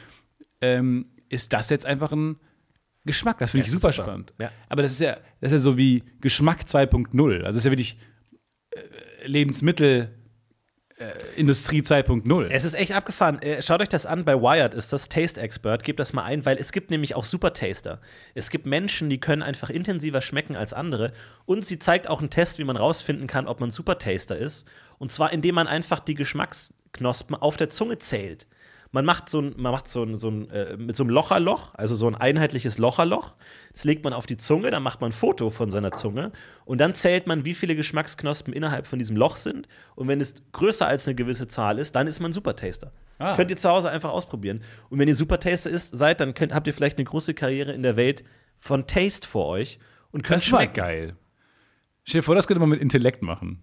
ähm, 0.61 1.07
ist 1.29 1.51
das 1.53 1.69
jetzt 1.69 1.85
einfach 1.85 2.11
ein 2.11 2.37
Geschmack. 3.03 3.39
Das 3.39 3.51
finde 3.51 3.65
ich 3.65 3.71
Das 3.71 3.75
ist 3.75 3.81
super, 3.81 3.93
super. 3.93 4.07
spannend. 4.07 4.33
Ja. 4.39 4.51
Aber 4.69 4.83
das 4.83 4.91
ist 4.93 4.99
ja, 5.01 5.17
das 5.39 5.51
ist 5.51 5.53
ja 5.53 5.59
so 5.59 5.77
wie 5.77 6.03
Geschmack 6.21 6.61
2.0. 6.61 7.33
Also 7.33 7.43
das 7.45 7.55
ist 7.57 7.65
ja 7.65 7.71
wirklich 7.71 7.97
äh, 8.71 8.79
Lebensmittel. 9.23 10.09
Industrie 11.35 11.81
2.0. 11.81 12.47
Es 12.49 12.63
ist 12.63 12.75
echt 12.75 12.93
abgefahren. 12.93 13.41
Äh, 13.41 13.61
Schaut 13.61 13.81
euch 13.81 13.89
das 13.89 14.05
an, 14.05 14.23
bei 14.23 14.39
Wired 14.39 14.73
ist 14.73 14.93
das 14.93 15.09
Taste 15.09 15.41
Expert. 15.41 15.83
Gebt 15.83 15.99
das 15.99 16.13
mal 16.13 16.23
ein, 16.23 16.45
weil 16.45 16.57
es 16.57 16.71
gibt 16.71 16.91
nämlich 16.91 17.15
auch 17.15 17.23
Super 17.23 17.53
Taster. 17.53 17.99
Es 18.35 18.49
gibt 18.49 18.65
Menschen, 18.65 19.09
die 19.09 19.19
können 19.19 19.41
einfach 19.41 19.69
intensiver 19.69 20.21
schmecken 20.21 20.55
als 20.55 20.73
andere. 20.73 21.11
Und 21.45 21.65
sie 21.65 21.79
zeigt 21.79 22.07
auch 22.07 22.19
einen 22.19 22.29
Test, 22.29 22.59
wie 22.59 22.63
man 22.63 22.77
rausfinden 22.77 23.27
kann, 23.27 23.47
ob 23.47 23.59
man 23.59 23.71
Super 23.71 23.97
Taster 23.97 24.37
ist. 24.37 24.67
Und 24.99 25.11
zwar, 25.11 25.33
indem 25.33 25.55
man 25.55 25.67
einfach 25.67 25.99
die 25.99 26.13
Geschmacksknospen 26.13 27.35
auf 27.35 27.57
der 27.57 27.69
Zunge 27.69 27.97
zählt. 27.97 28.45
Man 28.93 29.05
macht 29.05 29.29
so 29.29 29.39
ein, 29.39 29.53
man 29.57 29.71
macht 29.71 29.87
so 29.87 30.03
ein, 30.03 30.17
so 30.17 30.29
ein 30.29 30.49
äh, 30.49 30.75
mit 30.75 30.95
so 30.97 31.03
einem 31.03 31.11
Locherloch, 31.11 31.73
also 31.75 31.95
so 31.95 32.07
ein 32.07 32.15
einheitliches 32.15 32.77
Locherloch. 32.77 33.35
Das 33.71 33.85
legt 33.85 34.03
man 34.03 34.11
auf 34.11 34.25
die 34.25 34.37
Zunge, 34.37 34.69
dann 34.69 34.83
macht 34.83 34.99
man 34.99 35.11
ein 35.11 35.13
Foto 35.13 35.49
von 35.49 35.71
seiner 35.71 35.93
Zunge 35.93 36.31
und 36.65 36.81
dann 36.81 36.93
zählt 36.93 37.25
man, 37.25 37.45
wie 37.45 37.53
viele 37.53 37.75
Geschmacksknospen 37.75 38.53
innerhalb 38.53 38.85
von 38.87 38.99
diesem 38.99 39.15
Loch 39.15 39.37
sind. 39.37 39.67
Und 39.95 40.09
wenn 40.09 40.19
es 40.19 40.35
größer 40.51 40.87
als 40.87 41.07
eine 41.07 41.15
gewisse 41.15 41.47
Zahl 41.47 41.79
ist, 41.79 41.95
dann 41.95 42.07
ist 42.07 42.19
man 42.19 42.33
Supertaster. 42.33 42.91
Ah. 43.17 43.35
Könnt 43.35 43.49
ihr 43.51 43.57
zu 43.57 43.69
Hause 43.69 43.89
einfach 43.89 44.11
ausprobieren. 44.11 44.61
Und 44.89 44.99
wenn 44.99 45.07
ihr 45.07 45.15
Supertaster 45.15 45.69
ist, 45.69 45.95
seid, 45.95 46.19
dann 46.19 46.33
könnt, 46.33 46.53
habt 46.53 46.67
ihr 46.67 46.73
vielleicht 46.73 46.97
eine 46.97 47.05
große 47.05 47.33
Karriere 47.33 47.71
in 47.71 47.83
der 47.83 47.95
Welt 47.95 48.23
von 48.57 48.87
Taste 48.87 49.27
vor 49.27 49.47
euch 49.47 49.79
und 50.11 50.23
könnt 50.23 50.41
das 50.41 50.45
schmecken. 50.45 50.73
geil. 50.73 51.15
Stell 52.03 52.19
dir 52.21 52.23
vor, 52.23 52.35
das 52.35 52.47
könnte 52.47 52.59
man 52.59 52.69
mit 52.69 52.81
Intellekt 52.81 53.21
machen. 53.21 53.61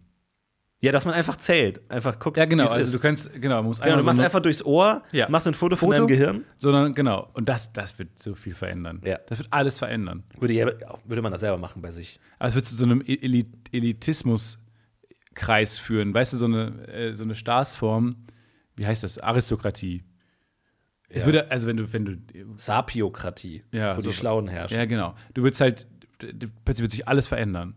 Ja, 0.81 0.93
dass 0.93 1.05
man 1.05 1.14
einfach 1.14 1.35
zählt, 1.37 1.81
einfach 1.91 2.20
guckt. 2.20 2.37
Ja, 2.37 2.45
genau. 2.45 2.62
Also 2.64 2.76
ist. 2.76 2.95
du 2.95 3.01
kannst, 3.01 3.33
genau, 3.41 3.57
man 3.57 3.64
muss 3.64 3.81
Genau, 3.81 3.97
du 3.97 4.03
so 4.03 4.07
machst 4.07 4.20
eine- 4.20 4.26
einfach 4.26 4.39
durchs 4.41 4.64
Ohr, 4.64 5.03
Ja. 5.11 5.29
machst 5.29 5.49
ein 5.49 5.55
Foto 5.55 5.74
von 5.74 5.89
Foto, 5.89 5.97
deinem 5.97 6.07
Gehirn. 6.07 6.45
Sondern, 6.57 6.95
genau. 6.95 7.29
Und 7.35 7.49
das, 7.49 7.72
das 7.72 7.99
wird 7.99 8.16
so 8.16 8.37
viel 8.37 8.55
verändern. 8.55 9.01
Ja. 9.05 9.18
Das 9.29 9.39
wird 9.39 9.49
alles 9.53 9.79
verändern. 9.81 10.22
Würde, 10.39 10.55
ja, 10.55 10.66
würde 11.05 11.20
man 11.22 11.33
das 11.33 11.41
selber 11.41 11.59
machen 11.59 11.83
bei 11.83 11.91
sich. 11.91 12.20
Aber 12.39 12.51
es 12.51 12.55
wird 12.55 12.66
zu 12.66 12.76
so 12.76 12.85
einem 12.85 13.01
Eli- 13.01 13.47
Elitismus-Kreis 13.72 15.79
führen. 15.79 16.14
Weißt 16.14 16.33
du, 16.33 16.37
so 16.37 16.45
eine, 16.47 16.87
äh, 16.89 17.14
so 17.14 17.24
eine 17.24 17.35
Staatsform, 17.35 18.16
wie 18.76 18.87
heißt 18.87 19.03
das? 19.03 19.18
Aristokratie. 19.18 20.05
Es 21.09 21.22
Ja. 21.22 21.26
würde, 21.26 21.51
also 21.51 21.66
wenn 21.66 21.76
du, 21.79 21.93
wenn 21.93 22.05
du 22.05 22.16
Sapiokratie, 22.57 23.64
Ja, 23.72 23.97
wo 23.97 24.01
so- 24.01 24.11
die 24.11 24.16
Schlauen 24.16 24.49
herrschen. 24.49 24.76
Ja, 24.76 24.85
genau. 24.85 25.14
Du 25.35 25.43
würdest 25.43 25.61
halt, 25.61 25.87
plötzlich 26.18 26.83
wird 26.83 26.91
sich 26.93 27.09
alles 27.09 27.26
verändern. 27.26 27.74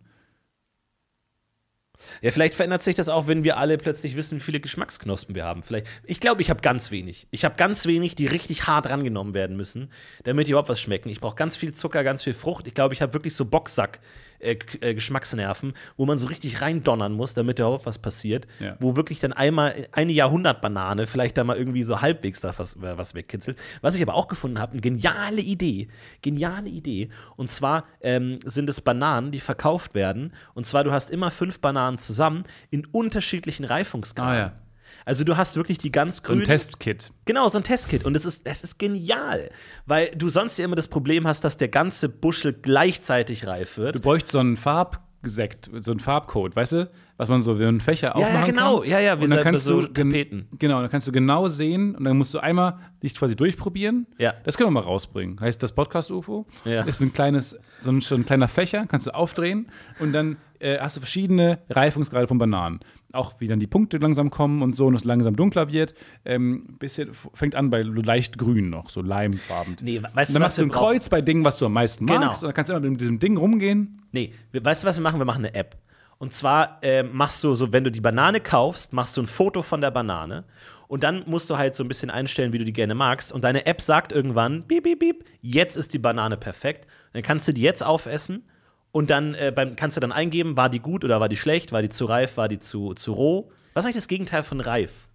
Ja, 2.21 2.31
vielleicht 2.31 2.55
verändert 2.55 2.83
sich 2.83 2.95
das 2.95 3.09
auch, 3.09 3.27
wenn 3.27 3.43
wir 3.43 3.57
alle 3.57 3.77
plötzlich 3.77 4.15
wissen, 4.15 4.37
wie 4.37 4.43
viele 4.43 4.59
Geschmacksknospen 4.59 5.35
wir 5.35 5.45
haben. 5.45 5.63
Vielleicht, 5.63 5.87
ich 6.05 6.19
glaube, 6.19 6.41
ich 6.41 6.49
habe 6.49 6.61
ganz 6.61 6.91
wenig. 6.91 7.27
Ich 7.31 7.45
habe 7.45 7.55
ganz 7.55 7.85
wenig, 7.85 8.15
die 8.15 8.27
richtig 8.27 8.67
hart 8.67 8.87
rangenommen 8.87 9.33
werden 9.33 9.55
müssen, 9.55 9.91
damit 10.23 10.47
die 10.47 10.51
überhaupt 10.51 10.69
was 10.69 10.79
schmecken. 10.79 11.09
Ich 11.09 11.19
brauche 11.19 11.35
ganz 11.35 11.55
viel 11.55 11.73
Zucker, 11.73 12.03
ganz 12.03 12.23
viel 12.23 12.33
Frucht. 12.33 12.67
Ich 12.67 12.73
glaube, 12.73 12.93
ich 12.93 13.01
habe 13.01 13.13
wirklich 13.13 13.35
so 13.35 13.45
Boxsack. 13.45 13.99
Äh, 14.41 14.57
äh, 14.81 14.95
Geschmacksnerven, 14.95 15.73
wo 15.97 16.05
man 16.07 16.17
so 16.17 16.25
richtig 16.25 16.61
reindonnern 16.61 17.13
muss, 17.13 17.35
damit 17.35 17.59
da 17.59 17.63
überhaupt 17.63 17.85
was 17.85 17.99
passiert. 17.99 18.47
Ja. 18.59 18.75
Wo 18.79 18.95
wirklich 18.95 19.19
dann 19.19 19.33
einmal 19.33 19.87
eine 19.91 20.11
Jahrhundertbanane 20.11 21.05
vielleicht 21.05 21.37
da 21.37 21.43
mal 21.43 21.57
irgendwie 21.57 21.83
so 21.83 22.01
halbwegs 22.01 22.41
da 22.41 22.51
was, 22.57 22.75
äh, 22.77 22.97
was 22.97 23.13
wegkitzelt. 23.13 23.59
Was 23.81 23.95
ich 23.95 24.01
aber 24.01 24.15
auch 24.15 24.27
gefunden 24.27 24.59
habe, 24.59 24.71
eine 24.71 24.81
geniale 24.81 25.41
Idee. 25.41 25.89
Geniale 26.23 26.69
Idee. 26.69 27.09
Und 27.35 27.51
zwar 27.51 27.85
ähm, 28.01 28.39
sind 28.43 28.67
es 28.67 28.81
Bananen, 28.81 29.31
die 29.31 29.39
verkauft 29.39 29.93
werden. 29.93 30.33
Und 30.55 30.65
zwar, 30.65 30.83
du 30.83 30.91
hast 30.91 31.11
immer 31.11 31.29
fünf 31.29 31.59
Bananen 31.59 31.99
zusammen 31.99 32.43
in 32.71 32.85
unterschiedlichen 32.85 33.63
Reifungsgraden. 33.63 34.33
Ah, 34.33 34.37
ja. 34.37 34.60
Also 35.05 35.23
du 35.23 35.37
hast 35.37 35.55
wirklich 35.55 35.77
die 35.77 35.91
ganz 35.91 36.17
So 36.17 36.23
ein 36.23 36.25
grünen. 36.27 36.43
Testkit. 36.45 37.11
Genau, 37.25 37.47
so 37.49 37.57
ein 37.57 37.63
Testkit. 37.63 38.05
Und 38.05 38.13
das 38.13 38.25
ist, 38.25 38.45
das 38.47 38.63
ist 38.63 38.77
genial. 38.79 39.49
Weil 39.85 40.11
du 40.15 40.29
sonst 40.29 40.57
ja 40.57 40.65
immer 40.65 40.75
das 40.75 40.87
Problem 40.87 41.25
hast, 41.27 41.43
dass 41.43 41.57
der 41.57 41.67
ganze 41.69 42.09
Buschel 42.09 42.53
gleichzeitig 42.53 43.47
reif 43.47 43.77
wird. 43.77 43.95
Du 43.95 43.99
bräuchst 43.99 44.27
so 44.29 44.39
einen 44.39 44.57
Farbsekt, 44.57 45.69
so 45.79 45.91
einen 45.91 45.99
Farbcode, 45.99 46.55
weißt 46.55 46.71
du? 46.73 46.91
Was 47.17 47.29
man 47.29 47.43
so 47.43 47.59
wie 47.59 47.65
einen 47.65 47.81
Fächer 47.81 48.07
ja, 48.07 48.13
aufmachen 48.15 48.47
genau. 48.47 48.79
kann. 48.79 48.89
Ja, 48.89 48.99
ja, 48.99 49.19
wie 49.19 49.25
und 49.25 49.29
dann 49.29 49.37
so- 49.39 49.43
kannst 49.43 49.65
so 49.65 49.81
du 49.81 49.93
gen- 49.93 50.09
Tapeten. 50.09 50.47
Genau, 50.57 50.81
dann 50.81 50.89
kannst 50.89 51.07
du 51.07 51.11
genau 51.11 51.47
sehen 51.49 51.93
und 51.95 52.03
dann 52.03 52.17
musst 52.17 52.33
du 52.33 52.39
einmal 52.39 52.79
dich 53.03 53.13
quasi 53.15 53.35
durchprobieren. 53.35 54.07
Ja. 54.17 54.33
Das 54.43 54.57
können 54.57 54.67
wir 54.67 54.71
mal 54.81 54.83
rausbringen. 54.83 55.39
Heißt 55.39 55.61
das 55.61 55.73
Podcast 55.73 56.09
UFO? 56.09 56.47
Ja. 56.65 56.81
Ist 56.83 56.99
ein 57.01 57.13
kleines, 57.13 57.57
so 57.81 57.91
ein, 57.91 58.01
so 58.01 58.15
ein 58.15 58.25
kleiner 58.25 58.47
Fächer, 58.47 58.85
kannst 58.87 59.05
du 59.05 59.11
aufdrehen 59.13 59.67
und 59.99 60.13
dann 60.13 60.37
äh, 60.61 60.79
hast 60.79 60.95
du 60.97 61.01
verschiedene 61.01 61.59
Reifungsgrade 61.69 62.27
von 62.27 62.37
Bananen. 62.37 62.79
Auch 63.13 63.33
wie 63.39 63.47
dann 63.47 63.59
die 63.59 63.67
Punkte 63.67 63.97
langsam 63.97 64.29
kommen 64.29 64.61
und 64.61 64.75
so 64.75 64.85
und 64.87 64.95
es 64.95 65.03
langsam 65.03 65.35
dunkler 65.35 65.71
wird. 65.71 65.93
Ähm, 66.23 66.77
bisschen 66.79 67.11
fängt 67.33 67.55
an 67.55 67.69
bei 67.69 67.81
leicht 67.81 68.37
grün 68.37 68.69
noch, 68.69 68.89
so 68.89 69.01
leimfarben. 69.01 69.75
Nee, 69.81 70.01
weißt 70.01 70.29
du, 70.29 70.33
dann 70.35 70.43
was 70.43 70.49
machst 70.51 70.57
du 70.59 70.63
ein? 70.63 70.71
Kreuz 70.71 71.09
bei 71.09 71.21
Dingen, 71.21 71.43
was 71.43 71.57
du 71.57 71.65
am 71.65 71.73
meisten 71.73 72.05
Genau. 72.05 72.21
magst. 72.27 72.43
Und 72.43 72.47
dann 72.47 72.53
kannst 72.53 72.69
du 72.69 72.75
immer 72.75 72.89
mit 72.89 73.01
diesem 73.01 73.19
Ding 73.19 73.35
rumgehen. 73.37 74.01
Nee, 74.11 74.33
weißt 74.53 74.83
du, 74.83 74.87
was 74.87 74.97
wir 74.97 75.03
machen? 75.03 75.19
Wir 75.19 75.25
machen 75.25 75.43
eine 75.45 75.53
App. 75.55 75.75
Und 76.19 76.33
zwar 76.33 76.77
ähm, 76.83 77.09
machst 77.13 77.43
du 77.43 77.53
so, 77.55 77.73
wenn 77.73 77.83
du 77.83 77.91
die 77.91 77.99
Banane 77.99 78.39
kaufst, 78.39 78.93
machst 78.93 79.17
du 79.17 79.21
ein 79.23 79.27
Foto 79.27 79.63
von 79.63 79.81
der 79.81 79.91
Banane. 79.91 80.43
Und 80.87 81.03
dann 81.03 81.23
musst 81.25 81.49
du 81.49 81.57
halt 81.57 81.73
so 81.73 81.83
ein 81.83 81.87
bisschen 81.87 82.09
einstellen, 82.11 82.53
wie 82.53 82.59
du 82.59 82.65
die 82.65 82.73
gerne 82.73 82.93
magst. 82.95 83.31
Und 83.31 83.43
deine 83.43 83.65
App 83.65 83.81
sagt 83.81 84.11
irgendwann, 84.11 84.67
piep, 84.67 84.83
piep, 84.83 84.99
piep, 84.99 85.25
jetzt 85.41 85.77
ist 85.77 85.93
die 85.93 85.99
Banane 85.99 86.37
perfekt. 86.37 86.85
Dann 87.13 87.23
kannst 87.23 87.47
du 87.47 87.53
die 87.53 87.61
jetzt 87.61 87.83
aufessen. 87.83 88.43
Und 88.91 89.09
dann 89.09 89.35
äh, 89.35 89.51
beim, 89.55 89.75
kannst 89.75 89.97
du 89.97 90.01
dann 90.01 90.11
eingeben, 90.11 90.57
war 90.57 90.69
die 90.69 90.79
gut 90.79 91.03
oder 91.03 91.19
war 91.19 91.29
die 91.29 91.37
schlecht, 91.37 91.71
war 91.71 91.81
die 91.81 91.89
zu 91.89 92.05
reif, 92.05 92.37
war 92.37 92.49
die 92.49 92.59
zu, 92.59 92.93
zu 92.93 93.13
roh. 93.13 93.51
Was 93.73 93.83
ist 93.83 93.85
eigentlich 93.85 93.95
das 93.95 94.07
Gegenteil 94.07 94.43
von 94.43 94.59
reif? 94.59 95.07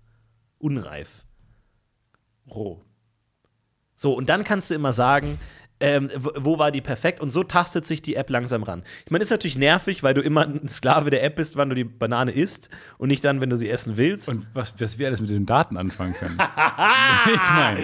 Unreif. 0.58 1.24
Roh. 2.50 2.82
So, 3.94 4.14
und 4.14 4.28
dann 4.28 4.44
kannst 4.44 4.70
du 4.70 4.74
immer 4.74 4.92
sagen, 4.92 5.38
ähm, 5.78 6.10
wo, 6.16 6.58
war 6.58 6.70
die 6.70 6.80
perfekt? 6.80 7.20
Und 7.20 7.30
so 7.30 7.42
tastet 7.42 7.86
sich 7.86 8.00
die 8.00 8.16
App 8.16 8.30
langsam 8.30 8.62
ran. 8.62 8.82
Ich 9.04 9.10
meine, 9.10 9.22
ist 9.22 9.30
natürlich 9.30 9.58
nervig, 9.58 10.02
weil 10.02 10.14
du 10.14 10.22
immer 10.22 10.42
ein 10.46 10.68
Sklave 10.68 11.10
der 11.10 11.22
App 11.22 11.36
bist, 11.36 11.56
wann 11.56 11.68
du 11.68 11.74
die 11.74 11.84
Banane 11.84 12.30
isst 12.32 12.70
und 12.98 13.08
nicht 13.08 13.24
dann, 13.24 13.40
wenn 13.40 13.50
du 13.50 13.56
sie 13.56 13.68
essen 13.68 13.96
willst. 13.96 14.28
Und 14.28 14.46
was, 14.54 14.74
was 14.80 14.98
wir 14.98 15.06
alles 15.06 15.20
mit 15.20 15.28
den 15.30 15.44
Daten 15.44 15.76
anfangen 15.76 16.14
können. 16.14 16.38
ich 17.34 17.50
meine. 17.54 17.80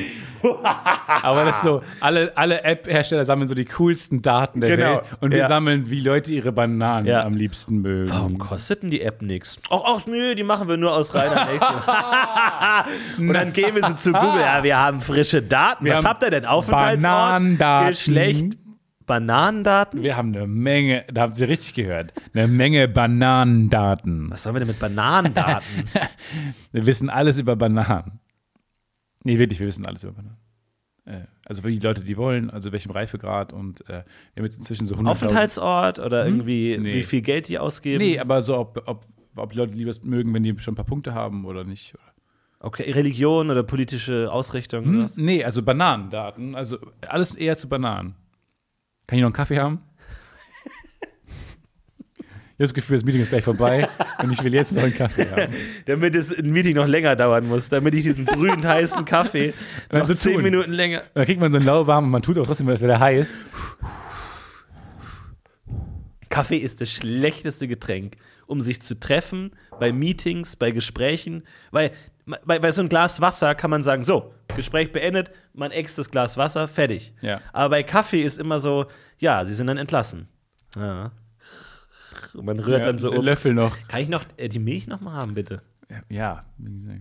Aber 1.23 1.45
das 1.45 1.57
ist 1.57 1.63
so, 1.63 1.83
alle, 2.01 2.33
alle 2.37 2.65
App-Hersteller 2.65 3.25
sammeln 3.25 3.47
so 3.49 3.55
die 3.55 3.67
coolsten 3.67 4.23
Daten 4.23 4.61
der 4.61 4.77
Genau, 4.77 4.95
Welt 4.95 5.05
und 5.21 5.31
wir 5.31 5.39
ja. 5.39 5.49
sammeln, 5.49 5.91
wie 5.91 6.01
Leute 6.01 6.33
ihre 6.33 6.51
Bananen 6.53 7.07
Ja. 7.07 7.25
am 7.25 7.35
liebsten 7.35 7.79
mögen. 7.83 8.11
Warum 8.11 8.39
kostet 8.39 8.83
denn 8.83 8.91
die 8.91 9.03
App 9.03 9.23
nichts? 9.23 9.59
Ach, 9.71 9.83
ach, 9.85 10.07
nö, 10.07 10.35
die 10.35 10.43
machen 10.45 10.67
wir 10.69 10.77
nur 10.77 10.97
aus 10.97 11.15
reiner 11.15 11.43
und 13.19 13.33
dann 13.33 13.53
gehen 13.53 13.75
wir 13.75 13.83
so 13.83 13.93
zu 13.95 14.13
Google. 14.13 14.41
Ja, 14.41 14.63
wir 14.63 14.79
haben 14.79 15.01
frische 15.01 15.43
Daten. 15.43 15.85
Wir 15.85 15.95
Was 15.95 16.05
habt 16.05 16.23
ihr 16.23 16.31
denn? 16.31 16.47
Aufenthaltsort, 16.47 17.03
Bananendaten. 17.03 17.82
Geschlecht, 17.91 18.57
Bananendaten? 19.07 20.03
Wir 20.03 20.17
haben 20.17 20.35
eine 20.35 20.47
Menge, 20.47 21.05
da 21.13 21.23
haben 21.23 21.35
Sie 21.35 21.45
richtig 21.45 21.75
gehört, 21.75 22.13
eine 22.35 22.47
Menge 22.49 22.89
Bananendaten. 22.89 24.31
Was 24.31 24.43
sollen 24.45 24.55
wir 24.55 24.61
denn 24.61 24.69
mit 24.69 24.79
Bananendaten? 24.79 25.85
Wir 26.73 26.87
wissen 26.87 27.11
alles 27.11 27.39
über 27.39 27.57
Bananen. 27.57 28.21
Nee, 29.25 29.39
wirklich, 29.39 29.61
wir 29.61 29.67
wissen 29.67 29.87
alles 29.87 30.03
über 30.03 30.13
Bananen. 30.13 30.39
Äh, 31.05 31.27
Also 31.45 31.63
für 31.63 31.71
die 31.71 31.79
Leute, 31.79 32.03
die 32.03 32.17
wollen, 32.17 32.51
also 32.51 32.73
welchem 32.73 32.91
Reifegrad 32.93 33.53
und 33.53 33.83
äh, 33.83 33.89
wir 33.89 34.05
haben 34.39 34.45
jetzt 34.45 34.57
inzwischen 34.59 34.87
so 34.87 34.95
100.000 34.97 35.07
Aufenthaltsort 35.11 35.99
oder 35.99 36.25
irgendwie, 36.25 36.77
Nee. 36.79 36.95
wie 36.95 37.03
viel 37.03 37.23
Geld 37.23 37.49
die 37.49 37.59
ausgeben? 37.59 38.03
Nee, 38.05 38.19
aber 38.19 38.43
so, 38.43 38.59
ob, 38.59 38.83
ob, 38.87 39.01
ob 39.37 39.53
die 39.53 39.59
Leute 39.59 39.75
lieber 39.75 39.93
mögen, 40.05 40.33
wenn 40.35 40.43
die 40.43 40.59
schon 40.59 40.73
ein 40.73 40.77
paar 40.77 40.85
Punkte 40.87 41.13
haben 41.15 41.45
oder 41.45 41.65
nicht. 41.65 41.95
Okay, 42.65 42.93
Religion 42.93 43.51
oder 43.51 43.65
politische 43.65 44.31
Ausrichtung 44.31 44.87
oder 44.89 45.05
was? 45.05 45.17
Nee, 45.17 45.43
also 45.43 45.63
Bananendaten. 45.63 46.55
Also 46.55 46.79
alles 47.09 47.35
eher 47.35 47.59
zu 47.59 47.69
Bananen. 47.69 48.15
Kann 49.09 49.19
ich 49.19 49.23
noch 49.23 49.27
einen 49.27 49.35
Kaffee 49.35 49.59
haben? 49.59 49.81
Ich 52.53 52.65
habe 52.65 52.65
das 52.69 52.75
Gefühl, 52.75 52.97
das 52.97 53.05
Meeting 53.05 53.23
ist 53.23 53.31
gleich 53.31 53.43
vorbei 53.43 53.89
und 54.23 54.31
ich 54.31 54.45
will 54.45 54.55
jetzt 54.55 54.77
noch 54.77 54.85
einen 54.85 54.95
Kaffee 54.95 55.29
haben. 55.29 55.53
Damit 55.87 56.15
das 56.15 56.37
Meeting 56.37 56.77
noch 56.77 56.87
länger 56.87 57.17
dauern 57.17 57.49
muss, 57.49 57.69
damit 57.69 57.95
ich 57.95 58.05
diesen 58.05 58.25
brühend 58.25 58.65
heißen 58.65 59.05
Kaffee 59.05 59.53
noch 59.91 60.07
so 60.07 60.15
zehn 60.15 60.35
tun. 60.35 60.43
Minuten 60.45 60.71
länger. 60.71 61.01
Und 61.01 61.17
dann 61.17 61.25
kriegt 61.25 61.41
man 61.41 61.51
so 61.51 61.57
einen 61.57 61.67
lauwarmen 61.67 62.07
und 62.07 62.13
man 62.13 62.23
tut 62.23 62.39
auch 62.39 62.47
trotzdem, 62.47 62.69
als 62.69 62.81
wäre 62.83 62.93
der 62.93 63.01
heiß. 63.01 63.41
Kaffee 66.29 66.59
ist 66.59 66.81
das 66.81 66.91
schlechteste 66.91 67.67
Getränk, 67.67 68.17
um 68.47 68.61
sich 68.61 68.81
zu 68.81 69.01
treffen, 69.01 69.51
bei 69.81 69.93
Meetings, 69.93 70.55
bei 70.57 70.71
Gesprächen, 70.71 71.43
weil 71.73 71.91
bei, 72.27 72.59
bei 72.59 72.71
so 72.71 72.83
ein 72.83 72.89
Glas 72.89 73.21
Wasser 73.21 73.55
kann 73.55 73.71
man 73.71 73.83
sagen, 73.83 74.05
so, 74.05 74.33
Gespräch 74.55 74.93
beendet, 74.93 75.31
man 75.55 75.71
äxt 75.71 75.99
das 75.99 76.11
Glas 76.11 76.37
Wasser, 76.37 76.69
fertig. 76.69 77.15
Ja. 77.21 77.41
Aber 77.53 77.71
bei 77.71 77.83
Kaffee 77.83 78.23
ist 78.23 78.39
immer 78.39 78.59
so, 78.59 78.87
ja, 79.19 79.45
sie 79.45 79.55
sind 79.55 79.67
dann 79.67 79.79
entlassen. 79.79 80.29
Ja. 80.77 81.13
Und 82.35 82.45
man 82.45 82.59
rührt 82.61 82.81
Ja, 82.81 82.87
dann 82.87 82.99
so 82.99 83.13
um. 83.13 83.25
Löffel 83.25 83.55
noch. 83.55 83.77
Kann 83.89 84.01
ich 84.01 84.09
noch 84.09 84.25
äh, 84.37 84.49
die 84.49 84.59
Milch 84.59 84.87
noch 84.87 85.01
mal 85.01 85.15
haben, 85.15 85.35
bitte? 85.35 85.63
Ja, 86.09 86.45
wie 86.59 86.81
gesagt. 86.81 87.01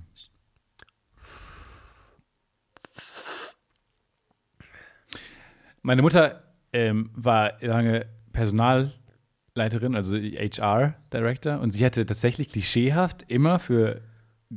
Meine 5.84 6.01
Mutter 6.01 6.43
ähm, 6.74 7.09
war 7.15 7.53
lange 7.61 8.05
Personalleiterin, 8.34 9.95
also 9.95 10.15
HR-Director, 10.15 11.59
und 11.59 11.72
sie 11.72 11.84
hatte 11.86 12.05
tatsächlich 12.05 12.49
klischeehaft 12.49 13.26
immer 13.30 13.57
für 13.57 14.01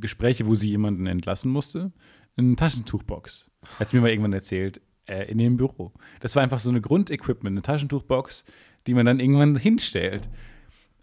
Gespräche, 0.01 0.47
wo 0.47 0.55
sie 0.55 0.69
jemanden 0.69 1.07
entlassen 1.07 1.51
musste, 1.51 1.93
eine 2.37 2.57
Taschentuchbox. 2.57 3.51
Hat 3.79 3.89
sie 3.89 3.97
mir 3.97 4.03
mal 4.03 4.11
irgendwann 4.11 4.33
erzählt, 4.33 4.81
äh, 5.07 5.31
in 5.31 5.39
ihrem 5.39 5.57
Büro. 5.57 5.93
Das 6.21 6.35
war 6.37 6.43
einfach 6.43 6.61
so 6.61 6.71
eine 6.71 6.81
Grundequipment, 6.81 7.55
eine 7.55 7.63
Taschentuchbox, 7.63 8.45
die 8.87 8.95
man 8.95 9.07
dann 9.07 9.21
irgendwann 9.21 9.57
hinstellt. 9.57 10.29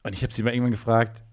Und 0.03 0.13
ich 0.13 0.23
habe 0.23 0.33
sie 0.33 0.43
mal 0.43 0.51
irgendwann 0.51 0.71
gefragt, 0.71 1.23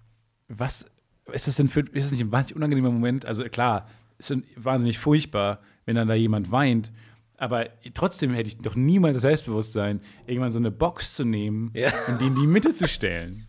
was 0.48 0.90
ist 1.32 1.46
das 1.46 1.56
denn 1.56 1.68
für, 1.68 1.80
ist 1.80 2.06
das 2.06 2.12
nicht 2.12 2.22
ein 2.22 2.32
wahnsinnig 2.32 2.56
unangenehmer 2.56 2.90
Moment? 2.90 3.26
Also 3.26 3.44
klar, 3.44 3.88
ist 4.18 4.34
wahnsinnig 4.56 4.98
furchtbar, 4.98 5.60
wenn 5.84 5.96
dann 5.96 6.08
da 6.08 6.14
jemand 6.14 6.50
weint. 6.50 6.92
Aber 7.36 7.66
trotzdem 7.94 8.32
hätte 8.34 8.48
ich 8.48 8.58
doch 8.58 8.74
niemals 8.74 9.14
das 9.14 9.22
Selbstbewusstsein, 9.22 10.00
irgendwann 10.26 10.50
so 10.50 10.58
eine 10.58 10.70
Box 10.70 11.14
zu 11.14 11.24
nehmen 11.24 11.70
Ja. 11.74 11.90
und 12.08 12.20
die 12.20 12.26
in 12.26 12.34
die 12.34 12.46
Mitte 12.46 12.72
zu 12.72 12.88
stellen. 12.88 13.46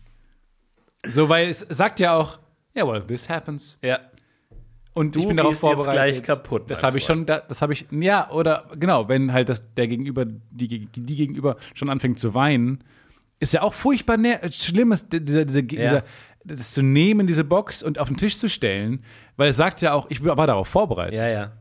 So, 1.06 1.28
weil 1.28 1.48
es 1.48 1.60
sagt 1.60 1.98
ja 2.00 2.14
auch, 2.14 2.38
ja, 2.74 2.86
well, 2.86 3.02
this 3.02 3.28
happens. 3.28 3.78
Ja. 3.82 3.98
Und 4.92 5.14
Du 5.14 5.20
ich 5.20 5.28
bin 5.28 5.36
darauf 5.36 5.56
vorbereitet. 5.58 5.92
gleich 5.92 6.22
kaputt, 6.22 6.68
Das 6.68 6.82
habe 6.82 6.98
ich 6.98 7.04
schon, 7.04 7.24
da- 7.24 7.38
das 7.40 7.62
habe 7.62 7.72
ich, 7.72 7.86
ja, 7.92 8.28
oder 8.30 8.64
genau, 8.78 9.08
wenn 9.08 9.32
halt 9.32 9.48
das, 9.48 9.72
der 9.74 9.86
Gegenüber, 9.86 10.24
die, 10.26 10.86
die 10.86 11.16
Gegenüber 11.16 11.56
schon 11.74 11.88
anfängt 11.90 12.18
zu 12.18 12.34
weinen, 12.34 12.82
ist 13.38 13.52
ja 13.52 13.62
auch 13.62 13.72
furchtbar 13.72 14.18
schlimm, 14.50 14.90
ist 14.92 15.12
dieser, 15.12 15.44
dieser, 15.44 15.62
dieser, 15.62 16.04
das 16.44 16.72
zu 16.72 16.82
nehmen, 16.82 17.26
diese 17.26 17.44
Box 17.44 17.82
und 17.82 17.98
auf 17.98 18.08
den 18.08 18.16
Tisch 18.16 18.36
zu 18.38 18.48
stellen, 18.48 19.04
weil 19.36 19.50
es 19.50 19.56
sagt 19.56 19.80
ja 19.80 19.92
auch, 19.94 20.10
ich 20.10 20.24
war 20.24 20.46
darauf 20.46 20.66
vorbereitet. 20.68 21.14
Ja, 21.14 21.28
ja. 21.28 21.46
Du 21.46 21.52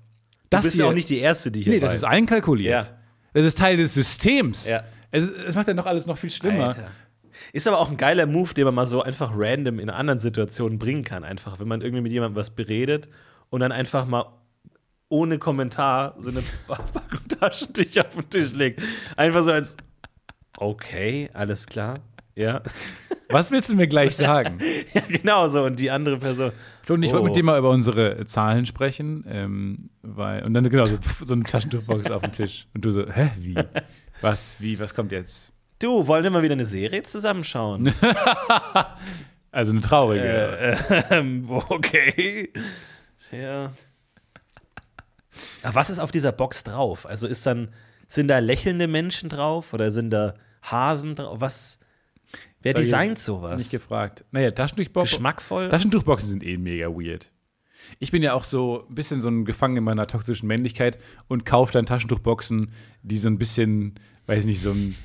Das 0.49 0.63
bist 0.65 0.75
ja 0.77 0.85
hier- 0.85 0.89
auch 0.91 0.95
nicht 0.95 1.09
die 1.09 1.19
Erste, 1.19 1.51
die 1.51 1.61
hier 1.61 1.73
Nee, 1.73 1.79
das 1.79 1.93
ist 1.93 2.03
einkalkuliert. 2.03 2.85
Ja. 2.85 2.97
Das 3.33 3.45
ist 3.45 3.57
Teil 3.59 3.77
des 3.77 3.93
Systems. 3.93 4.67
Ja. 4.67 4.83
Es, 5.11 5.29
es 5.29 5.55
macht 5.55 5.67
ja 5.67 5.73
noch 5.75 5.85
alles 5.85 6.07
noch 6.07 6.17
viel 6.17 6.31
schlimmer. 6.31 6.69
Alter. 6.69 6.87
Ist 7.53 7.67
aber 7.67 7.79
auch 7.79 7.89
ein 7.89 7.97
geiler 7.97 8.25
Move, 8.25 8.53
den 8.53 8.65
man 8.65 8.75
mal 8.75 8.85
so 8.87 9.01
einfach 9.01 9.31
random 9.35 9.79
in 9.79 9.89
anderen 9.89 10.19
Situationen 10.19 10.79
bringen 10.79 11.03
kann. 11.03 11.23
Einfach, 11.23 11.59
wenn 11.59 11.67
man 11.67 11.81
irgendwie 11.81 12.01
mit 12.01 12.11
jemandem 12.11 12.35
was 12.35 12.49
beredet 12.51 13.09
und 13.49 13.59
dann 13.61 13.71
einfach 13.71 14.05
mal 14.05 14.25
ohne 15.09 15.39
Kommentar 15.39 16.15
so 16.19 16.29
eine 16.29 16.43
Packung 16.67 17.27
Taschentücher 17.39 18.05
auf 18.07 18.15
den 18.15 18.29
Tisch 18.29 18.53
legt. 18.53 18.81
Einfach 19.17 19.43
so 19.43 19.51
als, 19.51 19.75
okay, 20.57 21.29
alles 21.33 21.65
klar. 21.65 21.99
Ja. 22.35 22.61
Was 23.31 23.51
willst 23.51 23.69
du 23.69 23.75
mir 23.75 23.87
gleich 23.87 24.15
sagen? 24.15 24.57
ja, 24.93 25.01
genau 25.07 25.47
so. 25.49 25.63
Und 25.63 25.79
die 25.79 25.91
andere 25.91 26.17
Person. 26.17 26.51
Und 26.87 27.03
ich 27.03 27.11
wollte 27.11 27.21
Oh. 27.21 27.25
mit 27.27 27.35
dir 27.35 27.43
mal 27.43 27.59
über 27.59 27.69
unsere 27.69 28.25
Zahlen 28.25 28.65
sprechen, 28.65 29.23
ähm, 29.29 29.89
weil, 30.01 30.43
und 30.43 30.53
dann 30.55 30.67
genau 30.67 30.85
so, 30.85 30.97
so 31.21 31.33
eine 31.35 31.43
Taschentuchbox 31.43 32.09
auf 32.09 32.23
dem 32.23 32.31
Tisch. 32.31 32.67
Und 32.73 32.85
du 32.85 32.91
so, 32.91 33.05
hä, 33.07 33.29
wie? 33.37 33.55
Was, 34.21 34.59
wie, 34.59 34.79
was 34.79 34.95
kommt 34.95 35.11
jetzt? 35.11 35.51
Du, 35.79 36.07
wollen 36.07 36.23
wir 36.23 36.29
mal 36.29 36.43
wieder 36.43 36.53
eine 36.53 36.65
Serie 36.65 37.03
zusammenschauen? 37.03 37.93
Also 39.51 39.71
eine 39.71 39.81
traurige. 39.81 40.23
Äh, 40.23 41.03
ähm, 41.09 41.49
okay. 41.49 42.53
Ja. 43.31 43.73
Ach, 45.63 45.73
was 45.73 45.89
ist 45.89 45.97
auf 45.97 46.11
dieser 46.11 46.31
Box 46.31 46.63
drauf? 46.63 47.07
Also 47.07 47.25
ist 47.25 47.47
dann, 47.47 47.73
sind 48.07 48.27
da 48.27 48.37
lächelnde 48.37 48.87
Menschen 48.87 49.27
drauf 49.27 49.73
oder 49.73 49.89
sind 49.89 50.11
da 50.11 50.35
Hasen 50.61 51.15
drauf? 51.15 51.41
Was? 51.41 51.79
Wer 52.61 52.75
ich 52.75 52.85
designt 52.85 53.17
sowas? 53.17 53.57
Nicht 53.57 53.71
gefragt. 53.71 54.23
Naja, 54.29 54.51
Taschentuchbox. 54.51 55.09
Geschmackvoll? 55.09 55.69
Taschentuchboxen 55.69 56.29
sind 56.29 56.43
eh 56.43 56.57
mega 56.57 56.89
weird. 56.89 57.31
Ich 57.97 58.11
bin 58.11 58.21
ja 58.21 58.33
auch 58.33 58.43
so 58.43 58.85
ein 58.87 58.93
bisschen 58.93 59.21
so 59.21 59.29
ein 59.29 59.45
Gefangen 59.45 59.77
in 59.77 59.83
meiner 59.83 60.05
toxischen 60.05 60.47
Männlichkeit 60.47 60.99
und 61.27 61.43
kaufe 61.43 61.73
dann 61.73 61.87
Taschentuchboxen, 61.87 62.71
die 63.01 63.17
so 63.17 63.29
ein 63.29 63.39
bisschen, 63.39 63.95
weiß 64.27 64.45
nicht, 64.45 64.61
so 64.61 64.73
ein, 64.73 64.95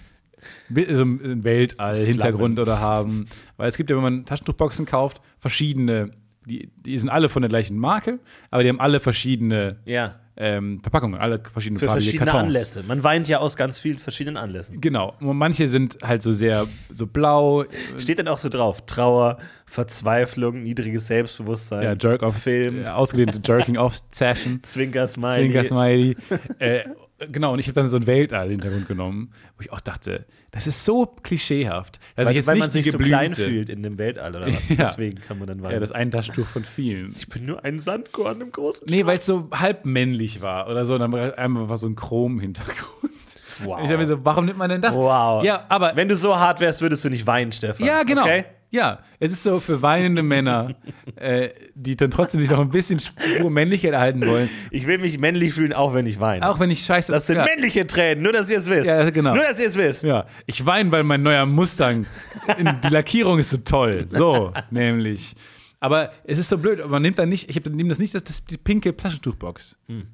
so 0.92 1.02
ein 1.02 1.44
Weltall-Hintergrund 1.44 2.58
oder 2.58 2.80
haben. 2.80 3.26
Weil 3.56 3.68
es 3.68 3.76
gibt 3.76 3.90
ja, 3.90 3.96
wenn 3.96 4.02
man 4.02 4.24
Taschentuchboxen 4.24 4.86
kauft, 4.86 5.20
verschiedene, 5.38 6.10
die, 6.46 6.70
die 6.76 6.98
sind 6.98 7.08
alle 7.08 7.28
von 7.28 7.42
der 7.42 7.48
gleichen 7.48 7.78
Marke, 7.78 8.18
aber 8.50 8.62
die 8.62 8.68
haben 8.68 8.80
alle 8.80 9.00
verschiedene 9.00 9.78
ja. 9.84 10.16
ähm, 10.36 10.80
Verpackungen, 10.82 11.18
alle 11.18 11.40
verschiedene 11.40 11.78
Für 11.78 11.86
farbige 11.86 12.04
verschiedene 12.04 12.30
Kartons. 12.30 12.54
Anlässe. 12.54 12.82
Man 12.86 13.04
weint 13.04 13.28
ja 13.28 13.38
aus 13.38 13.56
ganz 13.56 13.78
vielen 13.78 13.98
verschiedenen 13.98 14.36
Anlässen. 14.36 14.80
Genau. 14.80 15.14
Und 15.20 15.36
manche 15.36 15.68
sind 15.68 15.98
halt 16.02 16.22
so 16.22 16.32
sehr 16.32 16.66
so 16.90 17.06
blau, 17.06 17.64
Steht 17.98 18.18
dann 18.18 18.28
auch 18.28 18.38
so 18.38 18.48
drauf: 18.48 18.84
Trauer, 18.86 19.38
Verzweiflung, 19.66 20.62
niedriges 20.62 21.06
Selbstbewusstsein, 21.06 21.82
ja, 21.82 21.94
Jerk-off, 21.98 22.36
Film, 22.36 22.82
äh, 22.82 22.86
ausgedehnte 22.86 23.40
Jerking-off-Session. 23.44 24.60
Zwinker-Smiley. 24.62 25.36
Zwinker-Smiley. 25.36 26.16
äh, 26.58 26.84
genau, 27.30 27.52
und 27.52 27.58
ich 27.58 27.66
habe 27.66 27.74
dann 27.74 27.88
so 27.88 27.96
einen 27.96 28.06
Weltall-Hintergrund 28.06 28.88
genommen, 28.88 29.32
wo 29.56 29.62
ich 29.62 29.72
auch 29.72 29.80
dachte, 29.80 30.26
das 30.50 30.66
ist 30.66 30.84
so 30.84 31.06
klischeehaft. 31.06 31.98
Dass 32.16 32.26
Weil, 32.26 32.32
ich 32.32 32.36
jetzt 32.36 32.46
weil 32.46 32.54
nicht 32.54 32.62
man 32.62 32.70
sich 32.70 32.90
so 32.90 32.98
klein 32.98 33.34
fühlt 33.34 33.68
in 33.68 33.82
dem 33.82 33.98
Weltall 33.98 34.36
oder 34.36 34.46
was. 34.46 34.54
Ja. 34.68 34.76
Deswegen 34.76 35.20
kann 35.20 35.38
man 35.38 35.48
dann 35.48 35.62
weinen. 35.62 35.74
Ja, 35.74 35.80
das 35.80 35.92
ein 35.92 36.10
Taschentuch 36.10 36.46
von 36.46 36.64
vielen. 36.64 37.14
ich 37.16 37.28
bin 37.28 37.46
nur 37.46 37.64
ein 37.64 37.78
Sandkorn 37.78 38.40
im 38.40 38.52
großen 38.52 38.86
Nee, 38.88 39.06
weil 39.06 39.18
es 39.18 39.26
so 39.26 39.48
halb 39.52 39.84
männlich 39.84 40.42
war 40.42 40.68
oder 40.68 40.84
so. 40.84 40.96
Dann 40.98 41.12
war 41.12 41.38
einmal 41.38 41.68
war 41.68 41.78
so 41.78 41.86
ein 41.86 41.96
Chrom-Hintergrund. 41.96 43.12
Wow. 43.62 43.78
Ich 43.78 43.84
dachte 43.84 43.98
mir 43.98 44.06
so, 44.06 44.24
warum 44.24 44.46
nimmt 44.46 44.58
man 44.58 44.68
denn 44.68 44.82
das? 44.82 44.96
Wow. 44.96 45.44
Ja, 45.44 45.64
aber 45.68 45.94
Wenn 45.94 46.08
du 46.08 46.16
so 46.16 46.36
hart 46.36 46.58
wärst, 46.58 46.82
würdest 46.82 47.04
du 47.04 47.08
nicht 47.08 47.24
weinen, 47.24 47.52
Stefan. 47.52 47.86
Ja, 47.86 48.02
genau. 48.02 48.22
Okay? 48.22 48.46
Ja, 48.74 48.98
es 49.20 49.30
ist 49.30 49.44
so 49.44 49.60
für 49.60 49.82
weinende 49.82 50.24
Männer, 50.24 50.74
äh, 51.14 51.50
die 51.76 51.96
dann 51.96 52.10
trotzdem 52.10 52.40
sich 52.40 52.50
noch 52.50 52.58
ein 52.58 52.70
bisschen 52.70 52.98
Spur 52.98 53.48
Männlichkeit 53.48 53.92
erhalten 53.92 54.26
wollen. 54.26 54.50
Ich 54.72 54.88
will 54.88 54.98
mich 54.98 55.16
männlich 55.16 55.54
fühlen, 55.54 55.72
auch 55.72 55.94
wenn 55.94 56.06
ich 56.06 56.18
weine. 56.18 56.50
Auch 56.50 56.58
wenn 56.58 56.72
ich 56.72 56.84
scheiße. 56.84 57.12
das 57.12 57.28
sind 57.28 57.36
ja, 57.36 57.44
männliche 57.44 57.86
Tränen, 57.86 58.24
nur 58.24 58.32
dass 58.32 58.50
ihr 58.50 58.58
es 58.58 58.68
wisst. 58.68 58.88
Ja, 58.88 59.08
genau. 59.10 59.36
Nur 59.36 59.44
dass 59.44 59.60
ihr 59.60 59.66
es 59.66 59.76
wisst. 59.76 60.02
ja, 60.02 60.26
ich 60.46 60.66
weine, 60.66 60.90
weil 60.90 61.04
mein 61.04 61.22
neuer 61.22 61.46
Mustang, 61.46 62.04
die 62.82 62.88
Lackierung 62.88 63.38
ist 63.38 63.50
so 63.50 63.58
toll. 63.58 64.06
So, 64.08 64.52
nämlich. 64.72 65.36
Aber 65.78 66.10
es 66.24 66.40
ist 66.40 66.48
so 66.48 66.58
blöd, 66.58 66.80
aber 66.80 66.90
man 66.90 67.02
nimmt 67.02 67.20
dann 67.20 67.28
nicht, 67.28 67.48
ich 67.48 67.64
nehme 67.64 67.90
das 67.90 68.00
nicht, 68.00 68.12
das, 68.12 68.24
das 68.24 68.44
die 68.44 68.56
pinke 68.56 68.96
Taschentuchbox. 68.96 69.76
Hm. 69.86 70.08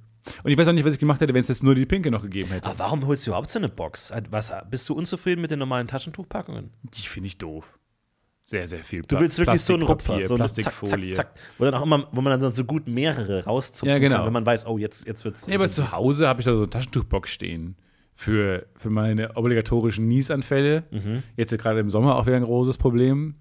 Und 0.45 0.51
ich 0.51 0.59
weiß 0.59 0.69
auch 0.69 0.75
nicht, 0.75 0.85
was 0.85 0.93
ich 0.93 1.01
gemacht 1.01 1.23
hätte, 1.23 1.33
wenn 1.33 1.41
es 1.41 1.49
jetzt 1.49 1.63
nur 1.63 1.75
die 1.75 1.87
pinke 1.87 2.11
noch 2.11 2.21
gegeben 2.21 2.51
hätte. 2.51 2.67
Aber 2.67 2.79
warum 2.79 3.07
holst 3.07 3.27
du 3.27 3.31
überhaupt 3.31 3.49
so 3.49 3.59
eine 3.59 3.71
Box? 3.71 4.13
Was, 4.29 4.53
bist 4.69 4.87
du 4.91 4.93
unzufrieden 4.93 5.41
mit 5.41 5.51
den 5.51 5.59
normalen 5.59 5.87
Taschentuchpackungen? 5.87 6.69
Die 6.83 7.07
finde 7.07 7.29
ich 7.29 7.39
doof. 7.39 7.80
Sehr, 8.51 8.67
sehr 8.67 8.83
viel. 8.83 9.03
Du 9.03 9.21
willst 9.21 9.39
wirklich 9.39 9.61
so 9.61 9.75
einen 9.75 9.85
Rupfer, 9.85 10.21
so 10.25 10.35
eine 10.35 10.43
Plastikfolie. 10.43 11.15
Zack, 11.15 11.29
zack, 11.29 11.37
zack, 11.37 11.55
wo 11.57 11.65
dann 11.67 11.75
auch 11.75 11.85
immer, 11.85 12.09
wo 12.11 12.21
man 12.21 12.41
dann 12.41 12.53
so 12.53 12.65
gut 12.65 12.89
mehrere 12.89 13.45
rauszupfen 13.45 13.89
Ja, 13.89 14.01
genau. 14.01 14.17
kann, 14.17 14.27
wenn 14.27 14.33
man 14.33 14.45
weiß, 14.45 14.67
oh, 14.67 14.77
jetzt, 14.77 15.07
jetzt 15.07 15.25
wird's. 15.25 15.47
Nee, 15.47 15.55
aber 15.55 15.71
zu 15.71 15.93
Hause 15.93 16.27
habe 16.27 16.41
ich 16.41 16.47
da 16.47 16.51
so 16.51 16.63
eine 16.63 16.69
Taschentuchbox 16.69 17.31
stehen. 17.31 17.77
Für, 18.17 18.67
für 18.75 18.91
meine 18.91 19.37
obligatorischen 19.37 20.09
Niesanfälle. 20.09 20.83
Mhm. 20.91 21.23
Jetzt 21.37 21.53
ja 21.53 21.59
gerade 21.59 21.79
im 21.79 21.91
Sommer 21.91 22.17
auch 22.17 22.27
wieder 22.27 22.39
ein 22.39 22.43
großes 22.43 22.77
Problem. 22.77 23.37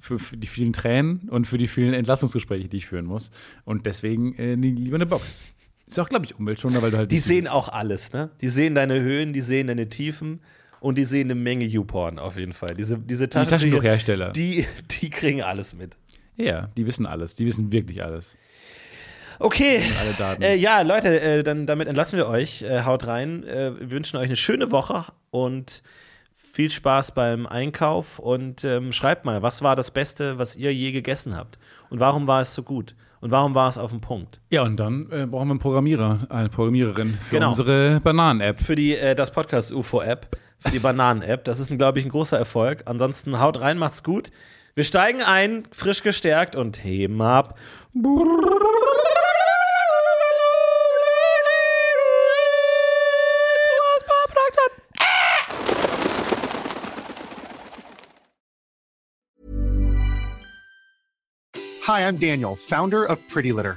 Für, 0.00 0.18
für 0.18 0.36
die 0.36 0.48
vielen 0.48 0.72
Tränen 0.72 1.28
und 1.30 1.46
für 1.46 1.56
die 1.56 1.68
vielen 1.68 1.94
Entlassungsgespräche, 1.94 2.68
die 2.68 2.78
ich 2.78 2.86
führen 2.86 3.06
muss. 3.06 3.30
Und 3.64 3.86
deswegen 3.86 4.34
äh, 4.34 4.56
lieber 4.56 4.96
eine 4.96 5.06
Box. 5.06 5.42
Ist 5.86 6.00
auch, 6.00 6.08
glaube 6.08 6.24
ich, 6.24 6.36
umweltschonender, 6.36 6.82
weil 6.82 6.90
du 6.90 6.96
halt. 6.96 7.12
die 7.12 7.18
sehen 7.20 7.46
auch 7.46 7.68
alles, 7.68 8.12
ne? 8.12 8.30
Die 8.40 8.48
sehen 8.48 8.74
deine 8.74 9.00
Höhen, 9.00 9.32
die 9.32 9.42
sehen 9.42 9.68
deine 9.68 9.88
Tiefen 9.88 10.40
und 10.80 10.98
die 10.98 11.04
sehen 11.04 11.28
eine 11.28 11.34
Menge 11.34 11.64
YouPorn 11.64 12.18
auf 12.18 12.36
jeden 12.36 12.52
Fall. 12.52 12.74
Diese, 12.76 12.98
diese 12.98 13.28
Taschentücher, 13.28 13.56
Taschentuchhersteller. 13.58 14.30
Die, 14.32 14.66
die 15.00 15.10
kriegen 15.10 15.42
alles 15.42 15.74
mit. 15.74 15.96
Ja, 16.36 16.68
die 16.76 16.86
wissen 16.86 17.06
alles. 17.06 17.34
Die 17.36 17.46
wissen 17.46 17.72
wirklich 17.72 18.02
alles. 18.04 18.36
Okay. 19.38 19.82
Alle 20.00 20.12
Daten. 20.16 20.42
Äh, 20.42 20.54
ja, 20.56 20.82
Leute, 20.82 21.20
äh, 21.20 21.42
dann 21.42 21.66
damit 21.66 21.88
entlassen 21.88 22.16
wir 22.16 22.28
euch. 22.28 22.62
Äh, 22.62 22.82
haut 22.84 23.06
rein. 23.06 23.44
Äh, 23.44 23.78
wir 23.80 23.90
wünschen 23.90 24.16
euch 24.16 24.26
eine 24.26 24.36
schöne 24.36 24.70
Woche 24.70 25.04
und 25.30 25.82
viel 26.52 26.70
Spaß 26.70 27.12
beim 27.12 27.46
Einkauf. 27.46 28.18
Und 28.18 28.64
ähm, 28.64 28.92
schreibt 28.92 29.24
mal, 29.24 29.42
was 29.42 29.62
war 29.62 29.74
das 29.76 29.90
Beste, 29.90 30.38
was 30.38 30.54
ihr 30.56 30.72
je 30.72 30.92
gegessen 30.92 31.36
habt? 31.36 31.58
Und 31.90 32.00
warum 32.00 32.26
war 32.26 32.40
es 32.42 32.54
so 32.54 32.62
gut? 32.62 32.94
Und 33.20 33.30
warum 33.30 33.54
war 33.54 33.68
es 33.68 33.78
auf 33.78 33.90
dem 33.90 34.00
Punkt? 34.00 34.40
Ja, 34.50 34.62
und 34.62 34.76
dann 34.78 35.06
äh, 35.10 35.26
brauchen 35.26 35.48
wir 35.48 35.52
einen 35.52 35.58
Programmierer, 35.58 36.26
eine 36.28 36.48
Programmiererin 36.50 37.14
für 37.28 37.36
Genau. 37.36 37.48
unsere 37.48 38.00
Bananen-App. 38.00 38.60
Für 38.60 38.76
die, 38.76 38.94
äh, 38.96 39.14
das 39.14 39.30
Podcast-UFO-App, 39.32 40.36
für 40.43 40.43
die 40.72 40.78
Bananen-App. 40.78 41.44
Das 41.44 41.58
ist, 41.58 41.76
glaube 41.76 41.98
ich, 41.98 42.04
ein 42.04 42.10
großer 42.10 42.38
Erfolg. 42.38 42.82
Ansonsten 42.86 43.40
haut 43.40 43.60
rein, 43.60 43.78
macht's 43.78 44.02
gut. 44.02 44.30
Wir 44.74 44.84
steigen 44.84 45.22
ein, 45.22 45.64
frisch 45.70 46.02
gestärkt 46.02 46.56
und 46.56 46.82
heben 46.82 47.20
ab. 47.22 47.58
Hi, 61.86 62.00
I'm 62.00 62.18
Daniel, 62.18 62.56
founder 62.56 63.08
of 63.10 63.18
Pretty 63.28 63.50
Litter. 63.50 63.76